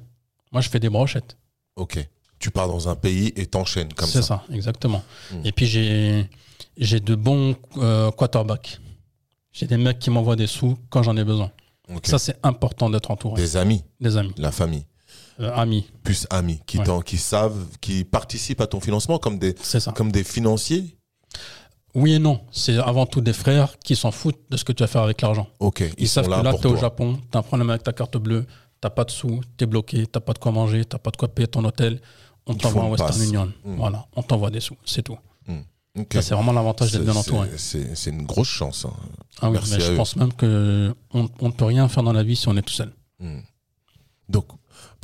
Moi, 0.52 0.62
je 0.62 0.70
fais 0.70 0.80
des 0.80 0.88
brochettes. 0.88 1.36
Ok. 1.76 1.98
Tu 2.38 2.50
pars 2.50 2.68
dans 2.68 2.88
un 2.88 2.94
pays 2.96 3.32
et 3.36 3.46
t'enchaînes 3.46 3.92
comme 3.92 4.08
C'est 4.08 4.22
ça. 4.22 4.42
ça. 4.48 4.54
exactement. 4.54 5.02
Mm. 5.32 5.36
Et 5.44 5.52
puis, 5.52 5.66
j'ai 5.66 6.28
j'ai 6.78 6.98
de 7.00 7.14
bons 7.14 7.56
euh, 7.76 8.10
quarterbacks. 8.12 8.80
J'ai 9.52 9.66
des 9.66 9.76
mecs 9.76 9.98
qui 9.98 10.10
m'envoient 10.10 10.34
des 10.36 10.46
sous 10.46 10.76
quand 10.90 11.02
j'en 11.02 11.16
ai 11.16 11.24
besoin. 11.24 11.52
Ça, 12.04 12.18
c'est 12.18 12.36
important 12.42 12.88
d'être 12.90 13.10
entouré. 13.10 13.40
Des 13.40 13.56
amis, 13.58 13.84
Des 14.00 14.16
amis, 14.16 14.32
la 14.38 14.50
famille, 14.50 14.86
euh, 15.40 15.52
amis. 15.54 15.86
plus 16.02 16.26
amis, 16.30 16.60
qui, 16.66 16.78
Ouais. 16.78 17.02
qui 17.04 17.16
savent, 17.18 17.66
qui 17.80 18.04
participent 18.04 18.60
à 18.60 18.66
ton 18.66 18.80
financement 18.80 19.18
comme 19.18 19.38
des, 19.38 19.54
comme 19.94 20.12
des 20.12 20.24
financiers? 20.24 20.96
Oui 21.94 22.14
et 22.14 22.18
non. 22.18 22.40
C'est 22.50 22.76
avant 22.78 23.06
tout 23.06 23.20
des 23.20 23.32
frères 23.32 23.78
qui 23.78 23.94
s'en 23.96 24.10
foutent 24.10 24.40
de 24.50 24.56
ce 24.56 24.64
que 24.64 24.72
tu 24.72 24.82
vas 24.82 24.86
faire 24.88 25.02
avec 25.02 25.20
l'argent. 25.22 25.46
Ok, 25.60 25.84
ils, 25.98 26.08
savent 26.08 26.24
que 26.26 26.30
là, 26.30 26.52
tu 26.54 26.66
es 26.68 26.70
au. 26.70 26.76
Japon, 26.76 27.18
tu 27.30 27.36
as 27.36 27.40
un 27.40 27.42
problème 27.42 27.70
avec 27.70 27.82
ta 27.84 27.92
carte 27.92 28.16
bleue, 28.16 28.46
tu 28.82 28.88
pas 28.90 29.04
de 29.04 29.10
sous, 29.10 29.40
tu 29.56 29.64
es 29.64 29.66
bloqué, 29.66 30.06
tu 30.06 30.20
pas 30.20 30.32
de 30.32 30.38
quoi 30.38 30.50
manger, 30.52 30.84
tu 30.84 30.98
pas 30.98 31.10
de 31.10 31.16
quoi 31.16 31.28
payer 31.28 31.46
ton 31.48 31.64
hôtel. 31.64 32.00
On 32.46 32.54
t'envoie 32.54 32.84
une 32.84 32.90
Western 32.90 33.12
passe. 33.12 33.24
Union. 33.28 33.46
Mm. 33.64 33.76
Voilà, 33.76 34.06
on 34.16 34.22
t'envoie 34.22 34.50
des 34.50 34.60
sous, 34.60 34.76
c'est 34.84 35.02
tout. 35.02 35.16
Ça, 36.12 36.22
c'est 36.22 36.34
vraiment 36.34 36.50
l'avantage 36.52 36.90
d'être 36.90 37.04
bien 37.04 37.14
entouré. 37.14 37.48
c'est- 37.56 38.10
une 38.10 38.24
grosse 38.26 38.48
chance. 38.48 38.84
hein. 38.84 38.92
Ah 39.40 39.48
oui, 39.48 39.58
mais 39.70 39.76
à 39.76 39.78
je 39.78 39.92
eux. 39.92 39.96
pense 39.96 40.16
même 40.16 40.32
que 40.32 40.92
on 41.12 41.28
on 41.40 41.46
ne 41.48 41.52
peut 41.52 41.66
rien 41.66 41.86
faire 41.88 42.02
dans 42.02 42.12
la 42.12 42.24
vie 42.24 42.34
si 42.34 42.48
on 42.48 42.56
est 42.56 42.62
tout 42.62 42.74
seul. 42.74 42.92
Hmm. 43.20 43.38
Donc, 44.28 44.46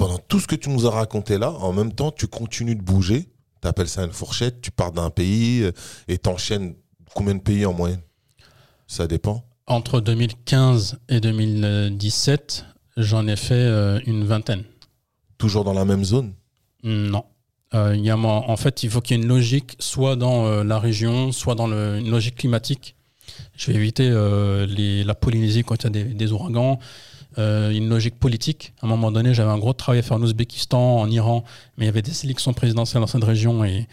pendant 0.00 0.18
tout 0.18 0.40
ce 0.40 0.46
que 0.46 0.56
tu 0.56 0.70
nous 0.70 0.86
as 0.86 0.90
raconté 0.90 1.36
là, 1.36 1.50
en 1.52 1.72
même 1.74 1.92
temps, 1.92 2.10
tu 2.10 2.26
continues 2.26 2.74
de 2.74 2.80
bouger. 2.82 3.28
Tu 3.60 3.68
appelles 3.68 3.88
ça 3.88 4.02
une 4.02 4.12
fourchette. 4.12 4.62
Tu 4.62 4.70
pars 4.70 4.92
d'un 4.92 5.10
pays 5.10 5.62
euh, 5.62 5.72
et 6.08 6.16
t'enchaînes 6.16 6.74
combien 7.14 7.34
de 7.34 7.40
pays 7.40 7.66
en 7.66 7.74
moyenne? 7.74 8.00
Ça 8.86 9.06
dépend. 9.06 9.44
Entre 9.66 10.00
2015 10.00 10.98
et 11.10 11.20
2017, 11.20 12.64
j'en 12.96 13.26
ai 13.28 13.36
fait 13.36 13.52
euh, 13.54 14.00
une 14.06 14.24
vingtaine. 14.24 14.64
Toujours 15.36 15.64
dans 15.64 15.74
la 15.74 15.84
même 15.84 16.02
zone? 16.04 16.32
Non. 16.82 17.24
Euh, 17.74 17.94
y 17.94 18.08
a, 18.10 18.16
en 18.16 18.56
fait, 18.56 18.82
il 18.82 18.90
faut 18.90 19.00
qu'il 19.02 19.16
y 19.16 19.20
ait 19.20 19.22
une 19.22 19.28
logique, 19.28 19.76
soit 19.80 20.16
dans 20.16 20.46
euh, 20.46 20.64
la 20.64 20.78
région, 20.78 21.30
soit 21.30 21.54
dans 21.54 21.66
le- 21.68 21.98
une 21.98 22.10
logique 22.10 22.36
climatique. 22.36 22.96
Je 23.54 23.70
vais 23.70 23.74
éviter 23.78 24.08
euh, 24.10 24.64
les- 24.66 25.04
la 25.04 25.14
Polynésie 25.14 25.62
quand 25.62 25.76
il 25.82 25.84
y 25.84 25.86
a 25.86 25.90
des, 25.90 26.04
des 26.04 26.32
ouragans. 26.32 26.78
Euh, 27.38 27.70
une 27.70 27.88
logique 27.88 28.18
politique. 28.18 28.72
À 28.82 28.86
un 28.86 28.88
moment 28.88 29.12
donné, 29.12 29.34
j'avais 29.34 29.50
un 29.50 29.58
gros 29.58 29.72
travail 29.72 30.00
à 30.00 30.02
faire 30.02 30.16
en 30.16 30.22
Ouzbékistan, 30.22 30.98
en 31.00 31.08
Iran, 31.08 31.44
mais 31.76 31.84
il 31.84 31.86
y 31.86 31.88
avait 31.88 32.02
des 32.02 32.24
élections 32.24 32.52
présidentielles 32.52 33.00
dans 33.00 33.06
cette 33.06 33.22
région 33.22 33.64
et 33.64 33.86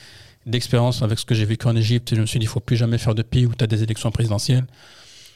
d'expérience 0.48 1.04
avec 1.04 1.20
ce 1.20 1.26
que 1.26 1.36
j'ai 1.36 1.46
vécu 1.46 1.68
en 1.68 1.76
Égypte, 1.76 2.16
je 2.16 2.22
me 2.22 2.26
suis 2.26 2.40
dit, 2.40 2.46
il 2.46 2.50
faut 2.50 2.62
plus 2.62 2.78
jamais 2.78 2.98
faire 2.98 3.14
de 3.14 3.22
pays 3.22 3.46
où 3.46 3.54
tu 3.54 3.64
as 3.64 3.68
des 3.68 3.84
élections 3.84 4.10
présidentielles. 4.12 4.66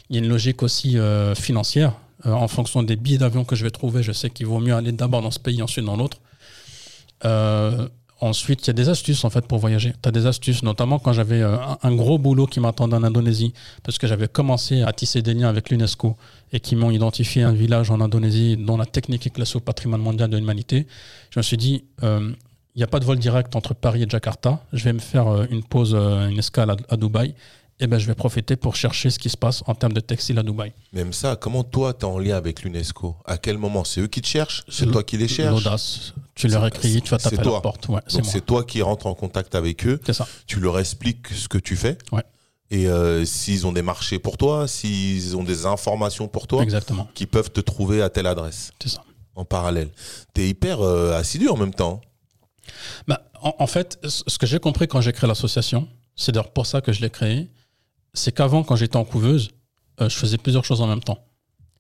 Il 0.10 0.16
y 0.16 0.20
a 0.20 0.24
une 0.24 0.30
logique 0.30 0.64
aussi 0.64 0.98
euh, 0.98 1.36
financière. 1.36 1.94
Euh, 2.26 2.32
en 2.32 2.48
fonction 2.48 2.82
des 2.82 2.96
billets 2.96 3.18
d'avion 3.18 3.44
que 3.46 3.56
je 3.56 3.64
vais 3.64 3.72
trouver, 3.72 4.04
je 4.04 4.12
sais 4.14 4.30
qu'il 4.30 4.46
vaut 4.48 4.60
mieux 4.60 4.74
aller 4.74 4.92
d'abord 4.92 5.22
dans 5.22 5.32
ce 5.32 5.40
pays, 5.40 5.62
ensuite 5.62 5.86
dans 5.86 5.98
l'autre. 5.98 6.18
Ensuite, 8.22 8.66
il 8.66 8.68
y 8.68 8.70
a 8.70 8.74
des 8.74 8.90
astuces 8.90 9.26
en 9.26 9.30
fait 9.30 9.46
pour 9.46 9.58
voyager. 9.58 9.94
Tu 10.02 10.08
as 10.08 10.12
des 10.12 10.26
astuces, 10.26 10.64
notamment 10.64 11.00
quand 11.00 11.12
j'avais 11.12 11.42
euh, 11.42 11.58
un, 11.82 11.96
gros 11.96 12.18
boulot 12.18 12.48
qui 12.48 12.60
m'attendait 12.60 12.96
en 12.96 13.04
Indonésie, 13.04 13.54
parce 13.84 13.98
que 13.98 14.08
j'avais 14.08 14.28
commencé 14.28 14.84
à 14.84 14.94
tisser 14.94 15.22
des 15.22 15.34
liens 15.34 15.50
avec 15.50 15.70
l'UNESCO 15.70 16.16
et 16.54 16.60
qui 16.60 16.76
m'ont 16.76 16.92
identifié 16.92 17.44
un 17.44 17.52
village 17.52 17.92
en 17.92 18.00
Indonésie 18.00 18.58
dont 18.58 18.78
la 18.78 18.86
technique 18.86 19.28
est 19.28 19.32
classée 19.32 19.58
au 19.58 19.62
patrimoine 19.62 20.02
mondial 20.02 20.30
de 20.30 20.38
l'humanité. 20.38 20.88
Je 21.32 21.40
me 21.40 21.44
suis 21.44 21.58
dit, 21.58 21.84
euh, 22.04 22.32
il 22.76 22.80
n'y 22.80 22.84
a 22.84 22.88
pas 22.88 23.00
de 23.00 23.06
vol 23.06 23.20
direct 23.20 23.56
entre 23.56 23.74
Paris 23.74 24.04
et 24.04 24.10
Jakarta. 24.10 24.64
Je 24.72 24.84
vais 24.84 24.94
me 24.94 25.00
faire 25.00 25.28
euh, 25.28 25.46
une 25.50 25.64
pause, 25.64 25.94
euh, 25.94 26.30
une 26.30 26.40
escale 26.40 26.70
à, 26.72 26.78
à 26.90 26.98
Dubaï. 26.98 27.34
Et 27.84 27.88
ben, 27.88 27.98
je 27.98 28.06
vais 28.06 28.14
profiter 28.14 28.56
pour 28.56 28.76
chercher 28.76 29.10
ce 29.10 29.18
qui 29.18 29.30
se 29.30 29.36
passe 29.36 29.64
en 29.66 29.74
termes 29.74 29.94
de 29.94 30.00
textile 30.02 30.38
à 30.38 30.44
Dubaï. 30.44 30.72
Même 30.94 31.14
ça, 31.14 31.36
comment 31.36 31.64
toi, 31.64 31.96
tu 31.96 32.02
es 32.02 32.06
en 32.06 32.20
lien 32.20 32.38
avec 32.38 32.62
l'UNESCO? 32.62 33.16
À 33.26 33.40
quel 33.40 33.58
moment? 33.58 33.84
C'est 33.84 34.02
eux 34.02 34.08
qui 34.08 34.22
te 34.22 34.28
cherchent? 34.28 34.64
C'est 34.70 34.86
toi 34.86 35.04
qui 35.04 35.18
les 35.18 35.28
cherches? 35.28 35.64
L'audace. 35.64 36.14
Tu 36.36 36.48
leur 36.48 36.66
écris, 36.66 37.02
tu 37.02 37.10
vas 37.12 37.18
taper 37.18 37.40
à 37.40 37.44
leur 37.44 37.62
porte. 37.62 37.88
Ouais, 37.90 38.00
c'est 38.08 38.18
Donc 38.18 38.24
moi. 38.26 38.34
c'est 38.34 38.46
toi 38.46 38.64
qui 38.64 38.82
rentres 38.82 39.06
en 39.08 39.14
contact 39.14 39.54
avec 39.56 39.86
eux, 39.86 40.00
ça. 40.12 40.26
tu 40.48 40.60
leur 40.60 40.80
expliques 40.80 41.28
ce 41.30 41.48
que 41.48 41.58
tu 41.58 41.76
fais. 41.76 41.98
Ouais. 42.12 42.24
Et 42.70 42.88
euh, 42.88 43.26
s'ils 43.26 43.68
ont 43.68 43.74
des 43.74 43.82
marchés 43.82 44.18
pour 44.18 44.38
toi, 44.38 44.66
s'ils 44.68 45.36
ont 45.36 45.44
des 45.44 45.66
informations 45.66 46.30
pour 46.30 46.48
toi, 46.48 46.64
Exactement. 46.64 47.10
qui 47.14 47.26
peuvent 47.26 47.52
te 47.52 47.60
trouver 47.60 48.02
à 48.02 48.10
telle 48.10 48.28
adresse 48.28 48.72
C'est 48.82 48.88
ça. 48.90 49.04
en 49.36 49.44
parallèle. 49.44 49.90
Tu 50.34 50.42
es 50.42 50.50
hyper 50.50 50.80
euh, 50.82 51.14
assidu 51.14 51.50
en 51.50 51.58
même 51.58 51.74
temps. 51.74 52.00
Bah, 53.08 53.24
en, 53.42 53.54
en 53.60 53.68
fait, 53.68 54.00
ce 54.08 54.38
que 54.38 54.46
j'ai 54.48 54.60
compris 54.60 54.88
quand 54.88 55.02
j'ai 55.02 55.12
créé 55.12 55.28
l'association, 55.28 55.88
c'est 56.16 56.32
d'ailleurs 56.32 56.52
pour 56.54 56.66
ça 56.66 56.80
que 56.80 56.94
je 56.94 57.02
l'ai 57.02 57.10
créé, 57.10 57.50
c'est 58.14 58.32
qu'avant, 58.34 58.64
quand 58.64 58.78
j'étais 58.78 58.98
en 58.98 59.04
couveuse, 59.06 59.50
euh, 60.00 60.08
je 60.08 60.16
faisais 60.16 60.38
plusieurs 60.38 60.64
choses 60.64 60.80
en 60.82 60.88
même 60.88 61.04
temps. 61.04 61.20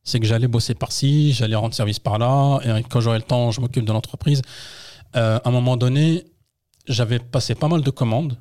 C'est 0.03 0.19
que 0.19 0.25
j'allais 0.25 0.47
bosser 0.47 0.73
par-ci, 0.73 1.33
j'allais 1.33 1.55
rendre 1.55 1.75
service 1.75 1.99
par-là, 1.99 2.59
et 2.63 2.83
quand 2.83 3.01
j'aurais 3.01 3.19
le 3.19 3.23
temps, 3.23 3.51
je 3.51 3.61
m'occupe 3.61 3.85
de 3.85 3.91
l'entreprise. 3.91 4.41
Euh, 5.15 5.39
à 5.43 5.47
un 5.47 5.51
moment 5.51 5.77
donné, 5.77 6.25
j'avais 6.87 7.19
passé 7.19 7.55
pas 7.55 7.67
mal 7.67 7.81
de 7.81 7.91
commandes, 7.91 8.37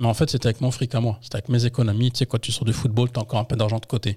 mais 0.00 0.06
en 0.06 0.14
fait, 0.14 0.30
c'était 0.30 0.46
avec 0.46 0.60
mon 0.60 0.70
fric 0.70 0.94
à 0.94 1.00
moi. 1.00 1.18
C'était 1.22 1.36
avec 1.36 1.48
mes 1.48 1.64
économies. 1.64 2.12
Tu 2.12 2.18
sais, 2.18 2.26
quand 2.26 2.40
tu 2.40 2.52
sors 2.52 2.64
du 2.64 2.72
football, 2.72 3.10
tu 3.10 3.18
as 3.18 3.22
encore 3.22 3.40
un 3.40 3.44
peu 3.44 3.56
d'argent 3.56 3.78
de 3.78 3.86
côté. 3.86 4.16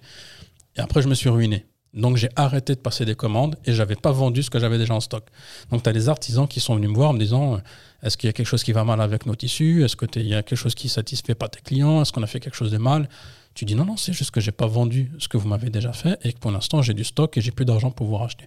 Et 0.75 0.79
après, 0.79 1.01
je 1.01 1.07
me 1.07 1.15
suis 1.15 1.29
ruiné. 1.29 1.65
Donc, 1.93 2.17
j'ai 2.17 2.29
arrêté 2.35 2.75
de 2.75 2.79
passer 2.79 3.03
des 3.03 3.15
commandes 3.15 3.57
et 3.65 3.73
j'avais 3.73 3.95
pas 3.95 4.11
vendu 4.11 4.43
ce 4.43 4.49
que 4.49 4.59
j'avais 4.59 4.77
déjà 4.77 4.93
en 4.93 5.01
stock. 5.01 5.25
Donc, 5.71 5.83
tu 5.83 5.89
as 5.89 5.93
des 5.93 6.07
artisans 6.07 6.47
qui 6.47 6.59
sont 6.59 6.75
venus 6.75 6.89
me 6.89 6.95
voir 6.95 7.09
en 7.09 7.13
me 7.13 7.19
disant 7.19 7.55
euh, 7.55 7.57
est-ce 8.03 8.15
qu'il 8.15 8.27
y 8.27 8.29
a 8.29 8.33
quelque 8.33 8.47
chose 8.47 8.63
qui 8.63 8.71
va 8.71 8.85
mal 8.85 9.01
avec 9.01 9.25
nos 9.25 9.35
tissus? 9.35 9.83
Est-ce 9.83 9.97
qu'il 9.97 10.27
y 10.27 10.33
a 10.33 10.43
quelque 10.43 10.57
chose 10.57 10.75
qui 10.75 10.87
satisfait 10.87 11.35
pas 11.35 11.49
tes 11.49 11.59
clients? 11.59 12.01
Est-ce 12.01 12.13
qu'on 12.13 12.23
a 12.23 12.27
fait 12.27 12.39
quelque 12.39 12.55
chose 12.55 12.71
de 12.71 12.77
mal? 12.77 13.09
Tu 13.53 13.65
dis 13.65 13.75
non, 13.75 13.85
non, 13.85 13.97
c'est 13.97 14.13
juste 14.13 14.31
que 14.31 14.39
j'ai 14.39 14.51
pas 14.51 14.67
vendu 14.67 15.11
ce 15.19 15.27
que 15.27 15.37
vous 15.37 15.47
m'avez 15.47 15.69
déjà 15.69 15.93
fait 15.93 16.17
et 16.23 16.33
que 16.33 16.39
pour 16.39 16.51
l'instant, 16.51 16.81
j'ai 16.81 16.93
du 16.93 17.03
stock 17.03 17.37
et 17.37 17.41
j'ai 17.41 17.51
plus 17.51 17.65
d'argent 17.65 17.91
pour 17.91 18.07
vous 18.07 18.17
racheter. 18.17 18.45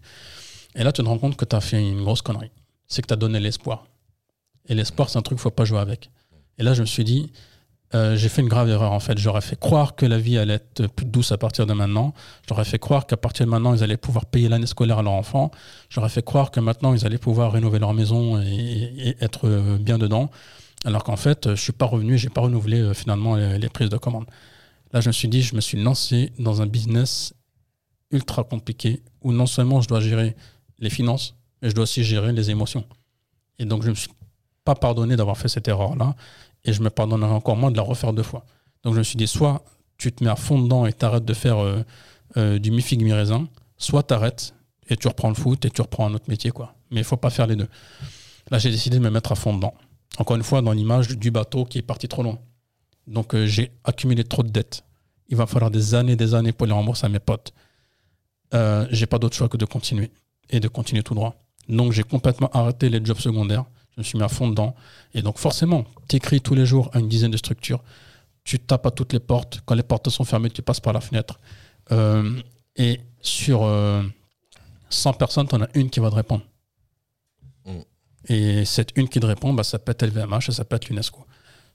Et 0.75 0.83
là, 0.83 0.93
tu 0.93 1.03
te 1.03 1.09
rends 1.09 1.19
compte 1.19 1.37
que 1.37 1.45
tu 1.45 1.55
as 1.55 1.61
fait 1.61 1.81
une 1.81 2.03
grosse 2.03 2.23
connerie. 2.23 2.51
C'est 2.87 3.03
que 3.03 3.07
tu 3.07 3.15
as 3.15 3.17
donné 3.17 3.39
l'espoir. 3.41 3.87
Et 4.69 4.75
l'espoir, 4.75 5.11
c'est 5.11 5.19
un 5.19 5.23
truc 5.23 5.39
qu'il 5.39 5.43
faut 5.43 5.51
pas 5.51 5.65
jouer 5.65 5.79
avec. 5.79 6.11
Et 6.59 6.63
là, 6.63 6.75
je 6.75 6.81
me 6.81 6.87
suis 6.87 7.05
dit, 7.05 7.33
euh, 7.95 8.17
j'ai 8.17 8.29
fait 8.29 8.43
une 8.43 8.49
grave 8.49 8.69
erreur 8.69 8.93
en 8.93 9.01
fait. 9.01 9.19
J'aurais 9.19 9.41
fait 9.41 9.59
croire 9.59 9.95
que 9.95 10.07
la 10.07 10.19
vie 10.19 10.39
allait 10.39 10.55
être 10.55 10.87
plus 10.89 11.07
douce 11.07 11.33
à 11.33 11.39
partir 11.39 11.67
de 11.67 11.73
maintenant. 11.75 12.13
J'aurais 12.49 12.65
fait 12.65 12.79
croire 12.79 13.07
qu'à 13.07 13.17
partir 13.17 13.47
de 13.47 13.51
maintenant, 13.51 13.75
ils 13.75 13.85
allaient 13.85 13.97
pouvoir 13.97 14.27
payer 14.27 14.49
l'année 14.49 14.67
scolaire 14.67 14.99
à 14.99 15.03
leurs 15.03 15.13
enfants. 15.13 15.51
J'aurais 15.91 16.09
fait 16.09 16.25
croire 16.25 16.51
que 16.51 16.61
maintenant, 16.61 16.95
ils 16.95 17.07
allaient 17.07 17.19
pouvoir 17.19 17.53
rénover 17.53 17.79
leur 17.79 17.95
maison 17.95 18.41
et, 18.41 18.93
et 18.97 19.17
être 19.21 19.47
euh, 19.49 19.79
bien 19.79 19.99
dedans. 19.99 20.31
Alors 20.85 21.05
qu'en 21.05 21.17
fait, 21.17 21.55
je 21.55 21.61
suis 21.61 21.73
pas 21.73 21.87
revenu, 21.87 22.19
j'ai 22.19 22.31
pas 22.31 22.41
renouvelé 22.41 22.81
euh, 22.81 22.95
finalement 22.95 23.37
les, 23.37 23.59
les 23.59 23.69
prises 23.69 23.91
de 23.91 23.97
commande. 23.97 24.27
Là, 24.95 25.01
je 25.01 25.09
me 25.09 25.13
suis 25.13 25.29
dit, 25.29 25.43
je 25.43 25.57
me 25.57 25.61
suis 25.61 25.83
lancé 25.83 26.33
dans 26.39 26.63
un 26.63 26.67
business 26.67 27.35
ultra 28.13 28.45
compliqué 28.45 29.03
où 29.23 29.33
non 29.33 29.47
seulement 29.47 29.81
je 29.81 29.89
dois 29.89 30.01
gérer 30.01 30.37
les 30.79 30.89
finances, 30.89 31.35
mais 31.61 31.69
je 31.69 31.75
dois 31.75 31.83
aussi 31.83 32.05
gérer 32.05 32.33
les 32.33 32.51
émotions. 32.51 32.85
Et 33.59 33.65
donc, 33.65 33.83
je 33.83 33.91
me 33.91 33.95
suis 33.97 34.11
pas 34.65 34.77
pardonné 34.77 35.17
d'avoir 35.17 35.37
fait 35.37 35.49
cette 35.49 35.67
erreur-là 35.67 36.15
et 36.65 36.73
je 36.73 36.81
me 36.81 36.91
pardonnerai 36.91 37.33
encore 37.33 37.57
moins 37.57 37.73
de 37.73 37.77
la 37.77 37.83
refaire 37.83 38.13
deux 38.13 38.23
fois. 38.23 38.47
Donc 38.85 38.95
je 38.95 38.99
me 38.99 39.03
suis 39.03 39.17
dit, 39.17 39.27
soit 39.27 39.65
tu 39.99 40.13
te 40.13 40.23
mets 40.23 40.31
à 40.31 40.37
fond 40.37 40.63
dedans 40.63 40.87
et 40.87 40.93
t'arrêtes 40.93 41.25
de 41.25 41.35
faire 41.35 41.59
euh, 41.59 41.83
euh, 42.37 42.59
du 42.61 42.71
mi-figue 42.71 43.03
mi-raisin, 43.03 43.49
soit 43.77 44.05
t'arrêtes 44.05 44.55
et 44.89 44.97
tu 44.97 45.09
reprends 45.09 45.29
le 45.29 45.35
foot 45.35 45.65
et 45.65 45.71
tu 45.71 45.83
reprends 45.83 46.07
un 46.07 46.15
autre 46.15 46.29
métier. 46.29 46.51
quoi. 46.51 46.77
Mais 46.91 47.01
il 47.01 47.05
faut 47.05 47.17
pas 47.17 47.31
faire 47.31 47.47
les 47.47 47.57
deux. 47.57 47.69
Là, 48.51 48.59
j'ai 48.59 48.71
décidé 48.71 48.99
de 48.99 49.03
me 49.03 49.11
mettre 49.11 49.33
à 49.33 49.35
fond 49.35 49.55
dedans. 49.55 49.75
Encore 50.19 50.37
une 50.37 50.43
fois, 50.43 50.63
dans 50.63 50.73
l'image 50.73 51.09
du 51.09 51.31
bateau 51.31 51.65
qui 51.65 51.79
est 51.79 51.83
parti 51.83 52.07
trop 52.07 52.23
loin. 52.23 52.39
Donc 53.07 53.35
euh, 53.35 53.47
j'ai 53.47 53.73
accumulé 53.85 54.25
trop 54.25 54.43
de 54.43 54.49
dettes. 54.49 54.85
Il 55.29 55.37
va 55.37 55.47
falloir 55.47 55.71
des 55.71 55.95
années 55.95 56.17
des 56.17 56.35
années 56.35 56.53
pour 56.53 56.67
les 56.67 56.73
rembourser 56.73 57.07
à 57.07 57.09
mes 57.09 57.19
potes. 57.19 57.53
Euh, 58.53 58.87
j'ai 58.91 59.07
pas 59.07 59.19
d'autre 59.19 59.37
choix 59.37 59.49
que 59.49 59.57
de 59.57 59.65
continuer 59.65 60.11
et 60.51 60.61
de 60.61 60.69
continuer 60.69 61.03
tout 61.03 61.15
droit. 61.15 61.35
Donc 61.69 61.93
j'ai 61.93 62.03
complètement 62.03 62.51
arrêté 62.53 62.89
les 62.89 63.05
jobs 63.05 63.19
secondaires. 63.19 63.65
Je 63.95 64.01
me 64.01 64.05
suis 64.05 64.19
mis 64.19 64.25
à 64.25 64.29
fond 64.29 64.49
dedans. 64.49 64.75
Et 65.15 65.23
donc 65.23 65.39
forcément, 65.39 65.85
tu 66.09 66.17
écris 66.17 66.41
tous 66.41 66.55
les 66.55 66.67
jours 66.67 66.91
à 66.93 66.99
une 66.99 67.09
dizaine 67.09 67.31
de 67.31 67.37
structures. 67.37 67.83
Tu 68.45 68.59
tapes 68.59 68.87
à 68.87 68.91
toutes 68.91 69.13
les 69.13 69.21
portes. 69.21 69.61
Quand 69.65 69.75
les 69.75 69.83
portes 69.83 70.11
sont 70.11 70.25
fermées, 70.25 70.51
tu 70.51 70.63
passes 70.63 70.81
par 70.81 70.93
la 70.93 71.01
fenêtre. 71.01 71.41
Euh, 71.93 72.39
et 72.77 73.01
sur, 73.21 73.63
euh, 73.63 74.03
100 74.91 75.15
personnes, 75.15 75.49
tu 75.49 75.55
en 75.55 75.63
as 75.63 75.69
une 75.75 75.91
qui 75.91 76.01
va 76.01 76.11
te 76.11 76.15
répondre. 76.15 76.45
Mm. 77.67 77.81
Et 78.29 78.65
cette 78.65 78.97
une 78.97 79.09
qui 79.09 79.21
te 79.21 79.27
répond, 79.27 79.53
bah, 79.53 79.65
ça 79.65 79.79
peut 79.79 79.93
être 79.93 80.07
LVMH 80.07 80.49
et 80.49 80.53
ça 80.53 80.65
peut 80.65 80.77
être 80.77 80.89
l'UNESCO. 80.89 81.27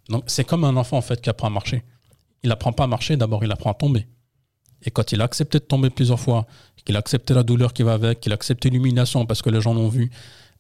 Donc 0.09 0.23
c'est 0.27 0.43
comme 0.43 0.63
un 0.63 0.75
enfant 0.75 0.97
en 0.97 1.01
fait 1.01 1.21
qui 1.21 1.29
apprend 1.29 1.47
à 1.47 1.51
marcher. 1.51 1.83
Il 2.43 2.51
apprend 2.51 2.71
pas 2.71 2.85
à 2.85 2.87
marcher, 2.87 3.17
d'abord 3.17 3.43
il 3.43 3.51
apprend 3.51 3.71
à 3.71 3.73
tomber. 3.73 4.07
Et 4.83 4.91
quand 4.91 5.11
il 5.11 5.21
a 5.21 5.25
accepté 5.25 5.59
de 5.59 5.63
tomber 5.65 5.89
plusieurs 5.89 6.19
fois, 6.19 6.45
qu'il 6.85 6.95
a 6.95 6.99
accepté 6.99 7.33
la 7.33 7.43
douleur 7.43 7.73
qui 7.73 7.83
va 7.83 7.93
avec, 7.93 8.21
qu'il 8.21 8.31
a 8.31 8.35
accepté 8.35 8.69
l'humiliation 8.69 9.25
parce 9.25 9.41
que 9.41 9.49
les 9.49 9.61
gens 9.61 9.73
l'ont 9.73 9.89
vu, 9.89 10.09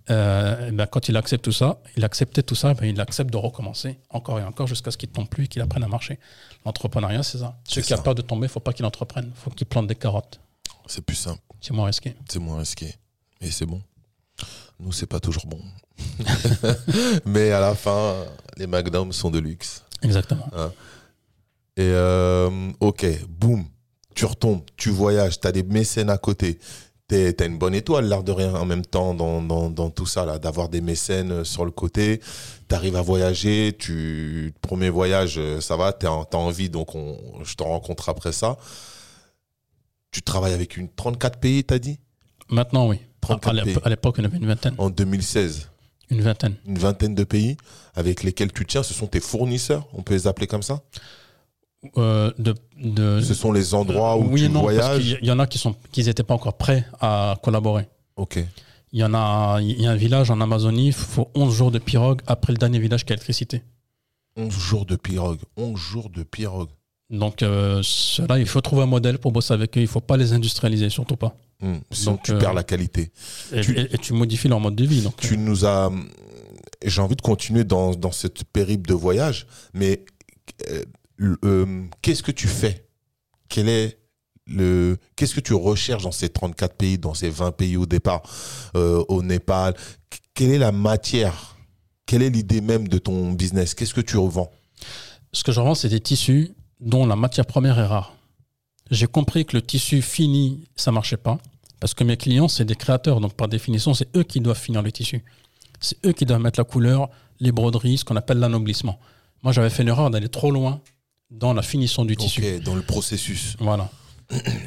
euh, 0.09 0.67
eh 0.69 0.71
ben, 0.71 0.87
quand 0.87 1.07
il 1.07 1.17
accepte 1.17 1.45
tout 1.45 1.51
ça, 1.51 1.81
il 1.95 2.03
accepte 2.03 2.43
tout 2.45 2.55
ça, 2.55 2.73
ben, 2.73 2.85
il 2.85 2.99
accepte 2.99 3.31
de 3.31 3.37
recommencer 3.37 3.99
encore 4.09 4.39
et 4.39 4.43
encore 4.43 4.67
jusqu'à 4.67 4.91
ce 4.91 4.97
qu'il 4.97 5.09
ne 5.09 5.13
tombe 5.13 5.29
plus 5.29 5.45
et 5.45 5.47
qu'il 5.47 5.61
apprenne 5.61 5.83
à 5.83 5.87
marcher. 5.87 6.19
L'entrepreneuriat, 6.65 7.23
c'est 7.23 7.37
ça. 7.37 7.59
Celui 7.63 7.85
qui 7.85 7.93
a 7.93 7.97
ça. 7.97 8.03
peur 8.03 8.15
de 8.15 8.21
tomber, 8.21 8.45
il 8.45 8.49
ne 8.49 8.51
faut 8.51 8.59
pas 8.59 8.73
qu'il 8.73 8.85
entreprenne. 8.85 9.31
Il 9.33 9.39
faut 9.39 9.51
qu'il 9.51 9.67
plante 9.67 9.87
des 9.87 9.95
carottes. 9.95 10.39
C'est 10.87 11.05
plus 11.05 11.15
simple, 11.15 11.41
C'est 11.61 11.73
moins 11.73 11.85
risqué. 11.85 12.15
c'est 12.27 12.39
moins 12.39 12.59
risqué. 12.59 12.95
Et 13.41 13.51
c'est 13.51 13.65
bon. 13.65 13.81
Nous, 14.79 14.91
c'est 14.91 15.05
pas 15.05 15.19
toujours 15.19 15.45
bon. 15.45 15.61
Mais 17.25 17.51
à 17.51 17.59
la 17.59 17.75
fin, 17.75 18.25
les 18.57 18.67
McDonald's 18.67 19.15
sont 19.15 19.31
de 19.31 19.39
luxe. 19.39 19.83
Exactement. 20.01 20.49
Et 21.79 21.83
euh, 21.83 22.49
ok, 22.81 23.05
boum, 23.29 23.65
tu 24.13 24.25
retombes, 24.25 24.63
tu 24.75 24.89
voyages, 24.89 25.39
tu 25.39 25.47
as 25.47 25.53
des 25.53 25.63
mécènes 25.63 26.09
à 26.09 26.17
côté. 26.17 26.59
Tu 27.07 27.15
as 27.39 27.45
une 27.45 27.57
bonne 27.57 27.73
étoile, 27.73 28.05
l'air 28.05 28.21
de 28.21 28.33
rien, 28.33 28.53
en 28.53 28.65
même 28.65 28.85
temps, 28.85 29.13
dans, 29.13 29.41
dans, 29.41 29.69
dans 29.69 29.89
tout 29.89 30.05
ça, 30.05 30.25
là, 30.25 30.39
d'avoir 30.39 30.67
des 30.67 30.81
mécènes 30.81 31.31
euh, 31.31 31.43
sur 31.45 31.63
le 31.63 31.71
côté. 31.71 32.19
Tu 32.67 32.75
arrives 32.75 32.97
à 32.97 33.01
voyager, 33.01 33.75
tu, 33.79 34.53
premier 34.61 34.89
voyage, 34.89 35.35
euh, 35.37 35.61
ça 35.61 35.77
va, 35.77 35.93
tu 35.93 36.05
as, 36.05 36.35
envie, 36.35 36.69
donc 36.69 36.95
on, 36.95 37.17
je 37.43 37.55
te 37.55 37.63
rencontre 37.63 38.09
après 38.09 38.33
ça. 38.33 38.57
Tu 40.11 40.21
travailles 40.21 40.53
avec 40.53 40.75
une 40.75 40.89
34 40.89 41.39
pays, 41.39 41.63
t'as 41.63 41.79
dit? 41.79 41.97
Maintenant, 42.49 42.89
oui. 42.89 42.99
34 43.21 43.85
À 43.85 43.89
l'époque, 43.89 44.15
on 44.19 44.23
avait 44.25 44.37
une 44.37 44.47
vingtaine. 44.47 44.75
En 44.77 44.89
2016, 44.89 45.69
Une 46.09 46.21
vingtaine. 46.21 46.55
une 46.65 46.77
vingtaine 46.79 47.13
de 47.15 47.23
pays 47.23 47.55
avec 47.95 48.23
lesquels 48.23 48.51
tu 48.51 48.65
tiens, 48.65 48.81
ce 48.83 48.93
sont 48.93 49.07
tes 49.07 49.19
fournisseurs, 49.19 49.87
on 49.93 50.01
peut 50.01 50.13
les 50.13 50.25
appeler 50.27 50.47
comme 50.47 50.63
ça? 50.63 50.81
Euh, 51.97 52.31
de, 52.37 52.53
de- 52.77 53.21
Ce 53.21 53.33
sont 53.33 53.51
les 53.53 53.73
endroits 53.73 54.17
où 54.17 54.31
oui 54.33 54.41
tu 54.43 54.49
parce 54.49 54.61
voyages? 54.63 55.17
qu'il 55.17 55.25
y 55.25 55.31
en 55.31 55.39
a 55.39 55.47
qui 55.47 55.57
sont 55.57 55.75
qui 55.91 56.03
n'étaient 56.03 56.23
pas 56.23 56.33
encore 56.33 56.57
prêts 56.57 56.85
à 56.99 57.37
collaborer. 57.41 57.87
Ok. 58.17 58.37
Il 58.91 58.99
y 58.99 59.03
en 59.03 59.13
a, 59.13 59.59
il 59.61 59.79
y 59.81 59.85
a 59.87 59.91
un 59.91 59.95
village 59.95 60.29
en 60.31 60.41
Amazonie, 60.41 60.87
il 60.87 60.93
faut 60.93 61.29
11 61.35 61.53
jours 61.55 61.71
de 61.71 61.79
pirogue 61.79 62.21
après 62.27 62.51
le 62.51 62.57
dernier 62.57 62.79
village 62.79 63.05
qui 63.05 63.13
a 63.13 63.15
électricité. 63.15 63.61
11 64.35 64.51
jours 64.51 64.85
de 64.85 64.95
pirogue. 64.95 65.39
11 65.57 65.79
jours 65.79 66.09
de 66.09 66.23
pirogue. 66.23 66.69
Donc, 67.09 67.43
euh, 67.43 67.81
cela, 67.83 68.39
il 68.39 68.45
faut 68.47 68.61
trouver 68.61 68.83
un 68.83 68.87
modèle 68.87 69.17
pour 69.19 69.31
bosser 69.31 69.53
avec 69.53 69.77
eux. 69.77 69.81
Il 69.81 69.83
ne 69.83 69.89
faut 69.89 70.01
pas 70.01 70.17
les 70.17 70.33
industrialiser, 70.33 70.89
surtout 70.89 71.15
pas. 71.15 71.35
Hmm, 71.61 71.77
Sinon, 71.91 72.11
Donc, 72.13 72.23
tu 72.23 72.31
euh, 72.31 72.39
perds 72.39 72.53
la 72.53 72.63
qualité. 72.63 73.11
Et 73.51 73.61
Tu- 73.61 73.73
tu, 73.73 73.79
et, 73.79 73.93
et 73.93 73.97
tu 73.97 74.13
modifies 74.13 74.47
leur 74.47 74.59
mode 74.59 74.75
de 74.75 74.85
vie. 74.85 75.01
Donc, 75.01 75.17
Tu 75.17 75.37
nous 75.37 75.65
as. 75.65 75.91
J'ai 76.85 77.01
envie 77.01 77.15
de 77.17 77.21
continuer 77.21 77.65
dans, 77.65 77.91
dans 77.93 78.11
cette 78.13 78.45
périple 78.45 78.87
de 78.87 78.93
voyage, 78.93 79.45
mais 79.73 80.05
euh, 80.69 80.83
euh, 81.43 81.83
qu'est-ce 82.01 82.23
que 82.23 82.31
tu 82.31 82.47
fais? 82.47 82.87
Quel 83.49 83.67
est 83.67 83.99
le 84.47 84.97
Qu'est-ce 85.17 85.35
que 85.35 85.41
tu 85.41 85.53
recherches 85.53 86.03
dans 86.03 86.13
ces 86.13 86.29
34 86.29 86.75
pays, 86.75 86.97
dans 86.97 87.13
ces 87.13 87.29
20 87.29 87.51
pays 87.51 87.75
au 87.75 87.85
départ, 87.85 88.21
euh, 88.77 89.03
au 89.09 89.21
Népal? 89.21 89.73
Qu- 90.09 90.19
Quelle 90.33 90.51
est 90.51 90.57
la 90.57 90.71
matière? 90.71 91.57
Quelle 92.05 92.21
est 92.23 92.29
l'idée 92.29 92.61
même 92.61 92.87
de 92.87 92.97
ton 92.97 93.33
business? 93.33 93.73
Qu'est-ce 93.73 93.93
que 93.93 93.99
tu 94.01 94.15
revends? 94.17 94.49
Ce 95.33 95.43
que 95.43 95.51
je 95.51 95.59
revends, 95.59 95.75
c'est 95.75 95.89
des 95.89 95.99
tissus 95.99 96.53
dont 96.79 97.05
la 97.05 97.17
matière 97.17 97.45
première 97.45 97.77
est 97.77 97.85
rare. 97.85 98.15
J'ai 98.89 99.05
compris 99.07 99.45
que 99.45 99.55
le 99.57 99.61
tissu 99.61 100.01
fini, 100.01 100.63
ça 100.77 100.91
marchait 100.93 101.17
pas. 101.17 101.37
Parce 101.79 101.93
que 101.93 102.03
mes 102.03 102.17
clients, 102.17 102.47
c'est 102.47 102.65
des 102.65 102.75
créateurs. 102.75 103.21
Donc, 103.21 103.33
par 103.33 103.47
définition, 103.47 103.93
c'est 103.93 104.15
eux 104.17 104.23
qui 104.23 104.39
doivent 104.41 104.59
finir 104.59 104.81
le 104.81 104.91
tissu. 104.91 105.23
C'est 105.79 105.97
eux 106.05 106.11
qui 106.11 106.25
doivent 106.25 106.41
mettre 106.41 106.59
la 106.59 106.65
couleur, 106.65 107.09
les 107.39 107.51
broderies, 107.51 107.99
ce 107.99 108.05
qu'on 108.05 108.17
appelle 108.17 108.39
l'anoblissement. 108.39 108.99
Moi, 109.43 109.53
j'avais 109.53 109.69
fait 109.69 109.83
l'erreur 109.83 110.09
d'aller 110.09 110.29
trop 110.29 110.51
loin 110.51 110.81
dans 111.31 111.53
la 111.53 111.61
finition 111.61 112.05
du 112.05 112.17
tissu. 112.17 112.41
Ok, 112.43 112.63
dans 112.63 112.75
le 112.75 112.81
processus. 112.81 113.55
Voilà. 113.59 113.89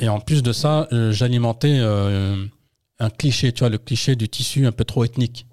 Et 0.01 0.09
en 0.09 0.21
plus 0.21 0.43
de 0.43 0.53
ça, 0.53 0.89
euh, 0.93 1.13
j'alimentais 1.13 1.79
euh, 1.79 2.47
un 2.99 3.11
cliché, 3.11 3.53
tu 3.53 3.61
vois, 3.61 3.69
le 3.69 3.79
cliché 3.79 4.17
du 4.17 4.29
tissu 4.29 4.67
un 4.67 4.73
peu 4.73 4.85
trop 4.85 5.05
ethnique. 5.05 5.47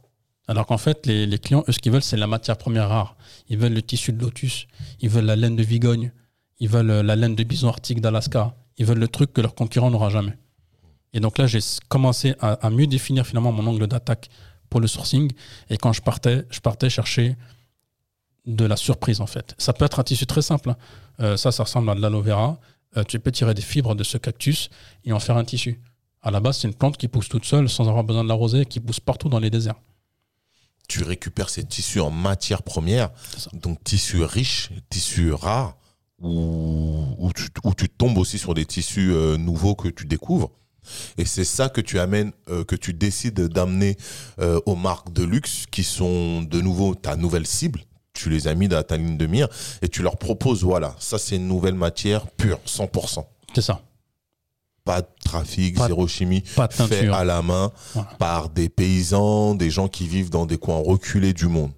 Alors 0.47 0.65
qu'en 0.65 0.77
fait, 0.77 1.05
les, 1.05 1.27
les 1.27 1.37
clients, 1.37 1.63
eux, 1.67 1.71
ce 1.71 1.79
qu'ils 1.79 1.91
veulent, 1.91 2.01
c'est 2.01 2.17
la 2.17 2.25
matière 2.25 2.57
première 2.57 2.89
rare. 2.89 3.15
Ils 3.49 3.57
veulent 3.57 3.73
le 3.73 3.81
tissu 3.83 4.13
de 4.13 4.21
lotus, 4.21 4.67
ils 4.99 5.09
veulent 5.09 5.25
la 5.25 5.35
laine 5.35 5.55
de 5.55 5.63
Vigogne, 5.63 6.11
ils 6.59 6.69
veulent 6.69 6.89
euh, 6.89 7.03
la 7.03 7.15
laine 7.15 7.35
de 7.35 7.43
bison 7.43 7.69
arctique 7.69 8.01
d'Alaska, 8.01 8.55
ils 8.77 8.85
veulent 8.85 8.99
le 8.99 9.07
truc 9.07 9.33
que 9.33 9.41
leur 9.41 9.53
concurrent 9.53 9.91
n'aura 9.91 10.09
jamais. 10.09 10.37
Et 11.13 11.19
donc 11.19 11.37
là, 11.37 11.47
j'ai 11.47 11.59
commencé 11.87 12.35
à, 12.39 12.53
à 12.53 12.69
mieux 12.69 12.87
définir 12.87 13.25
finalement 13.25 13.51
mon 13.51 13.65
angle 13.67 13.87
d'attaque 13.87 14.29
pour 14.69 14.79
le 14.79 14.87
sourcing. 14.87 15.31
Et 15.69 15.77
quand 15.77 15.93
je 15.93 16.01
partais, 16.01 16.45
je 16.51 16.59
partais 16.59 16.89
chercher 16.89 17.35
de 18.45 18.65
la 18.65 18.77
surprise 18.77 19.21
en 19.21 19.27
fait. 19.27 19.55
Ça 19.57 19.73
peut 19.73 19.85
être 19.85 19.99
un 19.99 20.03
tissu 20.03 20.25
très 20.25 20.41
simple. 20.41 20.69
hein. 20.71 20.77
Euh, 21.19 21.37
ça, 21.37 21.51
ça 21.51 21.63
ressemble 21.63 21.89
à 21.89 21.95
de 21.95 22.01
l'aloe 22.01 22.21
vera. 22.21 22.59
Euh, 22.97 23.03
tu 23.03 23.19
peux 23.19 23.31
tirer 23.31 23.53
des 23.53 23.61
fibres 23.61 23.95
de 23.95 24.03
ce 24.03 24.17
cactus 24.17 24.69
et 25.03 25.11
en 25.13 25.19
faire 25.19 25.37
un 25.37 25.43
tissu. 25.43 25.79
À 26.21 26.31
la 26.31 26.39
base, 26.39 26.59
c'est 26.59 26.67
une 26.67 26.73
plante 26.73 26.97
qui 26.97 27.07
pousse 27.07 27.29
toute 27.29 27.45
seule 27.45 27.69
sans 27.69 27.87
avoir 27.87 28.03
besoin 28.03 28.23
de 28.23 28.29
l'arroser, 28.29 28.65
qui 28.65 28.79
pousse 28.79 28.99
partout 28.99 29.29
dans 29.29 29.39
les 29.39 29.49
déserts. 29.49 29.79
Tu 30.87 31.03
récupères 31.03 31.49
ces 31.49 31.63
tissus 31.63 31.99
en 31.99 32.09
matière 32.09 32.63
première, 32.63 33.09
donc 33.53 33.83
tissus 33.83 34.23
riches, 34.23 34.71
tissus 34.89 35.31
rares, 35.31 35.77
où, 36.19 37.31
tu, 37.35 37.47
tu 37.77 37.89
tombes 37.89 38.17
aussi 38.17 38.37
sur 38.39 38.53
des 38.53 38.65
tissus 38.65 39.11
euh, 39.13 39.37
nouveaux 39.37 39.75
que 39.75 39.87
tu 39.87 40.05
découvres. 40.05 40.51
Et 41.17 41.25
c'est 41.25 41.43
ça 41.45 41.69
que 41.69 41.81
tu 41.81 41.99
amènes, 41.99 42.31
euh, 42.49 42.63
que 42.63 42.75
tu 42.75 42.93
décides 42.93 43.39
d'amener 43.47 43.97
euh, 44.39 44.59
aux 44.65 44.75
marques 44.75 45.11
de 45.13 45.23
luxe 45.23 45.65
qui 45.71 45.83
sont 45.83 46.41
de 46.41 46.61
nouveau 46.61 46.95
ta 46.95 47.15
nouvelle 47.15 47.45
cible. 47.47 47.81
Tu 48.13 48.29
les 48.29 48.47
as 48.47 48.55
mis 48.55 48.67
dans 48.67 48.81
ta 48.83 48.97
ligne 48.97 49.17
de 49.17 49.25
mire 49.27 49.47
et 49.81 49.87
tu 49.87 50.01
leur 50.01 50.17
proposes, 50.17 50.63
voilà, 50.63 50.95
ça 50.99 51.17
c'est 51.17 51.35
une 51.37 51.47
nouvelle 51.47 51.75
matière 51.75 52.27
pure, 52.31 52.59
100%. 52.65 53.23
C'est 53.55 53.61
ça. 53.61 53.81
Pas 54.83 55.01
de 55.01 55.07
trafic, 55.23 55.75
Pas- 55.77 55.87
zéro 55.87 56.07
chimie, 56.07 56.41
Pas 56.55 56.67
de 56.67 56.73
fait 56.73 57.07
à 57.09 57.23
la 57.23 57.41
main 57.41 57.71
Voilà. 57.93 58.09
par 58.17 58.49
des 58.49 58.69
paysans, 58.69 59.53
des 59.55 59.69
gens 59.69 59.87
qui 59.87 60.07
vivent 60.07 60.31
dans 60.31 60.45
des 60.45 60.57
coins 60.57 60.81
reculés 60.83 61.33
du 61.33 61.47
monde. 61.47 61.71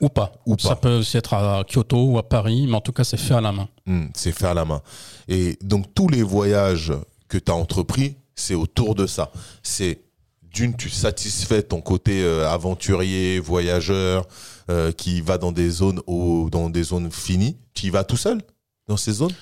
Ou 0.00 0.08
pas. 0.08 0.32
Ou 0.46 0.56
Ça 0.58 0.70
pas. 0.70 0.76
peut 0.76 0.96
aussi 0.98 1.16
être 1.16 1.34
à 1.34 1.64
Kyoto 1.64 2.02
ou 2.04 2.18
à 2.18 2.28
Paris, 2.28 2.66
mais 2.68 2.74
en 2.74 2.80
tout 2.80 2.92
cas, 2.92 3.04
c'est 3.04 3.16
fait 3.16 3.34
à 3.34 3.40
la 3.40 3.52
main. 3.52 3.68
Hmm, 3.86 4.06
c'est 4.14 4.32
fait 4.32 4.46
à 4.46 4.54
la 4.54 4.64
main. 4.64 4.80
Et 5.28 5.58
donc, 5.62 5.94
tous 5.94 6.08
les 6.08 6.22
voyages 6.22 6.92
que 7.28 7.38
tu 7.38 7.50
as 7.50 7.54
entrepris, 7.54 8.16
c'est 8.36 8.54
autour 8.54 8.94
de 8.94 9.06
ça. 9.06 9.32
C'est 9.62 10.00
d'une, 10.42 10.76
tu 10.76 10.88
satisfais 10.88 11.62
ton 11.62 11.80
côté 11.80 12.22
euh, 12.22 12.48
aventurier, 12.48 13.40
voyageur, 13.40 14.26
euh, 14.70 14.92
qui 14.92 15.20
va 15.20 15.38
dans 15.38 15.52
des 15.52 15.68
zones 15.70 16.00
au- 16.06 16.48
dans 16.50 16.70
des 16.70 16.82
zones 16.84 17.10
finies. 17.10 17.56
Tu 17.74 17.86
y 17.86 17.90
vas 17.90 18.04
tout 18.04 18.16
seul 18.16 18.40
dans 18.88 18.96
ces 18.96 19.12
zones? 19.12 19.32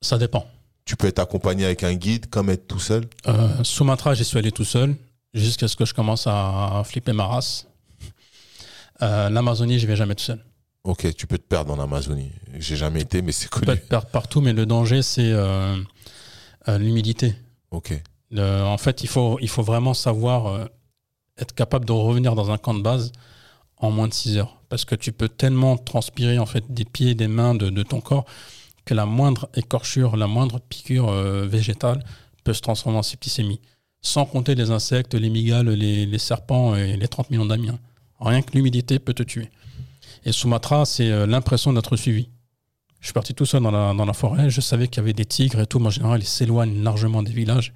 Ça 0.00 0.18
dépend. 0.18 0.46
Tu 0.84 0.96
peux 0.96 1.06
être 1.06 1.18
accompagné 1.18 1.64
avec 1.64 1.82
un 1.82 1.94
guide, 1.94 2.28
comme 2.28 2.50
être 2.50 2.66
tout 2.68 2.78
seul? 2.78 3.06
Euh, 3.26 3.64
Sumatra, 3.64 4.12
j'y 4.14 4.24
suis 4.24 4.36
allé 4.38 4.52
tout 4.52 4.64
seul, 4.64 4.94
jusqu'à 5.32 5.66
ce 5.66 5.76
que 5.76 5.84
je 5.86 5.94
commence 5.94 6.26
à 6.26 6.82
flipper 6.84 7.12
ma 7.14 7.26
race. 7.26 7.66
Euh, 9.02 9.30
L'Amazonie, 9.30 9.78
je 9.78 9.86
vais 9.86 9.96
jamais 9.96 10.14
tout 10.14 10.24
seul. 10.24 10.44
Ok, 10.84 11.14
tu 11.16 11.26
peux 11.26 11.38
te 11.38 11.42
perdre 11.46 11.72
en 11.72 11.80
Amazonie. 11.82 12.30
J'ai 12.58 12.76
jamais 12.76 13.00
été, 13.00 13.22
mais 13.22 13.32
c'est 13.32 13.48
Tu 13.48 13.60
peux 13.60 13.66
connu. 13.66 13.80
te 13.80 13.86
perdre 13.86 14.08
partout, 14.08 14.40
mais 14.42 14.52
le 14.52 14.66
danger, 14.66 15.00
c'est 15.02 15.32
l'humidité. 16.68 17.34
Ok. 17.70 17.94
Le- 18.30 18.62
en 18.62 18.78
fait, 18.78 19.02
il 19.02 19.08
faut, 19.08 19.38
il 19.40 19.48
faut 19.48 19.62
vraiment 19.62 19.94
savoir 19.94 20.46
euh, 20.46 20.64
être 21.38 21.54
capable 21.54 21.84
de 21.84 21.92
revenir 21.92 22.34
dans 22.34 22.50
un 22.50 22.58
camp 22.58 22.74
de 22.74 22.82
base 22.82 23.12
en 23.76 23.90
moins 23.90 24.08
de 24.08 24.14
6 24.14 24.38
heures. 24.38 24.60
Parce 24.68 24.84
que 24.84 24.94
tu 24.94 25.12
peux 25.12 25.28
tellement 25.28 25.76
transpirer 25.76 26.38
en 26.38 26.46
fait, 26.46 26.64
des 26.72 26.84
pieds, 26.84 27.14
des 27.14 27.28
mains, 27.28 27.54
de, 27.54 27.82
ton 27.82 28.00
corps, 28.00 28.24
que 28.84 28.94
la 28.94 29.06
moindre 29.06 29.48
écorchure, 29.54 30.16
la 30.16 30.26
moindre 30.26 30.60
piqûre 30.60 31.08
euh, 31.08 31.46
végétale 31.46 32.04
peut 32.44 32.52
se 32.52 32.60
transformer 32.60 32.98
en 32.98 33.02
septicémie. 33.02 33.60
Sans 34.00 34.26
compter 34.26 34.54
les 34.54 34.70
insectes, 34.70 35.14
les 35.14 35.30
migales, 35.30 35.70
les, 35.70 36.18
serpents 36.18 36.76
et 36.76 36.96
les 36.96 37.08
30 37.08 37.30
millions 37.30 37.46
d'amiens. 37.46 37.78
Rien 38.20 38.42
que 38.42 38.52
l'humidité 38.52 38.98
peut 38.98 39.14
te 39.14 39.22
tuer. 39.22 39.50
Et 40.24 40.32
Sumatra, 40.32 40.84
c'est 40.84 41.10
euh, 41.10 41.26
l'impression 41.26 41.72
d'être 41.72 41.96
suivi. 41.96 42.28
Je 43.00 43.06
suis 43.06 43.14
parti 43.14 43.34
tout 43.34 43.46
seul 43.46 43.62
dans 43.62 43.70
la, 43.70 43.92
dans 43.92 44.06
la 44.06 44.12
forêt, 44.14 44.48
je 44.48 44.60
savais 44.62 44.88
qu'il 44.88 44.98
y 44.98 45.00
avait 45.00 45.12
des 45.12 45.26
tigres 45.26 45.60
et 45.60 45.66
tout, 45.66 45.78
mais 45.78 45.88
en 45.88 45.90
général, 45.90 46.20
ils 46.22 46.26
s'éloignent 46.26 46.82
largement 46.82 47.22
des 47.22 47.32
villages 47.32 47.74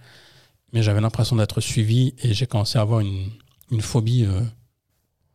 mais 0.72 0.82
j'avais 0.82 1.00
l'impression 1.00 1.36
d'être 1.36 1.60
suivi 1.60 2.14
et 2.22 2.34
j'ai 2.34 2.46
commencé 2.46 2.78
à 2.78 2.82
avoir 2.82 3.00
une, 3.00 3.30
une 3.70 3.80
phobie 3.80 4.24
euh, 4.24 4.40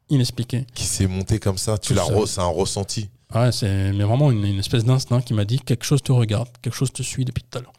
inexpliquée. 0.10 0.66
Qui 0.74 0.86
s'est 0.86 1.08
monté 1.08 1.40
comme 1.40 1.58
ça. 1.58 1.78
Tu 1.78 1.94
l'as 1.94 2.06
c'est 2.26 2.42
un 2.42 2.46
ressenti. 2.46 3.10
Ouais, 3.34 3.52
c'est 3.52 3.92
mais 3.94 4.04
vraiment 4.04 4.32
une, 4.32 4.46
une 4.46 4.60
espèce 4.60 4.84
d'instinct 4.86 5.22
qui 5.22 5.34
m'a 5.34 5.46
dit 5.46 5.60
quelque 5.60 5.86
chose 5.86 6.04
te 6.04 6.12
regarde, 6.12 6.50
quelque 6.62 6.76
chose 6.76 6.94
te 6.94 7.02
suit 7.02 7.26
depuis 7.26 7.44
tout 7.44 7.58
à 7.58 7.62
l'heure. 7.62 7.74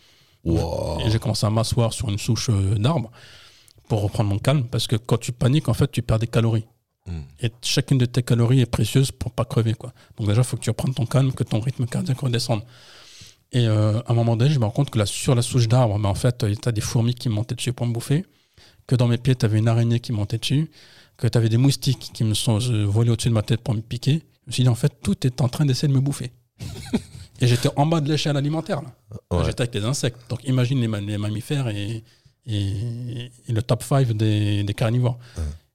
Wow. 0.44 1.00
Et 1.00 1.10
j'ai 1.10 1.18
commencé 1.18 1.46
à 1.46 1.50
m'asseoir 1.50 1.92
sur 1.92 2.08
une 2.08 2.18
souche 2.18 2.50
euh, 2.50 2.74
d'arbre 2.74 3.10
pour 3.88 4.02
reprendre 4.02 4.30
mon 4.30 4.38
calme 4.38 4.64
parce 4.64 4.86
que 4.86 4.96
quand 4.96 5.18
tu 5.18 5.32
paniques, 5.32 5.68
en 5.68 5.74
fait, 5.74 5.90
tu 5.90 6.02
perds 6.02 6.18
des 6.18 6.26
calories. 6.26 6.66
Hmm. 7.06 7.20
Et 7.40 7.50
chacune 7.62 7.98
de 7.98 8.06
tes 8.06 8.22
calories 8.22 8.60
est 8.60 8.66
précieuse 8.66 9.10
pour 9.10 9.30
pas 9.30 9.44
crever. 9.44 9.74
Quoi. 9.74 9.92
Donc 10.16 10.26
déjà, 10.26 10.40
il 10.40 10.44
faut 10.44 10.56
que 10.56 10.62
tu 10.62 10.70
reprennes 10.70 10.94
ton 10.94 11.06
calme, 11.06 11.32
que 11.32 11.44
ton 11.44 11.60
rythme 11.60 11.86
cardiaque 11.86 12.20
redescende. 12.20 12.62
Et 13.54 13.66
euh, 13.66 14.00
à 14.00 14.10
un 14.12 14.14
moment 14.14 14.36
donné, 14.36 14.50
je 14.50 14.58
me 14.58 14.64
rends 14.64 14.70
compte 14.72 14.90
que 14.90 14.98
là, 14.98 15.06
sur 15.06 15.34
la 15.34 15.42
souche 15.42 15.68
d'arbre, 15.68 15.94
en 16.04 16.14
fait, 16.14 16.38
tu 16.38 16.68
as 16.68 16.72
des 16.72 16.80
fourmis 16.80 17.14
qui 17.14 17.28
me 17.28 17.34
montaient 17.34 17.54
dessus 17.54 17.72
pour 17.72 17.86
me 17.86 17.92
bouffer, 17.92 18.26
que 18.86 18.96
dans 18.96 19.06
mes 19.08 19.16
pieds, 19.18 19.34
tu 19.36 19.46
avais 19.46 19.58
une 19.58 19.68
araignée 19.68 20.00
qui 20.00 20.12
montait 20.12 20.38
dessus, 20.38 20.70
que 21.16 21.26
tu 21.28 21.38
avais 21.38 21.48
des 21.48 21.56
moustiques 21.56 22.10
qui 22.12 22.24
me 22.24 22.34
sont 22.34 22.58
euh, 22.70 22.84
volés 22.84 23.10
au-dessus 23.10 23.28
de 23.28 23.34
ma 23.34 23.42
tête 23.42 23.60
pour 23.60 23.74
me 23.74 23.80
piquer. 23.80 24.22
Je 24.44 24.48
me 24.48 24.52
suis 24.52 24.62
dit, 24.64 24.68
en 24.68 24.74
fait, 24.74 24.92
tout 25.02 25.26
est 25.26 25.40
en 25.40 25.48
train 25.48 25.64
d'essayer 25.64 25.88
de 25.88 25.92
me 25.94 26.00
bouffer. 26.00 26.32
et 27.40 27.46
j'étais 27.46 27.68
en 27.76 27.86
bas 27.86 28.00
de 28.00 28.08
l'échelle 28.10 28.36
alimentaire. 28.36 28.82
là. 28.82 28.92
Ouais. 29.30 29.44
J'étais 29.46 29.62
avec 29.62 29.74
les 29.74 29.84
insectes. 29.84 30.18
Donc 30.28 30.42
imagine 30.44 30.80
les, 30.80 30.88
ma- 30.88 31.00
les 31.00 31.16
mammifères 31.18 31.68
et, 31.68 32.02
et- 32.46 33.30
et 33.46 33.52
le 33.52 33.62
top 33.62 33.82
5 33.84 34.08
des, 34.12 34.64
des 34.64 34.74
carnivores. 34.74 35.18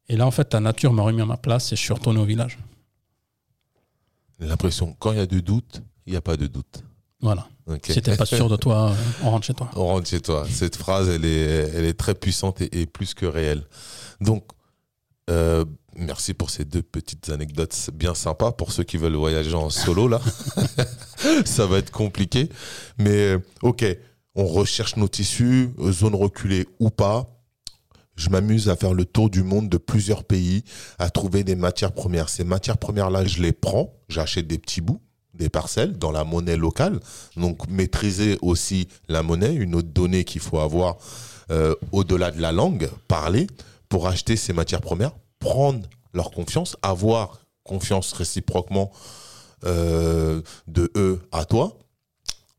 Et 0.09 0.17
là, 0.17 0.27
en 0.27 0.31
fait, 0.31 0.53
la 0.53 0.59
nature 0.59 0.91
m'a 0.91 1.03
remis 1.03 1.21
à 1.21 1.25
ma 1.25 1.37
place 1.37 1.71
et 1.71 1.75
je 1.77 1.81
suis 1.81 1.93
retourné 1.93 2.19
au 2.19 2.25
village. 2.25 2.57
L'impression, 4.39 4.95
quand 4.99 5.11
il 5.11 5.17
y 5.17 5.21
a 5.21 5.25
du 5.25 5.41
doute, 5.41 5.81
il 6.05 6.11
n'y 6.11 6.17
a 6.17 6.21
pas 6.21 6.37
de 6.37 6.47
doute. 6.47 6.83
Voilà. 7.21 7.47
Ok. 7.69 7.85
Si 7.89 8.01
t'es 8.01 8.15
pas 8.15 8.25
sûr 8.25 8.49
de 8.49 8.55
toi, 8.55 8.89
euh, 8.91 8.95
on 9.23 9.31
rentre 9.31 9.45
chez 9.45 9.53
toi. 9.53 9.69
On 9.75 9.85
rentre 9.85 10.07
chez 10.07 10.21
toi. 10.21 10.45
Cette 10.49 10.75
phrase, 10.75 11.09
elle 11.09 11.25
est, 11.25 11.71
elle 11.75 11.85
est 11.85 11.97
très 11.97 12.15
puissante 12.15 12.61
et, 12.61 12.81
et 12.81 12.85
plus 12.85 13.13
que 13.13 13.25
réelle. 13.25 13.63
Donc, 14.21 14.43
euh, 15.29 15.63
merci 15.95 16.33
pour 16.33 16.49
ces 16.49 16.65
deux 16.65 16.81
petites 16.81 17.29
anecdotes 17.29 17.91
bien 17.93 18.15
sympas 18.15 18.51
pour 18.51 18.71
ceux 18.71 18.83
qui 18.83 18.97
veulent 18.97 19.15
voyager 19.15 19.53
en 19.53 19.69
solo 19.69 20.07
là. 20.07 20.19
Ça 21.45 21.65
va 21.65 21.77
être 21.77 21.91
compliqué, 21.91 22.49
mais 22.97 23.33
euh, 23.33 23.39
ok, 23.61 23.85
on 24.35 24.45
recherche 24.45 24.95
nos 24.95 25.07
tissus, 25.07 25.69
zone 25.91 26.15
reculée 26.15 26.67
ou 26.79 26.89
pas. 26.89 27.35
Je 28.15 28.29
m'amuse 28.29 28.67
à 28.67 28.75
faire 28.75 28.93
le 28.93 29.05
tour 29.05 29.29
du 29.29 29.43
monde 29.43 29.69
de 29.69 29.77
plusieurs 29.77 30.25
pays, 30.25 30.63
à 30.97 31.09
trouver 31.09 31.43
des 31.43 31.55
matières 31.55 31.93
premières. 31.93 32.27
Ces 32.27 32.43
matières 32.43 32.77
premières-là, 32.77 33.25
je 33.25 33.41
les 33.41 33.53
prends, 33.53 33.93
j'achète 34.09 34.45
des 34.47 34.57
petits 34.57 34.81
bouts, 34.81 35.01
des 35.33 35.49
parcelles 35.49 35.97
dans 35.97 36.11
la 36.11 36.23
monnaie 36.23 36.57
locale. 36.57 36.99
Donc 37.37 37.67
maîtriser 37.67 38.37
aussi 38.41 38.87
la 39.07 39.23
monnaie, 39.23 39.53
une 39.53 39.75
autre 39.75 39.89
donnée 39.89 40.23
qu'il 40.23 40.41
faut 40.41 40.59
avoir 40.59 40.97
euh, 41.51 41.75
au-delà 41.91 42.31
de 42.31 42.41
la 42.41 42.51
langue, 42.51 42.89
parler, 43.07 43.47
pour 43.87 44.07
acheter 44.07 44.35
ces 44.35 44.53
matières 44.53 44.81
premières, 44.81 45.11
prendre 45.39 45.87
leur 46.13 46.31
confiance, 46.31 46.77
avoir 46.81 47.39
confiance 47.63 48.13
réciproquement 48.13 48.91
euh, 49.65 50.41
de 50.67 50.91
eux 50.95 51.21
à 51.31 51.45
toi, 51.45 51.77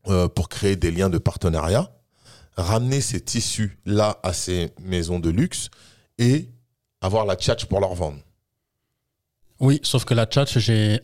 euh, 0.07 0.27
pour 0.27 0.49
créer 0.49 0.75
des 0.75 0.91
liens 0.91 1.09
de 1.09 1.17
partenariat, 1.17 1.91
ramener 2.57 3.01
ces 3.01 3.21
tissus-là 3.21 4.19
à 4.23 4.33
ces 4.33 4.71
maisons 4.81 5.19
de 5.19 5.29
luxe 5.29 5.69
et 6.17 6.49
avoir 7.01 7.25
la 7.25 7.35
tchatch 7.35 7.65
pour 7.65 7.79
leur 7.79 7.93
vendre. 7.93 8.19
Oui, 9.59 9.79
sauf 9.83 10.05
que 10.05 10.13
la 10.13 10.25
tchatch, 10.25 10.57
j'ai 10.57 10.99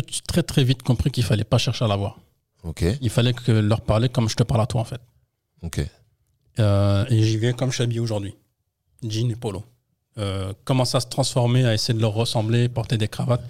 tout- 0.00 0.22
très 0.26 0.42
très 0.42 0.64
vite 0.64 0.82
compris 0.82 1.10
qu'il 1.10 1.24
fallait 1.24 1.44
pas 1.44 1.58
chercher 1.58 1.84
à 1.84 1.88
la 1.88 1.96
voir. 1.96 2.18
Ok, 2.64 2.84
Il 3.02 3.10
fallait 3.10 3.34
que 3.34 3.52
leur 3.52 3.80
parler 3.82 4.08
comme 4.08 4.28
je 4.28 4.36
te 4.36 4.44
parle 4.44 4.60
à 4.62 4.66
toi, 4.66 4.80
en 4.80 4.84
fait. 4.84 5.00
ok. 5.62 5.80
Euh, 6.60 7.04
et 7.08 7.22
j'y 7.22 7.36
vais 7.38 7.52
comme 7.54 7.70
je 7.70 7.74
suis 7.76 7.84
habillé 7.84 8.00
aujourd'hui. 8.00 8.34
Jean 9.02 9.30
et 9.30 9.36
polo. 9.36 9.64
Euh, 10.18 10.52
commence 10.64 10.94
à 10.94 11.00
se 11.00 11.06
transformer, 11.06 11.64
à 11.64 11.74
essayer 11.74 11.94
de 11.94 12.00
leur 12.00 12.12
ressembler, 12.12 12.68
porter 12.68 12.98
des 12.98 13.08
cravates? 13.08 13.42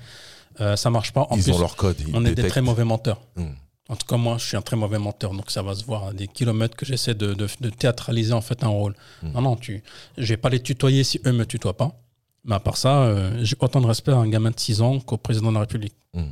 Euh, 0.60 0.76
ça 0.76 0.88
marche 0.90 1.12
pas. 1.12 1.26
En 1.30 1.36
Ils 1.36 1.42
plus, 1.42 1.52
ont 1.52 1.58
leur 1.58 1.76
code. 1.76 1.96
ils 2.00 2.14
on 2.14 2.20
est 2.20 2.28
des 2.30 2.34
détectent. 2.36 2.50
très 2.50 2.60
mauvais 2.62 2.84
menteurs. 2.84 3.20
Hmm. 3.36 3.52
En 3.88 3.96
tout 3.96 4.06
cas, 4.06 4.16
moi, 4.16 4.38
je 4.38 4.46
suis 4.46 4.56
un 4.56 4.62
très 4.62 4.76
mauvais 4.76 4.98
menteur, 4.98 5.32
donc 5.32 5.50
ça 5.50 5.60
va 5.62 5.74
se 5.74 5.84
voir 5.84 6.08
à 6.08 6.12
des 6.12 6.28
kilomètres 6.28 6.76
que 6.76 6.86
j'essaie 6.86 7.14
de, 7.14 7.34
de- 7.34 7.48
de 7.60 7.68
théâtraliser 7.70 8.32
en 8.32 8.40
fait 8.40 8.62
un 8.62 8.68
rôle. 8.68 8.94
Mm. 9.22 9.32
Non, 9.32 9.40
non, 9.42 9.56
tu, 9.56 9.82
je 10.16 10.28
vais 10.28 10.36
pas 10.36 10.48
les 10.50 10.60
tutoyer 10.62 11.02
si 11.04 11.20
eux 11.26 11.32
me 11.32 11.44
tutoient 11.44 11.76
pas. 11.76 12.00
Mais 12.44 12.54
à 12.56 12.60
part 12.60 12.76
ça, 12.76 13.02
euh, 13.04 13.38
j'ai 13.44 13.56
autant 13.60 13.80
de 13.80 13.86
respect 13.86 14.12
à 14.12 14.16
un 14.16 14.28
gamin 14.28 14.50
de 14.50 14.58
6 14.58 14.80
ans 14.82 14.98
qu'au 15.00 15.16
président 15.16 15.48
de 15.50 15.54
la 15.54 15.60
République. 15.60 15.94
Mm. 16.14 16.22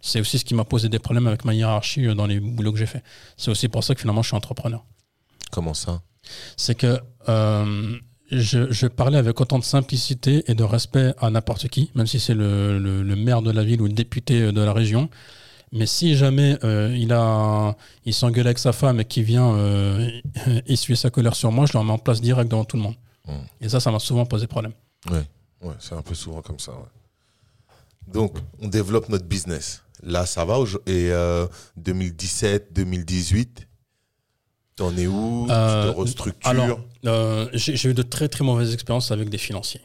C'est 0.00 0.20
aussi 0.20 0.38
ce 0.38 0.44
qui 0.44 0.54
m'a 0.54 0.64
posé 0.64 0.90
des 0.90 0.98
problèmes 0.98 1.26
avec 1.26 1.44
ma 1.46 1.54
hiérarchie 1.54 2.06
euh, 2.06 2.14
dans 2.14 2.26
les 2.26 2.38
boulots 2.40 2.72
que 2.72 2.78
j'ai 2.78 2.86
fait. 2.86 3.02
C'est 3.36 3.50
aussi 3.50 3.68
pour 3.68 3.82
ça 3.82 3.94
que 3.94 4.00
finalement 4.00 4.22
je 4.22 4.28
suis 4.28 4.36
entrepreneur. 4.36 4.84
Comment 5.50 5.72
ça? 5.74 6.02
C'est 6.56 6.74
que 6.74 6.98
euh, 7.28 7.96
je, 8.30 8.70
je 8.70 8.86
parlais 8.86 9.16
avec 9.18 9.40
autant 9.40 9.58
de 9.58 9.64
simplicité 9.64 10.44
et 10.50 10.54
de 10.54 10.64
respect 10.64 11.14
à 11.18 11.30
n'importe 11.30 11.68
qui, 11.68 11.90
même 11.94 12.06
si 12.06 12.20
c'est 12.20 12.34
le, 12.34 12.78
le- 12.78 13.02
le 13.02 13.16
maire 13.16 13.40
de 13.42 13.50
la 13.50 13.62
ville 13.64 13.80
ou 13.80 13.86
le 13.86 13.92
député 13.92 14.52
de 14.52 14.60
la 14.60 14.72
région. 14.72 15.08
Mais 15.72 15.86
si 15.86 16.14
jamais 16.14 16.56
euh, 16.62 16.94
il 16.96 17.12
a, 17.12 17.74
il 18.04 18.14
s'engueule 18.14 18.46
avec 18.46 18.58
sa 18.58 18.72
femme 18.72 19.00
et 19.00 19.04
qu'il 19.04 19.24
vient 19.24 19.54
euh, 19.54 20.08
essuyer 20.66 20.96
sa 20.96 21.10
colère 21.10 21.34
sur 21.34 21.50
moi, 21.50 21.66
je 21.66 21.72
le 21.72 21.78
remets 21.80 21.92
en 21.92 21.98
place 21.98 22.20
direct 22.20 22.50
devant 22.50 22.64
tout 22.64 22.76
le 22.76 22.82
monde. 22.82 22.94
Mm. 23.26 23.32
Et 23.62 23.68
ça, 23.70 23.80
ça 23.80 23.90
m'a 23.90 23.98
souvent 23.98 24.24
posé 24.26 24.46
problème. 24.46 24.72
Ouais, 25.10 25.22
ouais 25.64 25.74
c'est 25.80 25.94
un 25.94 26.02
peu 26.02 26.14
souvent 26.14 26.42
comme 26.42 26.58
ça. 26.58 26.72
ouais. 26.72 26.78
Donc, 28.06 28.36
on 28.60 28.68
développe 28.68 29.08
notre 29.08 29.24
business. 29.24 29.82
Là, 30.02 30.26
ça 30.26 30.44
va. 30.44 30.58
Et 30.86 31.10
euh, 31.10 31.46
2017, 31.78 32.72
2018, 32.72 33.66
t'en 34.76 34.94
es 34.96 35.06
où? 35.06 35.46
Euh, 35.50 35.86
Tu 35.88 35.94
te 35.94 35.98
restructures? 36.00 36.50
Alors, 36.50 36.80
euh, 37.06 37.48
j'ai 37.54 37.88
eu 37.88 37.94
de 37.94 38.02
très 38.02 38.28
très 38.28 38.44
mauvaises 38.44 38.74
expériences 38.74 39.10
avec 39.10 39.30
des 39.30 39.38
financiers. 39.38 39.80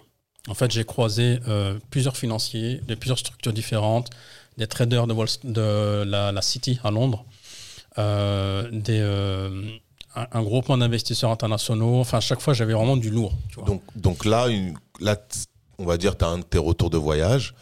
En 0.49 0.53
fait, 0.53 0.69
j'ai 0.71 0.84
croisé 0.84 1.39
euh, 1.47 1.77
plusieurs 1.91 2.17
financiers 2.17 2.82
de 2.88 2.95
plusieurs 2.95 3.19
structures 3.19 3.53
différentes, 3.53 4.09
des 4.57 4.67
traders 4.67 5.07
de, 5.07 5.13
Wall 5.13 5.27
de 5.45 6.03
la, 6.05 6.32
la 6.34 6.41
City 6.41 6.80
à 6.84 6.91
Londres, 6.91 7.23
euh, 7.97 8.67
des, 8.71 8.99
euh, 8.99 9.49
un, 10.15 10.27
un 10.32 10.41
groupement 10.43 10.77
d'investisseurs 10.77 11.30
internationaux. 11.32 11.99
Enfin, 12.01 12.17
à 12.17 12.21
chaque 12.21 12.41
fois, 12.41 12.53
j'avais 12.53 12.73
vraiment 12.73 12.97
du 12.97 13.09
lourd. 13.11 13.34
tu 13.49 13.55
vois. 13.55 13.65
donc, 13.65 13.82
donc 13.95 14.25
là, 14.25 14.47
une, 14.49 14.75
là, 14.99 15.15
t- 15.15 15.39
on 15.80 15.86
va 15.86 15.97
dire, 15.97 16.17
tu 16.17 16.25
as 16.25 16.27
un 16.27 16.39
de 16.39 16.43
tes 16.43 16.57
retours 16.57 16.89
de 16.89 16.97
voyage, 16.97 17.55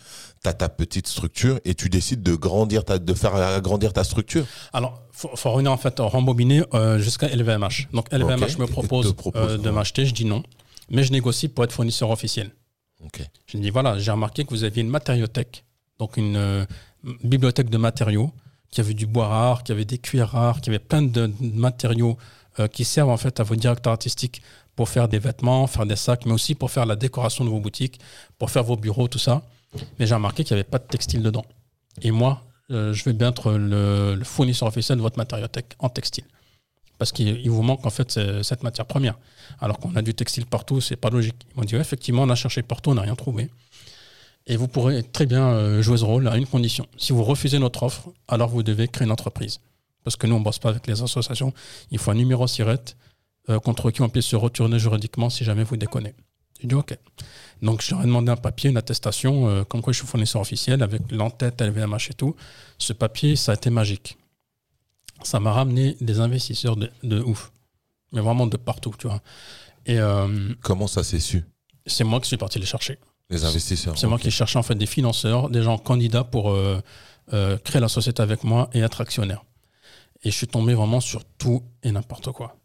tu 0.43 0.49
as 0.49 0.53
ta 0.53 0.69
petite 0.69 1.07
structure 1.07 1.59
et 1.65 1.75
tu 1.75 1.89
décides 1.89 2.23
de, 2.23 2.35
grandir 2.35 2.83
ta, 2.83 2.99
de 2.99 3.13
faire 3.13 3.35
agrandir 3.35 3.93
ta 3.93 4.03
structure. 4.03 4.45
Alors, 4.73 5.01
il 5.13 5.17
faut, 5.17 5.35
faut 5.35 5.51
revenir 5.51 5.71
en 5.71 5.77
fait 5.77 5.99
rembobiner 5.99 6.63
euh, 6.73 6.99
jusqu'à 6.99 7.27
LVMH. 7.27 7.89
Donc, 7.93 8.11
LVMH 8.11 8.57
me 8.59 8.65
propose, 8.65 9.15
euh, 9.35 9.57
de 9.57 9.69
m'acheter, 9.69 10.05
je 10.05 10.13
dis 10.13 10.25
non. 10.25 10.43
Mais 10.89 11.03
je 11.03 11.11
négocie 11.11 11.47
pour 11.47 11.63
être 11.63 11.71
fournisseur 11.71 12.09
officiel. 12.09 12.51
Ok. 13.03 13.21
Je 13.45 13.57
dis 13.57 13.69
voilà, 13.69 13.97
j'ai 13.99 14.11
remarqué 14.11 14.43
que 14.43 14.49
vous 14.49 14.63
aviez 14.63 14.81
une 14.81 14.89
matériothèque, 14.89 15.63
donc 15.99 16.17
une 16.17 16.37
euh, 16.37 16.65
bibliothèque 17.23 17.69
de 17.69 17.77
matériaux, 17.77 18.31
qui 18.71 18.81
avait 18.81 18.93
du 18.93 19.05
bois 19.05 19.27
rare, 19.27 19.63
qui 19.63 19.71
avait 19.71 19.85
des 19.85 19.97
cuirs 19.97 20.29
rares, 20.29 20.61
qui 20.61 20.69
avait 20.69 20.79
plein 20.79 21.01
de, 21.01 21.27
de 21.27 21.33
matériaux 21.39 22.17
euh, 22.59 22.67
qui 22.67 22.85
servent 22.85 23.09
en 23.09 23.17
fait 23.17 23.39
à 23.39 23.43
vos 23.43 23.55
directeurs 23.55 23.93
artistiques 23.93 24.41
pour 24.77 24.87
faire 24.87 25.09
des 25.09 25.19
vêtements, 25.19 25.65
faire 25.67 25.85
des 25.87 25.95
sacs, 25.97 26.25
mais 26.27 26.31
aussi 26.33 26.53
pour 26.55 26.69
faire 26.71 26.85
la 26.85 26.95
décoration 26.95 27.43
de 27.43 27.49
vos 27.49 27.59
boutiques, 27.59 27.99
pour 28.37 28.51
faire 28.51 28.63
vos 28.63 28.77
bureaux, 28.77 29.07
tout 29.09 29.17
ça. 29.17 29.41
Mais 29.99 30.05
j'ai 30.05 30.13
remarqué 30.13 30.43
qu'il 30.43 30.55
n'y 30.55 30.61
avait 30.61 30.69
pas 30.69 30.77
de 30.77 30.85
textile 30.85 31.23
dedans. 31.23 31.45
Et 32.03 32.11
moi, 32.11 32.43
euh, 32.69 32.93
je 32.93 33.03
vais 33.03 33.13
bien 33.13 33.29
être 33.29 33.51
le, 33.53 34.19
fournisseur 34.23 34.67
officiel 34.67 34.99
de 34.99 35.01
votre 35.01 35.17
matériothèque 35.17 35.75
en 35.79 35.89
textile. 35.89 36.25
Parce 36.99 37.11
qu'il 37.11 37.27
il 37.27 37.49
vous 37.49 37.63
manque 37.63 37.85
en 37.85 37.89
fait 37.89 38.11
ce- 38.11 38.43
cette 38.43 38.61
matière 38.61 38.85
première. 38.85 39.17
Alors 39.59 39.79
qu'on 39.79 39.95
a 39.95 40.03
du 40.03 40.13
textile 40.13 40.45
partout, 40.45 40.79
c'est 40.79 40.95
pas 40.95 41.09
logique. 41.09 41.35
Ils 41.49 41.57
m'ont 41.59 41.65
dit, 41.65 41.75
effectivement, 41.75 42.21
on 42.21 42.29
a 42.29 42.35
cherché 42.35 42.61
partout, 42.61 42.91
on 42.91 42.95
n'a 42.95 43.01
rien 43.01 43.15
trouvé. 43.15 43.49
Et 44.45 44.57
vous 44.57 44.67
pourrez 44.67 45.01
très 45.03 45.25
bien 45.25 45.45
euh, 45.47 45.81
jouer 45.81 45.97
ce 45.97 46.05
rôle 46.05 46.27
à 46.27 46.37
une 46.37 46.45
condition. 46.45 46.85
Si 46.97 47.13
vous 47.13 47.23
refusez 47.23 47.57
notre 47.57 47.81
offre, 47.81 48.09
alors 48.27 48.49
vous 48.49 48.61
devez 48.61 48.87
créer 48.87 49.05
une 49.05 49.11
entreprise. 49.11 49.59
Parce 50.03 50.15
que 50.15 50.27
nous, 50.27 50.35
on 50.35 50.39
ne 50.39 50.43
bosse 50.43 50.59
pas 50.59 50.69
avec 50.69 50.85
les 50.85 51.01
associations. 51.01 51.51
Il 51.91 51.97
faut 51.97 52.11
un 52.11 52.15
numéro 52.15 52.45
SIRET 52.45 52.95
euh, 53.49 53.59
contre 53.59 53.91
qui 53.91 54.01
on 54.01 54.09
puisse 54.09 54.25
se 54.25 54.35
retourner 54.35 54.79
juridiquement 54.79 55.29
si 55.29 55.43
jamais 55.43 55.63
vous 55.63 55.77
déconnez. 55.77 56.13
J'ai 56.59 56.67
dit 56.67 56.75
OK. 56.75 56.97
Donc, 57.61 57.81
je 57.81 57.91
leur 57.91 58.01
ai 58.03 58.05
demandé 58.05 58.31
un 58.31 58.35
papier, 58.35 58.69
une 58.69 58.77
attestation, 58.77 59.47
euh, 59.47 59.63
comme 59.63 59.81
quoi 59.81 59.93
je 59.93 59.99
suis 59.99 60.07
fournisseur 60.07 60.41
officiel 60.41 60.81
avec 60.83 61.01
l'entête, 61.11 61.61
LVMH 61.61 62.09
et 62.11 62.13
tout. 62.13 62.35
Ce 62.77 62.93
papier, 62.93 63.35
ça 63.35 63.51
a 63.51 63.55
été 63.55 63.69
magique. 63.69 64.17
Ça 65.23 65.39
m'a 65.39 65.51
ramené 65.51 65.97
des 66.01 66.19
investisseurs 66.19 66.75
de, 66.75 66.91
de 67.03 67.21
ouf. 67.21 67.51
Mais 68.11 68.21
vraiment 68.21 68.47
de 68.47 68.57
partout, 68.57 68.93
tu 68.97 69.07
vois. 69.07 69.21
Et 69.85 69.99
euh, 69.99 70.53
Comment 70.61 70.87
ça 70.87 71.03
s'est 71.03 71.19
su? 71.19 71.43
c'est 71.85 72.03
moi 72.03 72.19
qui 72.19 72.27
suis 72.27 72.37
parti 72.37 72.59
les 72.59 72.65
chercher. 72.65 72.99
Les 73.29 73.45
investisseurs. 73.45 73.97
C'est 73.97 74.07
moi 74.07 74.19
qui 74.19 74.29
cherchais 74.31 74.59
en 74.59 74.63
fait 74.63 74.75
des 74.75 74.85
financeurs, 74.85 75.49
des 75.49 75.61
gens 75.63 75.77
candidats 75.77 76.23
pour 76.23 76.49
euh, 76.51 76.79
créer 77.63 77.81
la 77.81 77.87
société 77.87 78.21
avec 78.21 78.43
moi 78.43 78.69
et 78.73 78.79
être 78.79 79.01
actionnaire. 79.01 79.43
Et 80.23 80.31
je 80.31 80.35
suis 80.35 80.47
tombé 80.47 80.73
vraiment 80.73 80.99
sur 81.01 81.23
tout 81.25 81.63
et 81.83 81.91
n'importe 81.91 82.31
quoi. 82.31 82.55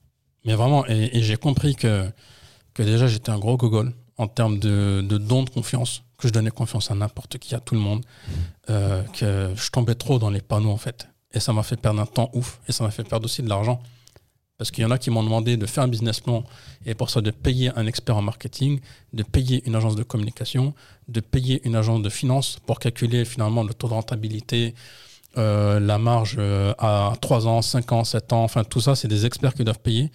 Mais 0.45 0.55
vraiment, 0.55 0.87
et, 0.87 1.23
j'ai 1.23 1.37
compris 1.37 1.75
que, 1.75 2.11
déjà 2.77 3.07
j'étais 3.07 3.31
un 3.31 3.39
gros 3.39 3.57
gogol 3.57 3.93
en 4.19 4.27
termes 4.29 4.59
de, 4.59 5.05
de 5.09 5.19
don 5.19 5.43
de 5.45 5.51
confiance, 5.51 6.03
que 6.19 6.29
je 6.29 6.33
donnais 6.33 6.51
confiance 6.51 6.91
à 6.91 6.95
n'importe 6.95 7.39
qui, 7.39 7.55
à 7.55 7.61
tout 7.61 7.75
le 7.75 7.81
monde, 7.81 8.05
euh, 8.71 9.03
que 9.05 9.53
je 9.55 9.71
tombais 9.71 9.95
trop 9.95 10.19
dans 10.19 10.31
les 10.31 10.41
panneaux 10.41 10.71
en 10.71 10.77
fait. 10.77 11.09
Et 11.33 11.41
ça 11.41 11.53
m'a 11.53 11.63
fait 11.63 11.77
perdre 11.77 12.01
un 12.01 12.07
temps 12.07 12.31
ouf 12.35 12.61
et 12.69 12.73
ça 12.73 12.85
m'a 12.85 12.91
fait 12.91 13.05
perdre 13.05 13.25
aussi 13.25 13.43
de 13.43 13.49
l'argent. 13.49 13.83
Parce 14.59 14.71
qu'il 14.71 14.83
y 14.83 14.85
en 14.85 14.91
a 14.93 14.99
qui 14.99 15.11
m'ont 15.11 15.25
demandé 15.25 15.57
de 15.57 15.67
faire 15.67 15.83
un 15.83 15.89
business 15.89 16.21
plan 16.21 16.45
et 16.87 16.95
pour 16.95 17.11
ça 17.11 17.21
de 17.21 17.31
payer 17.33 17.73
un 17.77 17.87
expert 17.87 18.17
en 18.17 18.23
marketing, 18.23 18.81
de 19.13 19.25
payer 19.25 19.67
une 19.67 19.75
agence 19.75 19.97
de 19.97 20.05
communication, 20.05 20.75
de 21.09 21.21
payer 21.21 21.61
une 21.65 21.75
agence 21.75 22.03
de 22.03 22.11
finance 22.11 22.59
pour 22.65 22.79
calculer 22.79 23.25
finalement 23.25 23.65
le 23.65 23.75
taux 23.75 23.89
de 23.89 23.95
rentabilité, 23.95 24.75
euh, 25.39 25.81
la 25.81 25.99
marge 25.99 26.37
euh, 26.39 26.75
à 26.79 27.15
3 27.21 27.47
ans, 27.47 27.63
5 27.63 27.93
ans, 27.93 28.05
7 28.05 28.33
ans, 28.33 28.45
enfin 28.45 28.65
tout 28.65 28.81
ça, 28.81 28.95
c'est 28.95 29.09
des 29.09 29.27
experts 29.27 29.55
qui 29.55 29.65
doivent 29.65 29.81
payer. 29.81 30.11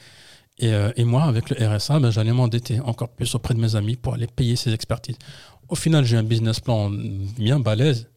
Et, 0.59 0.74
euh, 0.74 0.91
et 0.95 1.05
moi, 1.05 1.24
avec 1.24 1.49
le 1.49 1.68
RSA, 1.68 1.99
ben, 1.99 2.09
j'allais 2.09 2.34
m'endetter 2.34 2.80
encore 2.80 3.09
plus 3.09 3.34
auprès 3.36 3.53
de 3.53 3.59
mes 3.59 3.76
amis 3.76 3.95
pour 3.95 4.13
aller 4.13 4.28
payer 4.28 4.55
ces 4.55 4.74
expertises. 4.74 5.18
Au 5.70 5.76
final, 5.76 6.05
j'ai 6.05 6.18
un 6.18 6.24
business 6.24 6.59
plan 6.59 6.89
bien 6.89 7.59
balèze. 7.59 8.07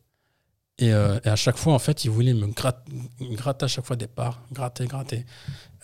Et, 0.79 0.93
à 0.93 1.37
chaque 1.37 1.59
fois, 1.59 1.75
en 1.75 1.79
fait, 1.79 2.07
ils 2.07 2.11
voulaient 2.11 2.33
me 2.33 2.47
gratter, 2.47 2.91
gratter 3.33 3.67
à 3.67 3.69
chaque 3.69 3.85
fois 3.85 3.97
des 3.97 4.07
parts, 4.07 4.41
gratter, 4.51 4.87
gratter. 4.87 5.27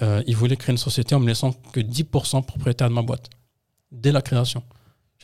Ils 0.01 0.35
voulaient 0.35 0.57
créer 0.57 0.73
une 0.73 0.79
société 0.79 1.15
en 1.15 1.21
me 1.21 1.27
laissant 1.27 1.53
que 1.53 1.81
10% 1.81 2.47
propriétaire 2.47 2.89
de 2.89 2.95
ma 2.95 3.03
boîte. 3.03 3.29
dès 3.93 4.11
la 4.11 4.23
création. 4.23 4.63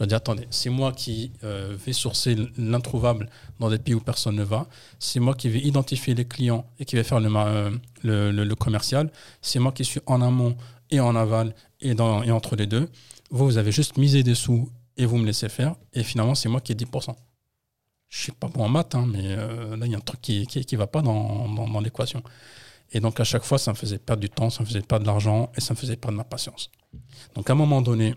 Je 0.03 0.07
dis, 0.09 0.15
attendez, 0.17 0.49
c'est 0.51 0.69
moi 0.69 0.91
qui 0.91 1.31
euh, 1.45 1.77
vais 1.79 1.93
sourcer 1.93 2.37
l'introuvable 2.59 3.31
dans 3.61 3.71
des 3.71 3.79
pays 3.79 3.95
où 3.95 4.01
personne 4.01 4.35
ne 4.35 4.43
va. 4.43 4.67
C'est 4.99 5.21
moi 5.21 5.35
qui 5.35 5.49
vais 5.49 5.61
identifier 5.61 6.13
les 6.15 6.25
clients 6.25 6.67
et 6.81 6.85
qui 6.85 6.97
vais 6.97 7.05
faire 7.05 7.21
le, 7.21 7.31
euh, 8.07 8.55
commercial. 8.57 9.13
C'est 9.43 9.61
moi 9.61 9.71
qui 9.71 9.85
suis 9.85 10.01
en 10.07 10.21
amont 10.21 10.57
et 10.91 10.99
en 10.99 11.15
aval 11.15 11.55
et, 11.81 11.95
dans, 11.95 12.25
et 12.25 12.33
entre 12.33 12.57
les 12.57 12.67
deux. 12.67 12.89
Vous, 13.31 13.45
vous 13.45 13.59
avez 13.59 13.71
juste 13.71 13.97
misé 13.97 14.25
des 14.25 14.35
sous 14.35 14.69
et 14.97 15.07
vous 15.07 15.19
me 15.19 15.25
laissez 15.25 15.49
faire. 15.49 15.77
Et 15.93 16.03
finalement, 16.03 16.35
c'est 16.35 16.49
moi 16.49 16.61
qui 16.61 16.73
ai 16.73 16.75
10%. 16.75 17.15
Je 18.09 18.19
suis 18.19 18.33
pas 18.33 18.49
bon 18.49 18.65
en 18.65 18.69
maths, 18.69 18.97
hein, 18.97 19.07
mais 19.09 19.23
euh, 19.25 19.77
là, 19.77 19.87
il 19.87 19.93
y 19.93 19.95
a 19.95 19.99
un 19.99 20.01
truc 20.01 20.21
qui 20.21 20.45
ne 20.45 20.77
va 20.77 20.89
pas 20.89 21.03
dans, 21.03 21.49
dans, 21.49 21.69
dans 21.69 21.81
l'équation. 21.81 22.25
Et 22.91 22.99
donc, 22.99 23.21
à 23.21 23.25
chaque 23.25 23.45
fois, 23.45 23.57
ça 23.57 23.71
me 23.71 23.77
faisait 23.77 23.99
perdre 23.99 24.21
du 24.21 24.31
temps, 24.31 24.51
ça 24.51 24.65
me 24.65 24.67
faisait 24.67 24.83
perdre 24.83 25.05
de 25.05 25.07
l'argent 25.07 25.53
et 25.57 25.61
ça 25.61 25.75
me 25.75 25.79
faisait 25.79 25.97
perdre 25.97 26.17
ma 26.17 26.25
patience. 26.25 26.73
Donc, 27.37 27.49
à 27.49 27.53
un 27.53 27.57
moment 27.57 27.81
donné, 27.81 28.17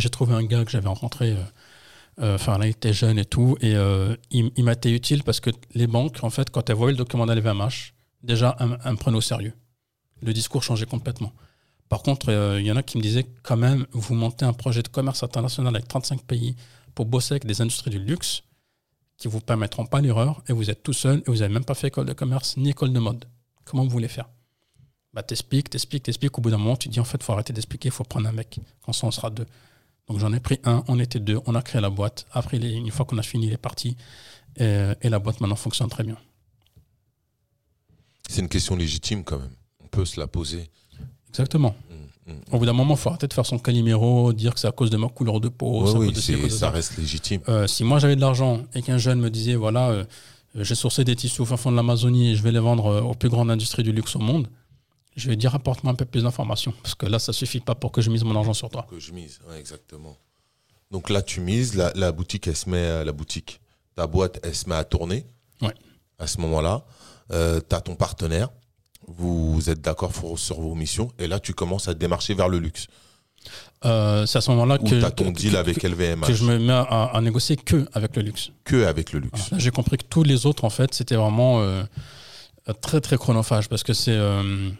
j'ai 0.00 0.10
trouvé 0.10 0.34
un 0.34 0.44
gars 0.44 0.64
que 0.64 0.70
j'avais 0.70 0.88
rencontré. 0.88 1.32
Euh, 1.32 1.42
euh, 2.20 2.34
enfin, 2.36 2.58
là, 2.58 2.66
il 2.66 2.70
était 2.70 2.92
jeune 2.92 3.18
et 3.18 3.24
tout. 3.24 3.56
Et 3.60 3.74
euh, 3.74 4.14
il, 4.30 4.64
m'a 4.64 4.72
été 4.72 4.90
utile 4.92 5.22
parce 5.22 5.40
que 5.40 5.50
les 5.74 5.86
banques, 5.86 6.18
en 6.22 6.30
fait, 6.30 6.50
quand 6.50 6.68
elles 6.70 6.76
voyaient 6.76 6.92
le 6.92 6.98
document 6.98 7.26
VMH, 7.26 7.94
déjà, 8.22 8.56
elles, 8.60 8.68
me 8.68 8.96
prenaient 8.96 9.18
au 9.18 9.22
sérieux. 9.22 9.54
Le 10.22 10.32
discours 10.32 10.62
changeait 10.62 10.86
complètement. 10.86 11.32
Par 11.88 12.02
contre, 12.02 12.30
il 12.58 12.66
y 12.66 12.72
en 12.72 12.76
a 12.76 12.82
qui 12.82 12.96
me 12.98 13.02
disaient 13.02 13.26
quand 13.42 13.56
même, 13.56 13.86
vous 13.92 14.14
montez 14.14 14.44
un 14.44 14.52
projet 14.52 14.82
de 14.82 14.88
commerce 14.88 15.22
international 15.22 15.76
avec 15.76 15.86
35 15.86 16.22
pays 16.22 16.56
pour 16.94 17.06
bosser 17.06 17.34
avec 17.34 17.46
des 17.46 17.60
industries 17.60 17.90
du 17.90 17.98
luxe 17.98 18.42
qui 19.18 19.28
vous 19.28 19.40
permettront 19.40 19.86
pas 19.86 20.00
l'erreur 20.00 20.42
et 20.48 20.52
vous 20.52 20.68
êtes 20.68 20.82
tout 20.82 20.92
seul 20.92 21.18
et 21.18 21.30
vous 21.30 21.36
n'avez 21.36 21.52
même 21.52 21.64
pas 21.64 21.74
fait 21.74 21.88
école 21.88 22.06
de 22.06 22.12
commerce 22.12 22.56
ni 22.56 22.70
école 22.70 22.92
de 22.92 22.98
mode. 22.98 23.24
Comment 23.64 23.84
vous 23.84 23.90
voulez 23.90 24.08
faire? 24.08 24.28
Bah, 25.12 25.22
T'expliques, 25.22 25.70
t'expliques, 25.70 26.02
t'expliques. 26.02 26.36
Au 26.38 26.42
bout 26.42 26.50
d'un 26.50 26.58
moment, 26.58 26.76
tu 26.76 26.88
dis 26.88 27.00
en 27.00 27.04
fait, 27.04 27.18
il 27.18 27.24
faut 27.24 27.32
arrêter 27.32 27.52
d'expliquer, 27.52 27.88
il 27.88 27.92
faut 27.92 28.04
prendre 28.04 28.28
un 28.28 28.32
mec. 28.32 28.58
Quand 28.84 28.92
ça, 28.92 29.06
on 29.06 29.10
sera 29.10 29.30
deux. 29.30 29.46
Donc 30.08 30.18
j'en 30.18 30.32
ai 30.32 30.40
pris 30.40 30.60
un, 30.64 30.84
on 30.88 30.98
était 31.00 31.20
deux, 31.20 31.40
on 31.46 31.54
a 31.54 31.62
créé 31.62 31.80
la 31.80 31.90
boîte. 31.90 32.26
Après, 32.32 32.58
une 32.58 32.90
fois 32.90 33.04
qu'on 33.06 33.18
a 33.18 33.22
fini 33.22 33.48
les 33.48 33.56
parties, 33.56 33.96
et, 34.56 34.92
et, 35.02 35.08
la 35.08 35.18
boîte 35.18 35.40
maintenant 35.40 35.56
fonctionne 35.56 35.88
très 35.88 36.04
bien. 36.04 36.16
C'est 38.28 38.40
une 38.40 38.48
question 38.48 38.76
légitime 38.76 39.24
quand 39.24 39.38
même. 39.38 39.52
On 39.84 39.88
peut 39.88 40.04
se 40.04 40.18
la 40.18 40.26
poser. 40.26 40.70
Exactement. 41.28 41.74
Mmh, 42.26 42.32
mmh. 42.32 42.54
Au 42.54 42.58
bout 42.58 42.66
d'un 42.66 42.72
moment, 42.72 42.94
il 42.94 42.96
faut 42.96 43.10
arrêter 43.10 43.28
de 43.28 43.32
faire 43.34 43.44
son 43.44 43.58
caliméro, 43.58 44.32
dire 44.32 44.54
que 44.54 44.60
c'est 44.60 44.68
à 44.68 44.72
cause 44.72 44.90
de 44.90 44.96
ma 44.96 45.08
couleur 45.08 45.40
de 45.40 45.48
peau. 45.48 45.86
oui, 45.98 46.14
ça 46.50 46.70
reste 46.70 46.96
légitime. 46.96 47.40
Euh, 47.48 47.66
si 47.66 47.84
moi 47.84 47.98
j'avais 47.98 48.16
de 48.16 48.20
l'argent 48.20 48.62
et 48.74 48.82
qu'un 48.82 48.98
jeune 48.98 49.20
me 49.20 49.28
disait, 49.28 49.54
voilà, 49.54 49.90
euh, 49.90 50.04
j'ai 50.54 50.74
sourcé 50.74 51.04
des 51.04 51.14
tissus 51.14 51.42
au 51.42 51.44
fin 51.44 51.56
fond 51.56 51.70
de 51.70 51.76
l'Amazonie 51.76 52.30
et 52.30 52.34
je 52.36 52.42
vais 52.42 52.52
les 52.52 52.58
vendre 52.58 52.86
euh, 52.86 53.00
aux 53.02 53.14
plus 53.14 53.28
grandes 53.28 53.50
industries 53.50 53.82
du 53.82 53.92
luxe 53.92 54.16
au 54.16 54.20
monde, 54.20 54.48
je 55.16 55.28
vais 55.28 55.36
dire 55.36 55.54
apporte-moi 55.54 55.92
un 55.92 55.96
peu 55.96 56.04
plus 56.04 56.22
d'informations. 56.22 56.72
Parce 56.82 56.94
que 56.94 57.06
là, 57.06 57.18
ça 57.18 57.32
suffit 57.32 57.60
pas 57.60 57.74
pour 57.74 57.90
que 57.92 58.00
je 58.00 58.10
mise 58.10 58.22
mon 58.22 58.36
argent 58.36 58.54
sur 58.54 58.70
toi. 58.70 58.86
Que 58.88 59.00
je 59.00 59.12
mise, 59.12 59.40
exactement. 59.58 60.16
Donc 60.90 61.10
là, 61.10 61.22
tu 61.22 61.40
mises, 61.40 61.74
la, 61.74 62.12
boutique, 62.12 62.46
elle 62.46 62.56
se 62.56 62.68
met, 62.68 63.04
la 63.04 63.12
boutique, 63.12 63.60
ta 63.94 64.06
boîte, 64.06 64.38
elle 64.42 64.54
se 64.54 64.68
met 64.68 64.76
à 64.76 64.84
tourner. 64.84 65.26
Ouais. 65.60 65.74
À 66.18 66.26
ce 66.26 66.40
moment-là, 66.42 66.84
euh, 67.32 67.60
tu 67.68 67.74
as 67.74 67.80
ton 67.80 67.96
partenaire, 67.96 68.50
vous 69.08 69.68
êtes 69.68 69.80
d'accord 69.80 70.12
sur 70.36 70.60
vos 70.60 70.74
missions, 70.74 71.10
et 71.18 71.26
là, 71.26 71.40
tu 71.40 71.54
commences 71.54 71.88
à 71.88 71.94
démarcher 71.94 72.34
vers 72.34 72.48
le 72.48 72.58
luxe. 72.58 72.86
Euh, 73.84 74.26
c'est 74.26 74.38
à 74.38 74.40
ce 74.40 74.50
moment-là 74.52 74.78
que, 74.78 75.04
as 75.04 75.10
ton 75.10 75.30
deal 75.30 75.56
avec 75.56 75.82
LVMH. 75.82 76.26
que 76.26 76.34
je 76.34 76.44
me 76.44 76.58
mets 76.58 76.72
à, 76.72 77.18
négocier 77.22 77.56
que 77.56 77.86
avec 77.92 78.16
le 78.16 78.22
luxe. 78.22 78.50
Que 78.64 78.86
avec 78.86 79.12
le 79.12 79.20
luxe. 79.20 79.50
J'ai 79.56 79.70
compris 79.70 79.98
que 79.98 80.04
tous 80.04 80.22
les 80.22 80.46
autres, 80.46 80.64
en 80.64 80.70
fait, 80.70 80.94
c'était 80.94 81.16
vraiment 81.16 81.60
euh, 81.60 81.82
très 82.80 83.00
très 83.00 83.16
chronophage 83.16 83.68
parce 83.68 83.82
que 83.82 83.92
c'est 83.92 84.16
euh, 84.16 84.70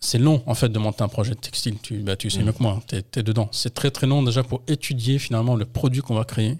c'est 0.00 0.18
long 0.18 0.42
en 0.46 0.54
fait 0.54 0.68
de 0.68 0.78
monter 0.78 1.02
un 1.02 1.08
projet 1.08 1.34
de 1.34 1.40
textile. 1.40 1.78
Tu, 1.82 1.98
bah, 1.98 2.16
tu 2.16 2.30
sais 2.30 2.40
mm. 2.40 2.46
mieux 2.46 2.52
que 2.52 2.62
moi, 2.62 2.80
tu 2.86 2.96
es, 2.96 3.22
dedans. 3.22 3.48
C'est 3.52 3.74
très 3.74 3.90
très 3.90 4.06
long 4.06 4.22
déjà 4.22 4.42
pour 4.42 4.62
étudier 4.66 5.18
finalement 5.18 5.56
le 5.56 5.64
produit 5.64 6.02
qu'on 6.02 6.14
va 6.14 6.24
créer. 6.24 6.58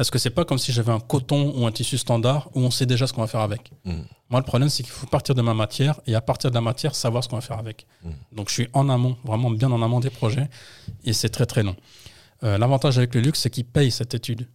Est-ce 0.00 0.10
que 0.10 0.18
c'est 0.18 0.30
pas 0.30 0.44
comme 0.44 0.58
si 0.58 0.72
j'avais 0.72 0.90
un 0.90 0.98
coton 0.98 1.52
ou 1.56 1.66
un 1.66 1.70
tissu 1.70 1.96
standard 1.96 2.50
où 2.54 2.60
on 2.60 2.70
sait 2.70 2.86
déjà 2.86 3.06
ce 3.06 3.12
qu'on 3.12 3.20
va 3.20 3.26
faire 3.26 3.40
avec 3.40 3.70
mm. 3.84 3.92
Moi, 4.30 4.40
le 4.40 4.44
problème, 4.44 4.68
c'est 4.68 4.82
qu'il 4.82 4.92
faut 4.92 5.06
partir 5.06 5.34
de 5.36 5.42
ma 5.42 5.54
matière 5.54 6.00
et 6.06 6.14
à 6.16 6.20
partir 6.20 6.50
de 6.50 6.56
la 6.56 6.60
matière, 6.60 6.94
savoir 6.94 7.22
ce 7.22 7.28
qu'on 7.28 7.36
va 7.36 7.42
faire 7.42 7.58
avec. 7.58 7.86
Mm. 8.02 8.10
Donc, 8.32 8.48
je 8.48 8.54
suis 8.54 8.68
en 8.72 8.88
amont, 8.88 9.16
vraiment 9.24 9.50
bien 9.50 9.70
en 9.70 9.82
amont 9.82 10.00
des 10.00 10.10
projets 10.10 10.48
et 11.04 11.12
c'est 11.12 11.28
très 11.28 11.46
très 11.46 11.62
long. 11.62 11.76
Euh, 12.42 12.58
l'avantage 12.58 12.98
avec 12.98 13.14
le 13.14 13.20
luxe, 13.20 13.40
c'est 13.40 13.50
qu'ils 13.50 13.64
payent 13.64 13.92
cette 13.92 14.14
étude. 14.14 14.48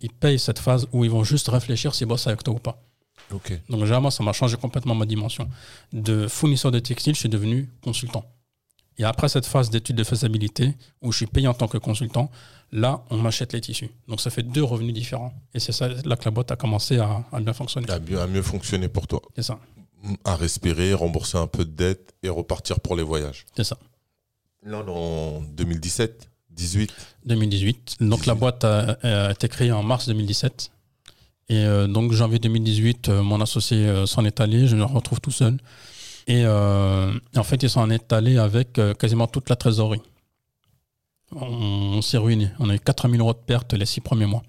Ils 0.00 0.12
payent 0.12 0.38
cette 0.38 0.58
phase 0.58 0.88
où 0.92 1.04
ils 1.04 1.10
vont 1.10 1.22
juste 1.22 1.48
réfléchir 1.48 1.94
s'ils 1.94 2.08
bossent 2.08 2.26
avec 2.26 2.42
toi 2.42 2.54
ou 2.54 2.58
pas. 2.58 2.82
Donc, 3.68 3.80
généralement, 3.80 4.10
ça 4.10 4.22
m'a 4.22 4.32
changé 4.32 4.56
complètement 4.56 4.94
ma 4.94 5.06
dimension. 5.06 5.48
De 5.92 6.28
fournisseur 6.28 6.70
de 6.70 6.78
textile, 6.78 7.14
je 7.14 7.20
suis 7.20 7.28
devenu 7.28 7.68
consultant. 7.82 8.24
Et 8.98 9.04
après 9.04 9.28
cette 9.28 9.46
phase 9.46 9.70
d'étude 9.70 9.96
de 9.96 10.04
faisabilité, 10.04 10.74
où 11.00 11.12
je 11.12 11.18
suis 11.18 11.26
payé 11.26 11.48
en 11.48 11.54
tant 11.54 11.68
que 11.68 11.78
consultant, 11.78 12.30
là, 12.72 13.02
on 13.10 13.16
m'achète 13.16 13.52
les 13.52 13.60
tissus. 13.60 13.90
Donc 14.08 14.20
ça 14.20 14.30
fait 14.30 14.42
deux 14.42 14.62
revenus 14.62 14.94
différents. 14.94 15.32
Et 15.54 15.60
c'est 15.60 15.72
ça 15.72 15.88
là 15.88 16.16
que 16.16 16.24
la 16.24 16.30
boîte 16.30 16.50
a 16.50 16.56
commencé 16.56 16.98
à, 16.98 17.24
bien 17.40 17.52
fonctionner. 17.52 17.90
À 17.90 17.98
mieux, 17.98 18.20
à 18.20 18.26
mieux 18.26 18.42
fonctionner 18.42 18.88
pour 18.88 19.06
toi. 19.06 19.22
C'est 19.34 19.42
ça. 19.42 19.58
À 20.24 20.36
respirer, 20.36 20.94
rembourser 20.94 21.38
un 21.38 21.46
peu 21.46 21.64
de 21.64 21.70
dette 21.70 22.12
et 22.22 22.28
repartir 22.28 22.80
pour 22.80 22.96
les 22.96 23.02
voyages. 23.02 23.46
C'est 23.56 23.64
ça. 23.64 23.78
Là, 24.64 24.78
en 24.78 25.40
2017, 25.40 26.28
18 26.50 26.92
2018. 27.24 27.96
Donc 28.00 28.26
la 28.26 28.34
boîte 28.34 28.64
a, 28.64 29.30
été 29.30 29.48
créée 29.48 29.72
en 29.72 29.82
mars 29.82 30.06
2017. 30.06 30.71
Et 31.48 31.64
euh, 31.64 31.86
donc 31.86 32.12
janvier 32.12 32.38
2018, 32.38 33.08
euh, 33.08 33.22
mon 33.22 33.40
associé 33.40 33.86
euh, 33.86 34.06
s'en 34.06 34.24
est 34.24 34.40
allé, 34.40 34.66
je 34.66 34.76
me 34.76 34.84
retrouve 34.84 35.20
tout 35.20 35.30
seul. 35.30 35.58
Et, 36.28 36.46
en 36.46 37.42
fait, 37.42 37.62
il 37.64 37.68
s'en 37.68 37.90
est 37.90 38.12
allé 38.12 38.38
avec 38.38 38.80
quasiment 38.98 39.26
toute 39.26 39.50
la 39.50 39.56
trésorerie. 39.56 40.02
On, 41.32 42.00
s'est 42.00 42.16
ruiné. 42.16 42.50
On 42.60 42.70
a 42.70 42.76
eu 42.76 42.78
4 42.78 43.08
000 43.08 43.20
euros 43.20 43.32
de 43.32 43.38
pertes 43.38 43.72
les 43.72 43.86
six 43.86 44.00
premiers 44.00 44.26
mois. 44.26 44.44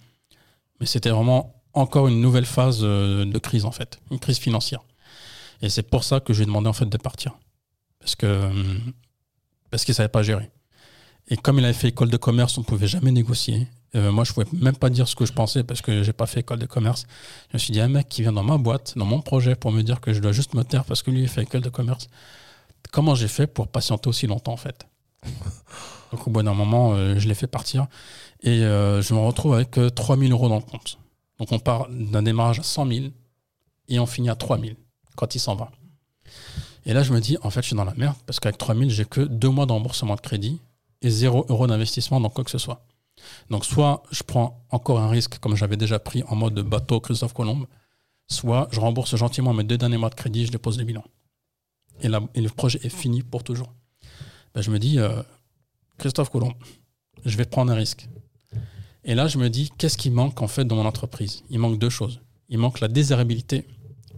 Mais 0.79 0.85
c'était 0.85 1.09
vraiment 1.09 1.63
encore 1.73 2.07
une 2.07 2.21
nouvelle 2.21 2.45
phase 2.45 2.81
de 2.81 3.37
crise, 3.39 3.65
en 3.65 3.71
fait, 3.71 3.99
une 4.11 4.19
crise 4.19 4.37
financière. 4.37 4.81
Et 5.63 5.69
c'est 5.69 5.81
pour 5.81 6.03
ça 6.03 6.19
que 6.19 6.31
je 6.31 6.39
lui 6.39 6.43
ai 6.43 6.45
demandé 6.45 6.69
en 6.69 6.73
fait 6.73 6.85
de 6.85 6.97
partir. 6.97 7.39
Parce 7.99 8.15
que 8.15 8.51
parce 9.71 9.83
qu'il 9.83 9.93
ne 9.93 9.95
savait 9.95 10.09
pas 10.09 10.21
gérer. 10.21 10.51
Et 11.29 11.37
comme 11.37 11.57
il 11.57 11.65
avait 11.65 11.73
fait 11.73 11.87
école 11.87 12.11
de 12.11 12.17
commerce, 12.17 12.55
on 12.59 12.61
ne 12.61 12.65
pouvait 12.65 12.87
jamais 12.87 13.11
négocier. 13.11 13.67
Euh, 13.95 14.11
moi, 14.11 14.23
je 14.23 14.31
ne 14.31 14.33
pouvais 14.33 14.57
même 14.59 14.75
pas 14.75 14.89
dire 14.89 15.07
ce 15.07 15.15
que 15.15 15.25
je 15.25 15.33
pensais 15.33 15.63
parce 15.63 15.81
que 15.81 16.01
je 16.01 16.07
n'ai 16.07 16.13
pas 16.13 16.25
fait 16.25 16.39
école 16.39 16.59
de 16.59 16.65
commerce. 16.65 17.05
Je 17.49 17.55
me 17.55 17.59
suis 17.59 17.71
dit, 17.71 17.79
un 17.79 17.87
mec 17.87 18.09
qui 18.09 18.21
vient 18.21 18.31
dans 18.31 18.43
ma 18.43 18.57
boîte, 18.57 18.93
dans 18.97 19.05
mon 19.05 19.21
projet, 19.21 19.55
pour 19.55 19.71
me 19.71 19.81
dire 19.83 20.01
que 20.01 20.13
je 20.13 20.19
dois 20.19 20.31
juste 20.31 20.53
me 20.55 20.63
taire 20.63 20.83
parce 20.85 21.03
que 21.03 21.11
lui, 21.11 21.21
il 21.21 21.27
fait 21.27 21.43
école 21.43 21.61
de 21.61 21.69
commerce. 21.69 22.07
Comment 22.91 23.15
j'ai 23.15 23.27
fait 23.27 23.47
pour 23.47 23.67
patienter 23.67 24.09
aussi 24.09 24.27
longtemps, 24.27 24.53
en 24.53 24.57
fait? 24.57 24.87
Donc, 26.11 26.27
au 26.27 26.31
bout 26.31 26.43
d'un 26.43 26.53
moment, 26.53 26.93
euh, 26.93 27.17
je 27.17 27.27
l'ai 27.27 27.35
fait 27.35 27.47
partir. 27.47 27.87
Et 28.41 28.63
euh, 28.63 29.01
je 29.01 29.13
me 29.13 29.19
retrouve 29.19 29.53
avec 29.53 29.79
3000 29.95 30.31
euros 30.31 30.49
dans 30.49 30.57
le 30.57 30.61
compte. 30.61 30.97
Donc, 31.39 31.51
on 31.51 31.59
part 31.59 31.87
d'un 31.89 32.23
démarrage 32.23 32.59
à 32.59 32.63
100 32.63 32.87
000 32.87 33.05
et 33.89 33.99
on 33.99 34.05
finit 34.05 34.29
à 34.29 34.35
3000 34.35 34.75
quand 35.15 35.35
il 35.35 35.39
s'en 35.39 35.55
va. 35.55 35.71
Et 36.85 36.93
là, 36.93 37.03
je 37.03 37.13
me 37.13 37.19
dis, 37.19 37.37
en 37.43 37.49
fait, 37.49 37.61
je 37.61 37.67
suis 37.67 37.75
dans 37.75 37.85
la 37.85 37.93
merde 37.93 38.15
parce 38.25 38.39
qu'avec 38.39 38.57
3000, 38.57 38.89
j'ai 38.89 39.05
que 39.05 39.21
deux 39.21 39.49
mois 39.49 39.65
de 39.65 39.71
remboursement 39.71 40.15
de 40.15 40.21
crédit 40.21 40.59
et 41.01 41.09
0 41.09 41.45
euros 41.49 41.67
d'investissement 41.67 42.19
dans 42.19 42.29
quoi 42.29 42.43
que 42.43 42.51
ce 42.51 42.57
soit. 42.57 42.81
Donc 43.49 43.65
soit 43.65 44.03
je 44.11 44.23
prends 44.23 44.65
encore 44.69 44.99
un 44.99 45.09
risque 45.09 45.39
comme 45.39 45.55
j'avais 45.55 45.77
déjà 45.77 45.99
pris 45.99 46.23
en 46.27 46.35
mode 46.35 46.59
bateau 46.59 46.99
Christophe 46.99 47.33
Colomb, 47.33 47.67
soit 48.27 48.67
je 48.71 48.79
rembourse 48.79 49.15
gentiment 49.15 49.53
mes 49.53 49.63
deux 49.63 49.77
derniers 49.77 49.97
mois 49.97 50.09
de 50.09 50.15
crédit, 50.15 50.45
je 50.45 50.51
dépose 50.51 50.77
le 50.77 50.83
bilan. 50.83 51.03
Et, 52.01 52.07
et 52.07 52.41
le 52.41 52.49
projet 52.49 52.79
est 52.83 52.89
fini 52.89 53.21
pour 53.21 53.43
toujours. 53.43 53.73
Ben, 54.53 54.61
je 54.61 54.71
me 54.71 54.79
dis, 54.79 54.99
euh, 54.99 55.21
Christophe 55.97 56.29
Colomb, 56.29 56.53
je 57.25 57.37
vais 57.37 57.45
prendre 57.45 57.71
un 57.71 57.75
risque. 57.75 58.07
Et 59.03 59.15
là, 59.15 59.27
je 59.27 59.37
me 59.37 59.49
dis, 59.49 59.71
qu'est-ce 59.77 59.97
qui 59.97 60.09
manque 60.09 60.41
en 60.41 60.47
fait 60.47 60.65
dans 60.65 60.75
mon 60.75 60.85
entreprise? 60.85 61.43
Il 61.49 61.59
manque 61.59 61.77
deux 61.77 61.89
choses. 61.89 62.21
Il 62.49 62.57
manque 62.57 62.79
la 62.79 62.87
désirabilité 62.87 63.65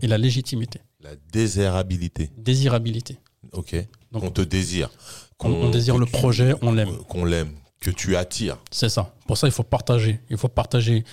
et 0.02 0.08
la 0.08 0.18
légitimité. 0.18 0.82
La 1.02 1.16
désirabilité. 1.32 2.32
Désirabilité. 2.38 3.20
Ok. 3.52 3.76
Donc, 4.12 4.24
on 4.24 4.32
te 4.32 4.42
désire. 4.42 4.90
on 5.40 5.70
désire 5.70 5.98
le 5.98 6.06
projet, 6.06 6.54
on 6.62 6.72
l'aime. 6.72 6.98
Qu'on 7.10 7.26
l'aime 7.26 7.52
que 7.80 7.92
tu 7.92 8.16
attires. 8.16 8.58
C'est 8.72 8.90
ça. 8.90 9.14
Pour 9.28 9.38
ça, 9.38 9.48
il 9.48 9.54
faut 9.54 9.64
partager. 9.64 10.20
Il 10.30 10.38
faut 10.38 10.48
partager 10.48 11.04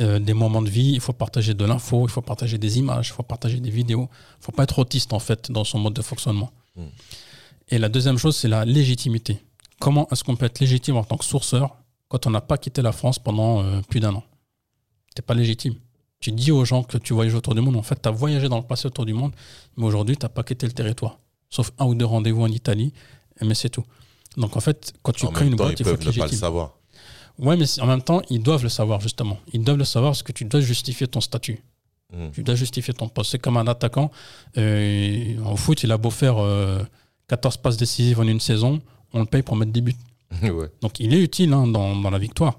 euh, 0.00 0.18
des 0.18 0.34
moments 0.34 0.62
de 0.62 0.70
vie, 0.70 0.92
il 0.92 1.00
faut 1.00 1.12
partager 1.12 1.52
de 1.52 1.64
l'info, 1.64 2.06
il 2.06 2.10
faut 2.10 2.22
partager 2.22 2.56
des 2.56 2.78
images, 2.78 3.08
il 3.08 3.12
faut 3.12 3.22
partager 3.22 3.60
des 3.60 3.70
vidéos. 3.70 4.08
Il 4.10 4.40
ne 4.40 4.44
faut 4.44 4.52
pas 4.52 4.62
être 4.62 4.78
autiste, 4.78 5.12
en 5.12 5.18
fait, 5.18 5.50
dans 5.50 5.64
son 5.64 5.78
mode 5.78 5.94
de 5.94 6.02
fonctionnement. 6.02 6.50
Hmm. 6.76 6.86
Et 7.68 7.78
la 7.78 7.88
deuxième 7.88 8.18
chose, 8.18 8.36
c'est 8.36 8.48
la 8.48 8.64
légitimité. 8.64 9.42
Comment 9.78 10.08
est-ce 10.10 10.24
qu'on 10.24 10.36
peut 10.36 10.46
être 10.46 10.60
légitime 10.60 10.96
en 10.96 11.04
tant 11.04 11.16
que 11.16 11.24
sourceur 11.24 11.76
quand 12.08 12.26
on 12.26 12.30
n'a 12.30 12.40
pas 12.40 12.58
quitté 12.58 12.82
la 12.82 12.92
France 12.92 13.18
pendant 13.18 13.62
euh, 13.62 13.80
plus 13.88 14.00
d'un 14.00 14.14
an? 14.14 14.24
Tu 15.14 15.20
n'es 15.20 15.26
pas 15.26 15.34
légitime. 15.34 15.74
Tu 16.18 16.32
dis 16.32 16.50
aux 16.50 16.64
gens 16.64 16.82
que 16.82 16.98
tu 16.98 17.12
voyages 17.12 17.34
autour 17.34 17.54
du 17.54 17.60
monde. 17.60 17.76
En 17.76 17.82
fait, 17.82 18.00
tu 18.00 18.08
as 18.08 18.12
voyagé 18.12 18.48
dans 18.48 18.58
le 18.58 18.62
passé 18.62 18.86
autour 18.86 19.06
du 19.06 19.14
monde, 19.14 19.32
mais 19.76 19.84
aujourd'hui, 19.84 20.16
tu 20.16 20.24
n'as 20.24 20.28
pas 20.30 20.42
quitté 20.42 20.66
le 20.66 20.72
territoire. 20.72 21.18
Sauf 21.48 21.72
un 21.78 21.86
ou 21.86 21.94
deux 21.94 22.04
rendez-vous 22.04 22.42
en 22.42 22.50
Italie, 22.50 22.92
mais 23.42 23.54
c'est 23.54 23.70
tout. 23.70 23.84
Donc 24.36 24.56
en 24.56 24.60
fait, 24.60 24.92
quand 25.02 25.12
tu 25.12 25.26
crées 25.28 25.46
une 25.46 25.56
boîte, 25.56 25.78
il 25.80 25.84
faut 25.84 25.92
ne 25.92 26.12
pas 26.12 26.26
le 26.26 26.32
savoir. 26.32 26.76
Ouais, 27.38 27.56
mais 27.56 27.64
en 27.80 27.86
même 27.86 28.02
temps, 28.02 28.20
ils 28.28 28.42
doivent 28.42 28.62
le 28.62 28.68
savoir 28.68 29.00
justement. 29.00 29.38
Ils 29.52 29.64
doivent 29.64 29.78
le 29.78 29.84
savoir 29.84 30.12
parce 30.12 30.22
que 30.22 30.32
tu 30.32 30.44
dois 30.44 30.60
justifier 30.60 31.06
ton 31.06 31.20
statut. 31.20 31.62
Hmm. 32.12 32.30
Tu 32.32 32.42
dois 32.42 32.54
justifier 32.54 32.92
ton 32.92 33.08
poste. 33.08 33.30
C'est 33.30 33.38
comme 33.38 33.56
un 33.56 33.66
attaquant. 33.66 34.10
Euh, 34.58 35.38
au 35.44 35.56
foot, 35.56 35.82
il 35.82 35.92
a 35.92 35.96
beau 35.96 36.10
faire 36.10 36.36
14 37.28 37.54
euh, 37.54 37.58
passes 37.62 37.76
décisives 37.76 38.20
en 38.20 38.26
une 38.26 38.40
saison, 38.40 38.80
on 39.12 39.20
le 39.20 39.26
paye 39.26 39.42
pour 39.42 39.56
mettre 39.56 39.72
des 39.72 39.80
buts. 39.80 39.96
ouais. 40.42 40.70
Donc 40.80 41.00
il 41.00 41.14
est 41.14 41.20
utile 41.20 41.52
hein, 41.52 41.66
dans, 41.66 41.96
dans 41.96 42.10
la 42.10 42.18
victoire, 42.18 42.58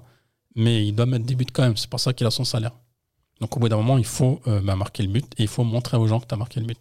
mais 0.56 0.86
il 0.86 0.94
doit 0.94 1.06
mettre 1.06 1.24
des 1.24 1.34
buts 1.34 1.46
quand 1.52 1.62
même. 1.62 1.76
C'est 1.76 1.88
pour 1.88 2.00
ça 2.00 2.12
qu'il 2.12 2.26
a 2.26 2.30
son 2.30 2.44
salaire. 2.44 2.72
Donc 3.40 3.56
au 3.56 3.60
bout 3.60 3.68
d'un 3.68 3.76
moment, 3.76 3.98
il 3.98 4.04
faut 4.04 4.40
euh, 4.46 4.60
bah, 4.60 4.76
marquer 4.76 5.02
le 5.02 5.08
but 5.08 5.26
et 5.36 5.42
il 5.42 5.48
faut 5.48 5.64
montrer 5.64 5.96
aux 5.96 6.06
gens 6.06 6.20
que 6.20 6.26
tu 6.26 6.34
as 6.34 6.36
marqué 6.36 6.60
le 6.60 6.66
but. 6.66 6.78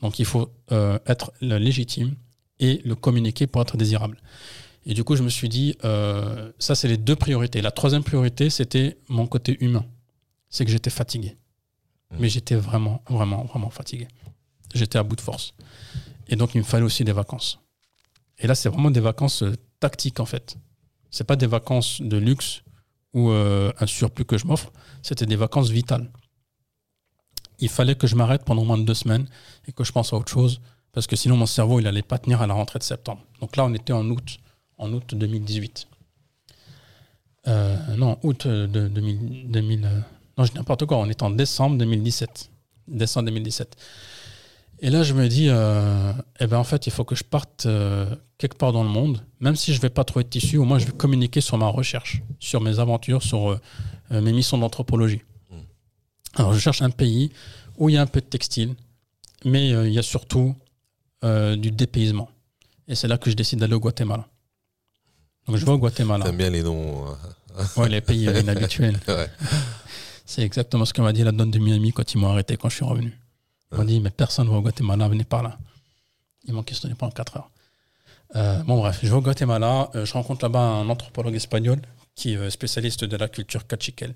Donc 0.00 0.18
il 0.18 0.24
faut 0.24 0.50
euh, 0.72 0.98
être 1.06 1.32
légitime 1.40 2.14
et 2.62 2.80
le 2.84 2.94
communiquer 2.94 3.46
pour 3.46 3.60
être 3.60 3.76
désirable. 3.76 4.16
Et 4.86 4.94
du 4.94 5.04
coup, 5.04 5.16
je 5.16 5.22
me 5.22 5.28
suis 5.28 5.48
dit, 5.48 5.76
euh, 5.84 6.50
ça, 6.58 6.74
c'est 6.74 6.88
les 6.88 6.96
deux 6.96 7.16
priorités. 7.16 7.60
La 7.60 7.72
troisième 7.72 8.04
priorité, 8.04 8.50
c'était 8.50 8.98
mon 9.08 9.26
côté 9.26 9.58
humain. 9.62 9.84
C'est 10.48 10.64
que 10.64 10.70
j'étais 10.70 10.90
fatigué. 10.90 11.36
Mhm. 12.10 12.18
Mais 12.20 12.28
j'étais 12.28 12.54
vraiment, 12.54 13.02
vraiment, 13.08 13.44
vraiment 13.44 13.70
fatigué. 13.70 14.08
J'étais 14.74 14.98
à 14.98 15.02
bout 15.02 15.16
de 15.16 15.20
force. 15.20 15.54
Et 16.28 16.36
donc, 16.36 16.54
il 16.54 16.58
me 16.58 16.64
fallait 16.64 16.84
aussi 16.84 17.04
des 17.04 17.12
vacances. 17.12 17.58
Et 18.38 18.46
là, 18.46 18.54
c'est 18.54 18.68
vraiment 18.68 18.90
des 18.90 19.00
vacances 19.00 19.42
euh, 19.42 19.54
tactiques, 19.80 20.20
en 20.20 20.26
fait. 20.26 20.56
C'est 21.10 21.24
pas 21.24 21.36
des 21.36 21.46
vacances 21.46 22.00
de 22.00 22.16
luxe 22.16 22.62
ou 23.12 23.30
euh, 23.30 23.72
un 23.78 23.86
surplus 23.86 24.24
que 24.24 24.38
je 24.38 24.46
m'offre. 24.46 24.72
C'était 25.02 25.26
des 25.26 25.36
vacances 25.36 25.70
vitales. 25.70 26.10
Il 27.58 27.68
fallait 27.68 27.94
que 27.94 28.06
je 28.06 28.16
m'arrête 28.16 28.44
pendant 28.44 28.64
moins 28.64 28.78
deux 28.78 28.94
semaines 28.94 29.28
et 29.68 29.72
que 29.72 29.84
je 29.84 29.92
pense 29.92 30.12
à 30.12 30.16
autre 30.16 30.32
chose 30.32 30.60
parce 30.92 31.06
que 31.06 31.16
sinon 31.16 31.36
mon 31.36 31.46
cerveau 31.46 31.80
il 31.80 31.86
allait 31.86 32.02
pas 32.02 32.18
tenir 32.18 32.42
à 32.42 32.46
la 32.46 32.54
rentrée 32.54 32.78
de 32.78 32.84
septembre. 32.84 33.22
Donc 33.40 33.56
là 33.56 33.64
on 33.64 33.74
était 33.74 33.92
en 33.92 34.08
août, 34.08 34.38
en 34.78 34.92
août 34.92 35.14
2018. 35.14 35.88
Euh, 37.48 37.96
non, 37.96 38.18
août 38.22 38.46
de 38.46 38.88
2000, 38.88 39.50
2000 39.50 39.84
euh, 39.84 40.00
non, 40.38 40.44
je 40.44 40.52
dis 40.52 40.56
n'importe 40.56 40.86
quoi, 40.86 40.98
on 40.98 41.08
est 41.08 41.22
en 41.22 41.30
décembre 41.30 41.76
2017. 41.78 42.50
Décembre 42.88 43.26
2017. 43.26 43.76
Et 44.80 44.90
là 44.90 45.02
je 45.02 45.14
me 45.14 45.28
dis, 45.28 45.48
euh, 45.48 46.12
eh 46.40 46.46
ben 46.46 46.58
en 46.58 46.64
fait 46.64 46.86
il 46.86 46.92
faut 46.92 47.04
que 47.04 47.14
je 47.14 47.24
parte 47.24 47.66
euh, 47.66 48.06
quelque 48.38 48.58
part 48.58 48.72
dans 48.72 48.82
le 48.82 48.88
monde, 48.88 49.24
même 49.38 49.54
si 49.54 49.72
je 49.72 49.80
vais 49.80 49.88
pas 49.88 50.02
trouver 50.02 50.24
de 50.24 50.28
tissu, 50.28 50.56
au 50.56 50.64
moins 50.64 50.80
je 50.80 50.86
vais 50.86 50.92
communiquer 50.92 51.40
sur 51.40 51.56
ma 51.56 51.68
recherche, 51.68 52.22
sur 52.40 52.60
mes 52.60 52.80
aventures, 52.80 53.22
sur 53.22 53.52
euh, 53.52 53.60
euh, 54.10 54.20
mes 54.20 54.32
missions 54.32 54.58
d'anthropologie. 54.58 55.22
Mm. 55.50 55.56
Alors 56.34 56.52
je 56.52 56.58
cherche 56.58 56.82
un 56.82 56.90
pays 56.90 57.30
où 57.78 57.88
il 57.88 57.94
y 57.94 57.96
a 57.96 58.02
un 58.02 58.06
peu 58.06 58.20
de 58.20 58.26
textile, 58.26 58.74
mais 59.44 59.72
euh, 59.72 59.86
il 59.86 59.94
y 59.94 59.98
a 60.00 60.02
surtout 60.02 60.56
euh, 61.24 61.56
du 61.56 61.70
dépaysement. 61.70 62.28
Et 62.88 62.94
c'est 62.94 63.08
là 63.08 63.18
que 63.18 63.30
je 63.30 63.36
décide 63.36 63.58
d'aller 63.60 63.74
au 63.74 63.80
Guatemala. 63.80 64.26
Donc 65.46 65.56
je 65.56 65.64
vais 65.64 65.72
au 65.72 65.78
Guatemala. 65.78 66.24
T'aimes 66.24 66.36
bien 66.36 66.50
les 66.50 66.62
noms. 66.62 67.06
hein. 67.06 67.64
Ouais, 67.76 67.88
les 67.88 68.00
pays 68.00 68.28
euh, 68.28 68.40
inhabituels. 68.40 68.98
Ouais. 69.08 69.28
C'est 70.24 70.42
exactement 70.42 70.84
ce 70.84 70.92
que 70.92 71.02
m'a 71.02 71.12
dit 71.12 71.22
la 71.24 71.32
donne 71.32 71.50
de 71.50 71.58
Miami 71.58 71.92
quand 71.92 72.12
ils 72.14 72.18
m'ont 72.18 72.28
arrêté 72.30 72.56
quand 72.56 72.68
je 72.68 72.76
suis 72.76 72.84
revenu. 72.84 73.18
Ils 73.72 73.78
m'ont 73.78 73.84
dit, 73.84 74.00
mais 74.00 74.10
personne 74.10 74.46
ne 74.46 74.50
va 74.52 74.58
au 74.58 74.62
Guatemala, 74.62 75.08
venez 75.08 75.24
par 75.24 75.42
là. 75.42 75.58
Ils 76.44 76.52
m'ont 76.54 76.62
questionné 76.62 76.94
pendant 76.94 77.12
4 77.12 77.36
heures. 77.38 77.50
Euh, 78.36 78.62
bon, 78.64 78.78
bref, 78.78 78.98
je 79.02 79.08
vais 79.08 79.14
au 79.14 79.20
Guatemala. 79.22 79.90
euh, 79.94 80.04
je 80.04 80.12
rencontre 80.12 80.44
là-bas 80.44 80.60
un 80.60 80.88
anthropologue 80.88 81.34
espagnol 81.34 81.80
qui 82.14 82.34
est 82.34 82.50
spécialiste 82.50 83.04
de 83.04 83.16
la 83.16 83.28
culture 83.28 83.66
cachiquel. 83.66 84.14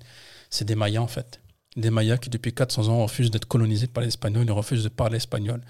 C'est 0.49 0.65
des 0.65 0.75
Mayas, 0.75 1.01
en 1.01 1.07
fait. 1.07 1.39
Des 1.75 1.89
Mayas 1.89 2.17
qui, 2.17 2.29
depuis 2.29 2.53
400 2.53 2.87
ans, 2.89 3.03
refusent 3.03 3.31
d'être 3.31 3.45
colonisés 3.47 3.87
par 3.87 4.01
les 4.01 4.07
Espagnols. 4.09 4.45
Ils 4.45 4.51
refusent 4.51 4.83
de 4.83 4.89
parler 4.89 5.17
espagnol. 5.17 5.61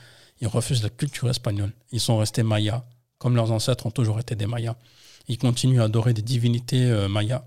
Ils 0.41 0.47
refusent 0.47 0.83
la 0.83 0.89
culture 0.89 1.29
espagnole. 1.29 1.71
Ils 1.91 1.99
sont 1.99 2.17
restés 2.17 2.43
Mayas, 2.43 2.83
comme 3.17 3.35
leurs 3.35 3.51
ancêtres 3.51 3.85
ont 3.85 3.91
toujours 3.91 4.19
été 4.19 4.35
des 4.35 4.45
Mayas. 4.47 4.75
Ils 5.27 5.37
continuent 5.37 5.81
à 5.81 5.85
adorer 5.85 6.13
des 6.13 6.21
divinités 6.21 6.85
euh, 6.85 7.07
Mayas. 7.09 7.43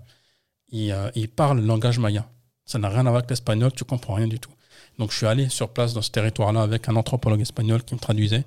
Ils, 0.69 0.91
euh, 0.91 1.09
ils 1.15 1.29
parlent 1.29 1.59
le 1.59 1.65
langage 1.65 1.99
Maya. 1.99 2.27
Ça 2.65 2.77
n'a 2.79 2.89
rien 2.89 2.99
à 2.99 3.03
voir 3.03 3.15
avec 3.17 3.29
l'espagnol, 3.29 3.71
tu 3.73 3.83
comprends 3.83 4.13
rien 4.15 4.27
du 4.27 4.39
tout. 4.39 4.51
Donc 4.99 5.11
je 5.11 5.17
suis 5.17 5.25
allé 5.25 5.49
sur 5.49 5.69
place 5.69 5.93
dans 5.93 6.01
ce 6.01 6.11
territoire-là 6.11 6.61
avec 6.61 6.87
un 6.89 6.95
anthropologue 6.95 7.41
espagnol 7.41 7.83
qui 7.83 7.93
me 7.95 7.99
traduisait. 7.99 8.45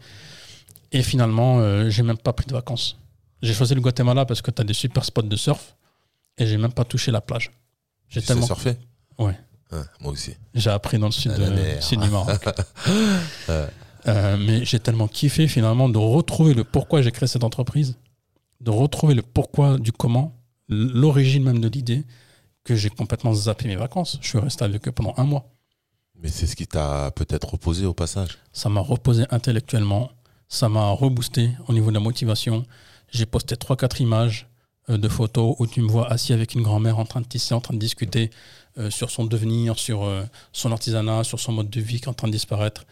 Et 0.93 1.03
finalement, 1.03 1.59
euh, 1.61 1.91
j'ai 1.91 2.03
même 2.03 2.19
pas 2.19 2.33
pris 2.33 2.47
de 2.47 2.53
vacances. 2.53 2.97
J'ai 3.43 3.53
choisi 3.55 3.75
le 3.75 3.81
Guatemala 3.81 4.25
parce 4.25 4.41
que 4.41 4.51
tu 4.51 4.61
as 4.63 4.65
des 4.65 4.75
super 4.75 5.05
spots 5.05 5.23
de 5.23 5.37
surf 5.37 5.75
et 6.39 6.47
j'ai 6.47 6.57
même 6.57 6.73
pas 6.73 6.85
touché 6.85 7.11
la 7.11 7.21
plage. 7.21 7.51
J'ai 8.09 8.21
Tu 8.21 8.27
sais 8.27 8.33
tellement 8.33 8.47
surfer? 8.47 8.77
Ouais. 9.19 9.37
Ouais, 9.73 9.81
Moi 10.01 10.13
aussi. 10.13 10.35
j'ai 10.55 10.71
appris 10.71 10.99
dans 10.99 11.07
le 11.07 11.13
sud, 11.13 11.33
de- 11.33 11.81
sud 11.81 12.01
du 12.01 12.09
Maroc. 12.11 12.39
Euh, 14.07 14.37
mais 14.37 14.65
j'ai 14.65 14.81
tellement 14.81 15.09
kiffé 15.09 15.49
finalement 15.49 15.89
de 15.89 15.99
retrouver 15.99 16.55
le 16.55 16.65
pourquoi 16.65 17.01
j'ai 17.01 17.11
créé 17.11 17.27
cette 17.27 17.45
entreprise, 17.45 17.97
de 18.61 18.71
retrouver 18.71 19.15
le 19.15 19.23
pourquoi 19.23 19.79
du 19.79 19.93
comment, 19.93 20.37
l'origine 20.69 21.43
même 21.43 21.61
de 21.61 21.69
l'idée, 21.69 22.05
que 22.65 22.75
j'ai 22.75 22.91
complètement 22.91 23.33
zappé 23.33 23.69
mes 23.69 23.77
vacances. 23.77 24.19
Je 24.21 24.29
suis 24.29 24.39
resté 24.39 24.65
avec 24.65 24.87
eux 24.89 24.93
pendant 24.93 25.15
un 25.17 25.25
mois. 25.25 25.51
Mais 26.23 26.29
c'est 26.29 26.47
ce 26.47 26.57
qui 26.57 26.67
t'a 26.67 27.11
peut-être 27.11 27.51
reposé 27.51 27.87
au 27.87 27.95
passage. 27.95 28.39
Ça 28.53 28.69
m'a 28.69 28.81
reposé 28.81 29.25
intellectuellement, 29.31 30.11
ça 30.49 30.69
m'a 30.69 30.91
reboosté 30.91 31.51
au 31.69 31.73
niveau 31.73 31.91
de 31.91 31.95
la 31.95 32.01
motivation. 32.01 32.65
J'ai 33.11 33.27
posté 33.27 33.55
3-4 33.57 34.03
images 34.03 34.49
euh, 34.91 34.99
de 34.99 35.09
photos 35.09 35.57
où 35.59 35.67
tu 35.67 35.81
me 35.81 35.89
vois 35.89 36.11
assis 36.11 36.33
avec 36.33 36.55
une 36.55 36.63
grand-mère 36.63 36.99
en 36.99 37.05
train 37.05 37.21
de 37.21 37.27
tisser, 37.27 37.55
en 37.55 37.61
train 37.61 37.75
de 37.75 37.79
discuter 37.79 38.31
euh, 38.79 38.91
sur 38.91 39.11
son 39.11 39.25
devenir, 39.25 39.79
sur 39.79 40.05
euh, 40.05 40.25
son 40.53 40.73
artisanat, 40.73 41.25
sur 41.25 41.41
son 41.41 41.53
mode 41.53 41.71
de 41.71 41.81
vie 41.81 42.01
qui 42.01 42.05
est 42.05 42.09
en 42.09 42.15
train 42.15 42.29
de 42.29 42.33
disparaître. 42.33 42.85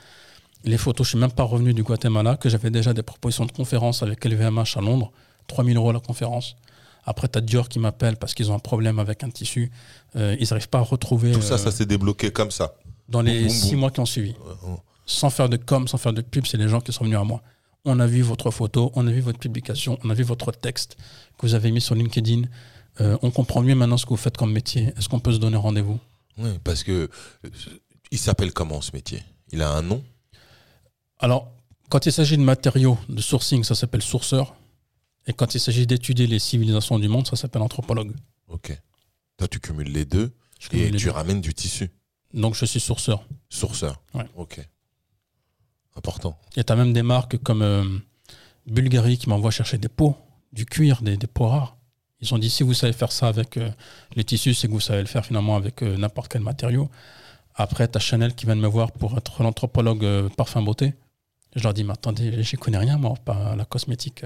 Les 0.65 0.79
photos, 0.79 1.07
je 1.07 1.11
suis 1.11 1.19
même 1.19 1.33
pas 1.33 1.43
revenu 1.43 1.75
du 1.75 1.83
Guatemala, 1.83 2.37
que 2.37 2.49
j'avais 2.49 2.71
déjà 2.71 2.93
des 2.95 3.03
propositions 3.03 3.47
de 3.47 3.53
conférence 3.53 4.03
avec 4.03 4.25
LVMH 4.25 4.77
à 4.77 4.81
Londres, 4.81 5.11
3000 5.49 5.77
euros 5.77 5.93
la 5.93 6.01
conférence. 6.01 6.57
Après, 7.05 7.29
tu 7.29 7.37
as 7.39 7.41
Dior 7.41 7.69
qui 7.69 7.81
m'appelle 7.81 8.17
parce 8.17 8.33
qu'ils 8.33 8.51
ont 8.51 8.55
un 8.55 8.61
problème 8.61 8.99
avec 9.01 9.25
un 9.25 9.31
tissu. 9.31 9.73
Euh, 10.15 10.37
ils 10.39 10.47
n'arrivent 10.51 10.69
pas 10.69 10.79
à 10.79 10.83
retrouver 10.83 11.33
Tout 11.33 11.43
ça, 11.43 11.55
euh, 11.55 11.59
ça 11.59 11.73
s'est 11.73 11.87
débloqué 11.87 12.31
comme 12.31 12.53
ça. 12.53 12.75
dans 13.09 13.23
les 13.23 13.41
boum, 13.41 13.49
six 13.51 13.71
boum. 13.73 13.81
mois 13.81 13.91
qui 13.91 13.99
ont 14.01 14.07
suivi 14.07 14.31
Euh, 14.47 14.55
oh. 14.69 14.79
sans 15.05 15.31
faire 15.31 15.49
de 15.49 15.57
com, 15.57 15.89
sans 15.89 15.99
faire 15.99 16.13
de 16.13 16.21
pub, 16.23 16.47
c'est 16.47 16.59
les 16.59 16.69
gens 16.69 16.81
qui 16.81 16.93
sont 16.93 17.03
venus 17.05 17.19
à 17.19 17.25
moi. 17.25 17.43
On 17.85 17.99
a 17.99 18.07
vu 18.07 18.23
votre 18.23 18.53
photo, 18.53 18.93
on 18.95 19.05
a 19.09 19.11
vu 19.11 19.21
votre 19.21 19.41
publication, 19.41 19.99
on 20.05 20.11
a 20.11 20.15
vu 20.15 20.23
votre 20.23 20.53
texte 20.53 20.97
que 21.37 21.45
vous 21.47 21.55
avez 21.55 21.73
mis 21.73 21.81
sur 21.81 21.97
LinkedIn. 21.97 22.43
Euh, 23.01 23.19
on 23.23 23.33
comprend 23.33 23.63
mieux 23.63 23.75
maintenant 23.75 23.97
ce 23.97 24.05
que 24.05 24.11
vous 24.11 24.17
faites 24.17 24.37
comme 24.37 24.53
métier. 24.53 24.93
Est-ce 24.97 25.09
qu'on 25.09 25.19
peut 25.19 25.33
se 25.33 25.39
donner 25.39 25.57
rendez-vous? 25.57 25.99
Ouais, 26.39 26.57
parce 26.63 26.85
que 26.85 27.11
euh, 27.45 27.51
il 28.13 28.19
s'appelle 28.19 28.53
comment 28.53 28.81
ce 28.81 28.93
métier? 28.95 29.25
Il 29.51 29.61
a 29.63 29.71
un 29.73 29.83
nom? 29.83 30.05
Alors, 31.23 31.51
quand 31.89 32.05
il 32.07 32.13
s'agit 32.13 32.37
de 32.37 32.43
matériaux, 32.43 32.99
de 33.09 33.21
sourcing, 33.23 33.65
ça 33.65 33.75
s'appelle 33.75 34.03
sourceur. 34.03 34.55
Et 35.27 35.33
quand 35.33 35.55
il 35.55 35.61
s'agit 35.61 35.87
d'étudier 35.87 36.27
les 36.27 36.39
civilisations 36.41 36.99
du 36.99 37.09
monde, 37.09 37.27
ça 37.27 37.37
s'appelle 37.37 37.63
anthropologue. 37.63 38.13
Ok. 38.49 38.77
Toi, 39.39 39.49
tu 39.49 39.61
cumules 39.61 39.91
les 39.93 40.05
deux 40.05 40.33
Je 40.59 40.69
et 40.77 40.91
tu 40.91 41.05
deux. 41.07 41.11
ramènes 41.11 41.41
du 41.41 41.55
tissu. 41.55 41.91
Donc, 42.35 42.55
je 42.57 42.65
suis 42.67 42.81
sourceur. 42.81 43.25
Sourceur. 43.49 44.03
Ouais. 44.15 44.25
Ok. 44.37 44.61
Important. 45.97 46.39
Et 46.57 46.65
tu 46.65 46.73
as 46.73 46.77
même 46.77 46.93
des 46.93 47.03
marques 47.03 47.37
comme 47.39 47.63
euh, 47.63 47.85
Bulgarie 48.67 49.17
qui 49.19 49.29
m'envoient 49.29 49.51
chercher 49.51 49.79
des 49.79 49.89
peaux, 49.89 50.17
du 50.53 50.67
cuir, 50.67 51.03
des, 51.03 51.17
des 51.17 51.27
peaux 51.27 51.47
rares. 51.49 51.77
Ils 52.21 52.33
ont 52.35 52.39
dit 52.39 52.51
si 52.51 52.63
vous 52.63 52.75
savez 52.75 52.93
faire 52.93 53.13
ça 53.13 53.29
avec 53.29 53.57
euh, 53.57 53.71
les 54.17 54.25
tissus, 54.25 54.55
c'est 54.55 54.67
que 54.69 54.73
vous 54.73 54.81
savez 54.81 55.01
le 55.01 55.07
faire 55.07 55.25
finalement 55.27 55.57
avec 55.57 55.83
euh, 55.83 55.97
n'importe 55.97 56.33
quel 56.33 56.43
matériau. 56.43 56.89
Après, 57.55 57.87
tu 57.89 57.97
as 57.97 58.01
Chanel 58.01 58.35
qui 58.35 58.47
vient 58.47 58.57
de 58.57 58.61
me 58.61 58.67
voir 58.69 58.91
pour 58.93 59.17
être 59.19 59.43
l'anthropologue 59.43 60.05
euh, 60.05 60.29
parfum 60.31 60.63
beauté. 60.63 60.95
Je 61.55 61.63
leur 61.63 61.75
dis 61.75 61.85
mais 61.85 61.93
attendez, 61.93 62.43
j'y 62.43 62.57
connais 62.57 62.79
rien 62.79 62.97
moi, 62.99 63.15
pas 63.25 63.55
la 63.57 63.65
cosmétique. 63.65 64.25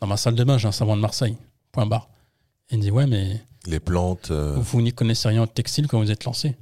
Dans 0.00 0.06
ma 0.06 0.16
salle 0.16 0.34
de 0.34 0.44
bain, 0.44 0.58
j'ai 0.58 0.68
un 0.68 0.72
savon 0.72 0.96
de 0.96 1.00
Marseille. 1.00 1.36
Point 1.72 1.86
barre. 1.86 2.08
Et 2.70 2.74
il 2.74 2.78
me 2.78 2.82
dit 2.82 2.90
ouais, 2.90 3.06
mais 3.06 3.42
Les 3.66 3.80
plantes. 3.80 4.30
euh, 4.30 4.56
vous 4.58 4.82
n'y 4.82 4.92
connaissez 4.92 5.28
rien 5.28 5.42
au 5.42 5.46
textile 5.46 5.86
quand 5.86 5.98
vous 5.98 6.10
êtes 6.10 6.24
lancé. 6.24 6.56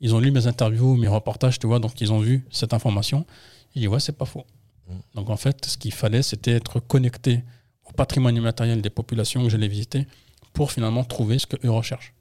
Ils 0.00 0.14
ont 0.14 0.18
lu 0.20 0.32
mes 0.32 0.48
interviews, 0.48 0.96
mes 0.96 1.06
reportages, 1.08 1.58
tu 1.60 1.68
vois, 1.68 1.78
donc 1.78 2.00
ils 2.00 2.12
ont 2.12 2.18
vu 2.18 2.44
cette 2.50 2.74
information. 2.74 3.24
Il 3.74 3.82
dit 3.82 3.88
ouais, 3.88 4.00
c'est 4.00 4.16
pas 4.16 4.24
faux. 4.24 4.44
Mm. 4.88 4.94
Donc 5.14 5.30
en 5.30 5.36
fait, 5.36 5.64
ce 5.64 5.78
qu'il 5.78 5.92
fallait, 5.92 6.22
c'était 6.22 6.52
être 6.52 6.80
connecté 6.80 7.44
au 7.84 7.92
patrimoine 7.92 8.34
immatériel 8.36 8.82
des 8.82 8.90
populations 8.90 9.44
que 9.44 9.48
j'allais 9.48 9.68
visiter 9.68 10.06
pour 10.52 10.72
finalement 10.72 11.04
trouver 11.04 11.38
ce 11.38 11.46
qu'eux 11.46 11.70
recherchent. 11.70 12.12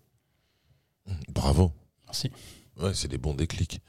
Bravo. 1.30 1.72
Merci. 2.06 2.32
Ouais, 2.80 2.94
c'est 2.94 3.08
des 3.08 3.18
bons 3.18 3.34
déclics. 3.34 3.82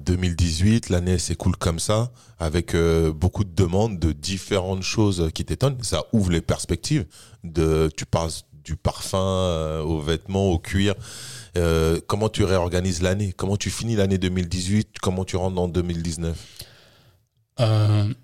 2018, 0.00 0.88
l'année 0.88 1.18
s'écoule 1.18 1.56
comme 1.56 1.78
ça, 1.78 2.12
avec 2.38 2.74
euh, 2.74 3.12
beaucoup 3.12 3.44
de 3.44 3.54
demandes 3.54 3.98
de 3.98 4.12
différentes 4.12 4.82
choses 4.82 5.30
qui 5.34 5.44
t'étonnent. 5.44 5.82
Ça 5.82 6.04
ouvre 6.12 6.30
les 6.30 6.40
perspectives. 6.40 7.06
De, 7.44 7.90
tu 7.96 8.06
parles 8.06 8.30
du 8.64 8.76
parfum 8.76 9.18
euh, 9.18 9.82
aux 9.82 10.00
vêtements, 10.00 10.50
au 10.50 10.58
cuir. 10.58 10.94
Euh, 11.56 12.00
comment 12.06 12.28
tu 12.28 12.44
réorganises 12.44 13.02
l'année? 13.02 13.32
Comment 13.32 13.56
tu 13.56 13.70
finis 13.70 13.96
l'année 13.96 14.18
2018 14.18 14.98
Comment 15.00 15.24
tu 15.24 15.36
rentres 15.36 15.56
dans 15.56 15.68
2019 15.68 16.36
Euh, 17.60 18.14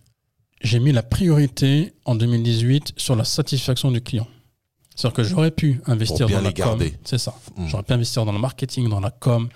j'ai 0.63 0.81
mis 0.81 0.93
la 0.93 1.03
priorité 1.03 1.93
en 2.05 2.15
2018 2.15 2.95
sur 2.97 3.15
la 3.15 3.25
satisfaction 3.25 3.91
du 3.91 4.01
client. 4.01 4.27
C'est-à-dire 4.97 5.15
que 5.17 5.23
j'aurais 5.23 5.53
pu 5.53 5.81
investir 5.87 6.29
dans 6.29 6.41
la 6.41 6.53
garder. 6.53 6.91
com. 6.91 6.99
C'est 7.05 7.19
ça. 7.19 7.35
Mm. 7.57 7.69
J'aurais 7.69 7.85
pu 7.85 7.93
investir 7.93 8.25
dans 8.25 8.33
le 8.33 8.41
marketing, 8.41 8.89
dans 8.89 9.01
la 9.01 9.11
com, 9.11 9.49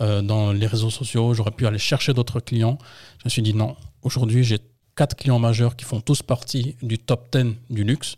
euh, 0.00 0.22
dans 0.22 0.52
les 0.52 0.66
réseaux 0.66 0.90
sociaux. 0.90 1.34
J'aurais 1.34 1.50
pu 1.50 1.66
aller 1.66 1.78
chercher 1.78 2.12
d'autres 2.14 2.40
clients. 2.40 2.78
Je 3.18 3.24
me 3.26 3.30
suis 3.30 3.42
dit 3.42 3.54
non. 3.54 3.76
Aujourd'hui, 4.02 4.44
j'ai 4.44 4.58
quatre 4.96 5.16
clients 5.16 5.38
majeurs 5.38 5.76
qui 5.76 5.84
font 5.84 6.00
tous 6.00 6.22
partie 6.22 6.76
du 6.82 6.98
top 6.98 7.28
10 7.32 7.54
du 7.70 7.84
luxe. 7.84 8.16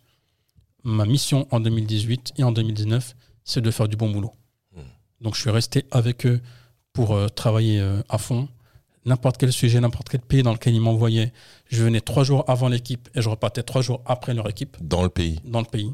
Ma 0.85 1.05
mission 1.05 1.47
en 1.51 1.61
2018 1.61 2.35
et 2.37 2.45
en 2.45 2.53
2019, 2.53 3.15
c'est 3.45 3.61
de 3.61 3.71
faire 3.71 3.89
du 3.89 3.97
bon 3.97 4.11
boulot. 4.11 4.33
Mm. 4.75 4.81
Donc, 5.21 5.35
je 5.35 5.41
suis 5.41 5.51
resté 5.51 5.85
avec 5.91 6.27
eux 6.27 6.41
pour 6.93 7.15
euh, 7.15 7.29
travailler 7.29 7.81
euh, 7.81 8.03
à 8.09 8.19
fond. 8.19 8.49
N'importe 9.05 9.37
quel 9.37 9.53
sujet, 9.53 9.79
n'importe 9.81 10.09
quel 10.09 10.21
pays 10.21 10.43
dans 10.43 10.53
lequel 10.53 10.75
ils 10.75 10.81
m'envoyaient, 10.81 11.33
je 11.69 11.85
venais 11.85 12.01
trois 12.01 12.25
jours 12.25 12.45
avant 12.49 12.69
l'équipe 12.69 13.09
et 13.15 13.23
je 13.23 13.29
repartais 13.29 13.63
trois 13.63 13.81
jours 13.81 14.03
après 14.05 14.35
leur 14.35 14.49
équipe 14.49 14.77
dans 14.81 15.03
le 15.05 15.09
pays 15.09 15.41
dans 15.45 15.61
le 15.61 15.67
pays. 15.67 15.93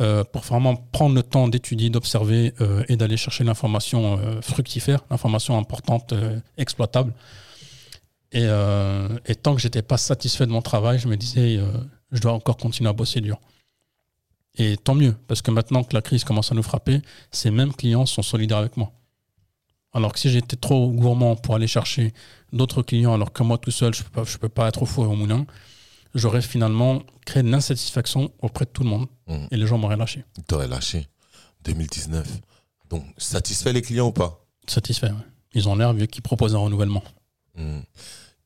Euh, 0.00 0.24
pour 0.24 0.40
vraiment 0.42 0.74
prendre 0.74 1.14
le 1.14 1.22
temps 1.22 1.48
d'étudier, 1.48 1.90
d'observer 1.90 2.54
euh, 2.62 2.82
et 2.88 2.96
d'aller 2.96 3.18
chercher 3.18 3.44
l'information 3.44 4.18
euh, 4.18 4.40
fructifère, 4.40 5.04
l'information 5.10 5.58
importante, 5.58 6.14
exploitable. 6.56 7.12
Et, 8.32 8.46
tant 9.42 9.54
que 9.54 9.60
j'étais 9.60 9.82
pas 9.82 9.98
satisfait 9.98 10.46
de 10.46 10.50
mon 10.50 10.62
travail, 10.62 10.98
je 10.98 11.08
me 11.08 11.16
disais, 11.18 11.60
je 12.10 12.20
dois 12.20 12.32
encore 12.32 12.56
continuer 12.56 12.88
à 12.88 12.94
bosser 12.94 13.20
dur. 13.20 13.38
Et 14.56 14.78
tant 14.78 14.94
mieux, 14.94 15.14
parce 15.28 15.42
que 15.42 15.50
maintenant 15.50 15.84
que 15.84 15.94
la 15.94 16.00
crise 16.00 16.24
commence 16.24 16.50
à 16.50 16.54
nous 16.54 16.62
frapper, 16.62 17.02
ces 17.30 17.50
mêmes 17.50 17.74
clients 17.74 18.06
sont 18.06 18.22
solidaires 18.22 18.58
avec 18.58 18.78
moi. 18.78 18.92
Alors 19.92 20.14
que 20.14 20.18
si 20.18 20.30
j'étais 20.30 20.56
trop 20.56 20.90
gourmand 20.90 21.36
pour 21.36 21.54
aller 21.54 21.66
chercher 21.66 22.14
d'autres 22.54 22.80
clients, 22.80 23.12
alors 23.12 23.34
que 23.34 23.42
moi 23.42 23.58
tout 23.58 23.70
seul, 23.70 23.92
je 23.92 24.02
ne 24.02 24.08
peux, 24.08 24.38
peux 24.40 24.48
pas 24.48 24.68
être 24.68 24.82
au 24.82 24.86
four 24.86 25.04
et 25.04 25.08
au 25.08 25.14
moulin, 25.14 25.44
j'aurais 26.14 26.42
finalement 26.42 27.02
créé 27.26 27.42
de 27.42 27.48
l'insatisfaction 27.50 28.32
auprès 28.40 28.64
de 28.64 28.70
tout 28.70 28.82
le 28.82 28.88
monde 28.90 29.06
Mhm. 29.28 29.48
et 29.50 29.56
les 29.56 29.66
gens 29.66 29.78
m'auraient 29.78 29.96
lâché. 29.96 30.24
T'aurais 30.46 30.68
lâché. 30.68 31.08
2019. 31.64 32.26
Donc, 32.90 33.04
satisfait 33.16 33.72
les 33.72 33.82
clients 33.82 34.08
ou 34.08 34.12
pas? 34.12 34.44
Satisfait, 34.66 35.08
ouais. 35.08 35.26
Ils 35.54 35.68
ont 35.68 35.76
l'air 35.76 35.92
vu 35.92 36.06
qu'ils 36.08 36.22
proposent 36.22 36.54
un 36.54 36.58
renouvellement. 36.58 37.02
Hmm. 37.56 37.80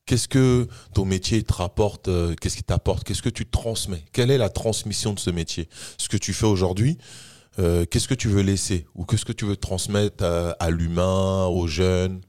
Qu'est-ce 0.05 0.27
que 0.27 0.67
ton 0.93 1.03
métier 1.05 1.41
te 1.43 1.53
rapporte 1.53 2.07
euh, 2.07 2.33
Qu'est-ce 2.39 2.55
qui 2.57 2.63
t'apporte? 2.63 3.03
Qu'est-ce 3.03 3.21
que 3.21 3.29
tu 3.29 3.45
transmets? 3.45 4.03
Quelle 4.13 4.31
est 4.31 4.37
la 4.37 4.49
transmission 4.49 5.13
de 5.13 5.19
ce 5.19 5.29
métier? 5.29 5.67
Ce 5.97 6.07
que 6.07 6.15
tu 6.17 6.33
fais 6.33 6.45
aujourd'hui, 6.45 6.97
euh, 7.59 7.85
qu'est-ce 7.85 8.07
que 8.07 8.13
tu 8.13 8.27
veux 8.29 8.41
laisser? 8.41 8.85
Ou 8.95 9.03
qu'est-ce 9.05 9.25
que 9.25 9.33
tu 9.33 9.45
veux 9.45 9.57
transmettre 9.57 10.23
à, 10.23 10.51
à 10.51 10.69
l'humain, 10.69 11.45
aux 11.47 11.67
jeunes 11.67 12.21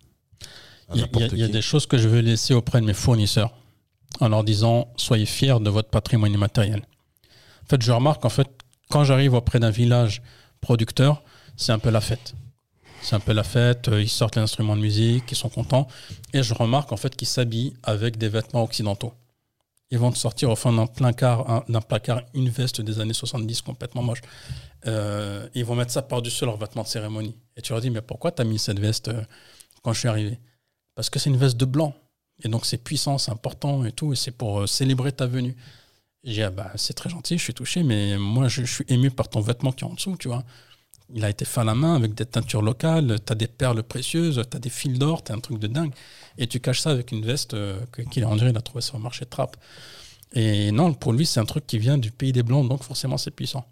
Il 0.94 1.01
y 1.01 1.05
a- 1.05 1.27
y, 1.36 1.40
y 1.43 1.48
des 1.51 1.62
choses 1.62 1.86
que 1.86 1.98
je 1.98 2.09
veux 2.09 2.20
laisser 2.20 2.55
auprès 2.55 2.81
de 2.81 2.86
mes 2.86 2.94
fournisseurs 2.94 3.52
en 4.20 4.28
leur 4.28 4.44
disant 4.44 4.89
soyez 4.97 5.26
fiers 5.26 5.60
de 5.60 5.70
votre 5.70 5.90
patrimoine 5.90 6.32
immatériel. 6.32 6.82
En 7.64 7.68
fait, 7.68 7.82
je 7.82 7.93
remarque 7.93 8.24
en 8.24 8.28
fait 8.30 8.48
quand 8.89 9.05
j'arrive 9.05 9.35
auprès 9.35 9.60
d'un 9.60 9.70
village 9.70 10.22
producteur, 10.60 11.22
c'est 11.56 11.72
un 11.72 11.78
peu 11.78 11.90
la 11.90 12.01
fête. 12.01 12.35
C'est 13.02 13.14
un 13.14 13.20
peu 13.20 13.32
la 13.32 13.44
fête, 13.44 13.89
euh, 13.89 14.02
ils 14.02 14.09
sortent 14.09 14.36
les 14.36 14.43
instruments 14.43 14.74
de 14.74 14.80
musique, 14.80 15.24
ils 15.30 15.36
sont 15.36 15.48
contents. 15.48 15.86
Et 16.32 16.43
je 16.43 16.52
remarque 16.55 16.90
en 16.90 16.97
fait 16.97 17.14
qu'ils 17.14 17.28
s'habillent 17.28 17.74
avec 17.85 18.16
des 18.18 18.28
vêtements 18.28 18.64
occidentaux. 18.64 19.12
Ils 19.90 19.98
vont 19.98 20.10
te 20.10 20.18
sortir 20.18 20.51
au 20.51 20.56
fond 20.56 20.72
d'un 20.72 20.86
placard, 20.86 21.48
un- 21.48 21.64
d'un 21.68 21.80
placard 21.80 22.22
une 22.35 22.48
veste 22.48 22.80
des 22.80 22.98
années 23.01 23.14
70 23.14 23.62
complètement 23.62 24.02
moche. 24.02 24.20
Euh, 24.86 25.48
ils 25.55 25.64
vont 25.64 25.74
mettre 25.76 25.93
ça 25.93 26.02
par-dessus 26.02 26.44
leurs 26.44 26.56
vêtements 26.56 26.82
de 26.82 26.89
cérémonie. 26.89 27.36
Et 27.56 27.62
tu 27.62 27.72
leur 27.72 27.80
dis, 27.80 27.90
mais 27.90 28.02
pourquoi 28.02 28.32
tu 28.32 28.43
as 28.43 28.44
mis 28.44 28.59
cette 28.59 28.78
veste 28.80 29.09
euh, 29.09 29.22
quand 29.82 29.93
je 29.93 30.01
suis 30.01 30.09
arrivé? 30.09 30.39
Parce 30.94 31.09
que 31.09 31.18
c'est 31.18 31.30
une 31.30 31.36
veste 31.36 31.56
de 31.56 31.64
blanc. 31.64 31.94
Et 32.43 32.48
donc 32.48 32.66
c'est 32.66 32.78
puissant, 32.78 33.19
c'est 33.19 33.31
important 33.31 33.85
et 33.85 33.93
tout. 33.93 34.12
Et 34.12 34.16
c'est 34.16 34.31
pour 34.31 34.60
euh, 34.60 34.66
célébrer 34.66 35.12
ta 35.12 35.27
venue. 35.27 35.56
J'ai 36.24 36.43
ah 36.44 36.51
bah, 36.51 36.73
c'est 36.77 36.94
très 36.94 37.10
gentil, 37.10 37.39
je 37.39 37.43
suis 37.44 37.55
touché, 37.55 37.82
mais 37.82 38.19
moi 38.19 38.48
je, 38.48 38.62
suis 38.65 38.85
ému 38.89 39.10
par 39.10 39.28
ton 39.28 39.40
vêtement 39.40 39.73
qui 39.73 39.85
est 39.85 39.86
en 39.86 39.94
dessous, 39.94 40.16
tu 40.19 40.28
vois. 40.28 40.44
Il 41.15 41.24
a 41.24 41.31
été 41.31 41.44
fait 41.44 41.60
à 41.60 41.65
la 41.65 41.74
main 41.74 41.94
avec 41.94 42.15
des 42.15 42.27
teintures 42.27 42.60
locales, 42.60 43.19
tu 43.24 43.32
as 43.32 43.36
des 43.36 43.47
perles 43.47 43.82
précieuses, 43.82 44.43
tu 44.51 44.56
as 44.56 44.60
des 44.60 44.69
fils 44.69 44.98
d'or, 44.98 45.24
tu 45.24 45.32
un 45.32 45.39
truc 45.40 45.59
de 45.59 45.66
dingue. 45.66 45.93
Et 46.36 46.47
tu 46.47 46.60
caches 46.60 46.81
ça 46.81 46.90
avec 46.90 47.12
une 47.12 47.24
veste 47.24 47.55
euh, 47.55 47.81
qu'il 48.10 48.24
a, 48.24 48.35
dirait, 48.35 48.51
il 48.51 48.56
a 48.56 48.60
trouvé 48.60 48.82
sur 48.82 48.98
le 48.98 49.02
marché 49.02 49.24
de 49.24 49.31
trappe. 49.31 49.56
Et 50.35 50.70
non, 50.73 50.93
pour 50.93 51.12
lui, 51.12 51.24
c'est 51.24 51.40
un 51.40 51.47
truc 51.47 51.66
qui 51.66 51.78
vient 51.78 51.97
du 51.98 52.10
pays 52.10 52.32
des 52.32 52.43
Blancs, 52.43 52.69
donc 52.69 52.82
forcément, 52.82 53.16
c'est 53.16 53.31
puissant. 53.31 53.66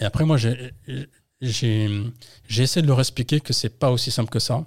Et 0.00 0.04
après, 0.04 0.24
moi, 0.24 0.38
j'ai 0.38 0.72
essayé 2.48 2.82
de 2.82 2.86
leur 2.86 3.00
expliquer 3.00 3.40
que 3.40 3.52
c'est 3.52 3.78
pas 3.78 3.90
aussi 3.90 4.10
simple 4.10 4.30
que 4.30 4.38
ça, 4.38 4.64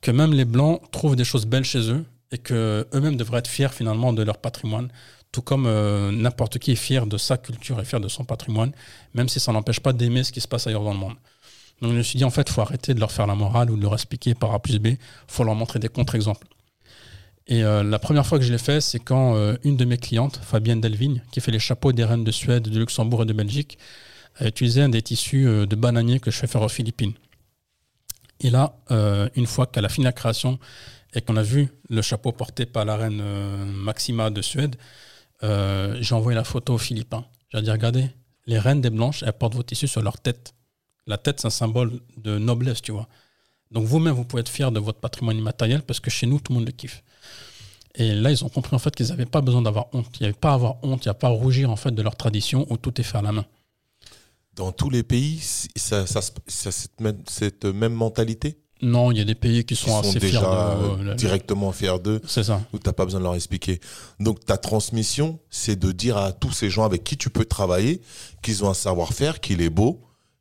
que 0.00 0.10
même 0.10 0.32
les 0.32 0.44
Blancs 0.44 0.82
trouvent 0.90 1.16
des 1.16 1.24
choses 1.24 1.46
belles 1.46 1.64
chez 1.64 1.90
eux 1.92 2.04
et 2.32 2.38
que 2.38 2.86
eux-mêmes 2.94 3.16
devraient 3.16 3.38
être 3.38 3.48
fiers 3.48 3.72
finalement 3.72 4.12
de 4.12 4.22
leur 4.22 4.38
patrimoine, 4.38 4.88
tout 5.32 5.42
comme 5.42 5.66
euh, 5.66 6.10
n'importe 6.10 6.58
qui 6.58 6.72
est 6.72 6.76
fier 6.76 7.06
de 7.06 7.16
sa 7.16 7.36
culture 7.36 7.80
et 7.80 7.84
fier 7.84 8.00
de 8.00 8.08
son 8.08 8.24
patrimoine, 8.24 8.72
même 9.14 9.28
si 9.28 9.40
ça 9.40 9.52
n'empêche 9.52 9.80
pas 9.80 9.92
d'aimer 9.92 10.24
ce 10.24 10.32
qui 10.32 10.40
se 10.40 10.48
passe 10.48 10.66
ailleurs 10.66 10.82
dans 10.84 10.92
le 10.92 10.98
monde. 10.98 11.14
Donc 11.80 11.92
je 11.92 11.96
me 11.96 12.02
suis 12.02 12.18
dit, 12.18 12.24
en 12.24 12.30
fait, 12.30 12.48
il 12.48 12.52
faut 12.52 12.60
arrêter 12.60 12.94
de 12.94 13.00
leur 13.00 13.10
faire 13.10 13.26
la 13.26 13.34
morale 13.34 13.70
ou 13.70 13.76
de 13.76 13.82
leur 13.82 13.94
expliquer 13.94 14.34
par 14.34 14.52
A 14.52 14.60
plus 14.60 14.78
B, 14.78 14.88
il 14.88 14.98
faut 15.28 15.44
leur 15.44 15.54
montrer 15.54 15.78
des 15.78 15.88
contre-exemples. 15.88 16.46
Et 17.46 17.64
euh, 17.64 17.82
la 17.82 17.98
première 17.98 18.26
fois 18.26 18.38
que 18.38 18.44
je 18.44 18.52
l'ai 18.52 18.58
fait, 18.58 18.80
c'est 18.80 18.98
quand 18.98 19.34
euh, 19.34 19.56
une 19.64 19.76
de 19.76 19.84
mes 19.84 19.96
clientes, 19.96 20.40
Fabienne 20.42 20.80
Delvigne, 20.80 21.22
qui 21.32 21.40
fait 21.40 21.50
les 21.50 21.58
chapeaux 21.58 21.92
des 21.92 22.04
reines 22.04 22.24
de 22.24 22.30
Suède, 22.30 22.64
de 22.64 22.78
Luxembourg 22.78 23.22
et 23.22 23.26
de 23.26 23.32
Belgique, 23.32 23.78
a 24.36 24.46
utilisé 24.46 24.82
un 24.82 24.88
des 24.88 25.02
tissus 25.02 25.44
de 25.44 25.76
bananier 25.76 26.20
que 26.20 26.30
je 26.30 26.38
fais 26.38 26.46
faire 26.46 26.62
aux 26.62 26.68
Philippines. 26.68 27.12
Et 28.40 28.48
là, 28.48 28.74
une 29.34 29.46
fois 29.46 29.66
qu'elle 29.66 29.84
a 29.84 29.88
fini 29.88 30.04
la 30.04 30.12
création 30.12 30.58
et 31.14 31.20
qu'on 31.20 31.36
a 31.36 31.42
vu 31.42 31.68
le 31.88 32.02
chapeau 32.02 32.32
porté 32.32 32.66
par 32.66 32.84
la 32.84 32.96
reine 32.96 33.20
euh, 33.20 33.64
Maxima 33.64 34.30
de 34.30 34.42
Suède, 34.42 34.76
euh, 35.42 35.96
j'ai 36.00 36.14
envoyé 36.14 36.36
la 36.36 36.44
photo 36.44 36.74
aux 36.74 36.78
Philippins. 36.78 37.24
J'ai 37.52 37.62
dit, 37.62 37.70
regardez, 37.70 38.08
les 38.46 38.58
reines 38.58 38.80
des 38.80 38.90
Blanches, 38.90 39.22
elles 39.22 39.32
portent 39.32 39.54
vos 39.54 39.62
tissus 39.62 39.88
sur 39.88 40.02
leur 40.02 40.20
tête. 40.20 40.54
La 41.06 41.18
tête, 41.18 41.40
c'est 41.40 41.46
un 41.46 41.50
symbole 41.50 42.00
de 42.16 42.38
noblesse, 42.38 42.82
tu 42.82 42.92
vois. 42.92 43.08
Donc 43.70 43.84
vous-même, 43.84 44.14
vous 44.14 44.24
pouvez 44.24 44.40
être 44.40 44.48
fiers 44.48 44.70
de 44.70 44.80
votre 44.80 44.98
patrimoine 45.00 45.36
immatériel 45.36 45.82
parce 45.82 46.00
que 46.00 46.10
chez 46.10 46.26
nous, 46.26 46.40
tout 46.40 46.52
le 46.52 46.58
monde 46.58 46.66
le 46.66 46.72
kiffe. 46.72 47.02
Et 47.94 48.14
là, 48.14 48.30
ils 48.30 48.44
ont 48.44 48.48
compris 48.48 48.74
en 48.76 48.78
fait 48.78 48.94
qu'ils 48.94 49.08
n'avaient 49.08 49.26
pas 49.26 49.40
besoin 49.40 49.62
d'avoir 49.62 49.86
honte. 49.92 50.08
Il 50.18 50.22
n'y 50.22 50.26
avait 50.28 50.38
pas 50.38 50.50
à 50.50 50.54
avoir 50.54 50.76
honte, 50.82 51.04
il 51.04 51.08
n'y 51.08 51.10
a 51.10 51.14
pas 51.14 51.28
à 51.28 51.30
rougir 51.30 51.70
en 51.70 51.76
fait 51.76 51.90
de 51.90 52.02
leur 52.02 52.16
tradition 52.16 52.66
où 52.70 52.76
tout 52.76 53.00
est 53.00 53.04
fait 53.04 53.18
à 53.18 53.22
la 53.22 53.32
main. 53.32 53.46
Dans 54.54 54.72
tous 54.72 54.90
les 54.90 55.02
pays, 55.02 55.40
ça, 55.76 56.04
cette 56.06 57.64
même 57.64 57.94
mentalité? 57.94 58.58
Non, 58.82 59.10
il 59.12 59.18
y 59.18 59.20
a 59.20 59.24
des 59.24 59.34
pays 59.34 59.64
qui 59.64 59.74
Qui 59.74 59.82
sont, 59.82 60.02
sont 60.02 60.08
assez 60.08 60.18
déjà 60.18 60.40
fiers 60.40 60.48
euh, 61.10 61.14
directement 61.14 61.70
fiers 61.72 61.98
d'eux, 62.02 62.20
C'est 62.26 62.44
ça. 62.44 62.60
où 62.72 62.78
tu 62.78 62.86
n'as 62.88 62.92
pas 62.92 63.04
besoin 63.04 63.20
de 63.20 63.24
leur 63.24 63.34
expliquer. 63.34 63.80
Donc 64.20 64.44
ta 64.44 64.56
transmission, 64.56 65.38
c'est 65.50 65.76
de 65.78 65.92
dire 65.92 66.16
à 66.16 66.32
tous 66.32 66.52
ces 66.52 66.70
gens 66.70 66.84
avec 66.84 67.04
qui 67.04 67.16
tu 67.16 67.28
peux 67.30 67.44
travailler 67.44 68.00
qu'ils 68.42 68.64
ont 68.64 68.70
un 68.70 68.74
savoir-faire, 68.74 69.40
qu'il 69.40 69.60
est 69.60 69.70
beau, 69.70 70.00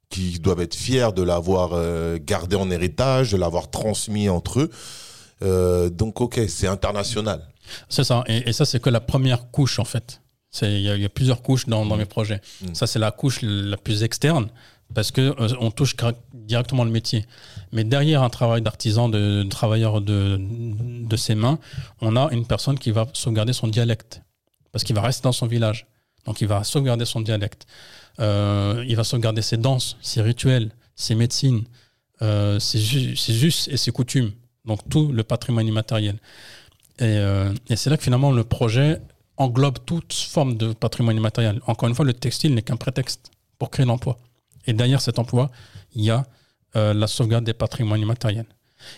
qu'ils 0.09 0.41
doivent 0.41 0.61
être 0.61 0.75
fiers 0.75 1.09
de 1.15 1.21
l'avoir 1.21 1.71
euh, 1.73 2.17
gardé 2.21 2.55
en 2.55 2.71
héritage, 2.71 3.31
de 3.33 3.37
l'avoir 3.37 3.69
transmis 3.69 4.29
entre 4.29 4.61
eux. 4.61 4.69
Euh, 5.41 5.89
donc 5.89 6.19
ok, 6.21 6.39
c'est 6.47 6.67
international. 6.67 7.47
C'est 7.87 8.03
ça. 8.03 8.23
Et, 8.27 8.49
et 8.49 8.53
ça, 8.53 8.65
c'est 8.65 8.81
que 8.81 8.89
la 8.89 8.99
première 9.01 9.51
couche, 9.51 9.79
en 9.79 9.85
fait. 9.85 10.21
Il 10.63 10.79
y, 10.79 10.89
a- 10.89 10.95
il 10.95 11.01
y 11.01 11.05
a 11.05 11.09
plusieurs 11.09 11.43
couches 11.43 11.67
dans, 11.67 11.85
dans 11.85 11.95
mes 11.97 12.05
projets. 12.05 12.41
Mm. 12.61 12.73
Ça, 12.73 12.87
c'est 12.87 12.97
la 12.97 13.11
couche 13.11 13.39
la 13.43 13.77
plus 13.77 14.01
externe, 14.01 14.47
parce 14.93 15.11
que 15.11 15.21
euh, 15.21 15.49
on 15.59 15.71
touche 15.71 15.95
directement 16.33 16.83
le 16.83 16.91
métier. 16.91 17.25
Mais 17.71 17.83
derrière 17.83 18.23
un 18.23 18.29
travail 18.29 18.61
d'artisan, 18.61 19.09
de, 19.09 19.43
travailleur 19.43 20.01
de, 20.01 20.37
de 20.39 21.15
ses 21.17 21.35
mains, 21.35 21.59
on 22.01 22.15
a 22.15 22.31
une 22.31 22.45
personne 22.45 22.77
qui 22.79 22.91
va 22.91 23.07
sauvegarder 23.13 23.53
son 23.53 23.67
dialecte, 23.67 24.21
parce 24.71 24.83
qu'il 24.83 24.95
va 24.95 25.01
rester 25.01 25.23
dans 25.23 25.31
son 25.31 25.47
village. 25.47 25.85
Donc, 26.25 26.41
il 26.41 26.47
va 26.47 26.63
sauvegarder 26.63 27.05
son 27.05 27.21
dialecte. 27.21 27.65
Euh, 28.19 28.83
il 28.87 28.95
va 28.95 29.03
sauvegarder 29.03 29.41
ses 29.41 29.57
danses, 29.57 29.97
ses 30.01 30.21
rituels, 30.21 30.71
ses 30.95 31.15
médecines, 31.15 31.63
euh, 32.21 32.59
ses, 32.59 32.79
us- 32.95 33.19
ses 33.19 33.45
us 33.45 33.67
et 33.69 33.77
ses 33.77 33.91
coutumes. 33.91 34.31
Donc, 34.65 34.79
tout 34.89 35.11
le 35.11 35.23
patrimoine 35.23 35.67
immatériel. 35.67 36.17
Et, 36.99 37.17
et 37.69 37.75
c'est 37.77 37.89
là 37.89 37.95
que 37.95 38.03
finalement 38.03 38.31
le 38.31 38.43
projet 38.43 38.99
englobe 39.37 39.77
toute 39.85 40.11
forme 40.11 40.57
de 40.57 40.73
patrimoine 40.73 41.15
immatériel. 41.15 41.61
Encore 41.65 41.87
une 41.87 41.95
fois, 41.95 42.03
le 42.03 42.13
textile 42.13 42.53
n'est 42.53 42.61
qu'un 42.61 42.75
prétexte 42.75 43.31
pour 43.57 43.69
créer 43.69 43.85
l'emploi. 43.85 44.17
Et 44.69 44.73
derrière 44.73 45.01
cet 45.01 45.17
emploi, 45.17 45.49
il 45.95 46.03
y 46.03 46.11
a 46.11 46.25
euh, 46.75 46.93
la 46.93 47.07
sauvegarde 47.07 47.43
des 47.43 47.55
patrimoines 47.55 48.01
immatériels. 48.01 48.45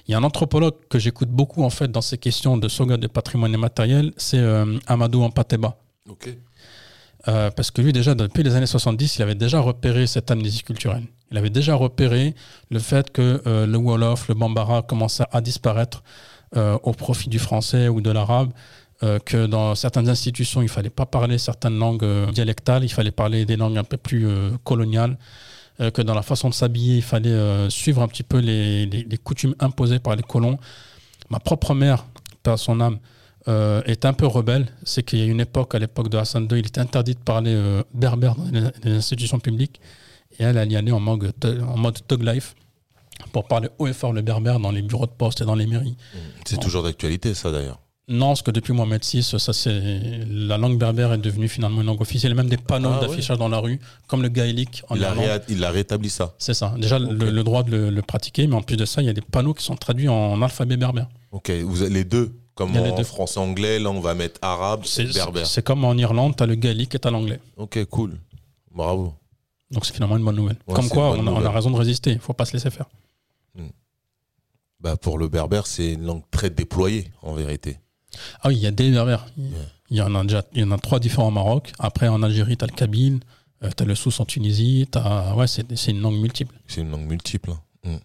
Il 0.06 0.11
y 0.11 0.14
a 0.14 0.18
un 0.18 0.23
anthropologue 0.23 0.76
que 0.89 0.99
j'écoute 0.99 1.30
beaucoup 1.30 1.64
en 1.64 1.69
fait 1.69 1.89
dans 1.89 2.02
ces 2.02 2.18
questions 2.18 2.57
de 2.57 2.68
sauvegarde 2.68 2.99
des 2.99 3.07
patrimoines 3.07 3.53
immatériels, 3.53 4.11
c'est 4.18 4.38
euh, 4.38 4.77
Amadou 4.85 5.23
Ampateba. 5.23 5.77
Ok. 6.10 6.27
Euh, 7.30 7.49
parce 7.52 7.72
que 7.72 7.81
lui, 7.81 7.93
déjà, 7.93 8.15
depuis 8.15 8.43
les 8.43 8.53
années 8.56 8.65
70, 8.65 9.15
il 9.15 9.22
avait 9.22 9.35
déjà 9.35 9.61
repéré 9.61 10.07
cette 10.07 10.30
amnésie 10.30 10.64
culturelle. 10.64 11.06
Il 11.31 11.38
avait 11.38 11.49
déjà 11.49 11.76
repéré 11.76 12.35
le 12.69 12.80
fait 12.80 13.10
que 13.10 13.41
le 13.45 13.77
Wolof, 13.77 14.27
le 14.27 14.34
Bambara 14.34 14.81
commençaient 14.81 15.23
à 15.31 15.39
disparaître 15.39 16.03
au 16.53 16.91
profit 16.91 17.30
du 17.30 17.39
français 17.39 17.88
ou 17.88 18.02
de 18.02 18.11
l'arabe, 18.11 18.52
que 18.99 19.45
dans 19.45 19.73
certaines 19.76 20.10
institutions, 20.10 20.61
il 20.61 20.65
ne 20.65 20.69
fallait 20.69 20.89
pas 20.89 21.06
parler 21.06 21.38
certaines 21.38 21.77
langues 21.80 22.06
dialectales, 22.34 22.84
il 22.84 22.89
fallait 22.89 23.11
parler 23.11 23.45
des 23.45 23.56
langues 23.56 23.77
un 23.77 23.85
peu 23.85 23.95
plus 23.95 24.27
coloniales, 24.65 25.18
euh, 25.80 25.91
que 25.91 26.02
dans 26.02 26.14
la 26.15 26.22
façon 26.22 26.49
de 26.49 26.53
s'habiller, 26.53 26.98
il 26.98 27.02
fallait 27.03 27.30
euh, 27.30 27.69
suivre 27.69 28.02
un 28.02 28.07
petit 28.07 28.23
peu 28.23 28.39
les, 28.39 28.85
les- 28.85 29.03
les 29.03 29.18
coutumes 29.18 29.56
imposées 29.60 29.99
par 29.99 30.15
les 30.15 30.23
colons. 30.23 30.57
Ma 31.30 31.39
propre 31.39 31.73
mère, 31.73 32.06
par 32.43 32.60
son 32.60 32.80
âme, 32.81 32.99
euh, 33.48 33.81
est 33.85 34.06
un 34.06 34.14
peu 34.14 34.27
rebelle. 34.27 34.68
C'est 34.84 35.03
qu'il 35.03 35.19
y 35.19 35.22
a 35.22 35.26
une 35.26 35.39
époque, 35.39 35.73
à 35.76 35.80
l'époque 35.80 36.10
de 36.10 36.18
Hassan 36.18 36.43
II, 36.52 36.60
il 36.60 36.68
était 36.68 36.81
interdit 36.81 37.14
de 37.15 37.19
parler 37.19 37.81
berbère 37.93 38.35
dans 38.35 38.45
les, 38.52 38.61
les 38.84 38.91
institutions 38.98 39.39
publiques. 39.39 39.80
Et 40.39 40.43
elle, 40.43 40.57
elle 40.57 40.72
y 40.72 40.76
allait 40.76 40.91
en 40.91 40.99
mode, 40.99 41.31
en 41.68 41.77
mode 41.77 41.99
thug 42.07 42.22
life 42.23 42.56
pour 43.31 43.48
parler 43.48 43.69
haut 43.80 43.88
et 43.88 43.93
fort 43.93 44.14
le 44.14 44.22
berbère 44.22 44.60
dans 44.60 44.72
les 44.72 44.81
bureaux 44.81 45.06
de 45.06 45.11
poste 45.11 45.41
et 45.41 45.45
dans 45.45 45.56
les 45.56 45.68
mairies. 45.68 45.95
C'est 46.45 46.60
toujours 46.60 46.84
d'actualité 46.84 47.34
ça 47.34 47.52
d'ailleurs. 47.52 47.80
Non, 48.12 48.28
parce 48.28 48.42
que 48.42 48.52
depuis 48.52 48.74
Mohamed 48.74 49.04
VI, 49.04 49.24
ça 49.24 49.54
c'est 49.54 49.82
la 50.30 50.58
langue 50.58 50.78
berbère 50.78 51.14
est 51.14 51.18
devenue 51.18 51.48
finalement 51.48 51.82
une 51.82 51.88
langue 51.88 52.02
officielle. 52.02 52.32
Il 52.32 52.36
y 52.36 52.40
a 52.40 52.42
même 52.44 52.50
des 52.50 52.58
panneaux 52.58 52.90
Ah 52.94 53.00
ouais. 53.02 53.08
d'affichage 53.08 53.38
dans 53.38 53.48
la 53.50 53.60
rue, 53.60 53.80
comme 54.08 54.22
le 54.22 54.30
gaélique 54.30 54.84
en 54.90 54.96
Il 54.96 55.04
a, 55.06 55.10
Irlande. 55.10 55.26
réa- 55.26 55.44
il 55.50 55.64
a 55.64 55.72
rétabli 55.72 56.10
ça. 56.10 56.34
C'est 56.38 56.54
ça. 56.54 56.74
Déjà 56.78 57.00
le, 57.00 57.14
le 57.32 57.44
droit 57.44 57.64
de 57.64 57.72
le, 57.72 57.90
le 57.90 58.02
pratiquer, 58.02 58.46
mais 58.48 58.56
en 58.56 58.62
plus 58.62 58.76
de 58.78 58.86
ça, 58.86 59.02
il 59.02 59.06
y 59.06 59.10
a 59.10 59.14
des 59.14 59.22
panneaux 59.22 59.54
qui 59.54 59.64
sont 59.64 59.76
traduits 59.76 60.10
en 60.10 60.42
alphabet 60.42 60.78
berbère. 60.78 61.08
Ok, 61.32 61.50
vous 61.52 61.82
avez 61.82 61.92
les 61.94 62.04
deux. 62.04 62.34
Comme 62.54 62.76
a 62.76 62.82
en 62.82 62.96
deux. 62.98 63.04
français-anglais, 63.04 63.80
là 63.80 63.90
on 63.90 64.02
va 64.02 64.14
mettre 64.14 64.38
arabe, 64.44 64.82
C'est 64.84 65.06
berbère. 65.06 65.48
c'est 65.48 65.64
comme 65.64 65.86
en 65.86 65.94
Irlande, 65.96 66.36
tu 66.36 66.44
as 66.44 66.46
le 66.46 66.56
gaélique 66.56 66.94
et 66.96 67.00
tu 67.00 67.08
as 67.08 67.12
l'anglais. 67.12 67.40
Ok, 67.56 67.84
cool. 67.86 68.18
Bravo. 68.76 69.14
Donc 69.72 69.86
c'est 69.86 69.94
finalement 69.94 70.18
une 70.18 70.26
bonne 70.26 70.36
nouvelle. 70.36 70.58
Ouais, 70.68 70.76
Comme 70.76 70.90
quoi, 70.90 71.12
on 71.12 71.26
a, 71.28 71.32
on 71.32 71.46
a 71.46 71.50
raison 71.50 71.72
de 71.72 71.78
résister. 71.78 72.12
Il 72.12 72.20
faut 72.20 72.34
pas 72.34 72.44
se 72.46 72.52
laisser 72.54 72.70
faire. 72.70 72.88
Bah, 74.82 74.98
pour 74.98 75.18
le 75.18 75.28
berbère, 75.28 75.68
c'est 75.68 75.94
une 75.94 76.04
langue 76.06 76.24
très 76.32 76.50
déployée, 76.50 77.12
en 77.22 77.34
vérité. 77.34 77.78
Ah 78.42 78.50
oui, 78.50 78.56
il 78.56 78.62
y 78.62 78.68
a 78.68 78.72
des 78.72 78.92
berbères. 78.92 79.26
Il 79.38 79.44
Ouais. 79.46 79.60
y 79.98 80.02
en 80.02 80.14
a 80.16 80.24
déjà, 80.24 80.44
il 80.54 80.62
y 80.62 80.64
en 80.64 80.72
a 80.72 80.78
trois 80.78 81.00
différents 81.00 81.28
au 81.30 81.32
Maroc. 81.32 81.72
Après, 81.80 82.08
en 82.08 82.22
Algérie, 82.24 82.58
tu 82.58 82.64
as 82.64 82.68
le 82.68 82.74
Kabyle, 82.74 83.20
tu 83.62 83.84
as 83.84 83.86
le 83.86 83.96
Sousse 83.96 84.20
en 84.20 84.26
Tunisie. 84.26 84.88
T'as- 84.92 85.34
Ouais, 85.36 85.48
c'est 85.48 85.66
une 85.92 86.02
langue 86.02 86.20
multiple. 86.20 86.56
C'est 86.68 86.82
une 86.82 86.92
langue 86.92 87.08
multiple. 87.08 87.52
hein. 87.52 87.60
Mm. 87.84 87.98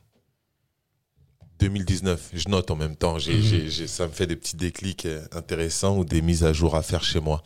2019, 1.58 2.30
je 2.34 2.48
note 2.50 2.70
en 2.70 2.76
même 2.76 2.96
temps, 2.96 3.14
Mhm. 3.16 3.70
ça 3.86 4.06
me 4.06 4.12
fait 4.12 4.26
des 4.26 4.36
petits 4.36 4.56
déclics 4.56 5.06
euh, 5.06 5.26
intéressants 5.32 5.96
ou 5.98 6.04
des 6.04 6.20
mises 6.20 6.44
à 6.44 6.52
jour 6.52 6.76
à 6.76 6.82
faire 6.82 7.02
chez 7.02 7.18
moi. 7.20 7.42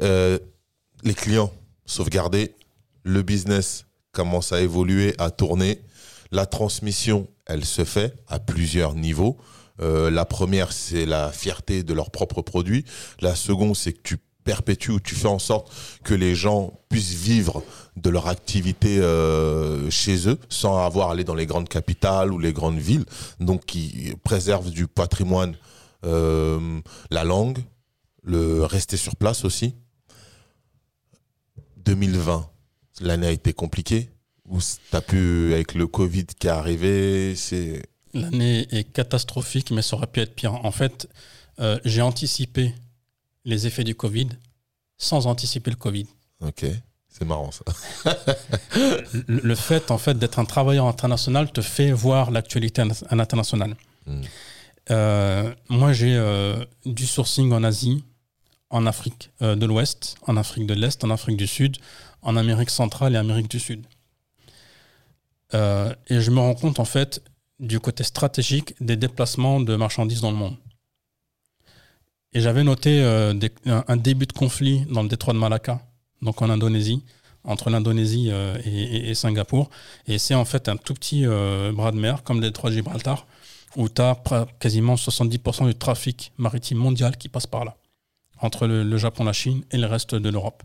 Euh, 0.00 0.38
les 1.02 1.14
clients 1.14 1.52
sauvegardés, 1.84 2.54
le 3.02 3.22
business 3.22 3.84
commence 4.12 4.52
à 4.52 4.60
évoluer, 4.60 5.14
à 5.18 5.30
tourner. 5.30 5.80
La 6.30 6.46
transmission, 6.46 7.26
elle 7.46 7.64
se 7.64 7.84
fait 7.84 8.14
à 8.28 8.38
plusieurs 8.38 8.94
niveaux. 8.94 9.38
Euh, 9.80 10.10
la 10.10 10.24
première, 10.24 10.72
c'est 10.72 11.06
la 11.06 11.30
fierté 11.30 11.82
de 11.82 11.94
leurs 11.94 12.10
propres 12.10 12.42
produits. 12.42 12.84
La 13.20 13.34
seconde, 13.34 13.76
c'est 13.76 13.92
que 13.92 14.02
tu 14.02 14.16
perpétues 14.48 14.92
ou 14.92 15.00
tu 15.00 15.14
fais 15.14 15.28
en 15.28 15.38
sorte 15.38 15.70
que 16.04 16.14
les 16.14 16.34
gens 16.34 16.80
puissent 16.88 17.12
vivre 17.12 17.62
de 17.96 18.08
leur 18.08 18.28
activité 18.28 18.98
euh, 18.98 19.90
chez 19.90 20.26
eux 20.26 20.38
sans 20.48 20.78
avoir 20.78 21.10
à 21.10 21.12
aller 21.12 21.24
dans 21.24 21.34
les 21.34 21.44
grandes 21.44 21.68
capitales 21.68 22.32
ou 22.32 22.38
les 22.38 22.54
grandes 22.54 22.78
villes. 22.78 23.04
Donc, 23.40 23.66
qui 23.66 24.14
préservent 24.24 24.70
du 24.70 24.86
patrimoine, 24.86 25.54
euh, 26.06 26.80
la 27.10 27.24
langue, 27.24 27.58
le 28.22 28.64
rester 28.64 28.96
sur 28.96 29.16
place 29.16 29.44
aussi. 29.44 29.74
2020, 31.84 32.48
l'année 33.02 33.26
a 33.26 33.32
été 33.32 33.52
compliquée. 33.52 34.08
T'as 34.90 35.02
pu, 35.02 35.52
avec 35.52 35.74
le 35.74 35.86
Covid 35.86 36.24
qui 36.24 36.46
est 36.46 36.50
arrivé, 36.50 37.34
c'est. 37.36 37.82
L'année 38.14 38.66
est 38.70 38.84
catastrophique, 38.84 39.70
mais 39.70 39.82
ça 39.82 39.96
aurait 39.96 40.06
pu 40.06 40.20
être 40.20 40.34
pire. 40.34 40.54
En 40.64 40.70
fait, 40.70 41.08
euh, 41.60 41.78
j'ai 41.84 42.02
anticipé 42.02 42.74
les 43.44 43.66
effets 43.66 43.84
du 43.84 43.94
Covid 43.94 44.28
sans 44.96 45.26
anticiper 45.26 45.70
le 45.70 45.76
Covid. 45.76 46.06
Ok, 46.40 46.64
c'est 47.08 47.24
marrant 47.24 47.50
ça. 47.50 47.64
Le, 49.26 49.40
le 49.40 49.54
fait, 49.54 49.90
en 49.90 49.98
fait, 49.98 50.18
d'être 50.18 50.38
un 50.38 50.44
travailleur 50.44 50.86
international 50.86 51.50
te 51.50 51.60
fait 51.60 51.90
voir 51.90 52.30
l'actualité 52.30 52.82
à 52.82 53.14
l'international. 53.14 53.76
Mm. 54.06 54.22
Euh, 54.90 55.54
moi, 55.68 55.92
j'ai 55.92 56.14
euh, 56.14 56.64
du 56.84 57.06
sourcing 57.06 57.52
en 57.52 57.64
Asie, 57.64 58.04
en 58.70 58.86
Afrique 58.86 59.30
de 59.40 59.66
l'Ouest, 59.66 60.16
en 60.26 60.36
Afrique 60.36 60.66
de 60.66 60.74
l'Est, 60.74 61.02
en 61.04 61.10
Afrique 61.10 61.36
du 61.36 61.46
Sud, 61.46 61.78
en 62.22 62.36
Amérique 62.36 62.70
centrale 62.70 63.14
et 63.14 63.18
Amérique 63.18 63.50
du 63.50 63.58
Sud. 63.58 63.86
Euh, 65.54 65.94
et 66.08 66.20
je 66.20 66.30
me 66.30 66.40
rends 66.40 66.54
compte, 66.54 66.78
en 66.78 66.84
fait, 66.84 67.22
du 67.60 67.80
côté 67.80 68.04
stratégique 68.04 68.74
des 68.80 68.96
déplacements 68.96 69.60
de 69.60 69.74
marchandises 69.76 70.20
dans 70.20 70.30
le 70.30 70.36
monde. 70.36 70.56
Et 72.32 72.40
j'avais 72.40 72.62
noté 72.62 73.00
euh, 73.02 73.32
un, 73.66 73.96
début 73.96 74.26
de 74.26 74.32
conflit 74.32 74.84
dans 74.90 75.02
le 75.02 75.08
détroit 75.08 75.32
de 75.32 75.38
Malacca, 75.38 75.80
donc 76.20 76.42
en 76.42 76.50
Indonésie, 76.50 77.02
entre 77.42 77.70
l'Indonésie 77.70 78.28
euh, 78.30 78.58
et, 78.64 79.14
Singapour. 79.14 79.70
Et 80.06 80.18
c'est 80.18 80.34
en 80.34 80.44
fait 80.44 80.68
un 80.68 80.76
tout 80.76 80.94
petit 80.94 81.24
euh, 81.24 81.72
bras 81.72 81.90
de 81.90 81.96
mer, 81.96 82.22
comme 82.22 82.40
le 82.40 82.46
détroit 82.46 82.70
de 82.70 82.76
Gibraltar, 82.76 83.26
où 83.76 83.88
tu 83.88 84.02
as 84.02 84.16
quasiment 84.60 84.94
70% 84.94 85.66
du 85.66 85.74
trafic 85.74 86.32
maritime 86.36 86.78
mondial 86.78 87.16
qui 87.16 87.28
passe 87.28 87.46
par 87.46 87.64
là, 87.64 87.76
entre 88.40 88.66
le, 88.66 88.84
le 88.84 88.98
Japon, 88.98 89.24
la 89.24 89.32
Chine 89.32 89.62
et 89.70 89.78
le 89.78 89.86
reste 89.86 90.14
de 90.14 90.28
l'Europe. 90.28 90.62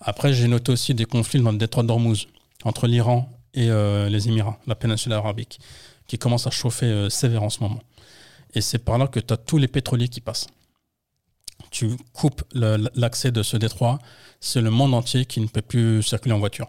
Après, 0.00 0.32
j'ai 0.34 0.48
noté 0.48 0.72
aussi 0.72 0.94
des 0.94 1.06
conflits 1.06 1.40
dans 1.40 1.52
le 1.52 1.58
détroit 1.58 1.82
d'Ormuz, 1.82 2.26
entre 2.64 2.86
l'Iran 2.86 3.30
et 3.52 3.68
les 3.68 4.28
Émirats, 4.28 4.58
la 4.66 4.74
péninsule 4.76 5.12
arabique, 5.12 5.60
qui 6.10 6.18
commence 6.18 6.48
à 6.48 6.50
chauffer 6.50 6.86
euh, 6.86 7.08
sévère 7.08 7.44
en 7.44 7.50
ce 7.50 7.60
moment. 7.60 7.80
Et 8.52 8.60
c'est 8.60 8.80
par 8.80 8.98
là 8.98 9.06
que 9.06 9.20
tu 9.20 9.32
as 9.32 9.36
tous 9.36 9.58
les 9.58 9.68
pétroliers 9.68 10.08
qui 10.08 10.20
passent. 10.20 10.48
Tu 11.70 11.96
coupes 12.12 12.42
l'accès 12.52 13.30
de 13.30 13.44
ce 13.44 13.56
détroit, 13.56 14.00
c'est 14.40 14.60
le 14.60 14.70
monde 14.70 14.92
entier 14.92 15.24
qui 15.24 15.40
ne 15.40 15.46
peut 15.46 15.62
plus 15.62 16.02
circuler 16.02 16.34
en 16.34 16.40
voiture. 16.40 16.66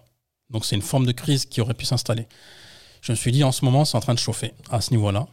Donc 0.52 0.64
c'est 0.64 0.76
une 0.76 0.84
forme 0.84 1.08
de 1.08 1.12
crise 1.12 1.46
qui 1.46 1.60
aurait 1.60 1.74
pu 1.74 1.86
s'installer. 1.86 2.28
Je 3.02 3.14
me 3.14 3.18
suis 3.18 3.32
dit, 3.32 3.44
en 3.44 3.52
ce 3.52 3.66
moment, 3.66 3.84
c'est 3.84 3.98
en 3.98 4.00
train 4.00 4.14
de 4.14 4.20
chauffer 4.20 4.54
à 4.70 4.80
ce 4.80 4.92
niveau-là. 4.92 5.26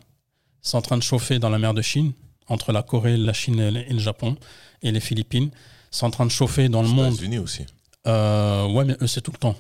C'est 0.62 0.78
en 0.78 0.80
train 0.80 0.97
de 0.97 1.02
chauffer 1.02 1.39
dans 1.39 1.51
la 1.51 1.59
mer 1.59 1.74
de 1.74 1.82
Chine, 1.82 2.12
entre 2.47 2.72
la 2.72 2.82
Corée, 2.82 3.18
la 3.18 3.35
Chine 3.35 3.60
et 3.60 3.70
le- 3.70 3.98
Japon, 3.98 4.39
et 4.80 4.90
les 4.90 5.01
Philippines. 5.01 5.51
C'est 5.90 6.06
en 6.06 6.10
train 6.10 6.24
de 6.24 6.30
chauffer 6.30 6.70
dans 6.70 6.80
le 6.80 6.89
monde. 6.89 7.12
États-Unis 7.12 7.40
aussi. 7.40 7.66
Euh, 8.06 8.66
ouais, 8.72 8.86
mais 8.86 8.97
eux, 9.02 9.06
c'est 9.06 9.20
tout 9.20 9.32
le 9.32 9.39
temps. 9.39 9.55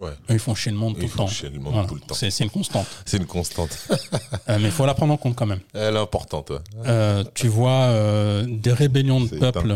Ouais. 0.00 0.10
Eux, 0.10 0.34
ils 0.34 0.38
font 0.38 0.54
chier 0.54 0.72
le 0.72 0.78
monde 0.78 0.96
tout 0.96 1.02
le 1.02 1.08
temps. 1.08 1.26
chier 1.28 1.48
le 1.50 1.60
monde 1.60 1.72
Voilà. 1.72 1.88
tout 1.88 1.94
le 1.94 2.00
temps. 2.00 2.14
C'est 2.14 2.40
une 2.40 2.50
constante. 2.50 2.86
C'est 3.04 3.16
une 3.16 3.26
constante. 3.26 3.88
Euh, 4.48 4.58
mais 4.58 4.66
il 4.66 4.70
faut 4.72 4.84
la 4.84 4.92
prendre 4.92 5.14
en 5.14 5.16
compte 5.16 5.36
quand 5.36 5.46
même. 5.46 5.60
Elle 5.72 5.96
est 5.96 5.98
importante. 5.98 6.50
ouais. 6.50 6.58
Euh, 6.86 7.24
tu 7.32 7.48
vois 7.48 7.84
euh, 7.84 8.44
des 8.46 8.72
rébellions 8.74 9.22
de 9.22 9.28
C'est 9.28 9.38
peuple, 9.38 9.74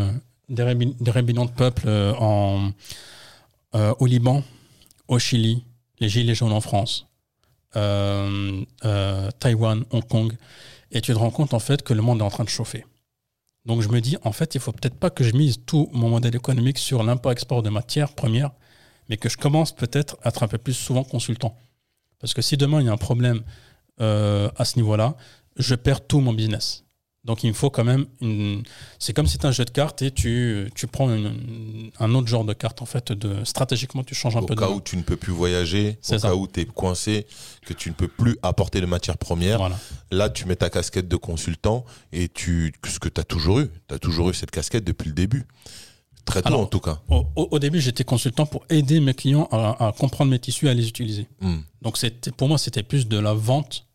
des, 0.51 0.63
rébellions 0.63 1.47
de 1.47 1.51
peuple 1.51 1.89
en, 1.89 2.71
au 3.73 4.07
Liban, 4.07 4.43
au 5.07 5.19
Chili, 5.19 5.65
les 6.01 6.11
Gilets 6.11 6.35
jaunes 6.35 6.53
en 6.53 6.61
France, 6.61 7.07
Taïwan, 7.73 8.65
Hong 9.91 10.07
Kong, 10.07 10.37
et 10.93 11.01
tu 11.01 11.15
te 11.15 11.19
rends 11.19 11.31
compte 11.31 11.55
en 11.55 11.61
fait 11.61 11.83
que 11.83 11.95
le 11.95 12.03
monde 12.03 12.21
est 12.21 12.25
en 12.25 12.31
train 12.31 12.45
de 12.45 12.51
chauffer. 12.51 12.85
Donc 13.65 13.81
je 13.81 13.89
me 13.89 14.01
dis, 14.01 14.19
en 14.25 14.33
fait, 14.33 14.55
il 14.55 14.61
faut 14.61 14.73
peut-être 14.73 14.97
pas 14.99 15.09
que 15.09 15.25
je 15.25 15.35
mise 15.35 15.61
tout 15.65 15.89
mon 15.93 16.11
modèle 16.11 16.37
économique 16.37 16.79
sur 16.79 17.03
l'import-export 17.03 17.63
de 17.63 17.71
matières 17.71 18.13
premières, 18.13 18.51
mais 19.09 19.17
que 19.17 19.29
je 19.29 19.37
commence 19.37 19.75
peut-être 19.75 20.17
à 20.23 20.29
être 20.29 20.43
un 20.43 20.49
peu 20.49 20.59
plus 20.59 20.75
souvent 20.75 21.05
consultant. 21.05 21.57
Parce 22.21 22.35
que 22.35 22.43
si 22.43 22.57
demain 22.57 22.81
il 22.81 22.87
y 22.87 22.89
a 22.89 22.93
un 22.93 22.97
problème 22.97 23.43
euh, 24.01 24.51
à 24.57 24.65
ce 24.65 24.77
niveau-là, 24.77 25.17
je 25.57 25.75
perds 25.75 26.07
tout 26.07 26.21
mon 26.21 26.33
business. 26.33 26.85
Donc 27.25 27.43
il 27.45 27.49
me 27.49 27.53
faut 27.53 27.69
quand 27.69 27.85
même 27.85 28.07
une. 28.21 28.63
C'est 28.99 29.13
comme 29.13 29.27
si 29.27 29.33
c'était 29.33 29.47
un 29.47 29.53
jeu 29.53 29.65
de 29.65 29.71
cartes 29.71 30.01
et 30.03 30.11
tu, 30.13 30.71
tu 30.75 30.87
prends 30.87 31.13
une- 31.13 31.91
un 31.99 32.15
autre 32.15 32.29
genre 32.29 32.45
de 32.45 32.55
carte 32.55 32.81
en 32.81 32.87
fait. 32.87 33.13
De, 33.13 33.45
stratégiquement, 33.45 34.03
tu 34.05 34.15
changes 34.15 34.37
un 34.37 34.41
Au 34.41 34.47
peu 34.47 34.55
de. 34.55 34.61
cas 34.61 34.71
où 34.71 34.81
tu 34.81 34.97
ne 34.97 35.03
peux 35.03 35.17
plus 35.17 35.33
voyager, 35.33 35.99
au 36.11 36.19
ça. 36.19 36.19
cas 36.29 36.35
où 36.35 36.47
tu 36.47 36.61
es 36.61 36.65
coincé, 36.65 37.27
que 37.67 37.75
tu 37.75 37.91
ne 37.91 37.95
peux 37.95 38.09
plus 38.09 38.39
apporter 38.43 38.81
de 38.81 38.87
matières 38.87 39.19
premières, 39.19 39.59
Voilà. 39.59 39.79
là 40.11 40.31
tu 40.31 40.47
mets 40.47 40.57
ta 40.57 40.71
casquette 40.71 41.09
de 41.09 41.17
consultant 41.17 41.85
et 42.13 42.29
tu 42.29 42.73
ce 42.87 42.99
que 43.01 43.09
tu 43.09 43.21
as 43.21 43.25
toujours 43.25 43.59
eu. 43.61 43.69
Tu 43.89 43.95
as 43.95 43.99
toujours 43.99 44.31
eu 44.31 44.35
cette 44.35 44.53
casquette 44.53 44.85
depuis 44.85 45.09
le 45.09 45.15
début. 45.15 45.45
Très 46.29 46.43
tôt 46.43 46.49
Alors, 46.49 46.61
en 46.61 46.67
tout 46.67 46.81
cas. 46.81 47.01
Au, 47.37 47.59
début, 47.59 47.81
j'étais 47.81 48.05
consultant 48.05 48.45
pour 48.45 48.63
aider 48.69 49.01
mes 49.01 49.15
clients 49.15 49.49
à, 49.51 49.89
à 49.89 49.93
comprendre 49.93 50.31
mes 50.31 50.39
tissus 50.39 50.67
et 50.67 50.71
à 50.71 50.75
les 50.75 50.87
utiliser. 50.87 51.27
Hmm. 51.41 51.61
Donc 51.81 51.97
c'était 51.97 52.31
pour 52.31 52.49
moi, 52.49 52.59
c'était 52.59 52.83
plus 52.83 53.09
de 53.09 53.19
la 53.19 53.33
vente 53.33 53.87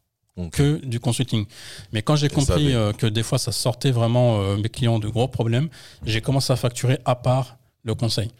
que 0.51 0.83
du 0.83 0.99
consulting. 0.99 1.45
Mais 1.91 2.01
quand 2.01 2.15
j'ai 2.15 2.29
compris 2.29 2.65
avait- 2.67 2.73
euh, 2.73 2.91
que 2.91 3.05
des 3.05 3.21
fois 3.21 3.37
ça 3.37 3.51
sortait 3.51 3.91
vraiment 3.91 4.41
euh, 4.41 4.57
mes 4.57 4.69
clients 4.69 4.97
de 4.97 5.07
gros 5.07 5.27
problèmes, 5.27 5.69
j'ai 6.05 6.21
commencé 6.21 6.51
à 6.51 6.55
facturer 6.55 6.97
à 7.05 7.13
part 7.13 7.57
le 7.83 7.93
conseil. 7.93 8.31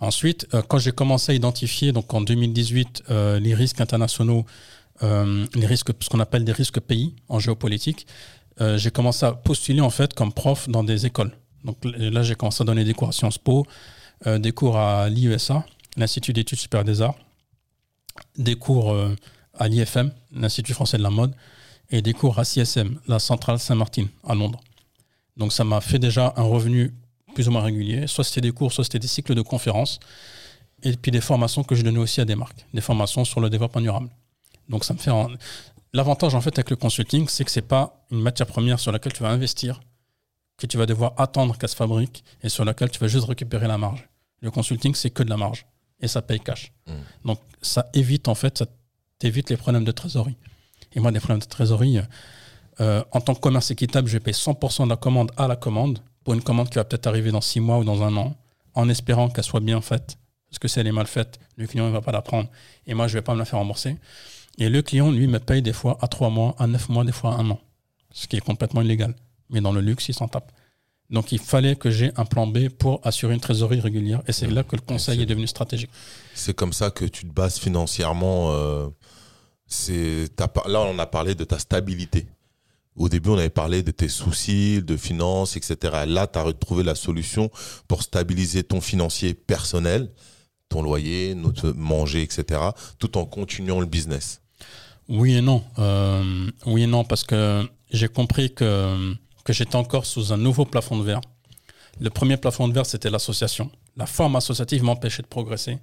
Ensuite, 0.00 0.48
euh, 0.52 0.62
quand 0.66 0.78
j'ai 0.78 0.90
commencé 0.90 1.30
à 1.30 1.34
identifier, 1.36 1.92
donc 1.92 2.12
en 2.12 2.22
2018, 2.22 3.04
euh, 3.10 3.38
les 3.38 3.54
risques 3.54 3.80
internationaux, 3.80 4.44
les 5.00 5.66
risques, 5.66 5.90
ce 6.00 6.08
qu'on 6.08 6.18
appelle 6.18 6.44
des 6.44 6.50
risques 6.50 6.80
pays 6.80 7.14
en 7.28 7.38
géopolitique, 7.38 8.04
j'ai 8.74 8.90
commencé 8.90 9.24
à 9.24 9.30
postuler 9.30 9.80
en 9.80 9.90
fait 9.90 10.12
comme 10.12 10.32
prof 10.32 10.68
dans 10.68 10.82
des 10.82 11.06
écoles. 11.06 11.30
Donc 11.64 11.76
là, 11.84 12.22
j'ai 12.22 12.34
commencé 12.34 12.62
à 12.62 12.64
donner 12.64 12.84
des 12.84 12.94
cours 12.94 13.08
à 13.08 13.12
Sciences 13.12 13.38
Po, 13.38 13.66
euh, 14.26 14.38
des 14.38 14.52
cours 14.52 14.76
à 14.76 15.08
l'IESA, 15.08 15.64
l'Institut 15.96 16.32
d'études 16.32 16.58
supérieures 16.58 16.84
des 16.84 17.02
arts, 17.02 17.16
des 18.36 18.56
cours 18.56 18.92
euh, 18.92 19.14
à 19.54 19.68
l'IFM, 19.68 20.10
l'Institut 20.32 20.72
français 20.72 20.98
de 20.98 21.02
la 21.02 21.10
mode, 21.10 21.34
et 21.90 22.02
des 22.02 22.12
cours 22.12 22.38
à 22.38 22.44
CSM, 22.44 22.98
la 23.08 23.18
centrale 23.18 23.58
Saint-Martin, 23.58 24.06
à 24.26 24.34
Londres. 24.34 24.60
Donc 25.36 25.52
ça 25.52 25.64
m'a 25.64 25.80
fait 25.80 25.98
déjà 25.98 26.34
un 26.36 26.42
revenu 26.42 26.94
plus 27.34 27.48
ou 27.48 27.50
moins 27.50 27.62
régulier. 27.62 28.06
Soit 28.06 28.24
c'était 28.24 28.40
des 28.40 28.52
cours, 28.52 28.72
soit 28.72 28.84
c'était 28.84 28.98
des 28.98 29.08
cycles 29.08 29.34
de 29.34 29.42
conférences, 29.42 30.00
et 30.82 30.96
puis 30.96 31.10
des 31.10 31.20
formations 31.20 31.64
que 31.64 31.74
je 31.74 31.82
donnais 31.82 31.98
aussi 31.98 32.20
à 32.20 32.24
des 32.24 32.36
marques, 32.36 32.66
des 32.74 32.80
formations 32.80 33.24
sur 33.24 33.40
le 33.40 33.50
développement 33.50 33.80
durable. 33.80 34.10
Donc 34.68 34.84
ça 34.84 34.94
me 34.94 34.98
fait... 34.98 35.10
L'avantage 35.94 36.34
en 36.34 36.40
fait 36.42 36.50
avec 36.58 36.68
le 36.68 36.76
consulting, 36.76 37.28
c'est 37.28 37.44
que 37.44 37.50
c'est 37.50 37.62
pas 37.62 38.04
une 38.10 38.20
matière 38.20 38.46
première 38.46 38.78
sur 38.78 38.92
laquelle 38.92 39.12
tu 39.12 39.22
vas 39.22 39.30
investir, 39.30 39.80
que 40.58 40.66
tu 40.66 40.76
vas 40.76 40.86
devoir 40.86 41.14
attendre 41.16 41.56
qu'elle 41.56 41.70
se 41.70 41.76
fabrique, 41.76 42.24
et 42.42 42.48
sur 42.48 42.64
laquelle 42.64 42.90
tu 42.90 42.98
vas 42.98 43.08
juste 43.08 43.26
récupérer 43.26 43.66
la 43.68 43.78
marge. 43.78 44.06
Le 44.40 44.50
consulting, 44.50 44.94
c'est 44.94 45.10
que 45.10 45.22
de 45.22 45.30
la 45.30 45.36
marge, 45.36 45.64
et 46.00 46.08
ça 46.08 46.20
paye 46.20 46.40
cash. 46.40 46.72
Mm. 46.86 46.92
Donc 47.24 47.40
ça 47.62 47.88
évite 47.94 48.28
en 48.28 48.34
fait, 48.34 48.58
ça 48.58 48.66
t'évite 49.18 49.48
les 49.50 49.56
problèmes 49.56 49.84
de 49.84 49.92
trésorerie. 49.92 50.36
Et 50.92 51.00
moi, 51.00 51.12
des 51.12 51.20
problèmes 51.20 51.40
de 51.40 51.46
trésorerie, 51.46 52.00
euh, 52.80 53.02
en 53.12 53.20
tant 53.20 53.34
que 53.34 53.40
commerce 53.40 53.70
équitable, 53.70 54.08
je 54.08 54.18
paye 54.18 54.34
100% 54.34 54.84
de 54.84 54.90
la 54.90 54.96
commande 54.96 55.30
à 55.36 55.48
la 55.48 55.56
commande 55.56 56.00
pour 56.24 56.34
une 56.34 56.42
commande 56.42 56.68
qui 56.68 56.76
va 56.76 56.84
peut-être 56.84 57.06
arriver 57.06 57.30
dans 57.30 57.40
6 57.40 57.60
mois 57.60 57.78
ou 57.78 57.84
dans 57.84 58.02
un 58.02 58.16
an, 58.16 58.36
en 58.74 58.88
espérant 58.88 59.28
qu'elle 59.28 59.44
soit 59.44 59.60
bien 59.60 59.80
faite. 59.80 60.18
Parce 60.48 60.58
que 60.58 60.68
si 60.68 60.80
elle 60.80 60.86
est 60.86 60.92
mal 60.92 61.06
faite, 61.06 61.38
le 61.56 61.66
client 61.66 61.86
ne 61.86 61.92
va 61.92 62.00
pas 62.00 62.12
la 62.12 62.22
prendre. 62.22 62.48
Et 62.86 62.94
moi, 62.94 63.06
je 63.06 63.14
ne 63.14 63.18
vais 63.18 63.22
pas 63.22 63.34
me 63.34 63.38
la 63.38 63.44
faire 63.44 63.58
rembourser. 63.58 63.96
Et 64.58 64.68
le 64.68 64.82
client, 64.82 65.10
lui, 65.10 65.26
me 65.26 65.38
paye 65.38 65.62
des 65.62 65.72
fois 65.72 65.98
à 66.00 66.08
3 66.08 66.30
mois, 66.30 66.54
à 66.58 66.66
9 66.66 66.88
mois, 66.88 67.04
des 67.04 67.12
fois 67.12 67.34
à 67.34 67.38
un 67.38 67.50
an. 67.50 67.60
Ce 68.12 68.26
qui 68.26 68.36
est 68.36 68.40
complètement 68.40 68.82
illégal. 68.82 69.14
Mais 69.50 69.60
dans 69.60 69.72
le 69.72 69.80
luxe, 69.80 70.08
il 70.08 70.14
s'en 70.14 70.28
tape. 70.28 70.52
Donc 71.10 71.32
il 71.32 71.38
fallait 71.38 71.76
que 71.76 71.90
j'ai 71.90 72.12
un 72.16 72.24
plan 72.26 72.46
B 72.46 72.68
pour 72.68 73.00
assurer 73.02 73.34
une 73.34 73.40
trésorerie 73.40 73.80
régulière. 73.80 74.22
Et 74.26 74.32
c'est 74.32 74.46
là 74.46 74.62
que 74.62 74.76
le 74.76 74.82
conseil 74.82 75.22
est 75.22 75.26
devenu 75.26 75.46
stratégique. 75.46 75.90
C'est 76.34 76.54
comme 76.54 76.72
ça 76.72 76.90
que 76.90 77.06
tu 77.06 77.26
te 77.26 77.32
bases 77.32 77.58
financièrement. 77.58 78.52
euh, 78.52 78.88
là, 80.66 80.80
on 80.80 80.98
a 80.98 81.06
parlé 81.06 81.34
de 81.34 81.44
ta 81.44 81.58
stabilité. 81.58 82.26
Au 82.94 83.08
début, 83.08 83.30
on 83.30 83.38
avait 83.38 83.48
parlé 83.48 83.82
de 83.82 83.92
tes 83.92 84.08
soucis, 84.08 84.82
de 84.82 84.96
finances, 84.96 85.56
etc. 85.56 86.04
Là, 86.06 86.26
tu 86.26 86.38
as 86.38 86.42
retrouvé 86.42 86.82
la 86.82 86.96
solution 86.96 87.50
pour 87.86 88.02
stabiliser 88.02 88.64
ton 88.64 88.80
financier 88.80 89.34
personnel, 89.34 90.10
ton 90.68 90.82
loyer, 90.82 91.34
notre 91.34 91.70
manger, 91.70 92.22
etc., 92.22 92.60
tout 92.98 93.16
en 93.16 93.24
continuant 93.24 93.80
le 93.80 93.86
business. 93.86 94.42
Oui 95.08 95.36
et 95.36 95.40
non. 95.40 95.62
Euh, 95.78 96.50
oui 96.66 96.82
et 96.82 96.86
non, 96.86 97.04
parce 97.04 97.22
que 97.24 97.66
j'ai 97.90 98.08
compris 98.08 98.52
que, 98.52 99.14
que 99.48 99.54
j'étais 99.54 99.76
encore 99.76 100.04
sous 100.04 100.30
un 100.34 100.36
nouveau 100.36 100.66
plafond 100.66 100.98
de 100.98 101.04
verre. 101.04 101.22
Le 101.98 102.10
premier 102.10 102.36
plafond 102.36 102.68
de 102.68 102.74
verre, 102.74 102.84
c'était 102.84 103.08
l'association. 103.08 103.70
La 103.96 104.04
forme 104.04 104.36
associative 104.36 104.82
m'empêchait 104.82 105.22
de 105.22 105.26
progresser. 105.26 105.78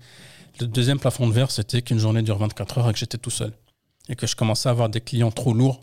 Le 0.59 0.67
deuxième 0.67 0.99
plafond 0.99 1.27
de 1.27 1.33
verre, 1.33 1.49
c'était 1.49 1.81
qu'une 1.81 1.97
journée 1.97 2.21
dure 2.21 2.37
24 2.37 2.77
heures 2.77 2.89
et 2.91 2.93
que 2.93 2.99
j'étais 2.99 3.17
tout 3.17 3.31
seul. 3.31 3.53
Et 4.07 4.15
que 4.15 4.27
je 4.27 4.35
commençais 4.35 4.69
à 4.69 4.71
avoir 4.71 4.89
des 4.89 5.01
clients 5.01 5.31
trop 5.31 5.51
lourds 5.51 5.81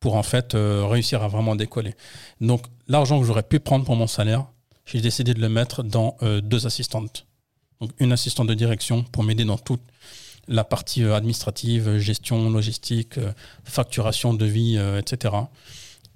pour 0.00 0.16
en 0.16 0.24
fait 0.24 0.56
euh, 0.56 0.84
réussir 0.84 1.22
à 1.22 1.28
vraiment 1.28 1.54
décoller. 1.54 1.94
Donc 2.40 2.64
l'argent 2.88 3.20
que 3.20 3.24
j'aurais 3.24 3.44
pu 3.44 3.60
prendre 3.60 3.84
pour 3.84 3.94
mon 3.94 4.08
salaire, 4.08 4.44
j'ai 4.84 5.00
décidé 5.00 5.32
de 5.32 5.40
le 5.40 5.48
mettre 5.48 5.84
dans 5.84 6.16
euh, 6.24 6.40
deux 6.40 6.66
assistantes. 6.66 7.28
Donc 7.80 7.92
une 8.00 8.10
assistante 8.10 8.48
de 8.48 8.54
direction 8.54 9.04
pour 9.04 9.22
m'aider 9.22 9.44
dans 9.44 9.58
toute 9.58 9.82
la 10.48 10.64
partie 10.64 11.04
euh, 11.04 11.14
administrative, 11.14 11.98
gestion, 11.98 12.50
logistique, 12.50 13.20
facturation, 13.62 14.34
devis, 14.34 14.76
euh, 14.76 14.98
etc. 14.98 15.34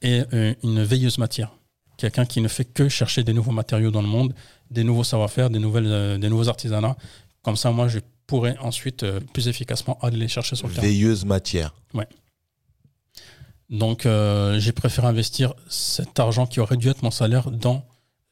Et 0.02 0.22
une 0.62 0.82
veilleuse 0.82 1.18
matière. 1.18 1.52
Quelqu'un 1.96 2.26
qui 2.26 2.40
ne 2.40 2.48
fait 2.48 2.66
que 2.66 2.88
chercher 2.88 3.24
des 3.24 3.32
nouveaux 3.32 3.52
matériaux 3.52 3.90
dans 3.90 4.02
le 4.02 4.08
monde, 4.08 4.34
des 4.70 4.84
nouveaux 4.84 5.04
savoir-faire, 5.04 5.48
des, 5.48 5.58
nouvelles, 5.58 5.86
euh, 5.86 6.18
des 6.18 6.28
nouveaux 6.28 6.48
artisanats. 6.48 6.96
Comme 7.42 7.56
ça, 7.56 7.70
moi, 7.70 7.88
je 7.88 8.00
pourrais 8.26 8.56
ensuite 8.58 9.02
euh, 9.02 9.20
plus 9.32 9.48
efficacement 9.48 9.98
aller 10.02 10.18
les 10.18 10.28
chercher 10.28 10.56
sur 10.56 10.68
le 10.68 10.74
terrain. 10.74 10.86
Veilleuse 10.86 11.24
matière. 11.24 11.74
Donc, 13.68 14.06
euh, 14.06 14.60
j'ai 14.60 14.72
préféré 14.72 15.08
investir 15.08 15.54
cet 15.68 16.20
argent 16.20 16.46
qui 16.46 16.60
aurait 16.60 16.76
dû 16.76 16.88
être 16.88 17.02
mon 17.02 17.10
salaire 17.10 17.50
dans 17.50 17.84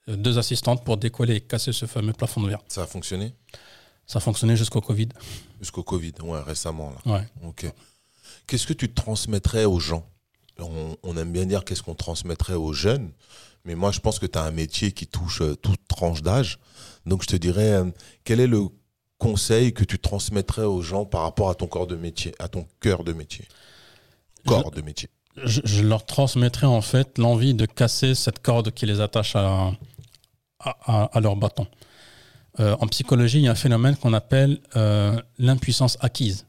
euh, 0.08 0.16
deux 0.16 0.38
assistantes 0.38 0.84
pour 0.84 0.96
décoller 0.96 1.36
et 1.36 1.40
casser 1.40 1.72
ce 1.72 1.86
fameux 1.86 2.12
plafond 2.12 2.40
de 2.40 2.48
verre. 2.48 2.62
Ça 2.68 2.82
a 2.82 2.86
fonctionné? 2.86 3.34
Ça 4.06 4.18
a 4.18 4.20
fonctionné 4.20 4.56
jusqu'au 4.56 4.80
Covid. 4.80 5.08
Jusqu'au 5.60 5.82
Covid, 5.82 6.12
ouais, 6.22 6.40
récemment. 6.42 6.92
Là. 7.04 7.12
Ouais. 7.14 7.28
Ok. 7.44 7.66
Qu'est-ce 8.46 8.66
que 8.66 8.74
tu 8.74 8.92
transmettrais 8.92 9.64
aux 9.64 9.80
gens? 9.80 10.06
On, 10.58 10.96
on 11.02 11.16
aime 11.16 11.32
bien 11.32 11.46
dire 11.46 11.64
qu'est-ce 11.64 11.82
qu'on 11.82 11.94
transmettrait 11.94 12.54
aux 12.54 12.72
jeunes, 12.72 13.10
mais 13.64 13.74
moi 13.74 13.90
je 13.90 14.00
pense 14.00 14.18
que 14.18 14.26
tu 14.26 14.38
as 14.38 14.42
un 14.42 14.50
métier 14.50 14.92
qui 14.92 15.06
touche 15.06 15.40
euh, 15.42 15.54
toute 15.56 15.80
tranche 15.88 16.22
d'âge. 16.22 16.58
Donc 17.06 17.22
je 17.22 17.28
te 17.28 17.36
dirais, 17.36 17.72
euh, 17.72 17.84
quel 18.24 18.40
est 18.40 18.46
le 18.46 18.62
conseil 19.18 19.72
que 19.72 19.84
tu 19.84 19.98
transmettrais 19.98 20.64
aux 20.64 20.82
gens 20.82 21.04
par 21.04 21.22
rapport 21.22 21.48
à 21.50 21.54
ton 21.54 21.66
corps 21.66 21.86
de 21.86 21.96
métier, 21.96 22.34
à 22.38 22.48
ton 22.48 22.66
cœur 22.80 23.04
de 23.04 23.12
métier? 23.12 23.46
Corps 24.46 24.70
de 24.70 24.82
métier. 24.82 25.08
je, 25.42 25.60
je 25.64 25.82
leur 25.82 26.04
transmettrai 26.04 26.66
en 26.66 26.82
fait 26.82 27.16
l'envie 27.18 27.54
de 27.54 27.64
casser 27.66 28.14
cette 28.14 28.40
corde 28.40 28.70
qui 28.72 28.84
les 28.86 29.00
attache 29.00 29.34
à, 29.36 29.72
à, 30.60 30.76
à- 30.84 31.04
à 31.16 31.20
leur 31.20 31.36
bâton. 31.36 31.66
Euh, 32.60 32.76
en 32.80 32.86
psychologie, 32.86 33.38
il 33.38 33.44
y 33.44 33.48
a 33.48 33.52
un 33.52 33.56
phénomène 33.56 33.96
qu'on 33.96 34.12
appelle 34.12 34.60
euh, 34.76 35.20
l'impuissance 35.38 35.96
acquise. 36.00 36.46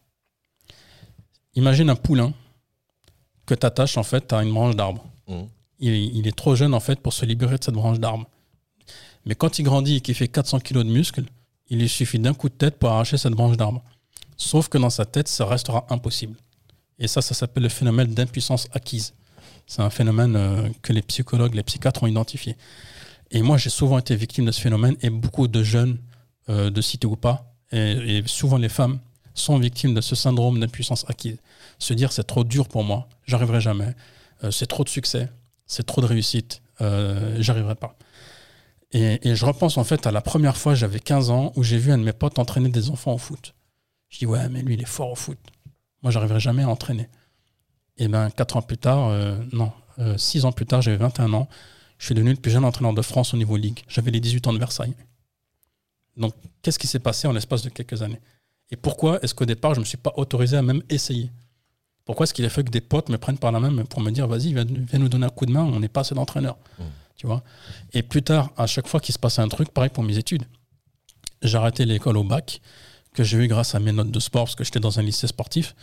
Imagine 1.56 1.90
un 1.90 1.96
poulain 1.96 2.34
que 3.46 3.54
tu 3.54 3.66
attaches 3.66 3.98
en 3.98 4.04
fait 4.04 4.32
à 4.34 4.44
une 4.44 4.54
branche 4.54 4.76
d'arbre. 4.76 5.06
Mhm. 5.28 5.48
Il, 5.80 5.94
il 5.94 6.28
est 6.28 6.36
trop 6.36 6.56
jeune 6.56 6.74
en 6.74 6.80
fait 6.80 7.00
pour 7.00 7.14
se 7.14 7.26
libérer 7.26 7.58
de 7.58 7.64
cette 7.64 7.74
branche 7.74 8.00
d'arbre. 8.00 8.26
Mais 9.26 9.36
quand 9.36 9.60
il 9.60 9.64
grandit 9.64 9.98
et 9.98 10.02
qu'il 10.02 10.16
fait 10.16 10.28
400 10.28 10.60
kilos 10.60 10.86
de 10.86 10.90
muscles, 10.90 11.24
il 11.70 11.80
lui 11.80 11.90
suffit 11.90 12.20
d'un 12.20 12.34
coup 12.34 12.50
de 12.50 12.54
tête 12.54 12.78
pour 12.78 12.90
arracher 12.90 13.18
cette 13.18 13.34
branche 13.34 13.58
d'arbre. 13.58 13.84
Sauf 14.38 14.70
que 14.70 14.78
dans 14.78 14.90
sa 14.90 15.06
tête, 15.06 15.28
ça 15.28 15.46
restera 15.46 15.86
impossible. 15.90 16.36
Et 17.00 17.08
ça, 17.08 17.22
ça 17.22 17.34
s'appelle 17.34 17.64
le 17.64 17.70
phénomène 17.70 18.14
d'impuissance 18.14 18.68
acquise. 18.72 19.14
C'est 19.66 19.82
un 19.82 19.90
phénomène 19.90 20.36
euh, 20.36 20.70
que 20.82 20.94
les 20.94 21.02
psychologues, 21.02 21.56
les 21.56 21.64
psychiatres 21.64 22.04
ont 22.04 22.08
identifié. 22.08 22.56
Et 23.32 23.42
moi, 23.42 23.58
j'ai 23.58 23.72
souvent 23.72 23.98
été 23.98 24.16
victime 24.16 24.46
de 24.46 24.52
ce 24.52 24.62
phénomène 24.62 24.96
et 25.02 25.10
beaucoup 25.10 25.48
de 25.48 25.64
jeunes 25.64 25.98
euh, 26.50 26.70
de 26.70 26.82
cité 26.82 27.08
ou 27.08 27.16
pas, 27.16 27.52
et, 27.72 28.18
et 28.18 28.24
souvent 28.28 28.58
les 28.58 28.70
femmes, 28.70 29.00
sont 29.34 29.58
victimes 29.58 29.94
de 29.94 30.02
ce 30.02 30.16
syndrome 30.16 30.60
d'impuissance 30.60 31.06
acquise. 31.10 31.38
Se 31.80 31.94
dire 31.94 32.12
c'est 32.12 32.24
trop 32.24 32.44
dur 32.44 32.68
pour 32.68 32.84
moi, 32.84 33.08
j'arriverai 33.26 33.62
jamais, 33.62 33.96
euh, 34.44 34.52
c'est 34.52 34.68
trop 34.68 34.84
de 34.84 34.90
succès, 34.90 35.30
c'est 35.66 35.86
trop 35.86 36.02
de 36.02 36.06
réussite, 36.06 36.62
euh, 36.82 37.38
j'arriverai 37.40 37.76
pas. 37.76 37.98
Et, 38.92 39.36
je 39.36 39.46
repense 39.46 39.78
en 39.78 39.84
fait 39.84 40.08
à 40.08 40.12
la 40.12 40.22
première 40.22 40.56
fois, 40.56 40.74
j'avais 40.74 41.00
15 41.00 41.30
ans, 41.30 41.52
où 41.56 41.64
j'ai 41.64 41.78
vu 41.78 41.92
un 41.92 41.98
de 41.98 42.04
mes 42.04 42.14
potes 42.14 42.40
entraîner 42.40 42.70
des 42.70 42.90
enfants 42.90 43.14
au 43.14 43.18
foot. 43.18 43.54
Je 44.10 44.20
dis 44.20 44.26
ouais, 44.26 44.48
mais 44.48 44.62
lui, 44.62 44.76
il 44.76 44.82
est 44.82 44.88
fort 44.88 45.12
au 45.12 45.16
foot. 45.16 45.38
Moi, 46.02 46.12
j'arriverai 46.12 46.40
jamais 46.40 46.64
à 46.64 46.70
entraîner. 46.70 47.10
Et 47.98 48.08
ben, 48.08 48.30
4 48.30 48.58
ans 48.58 48.62
plus 48.62 48.78
tard, 48.78 49.10
euh, 49.10 49.38
non, 49.52 49.72
6 50.18 50.46
ans 50.46 50.52
plus 50.54 50.66
tard, 50.66 50.82
j'avais 50.82 50.98
21 50.98 51.34
ans, 51.34 51.50
je 51.98 52.06
suis 52.06 52.16
devenu 52.16 52.32
le 52.32 52.38
plus 52.38 52.52
jeune 52.52 52.66
entraîneur 52.66 52.94
de 52.94 53.02
France 53.02 53.34
au 53.34 53.38
niveau 53.38 53.58
ligue. 53.58 53.84
J'avais 53.88 54.12
les 54.12 54.20
18 54.20 54.48
ans 54.48 54.54
de 54.54 54.60
Versailles. 54.60 54.96
Donc, 56.18 56.34
qu'est-ce 56.62 56.80
qui 56.80 56.88
s'est 56.88 57.00
passé 57.00 57.28
en 57.28 57.34
l'espace 57.34 57.64
de 57.64 57.70
quelques 57.70 58.02
années? 58.02 58.22
Et 58.72 58.76
pourquoi 58.76 59.20
est-ce 59.22 59.34
qu'au 59.34 59.46
départ, 59.46 59.74
je 59.74 59.80
ne 59.80 59.82
me 59.82 59.86
suis 59.86 59.98
pas 59.98 60.14
autorisé 60.18 60.58
à 60.58 60.62
même 60.62 60.82
essayer? 60.90 61.32
Pourquoi 62.06 62.26
est-ce 62.26 62.34
qu'il 62.34 62.46
a 62.46 62.50
fait 62.50 62.64
que 62.64 62.70
des 62.70 62.82
potes 62.82 63.10
me 63.10 63.18
prennent 63.18 63.38
par 63.38 63.52
la 63.52 63.60
main 63.60 63.84
pour 63.86 64.00
me 64.02 64.12
dire, 64.12 64.28
vas-y, 64.28 64.54
viens, 64.54 64.66
viens 64.66 65.00
nous 65.00 65.10
donner 65.10 65.26
un 65.26 65.30
coup 65.30 65.46
de 65.46 65.52
main, 65.52 65.64
on 65.64 65.80
n'est 65.80 65.90
pas 65.90 66.02
assez 66.02 66.14
d'entraîneurs. 66.14 66.58
Mmh. 66.78 66.84
Tu 67.18 67.28
vois? 67.28 67.44
Et 67.94 68.04
plus 68.04 68.22
tard, 68.22 68.52
à 68.58 68.68
chaque 68.68 68.88
fois 68.88 69.00
qu'il 69.00 69.14
se 69.14 69.20
passait 69.20 69.42
un 69.42 69.48
truc, 69.48 69.72
pareil 69.72 69.90
pour 69.90 70.04
mes 70.04 70.18
études. 70.18 70.44
J'ai 71.42 71.58
arrêté 71.58 71.86
l'école 71.86 72.18
au 72.18 72.24
bac, 72.24 72.62
que 73.14 73.24
j'ai 73.24 73.38
eu 73.38 73.48
grâce 73.48 73.74
à 73.76 73.80
mes 73.80 73.92
notes 73.92 74.12
de 74.12 74.20
sport, 74.20 74.46
parce 74.46 74.56
que 74.56 74.64
j'étais 74.64 74.80
dans 74.80 75.00
un 75.00 75.02
lycée 75.04 75.28
sportif. 75.28 75.76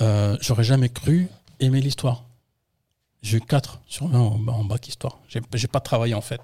Euh, 0.00 0.36
J'aurais 0.40 0.64
jamais 0.64 0.88
cru 0.88 1.28
aimer 1.58 1.80
l'histoire. 1.80 2.24
J'ai 3.22 3.38
eu 3.38 3.40
4 3.40 3.80
sur 3.86 4.06
20 4.06 4.18
en, 4.18 4.48
en 4.48 4.64
bac 4.64 4.86
histoire. 4.86 5.18
J'ai 5.28 5.40
j'ai 5.54 5.66
pas 5.66 5.80
travaillé 5.80 6.14
en 6.14 6.20
fait. 6.20 6.40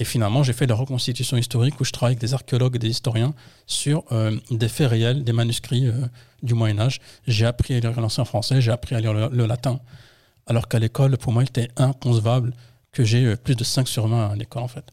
Et 0.00 0.04
finalement, 0.04 0.42
j'ai 0.42 0.54
fait 0.54 0.66
la 0.66 0.74
reconstitution 0.74 1.36
historique 1.36 1.78
où 1.78 1.84
je 1.84 1.92
travaille 1.92 2.14
avec 2.14 2.20
des 2.20 2.32
archéologues 2.32 2.76
et 2.76 2.78
des 2.78 2.88
historiens 2.88 3.34
sur 3.66 4.02
euh, 4.12 4.34
des 4.50 4.68
faits 4.68 4.88
réels, 4.88 5.24
des 5.24 5.34
manuscrits 5.34 5.88
euh, 5.88 6.06
du 6.42 6.54
Moyen-Âge. 6.54 7.00
J'ai 7.26 7.44
appris 7.44 7.74
à 7.74 7.80
lire 7.80 8.00
l'ancien 8.00 8.24
français, 8.24 8.62
j'ai 8.62 8.72
appris 8.72 8.94
à 8.94 9.00
lire 9.00 9.12
le, 9.12 9.46
latin. 9.46 9.78
Alors 10.46 10.68
qu'à 10.68 10.78
l'école, 10.78 11.18
pour 11.18 11.34
moi, 11.34 11.42
il 11.42 11.50
était 11.50 11.68
inconcevable 11.76 12.54
que 12.92 13.04
j'ai 13.04 13.26
euh, 13.26 13.36
plus 13.36 13.54
de 13.54 13.62
5 13.62 13.86
sur 13.86 14.08
20 14.08 14.30
à 14.30 14.36
l'école 14.36 14.62
en 14.62 14.68
fait. 14.68 14.86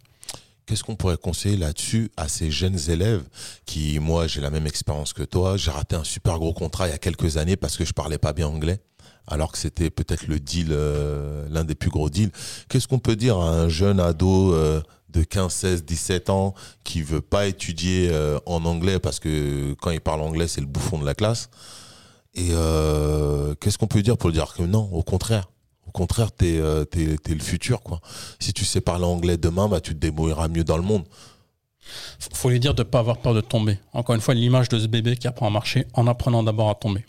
Qu'est-ce 0.65 0.83
qu'on 0.83 0.97
pourrait 0.97 1.15
conseiller 1.15 1.55
là-dessus 1.55 2.11
à 2.17 2.27
ces 2.27 2.51
jeunes 2.51 2.77
élèves 2.89 3.23
qui, 3.65 3.99
moi, 3.99 4.27
j'ai 4.27 4.41
la 4.41 4.49
même 4.49 4.67
expérience 4.67 5.13
que 5.13 5.23
toi. 5.23 5.55
J'ai 5.55 5.71
raté 5.71 5.95
un 5.95 6.03
super 6.03 6.37
gros 6.37 6.51
contrat 6.51 6.89
il 6.89 6.91
y 6.91 6.93
a 6.93 6.97
quelques 6.97 7.37
années 7.37 7.55
parce 7.55 7.77
que 7.77 7.85
je 7.85 7.93
parlais 7.93 8.17
pas 8.17 8.33
bien 8.33 8.47
anglais, 8.47 8.81
alors 9.25 9.53
que 9.53 9.57
c'était 9.57 9.89
peut-être 9.89 10.27
le 10.27 10.41
deal, 10.41 10.77
l'un 11.49 11.63
des 11.63 11.75
plus 11.75 11.89
gros 11.89 12.09
deals. 12.09 12.31
Qu'est-ce 12.67 12.89
qu'on 12.89 12.99
peut 12.99 13.15
dire 13.15 13.37
à 13.37 13.49
un 13.51 13.69
jeune 13.69 14.01
ado 14.01 14.53
de 15.09 15.23
15, 15.23 15.53
16, 15.53 15.85
17 15.85 16.29
ans 16.29 16.53
qui 16.83 17.01
veut 17.01 17.21
pas 17.21 17.47
étudier 17.47 18.09
euh, 18.11 18.39
en 18.45 18.65
anglais 18.65 18.99
parce 18.99 19.19
que 19.19 19.73
quand 19.81 19.91
il 19.91 20.01
parle 20.01 20.21
anglais, 20.21 20.47
c'est 20.47 20.61
le 20.61 20.67
bouffon 20.67 20.99
de 20.99 21.05
la 21.05 21.15
classe 21.15 21.49
Et 22.33 22.49
euh, 22.51 23.55
qu'est-ce 23.55 23.77
qu'on 23.77 23.87
peut 23.87 24.01
dire 24.01 24.17
pour 24.17 24.31
dire 24.31 24.53
que 24.53 24.63
non, 24.63 24.89
au 24.91 25.03
contraire 25.03 25.49
au 25.87 25.91
contraire, 25.91 26.33
t'es 26.33 26.57
euh, 26.59 26.83
t'es 26.83 27.33
le 27.33 27.39
futur, 27.39 27.81
quoi. 27.81 28.01
Si 28.39 28.51
tu 28.51 28.65
sais 28.65 28.81
parler 28.81 29.05
anglais 29.05 29.37
demain, 29.37 29.69
bah, 29.69 29.79
tu 29.79 29.93
te 29.93 29.99
débrouilleras 29.99 30.49
mieux 30.49 30.65
dans 30.65 30.75
le 30.75 30.83
monde. 30.83 31.05
Faut 32.33 32.49
lui 32.49 32.59
dire 32.59 32.75
de 32.75 32.83
ne 32.83 32.87
pas 32.87 32.99
avoir 32.99 33.17
peur 33.19 33.33
de 33.33 33.39
tomber. 33.39 33.79
Encore 33.93 34.13
une 34.13 34.19
fois, 34.21 34.33
l'image 34.33 34.67
de 34.67 34.77
ce 34.79 34.87
bébé 34.87 35.15
qui 35.15 35.27
apprend 35.27 35.47
à 35.47 35.49
marcher 35.49 35.87
en 35.93 36.05
apprenant 36.05 36.43
d'abord 36.43 36.69
à 36.69 36.75
tomber. 36.75 37.05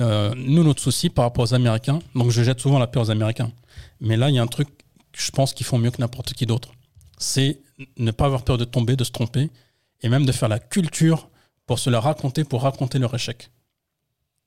Nous, 0.00 0.64
notre 0.64 0.82
souci 0.82 1.10
par 1.10 1.26
rapport 1.26 1.44
aux 1.44 1.54
Américains, 1.54 2.00
donc 2.14 2.30
je 2.30 2.42
jette 2.42 2.58
souvent 2.58 2.78
la 2.78 2.86
peur 2.86 3.02
aux 3.02 3.10
Américains, 3.10 3.52
mais 4.00 4.16
là, 4.16 4.30
il 4.30 4.34
y 4.34 4.38
a 4.38 4.42
un 4.42 4.46
truc 4.46 4.68
je 5.16 5.30
pense 5.30 5.52
qu'ils 5.54 5.66
font 5.66 5.78
mieux 5.78 5.90
que 5.90 6.00
n'importe 6.00 6.32
qui 6.34 6.46
d'autre. 6.46 6.70
C'est 7.18 7.60
ne 7.98 8.10
pas 8.10 8.26
avoir 8.26 8.42
peur 8.42 8.58
de 8.58 8.64
tomber, 8.64 8.96
de 8.96 9.04
se 9.04 9.10
tromper, 9.10 9.50
et 10.02 10.08
même 10.08 10.26
de 10.26 10.32
faire 10.32 10.48
la 10.48 10.58
culture 10.58 11.28
pour 11.66 11.78
se 11.78 11.90
la 11.90 12.00
raconter, 12.00 12.44
pour 12.44 12.62
raconter 12.62 12.98
leur 12.98 13.14
échec. 13.14 13.50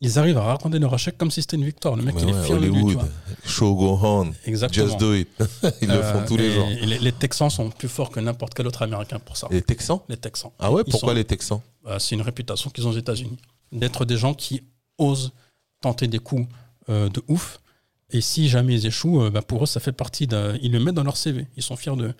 Ils 0.02 0.20
arrivent 0.20 0.38
à 0.38 0.44
raconter 0.44 0.78
leur 0.78 0.94
échec 0.94 1.18
comme 1.18 1.32
si 1.32 1.42
c'était 1.42 1.56
une 1.56 1.64
victoire. 1.64 1.96
Le 1.96 2.04
mec, 2.04 2.16
Mais 2.16 2.22
il 2.24 2.28
ouais, 2.28 2.32
est 2.40 2.44
fier 2.44 2.60
de 2.60 2.68
Hollywood, 2.70 2.94
vois. 2.96 3.08
show 3.46 3.74
go 3.76 3.98
on, 4.04 4.34
Exactement. 4.46 4.88
just 4.88 5.00
do 5.00 5.14
it. 5.16 5.30
Ils 5.82 5.88
le 5.88 6.02
font 6.04 6.18
Euh, 6.20 6.28
tous 6.28 6.36
les 6.36 6.48
et- 6.48 6.52
jours. 6.54 6.68
les, 6.68 7.00
les 7.00 7.12
Texans 7.14 7.50
sont 7.50 7.70
plus 7.70 7.88
forts 7.88 8.10
que 8.10 8.20
n'importe 8.20 8.54
quel 8.54 8.68
autre 8.68 8.82
Américain 8.82 9.20
pour 9.20 9.38
ça. 9.38 9.48
Les 9.50 9.62
Texans? 9.62 10.00
Les 10.10 10.18
Texans. 10.18 10.52
Ah 10.60 10.70
ouais, 10.72 10.84
Ils 10.86 10.92
pourquoi 10.92 11.10
sont- 11.12 11.16
les 11.16 11.24
Texans? 11.24 11.62
Euh, 11.88 11.98
c'est 11.98 12.16
une 12.16 12.22
réputation 12.22 12.70
qu'ils 12.70 12.86
ont 12.86 12.90
aux 12.92 12.98
États-Unis. 12.98 13.38
D'être 13.72 14.04
des 14.04 14.18
gens 14.18 14.34
qui 14.34 14.64
osent 14.98 15.32
tenter 15.80 16.08
des 16.08 16.20
coups 16.20 16.46
euh, 16.90 17.08
de 17.10 17.24
ouf. 17.30 17.60
Et 18.16 18.22
si 18.22 18.48
jamais 18.48 18.74
ils 18.76 18.86
échouent, 18.86 19.24
euh, 19.24 19.30
bah, 19.30 19.42
pour 19.42 19.64
eux, 19.64 19.66
ça 19.66 19.80
fait 19.80 19.92
partie 19.92 20.26
d'un. 20.26 20.56
Ils 20.62 20.72
le 20.72 20.80
mettent 20.80 20.96
dans 20.96 21.04
leur 21.04 21.18
CV. 21.18 21.48
Ils 21.58 21.64
sont 21.64 21.76
fiers 21.76 21.96
de. 21.98 22.14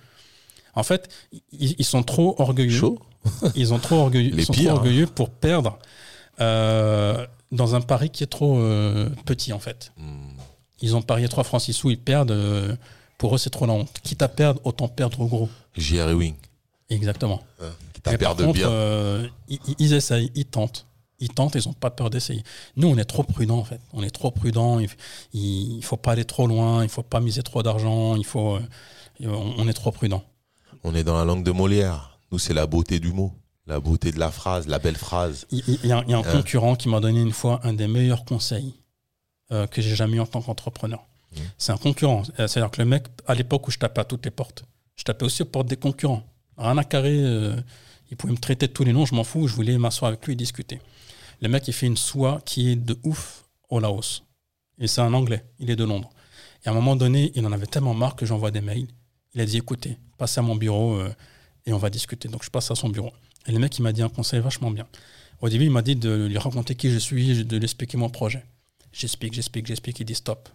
En 0.74 0.84
fait, 0.84 1.08
ils, 1.54 1.76
ils 1.78 1.86
sont 1.86 2.04
trop 2.04 2.36
orgueilleux. 2.38 2.78
Chaud 2.78 3.00
Ils, 3.56 3.74
ont 3.74 3.80
trop 3.80 3.96
orgueilleux, 3.96 4.36
Les 4.36 4.44
ils 4.44 4.46
sont 4.46 4.54
pires, 4.54 4.64
trop 4.66 4.72
hein. 4.76 4.80
orgueilleux 4.82 5.08
pour 5.08 5.30
perdre 5.30 5.80
euh, 6.42 7.26
dans 7.52 7.76
un 7.76 7.82
pari 7.82 8.10
qui 8.10 8.24
est 8.24 8.28
trop 8.28 8.60
euh, 8.60 9.10
petit, 9.26 9.54
en 9.54 9.60
fait. 9.60 9.92
Hmm. 9.98 10.32
Ils 10.82 10.96
ont 10.96 11.02
parié 11.02 11.28
3 11.30 11.44
francs 11.46 11.62
6 11.62 11.74
sous, 11.74 11.90
ils 11.92 11.98
perdent. 11.98 12.32
euh, 12.32 12.76
Pour 13.18 13.34
eux, 13.34 13.38
c'est 13.38 13.50
trop 13.50 13.66
la 13.66 13.74
honte. 13.74 13.90
Quitte 14.04 14.22
à 14.22 14.28
perdre, 14.28 14.60
autant 14.66 14.88
perdre 14.90 15.22
au 15.22 15.28
gros. 15.28 15.50
J.R. 15.78 16.10
Ewing. 16.10 16.36
Exactement. 16.90 17.42
Hein, 17.62 17.70
Quitte 17.94 18.08
à 18.10 18.18
perdre 18.18 18.44
contre, 18.46 18.54
bien. 18.60 19.30
ils, 19.48 19.60
ils 19.80 19.94
essayent, 19.94 20.32
ils 20.36 20.46
tentent. 20.46 20.86
Ils 21.20 21.30
tentent, 21.30 21.56
ils 21.56 21.66
n'ont 21.68 21.74
pas 21.74 21.92
peur 21.92 22.10
d'essayer. 22.10 22.44
Nous, 22.76 22.88
on 22.88 22.98
est 22.98 23.06
trop 23.06 23.24
prudents, 23.24 23.60
en 23.60 23.64
fait. 23.64 23.80
On 23.94 24.04
est 24.04 24.10
trop 24.10 24.32
prudents. 24.32 24.80
Il 25.34 25.78
ne 25.78 25.82
faut 25.82 25.98
pas 25.98 26.12
aller 26.12 26.26
trop 26.26 26.46
loin. 26.48 26.82
Il 26.82 26.88
ne 26.88 26.90
faut 26.92 27.04
pas 27.04 27.20
miser 27.22 27.42
trop 27.42 27.64
d'argent. 27.64 28.16
Il 28.16 28.26
faut, 28.26 28.56
euh, 28.56 28.60
on, 29.58 29.68
est 29.68 29.74
trop 29.74 29.92
prudents. 29.92 30.24
On 30.84 30.94
est 30.94 31.04
dans 31.06 31.18
la 31.18 31.24
langue 31.24 31.44
de 31.44 31.52
Molière. 31.52 32.20
Nous, 32.32 32.40
c'est 32.40 32.54
la 32.54 32.68
beauté 32.68 33.00
du 33.00 33.14
mot. 33.14 33.32
La 33.68 33.80
beauté 33.80 34.12
de 34.12 34.20
la 34.20 34.30
phrase, 34.30 34.68
la 34.68 34.78
belle 34.78 34.98
phrase. 34.98 35.48
Il, 35.52 35.64
y 35.86 35.92
a, 35.92 36.04
il 36.06 36.12
y 36.12 36.14
a 36.14 36.18
un 36.18 36.22
Hein. 36.22 36.32
concurrent 36.32 36.76
qui 36.76 36.90
m'a 36.90 37.00
donné 37.00 37.22
une 37.22 37.32
fois 37.32 37.62
un 37.64 37.74
des 37.74 37.88
meilleurs 37.88 38.26
conseils 38.26 38.74
euh, 39.52 39.66
que 39.68 39.82
j'ai 39.82 39.96
jamais 39.96 40.18
eu 40.18 40.20
en 40.20 40.26
tant 40.28 40.42
qu'entrepreneur. 40.42 41.00
Mmh. 41.32 41.40
C'est 41.58 41.72
un 41.72 41.78
concurrent. 41.78 42.24
Euh, 42.40 42.48
C'est-à-dire 42.48 42.70
que 42.72 42.82
le 42.82 42.88
mec, 42.88 43.06
à 43.26 43.34
l'époque 43.36 43.68
où 43.68 43.72
je 43.72 43.80
tapais 43.80 44.02
à 44.02 44.04
toutes 44.06 44.26
les 44.26 44.32
portes, 44.32 44.66
je 44.96 45.04
tapais 45.04 45.26
aussi 45.26 45.42
aux 45.42 45.46
portes 45.46 45.68
des 45.68 45.78
concurrents. 45.78 46.24
Rien 46.58 46.78
à 46.78 46.84
carrer. 46.84 47.18
euh, 47.20 47.56
il 48.12 48.18
pouvait 48.18 48.34
me 48.34 48.38
traiter 48.38 48.68
de 48.68 48.72
tous 48.72 48.84
les 48.84 48.94
noms, 48.94 49.06
je 49.06 49.16
m'en 49.16 49.24
fous. 49.24 49.48
Je 49.48 49.56
voulais 49.56 49.78
m'asseoir 49.80 50.10
avec 50.10 50.26
lui 50.28 50.34
et 50.34 50.36
discuter. 50.36 50.80
Le 51.42 51.50
mec, 51.50 51.68
il 51.68 51.74
fait 51.74 51.88
une 51.88 51.98
soie 51.98 52.42
qui 52.46 52.72
est 52.72 52.76
de 52.76 52.98
ouf 53.04 53.46
au 53.70 53.80
Laos. 53.80 54.24
Et 54.80 54.88
c'est 54.88 55.02
un 55.02 55.14
anglais. 55.14 55.44
Il 55.60 55.70
est 55.70 55.76
de 55.76 55.84
Londres. 55.84 56.10
Et 56.64 56.68
à 56.68 56.72
un 56.72 56.76
moment 56.76 56.96
donné, 56.96 57.32
il 57.36 57.46
en 57.46 57.52
avait 57.52 57.68
tellement 57.68 57.94
marre 57.94 58.16
que 58.16 58.26
j'envoie 58.26 58.52
des 58.52 58.62
mails. 58.62 58.88
Il 59.34 59.42
a 59.42 59.46
dit 59.46 59.58
écoutez, 59.58 59.98
passez 60.18 60.40
à 60.40 60.44
mon 60.44 60.56
bureau 60.56 60.96
euh, 60.96 61.14
et 61.66 61.74
on 61.74 61.78
va 61.78 61.90
discuter. 61.90 62.28
Donc 62.28 62.44
je 62.44 62.50
passe 62.50 62.72
à 62.72 62.76
son 62.76 62.90
bureau. 62.90 63.14
Et 63.48 63.52
le 63.52 63.60
mec, 63.60 63.78
il 63.78 63.84
m'a 63.84 63.92
dit 63.94 64.02
un 64.02 64.10
conseil 64.10 64.40
vachement 64.40 64.72
bien. 64.72 64.88
Au 65.42 65.50
début, 65.50 65.66
il 65.66 65.72
m'a 65.72 65.82
dit 65.82 65.96
de 65.96 66.26
lui 66.26 66.38
raconter 66.38 66.76
qui 66.76 66.90
je 66.90 66.98
suis, 66.98 67.44
de 67.46 67.58
lui 67.58 67.64
expliquer 67.64 67.98
mon 67.98 68.10
projet. 68.10 68.44
J'explique, 68.92 69.34
j'explique, 69.34 69.68
j'explique. 69.68 70.00
Il 70.00 70.06
dit 70.06 70.16
stop. 70.16 70.50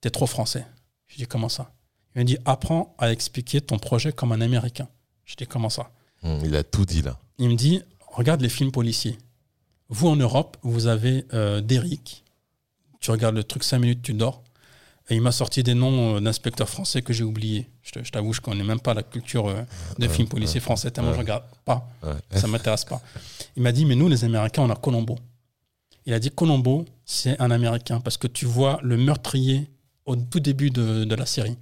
T'es 0.00 0.10
trop 0.10 0.26
français. 0.26 0.66
Je 1.06 1.16
dis 1.16 1.26
comment 1.26 1.48
ça? 1.48 1.72
Il 2.14 2.18
m'a 2.20 2.24
dit 2.24 2.38
apprends 2.44 2.94
à 2.98 3.10
expliquer 3.10 3.60
ton 3.60 3.78
projet 3.78 4.12
comme 4.12 4.32
un 4.32 4.40
américain. 4.40 4.88
Je 5.24 5.34
dis 5.34 5.46
comment 5.46 5.70
ça? 5.70 5.90
Hum, 6.22 6.40
il 6.44 6.54
a 6.56 6.62
tout 6.62 6.84
dit 6.84 7.02
là. 7.02 7.18
Il 7.38 7.48
me 7.48 7.54
dit 7.54 7.82
regarde 8.06 8.40
les 8.40 8.48
films 8.48 8.70
policiers. 8.70 9.18
Vous 9.88 10.08
en 10.08 10.16
Europe, 10.16 10.56
vous 10.62 10.86
avez 10.86 11.24
euh, 11.32 11.60
Derrick. 11.60 12.24
Tu 13.00 13.10
regardes 13.10 13.36
le 13.36 13.44
truc 13.44 13.64
5 13.64 13.78
minutes, 13.78 14.02
tu 14.02 14.12
dors. 14.12 14.42
Et 15.10 15.14
il 15.14 15.22
m'a 15.22 15.32
sorti 15.32 15.62
des 15.62 15.72
noms 15.74 16.16
euh, 16.16 16.20
d'inspecteurs 16.20 16.68
français 16.68 17.00
que 17.00 17.12
j'ai 17.14 17.24
oubliés. 17.24 17.66
Je 17.82 18.10
t'avoue, 18.10 18.34
je 18.34 18.42
connais 18.42 18.64
même 18.64 18.80
pas 18.80 18.92
la 18.92 19.02
culture 19.02 19.48
euh, 19.48 19.62
de 19.98 20.06
Ouais, 20.06 20.12
films 20.12 20.28
policiers 20.28 20.60
français, 20.60 20.90
tellement 20.90 21.10
ouais. 21.10 21.16
je 21.16 21.20
regarde 21.20 21.44
pas. 21.64 21.88
Ça 22.32 22.46
m'intéresse 22.46 22.84
pas. 22.84 23.00
Il 23.56 23.62
m'a 23.62 23.72
dit, 23.72 23.86
mais 23.86 23.94
nous, 23.94 24.08
les 24.08 24.24
Américains, 24.24 24.62
on 24.62 24.70
a 24.70 24.76
Colombo. 24.76 25.18
Il 26.04 26.12
a 26.12 26.18
dit, 26.18 26.30
Colombo, 26.30 26.84
c'est 27.06 27.40
un 27.40 27.50
Américain 27.50 28.00
parce 28.00 28.18
que 28.18 28.26
tu 28.26 28.44
vois 28.44 28.78
le 28.82 28.98
meurtrier 28.98 29.70
au 30.04 30.16
tout 30.16 30.40
début 30.40 30.70
de, 30.70 31.04
de 31.04 31.14
la 31.14 31.24
série. 31.26 31.56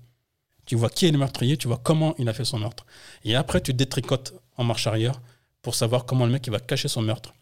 Tu 0.65 0.75
vois 0.75 0.89
qui 0.91 1.07
est 1.07 1.13
le 1.13 1.19
meurtrier, 1.19 1.57
tu 1.57 1.69
vois 1.69 1.79
comment 1.81 2.17
il 2.19 2.29
a 2.29 2.33
fait 2.33 2.45
son 2.45 2.59
meurtre. 2.59 2.87
Et 3.25 3.37
après, 3.37 3.61
tu 3.61 3.73
détricotes 3.73 4.35
en 4.57 4.65
marche 4.65 4.89
arrière 4.89 5.21
pour 5.63 5.77
savoir 5.77 6.05
comment 6.07 6.27
le 6.27 6.33
mec 6.33 6.45
il 6.49 6.51
va 6.51 6.59
cacher 6.59 6.89
son 6.89 7.03
meurtre 7.03 7.35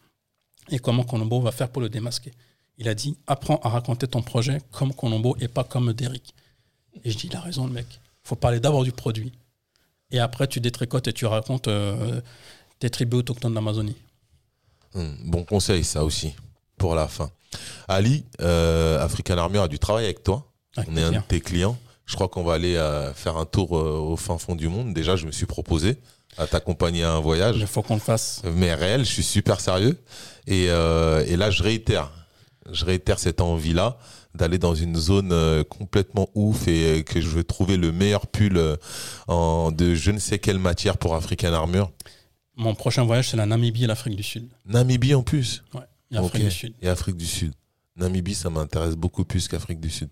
et 0.70 0.78
comment 0.78 1.05
Colombo 1.05 1.41
va 1.41 1.53
faire 1.53 1.69
pour 1.69 1.82
le 1.82 1.89
démasquer. 1.89 2.32
Il 2.78 2.89
a 2.89 2.95
dit, 2.95 3.16
apprends 3.27 3.61
à 3.62 3.69
raconter 3.69 4.07
ton 4.09 4.23
projet 4.23 4.61
comme 4.73 4.93
Colombo 4.93 5.36
et 5.41 5.49
pas 5.49 5.65
comme 5.65 5.93
Derrick. 5.93 6.35
Et 7.05 7.11
je 7.11 7.16
dis, 7.16 7.28
il 7.28 7.36
a 7.36 7.41
raison, 7.41 7.66
le 7.66 7.73
mec. 7.73 7.86
Il 7.91 8.28
faut 8.28 8.36
parler 8.36 8.61
d'abord 8.61 8.85
du 8.85 8.93
produit. 8.93 9.32
Et 10.11 10.19
après, 10.19 10.47
tu 10.47 10.61
détricotes 10.61 11.09
et 11.09 11.12
tu 11.12 11.27
racontes 11.27 11.69
euh, 11.69 12.20
tes 12.78 12.91
tribus 12.91 13.20
autochtones 13.20 13.55
d'Amazonie. 13.55 13.97
Hum, 14.95 15.16
bon 15.24 15.45
conseil, 15.45 15.85
ça 15.85 16.05
aussi, 16.05 16.35
pour 16.78 16.95
la 16.95 17.09
fin. 17.09 17.31
Ali, 17.89 18.24
euh, 18.41 19.03
African 19.05 19.39
Army 19.39 19.59
a 19.59 19.69
du 19.69 19.78
travail 19.78 20.05
avec 20.05 20.23
toi. 20.23 20.51
Avec 20.77 20.91
On 20.91 20.97
est 20.97 21.03
un 21.03 21.12
de 21.12 21.19
tes 21.20 21.41
clients. 21.41 21.77
Je 22.07 22.15
crois 22.16 22.28
qu'on 22.28 22.45
va 22.45 22.55
aller 22.55 22.77
euh, 22.77 23.12
faire 23.15 23.36
un 23.36 23.47
tour 23.47 23.73
au 23.73 24.16
fin 24.16 24.36
fond 24.39 24.55
du 24.55 24.69
monde. 24.69 24.93
Déjà, 24.93 25.16
je 25.16 25.27
me 25.27 25.32
suis 25.32 25.47
proposé 25.47 25.97
à 26.36 26.47
t'accompagner 26.47 27.05
à 27.05 27.12
un 27.12 27.20
voyage. 27.20 27.57
Il 27.59 27.66
faut 27.66 27.82
qu'on 27.82 27.95
le 27.95 28.01
fasse. 28.01 28.43
mais 28.45 28.74
réel, 28.74 29.05
je 29.05 29.11
suis 29.11 29.23
super 29.23 29.61
sérieux. 29.61 29.97
Et, 30.46 30.66
euh, 30.68 31.24
et 31.26 31.36
là, 31.36 31.50
je 31.50 31.62
réitère, 31.62 32.10
je 32.70 32.84
réitère 32.84 33.18
cette 33.18 33.40
envie-là 33.40 33.98
d'aller 34.34 34.58
dans 34.58 34.74
une 34.74 34.96
zone 34.96 35.30
euh, 35.32 35.62
complètement 35.64 36.28
ouf 36.34 36.66
et 36.68 36.98
euh, 36.98 37.02
que 37.02 37.20
je 37.20 37.28
veux 37.28 37.44
trouver 37.44 37.76
le 37.76 37.92
meilleur 37.92 38.26
pull 38.26 38.60
en, 39.28 39.70
de 39.70 39.94
je 39.94 40.10
ne 40.10 40.18
sais 40.18 40.38
quelle 40.38 40.58
matière 40.58 40.98
pour 40.98 41.14
African 41.14 41.52
Armure. 41.52 41.90
Mon 42.56 42.74
prochain 42.74 43.04
voyage, 43.04 43.30
c'est 43.30 43.36
la 43.36 43.46
Namibie 43.46 43.84
et 43.84 43.86
l'Afrique 43.86 44.16
du 44.16 44.22
Sud. 44.22 44.48
Namibie 44.66 45.14
en 45.14 45.22
plus? 45.22 45.62
Ouais, 45.72 45.80
et 46.10 46.14
l'Afrique 46.16 46.34
Ok. 46.36 46.40
du 46.42 46.50
Sud. 46.50 46.74
Et 46.82 46.88
Afrique 46.88 47.16
du 47.16 47.26
Sud. 47.26 47.52
Namibie, 47.96 48.34
ça 48.34 48.50
m'intéresse 48.50 48.96
beaucoup 48.96 49.24
plus 49.24 49.46
qu'Afrique 49.48 49.80
du 49.80 49.90
Sud. 49.90 50.08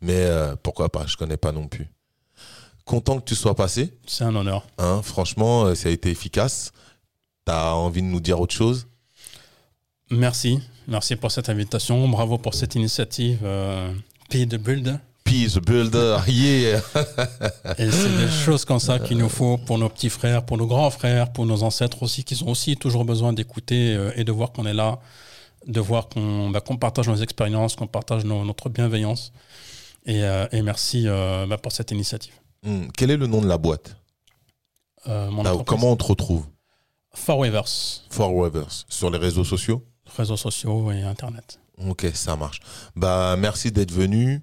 Mais 0.00 0.14
euh, 0.16 0.54
pourquoi 0.62 0.88
pas, 0.88 1.04
je 1.06 1.16
connais 1.16 1.36
pas 1.36 1.52
non 1.52 1.66
plus. 1.68 1.88
Content 2.84 3.18
que 3.18 3.24
tu 3.24 3.34
sois 3.34 3.54
passé. 3.56 3.92
C'est 4.06 4.24
un 4.24 4.34
honneur. 4.36 4.66
Hein, 4.78 5.02
franchement, 5.02 5.74
ça 5.74 5.88
a 5.88 5.92
été 5.92 6.10
efficace. 6.10 6.70
T'as 7.44 7.72
envie 7.72 8.02
de 8.02 8.06
nous 8.06 8.20
dire 8.20 8.40
autre 8.40 8.54
chose? 8.54 8.86
Merci. 10.10 10.60
Merci 10.86 11.16
pour 11.16 11.30
cette 11.30 11.48
invitation. 11.48 12.06
Bravo 12.08 12.38
pour 12.38 12.54
cette 12.54 12.74
initiative 12.74 13.38
euh, 13.42 13.92
Pays 14.30 14.46
de 14.46 14.56
Build. 14.56 14.98
Builder, 15.66 16.18
yeah 16.28 16.78
Et 17.78 17.90
c'est 17.90 18.16
des 18.18 18.30
choses 18.30 18.64
comme 18.64 18.78
ça 18.78 19.00
qu'il 19.00 19.18
nous 19.18 19.28
faut 19.28 19.58
pour 19.58 19.78
nos 19.78 19.88
petits 19.88 20.10
frères, 20.10 20.44
pour 20.44 20.56
nos 20.56 20.66
grands 20.66 20.90
frères, 20.90 21.32
pour 21.32 21.44
nos 21.44 21.64
ancêtres 21.64 22.04
aussi, 22.04 22.22
qui 22.22 22.40
ont 22.44 22.50
aussi 22.50 22.76
toujours 22.76 23.04
besoin 23.04 23.32
d'écouter 23.32 23.94
euh, 23.96 24.12
et 24.14 24.22
de 24.22 24.30
voir 24.30 24.52
qu'on 24.52 24.64
est 24.64 24.74
là, 24.74 25.00
de 25.66 25.80
voir 25.80 26.08
qu'on 26.08 26.50
bah, 26.50 26.60
partage 26.60 27.08
nos 27.08 27.16
expériences, 27.16 27.74
qu'on 27.74 27.88
partage 27.88 28.24
nos- 28.24 28.44
notre 28.44 28.68
bienveillance. 28.68 29.32
Et, 30.06 30.22
euh, 30.22 30.46
et 30.52 30.62
merci 30.62 31.08
euh, 31.08 31.46
bah, 31.48 31.58
pour 31.58 31.72
cette 31.72 31.90
initiative. 31.90 32.34
Hmm, 32.62 32.86
Quel 32.96 33.10
est 33.10 33.16
le 33.16 33.26
nom 33.26 33.40
de 33.42 33.48
la 33.48 33.58
boîte? 33.58 33.96
Mon 35.06 35.42
Là, 35.42 35.50
entreprise, 35.50 35.64
Comment 35.66 35.92
on 35.92 35.96
te 35.96 36.04
retrouve? 36.04 36.46
Forwavers, 37.12 37.64
Forwavers 38.10 38.84
sur 38.88 39.10
les 39.10 39.18
réseaux 39.18 39.44
sociaux? 39.44 39.82
Réseaux 40.16 40.36
sociaux 40.36 40.90
et 40.92 41.02
Internet. 41.02 41.58
Ok, 41.88 42.06
ça 42.14 42.36
marche. 42.36 42.60
Bah, 42.96 43.36
merci 43.38 43.72
d'être 43.72 43.92
venu. 43.92 44.42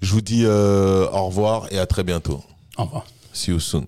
Je 0.00 0.12
vous 0.12 0.20
dis 0.20 0.44
euh, 0.44 1.08
au 1.10 1.26
revoir 1.26 1.72
et 1.72 1.78
à 1.78 1.86
très 1.86 2.02
bientôt. 2.02 2.42
Au 2.76 2.84
revoir. 2.84 3.04
See 3.32 3.50
you 3.50 3.60
soon. 3.60 3.86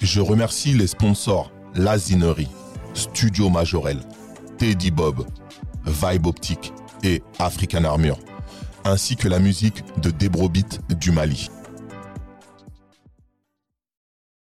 Je 0.00 0.20
remercie 0.20 0.74
les 0.74 0.88
sponsors 0.88 1.52
Lazinerie, 1.74 2.48
Studio 2.92 3.48
Majorel, 3.48 4.00
Teddy 4.58 4.90
Bob, 4.90 5.24
Vibe 5.86 6.26
Optique 6.26 6.72
et 7.02 7.22
African 7.38 7.84
Armure, 7.84 8.18
ainsi 8.84 9.16
que 9.16 9.28
la 9.28 9.38
musique 9.38 9.84
de 10.00 10.10
Debrobit 10.10 10.80
du 10.98 11.12
Mali. 11.12 11.50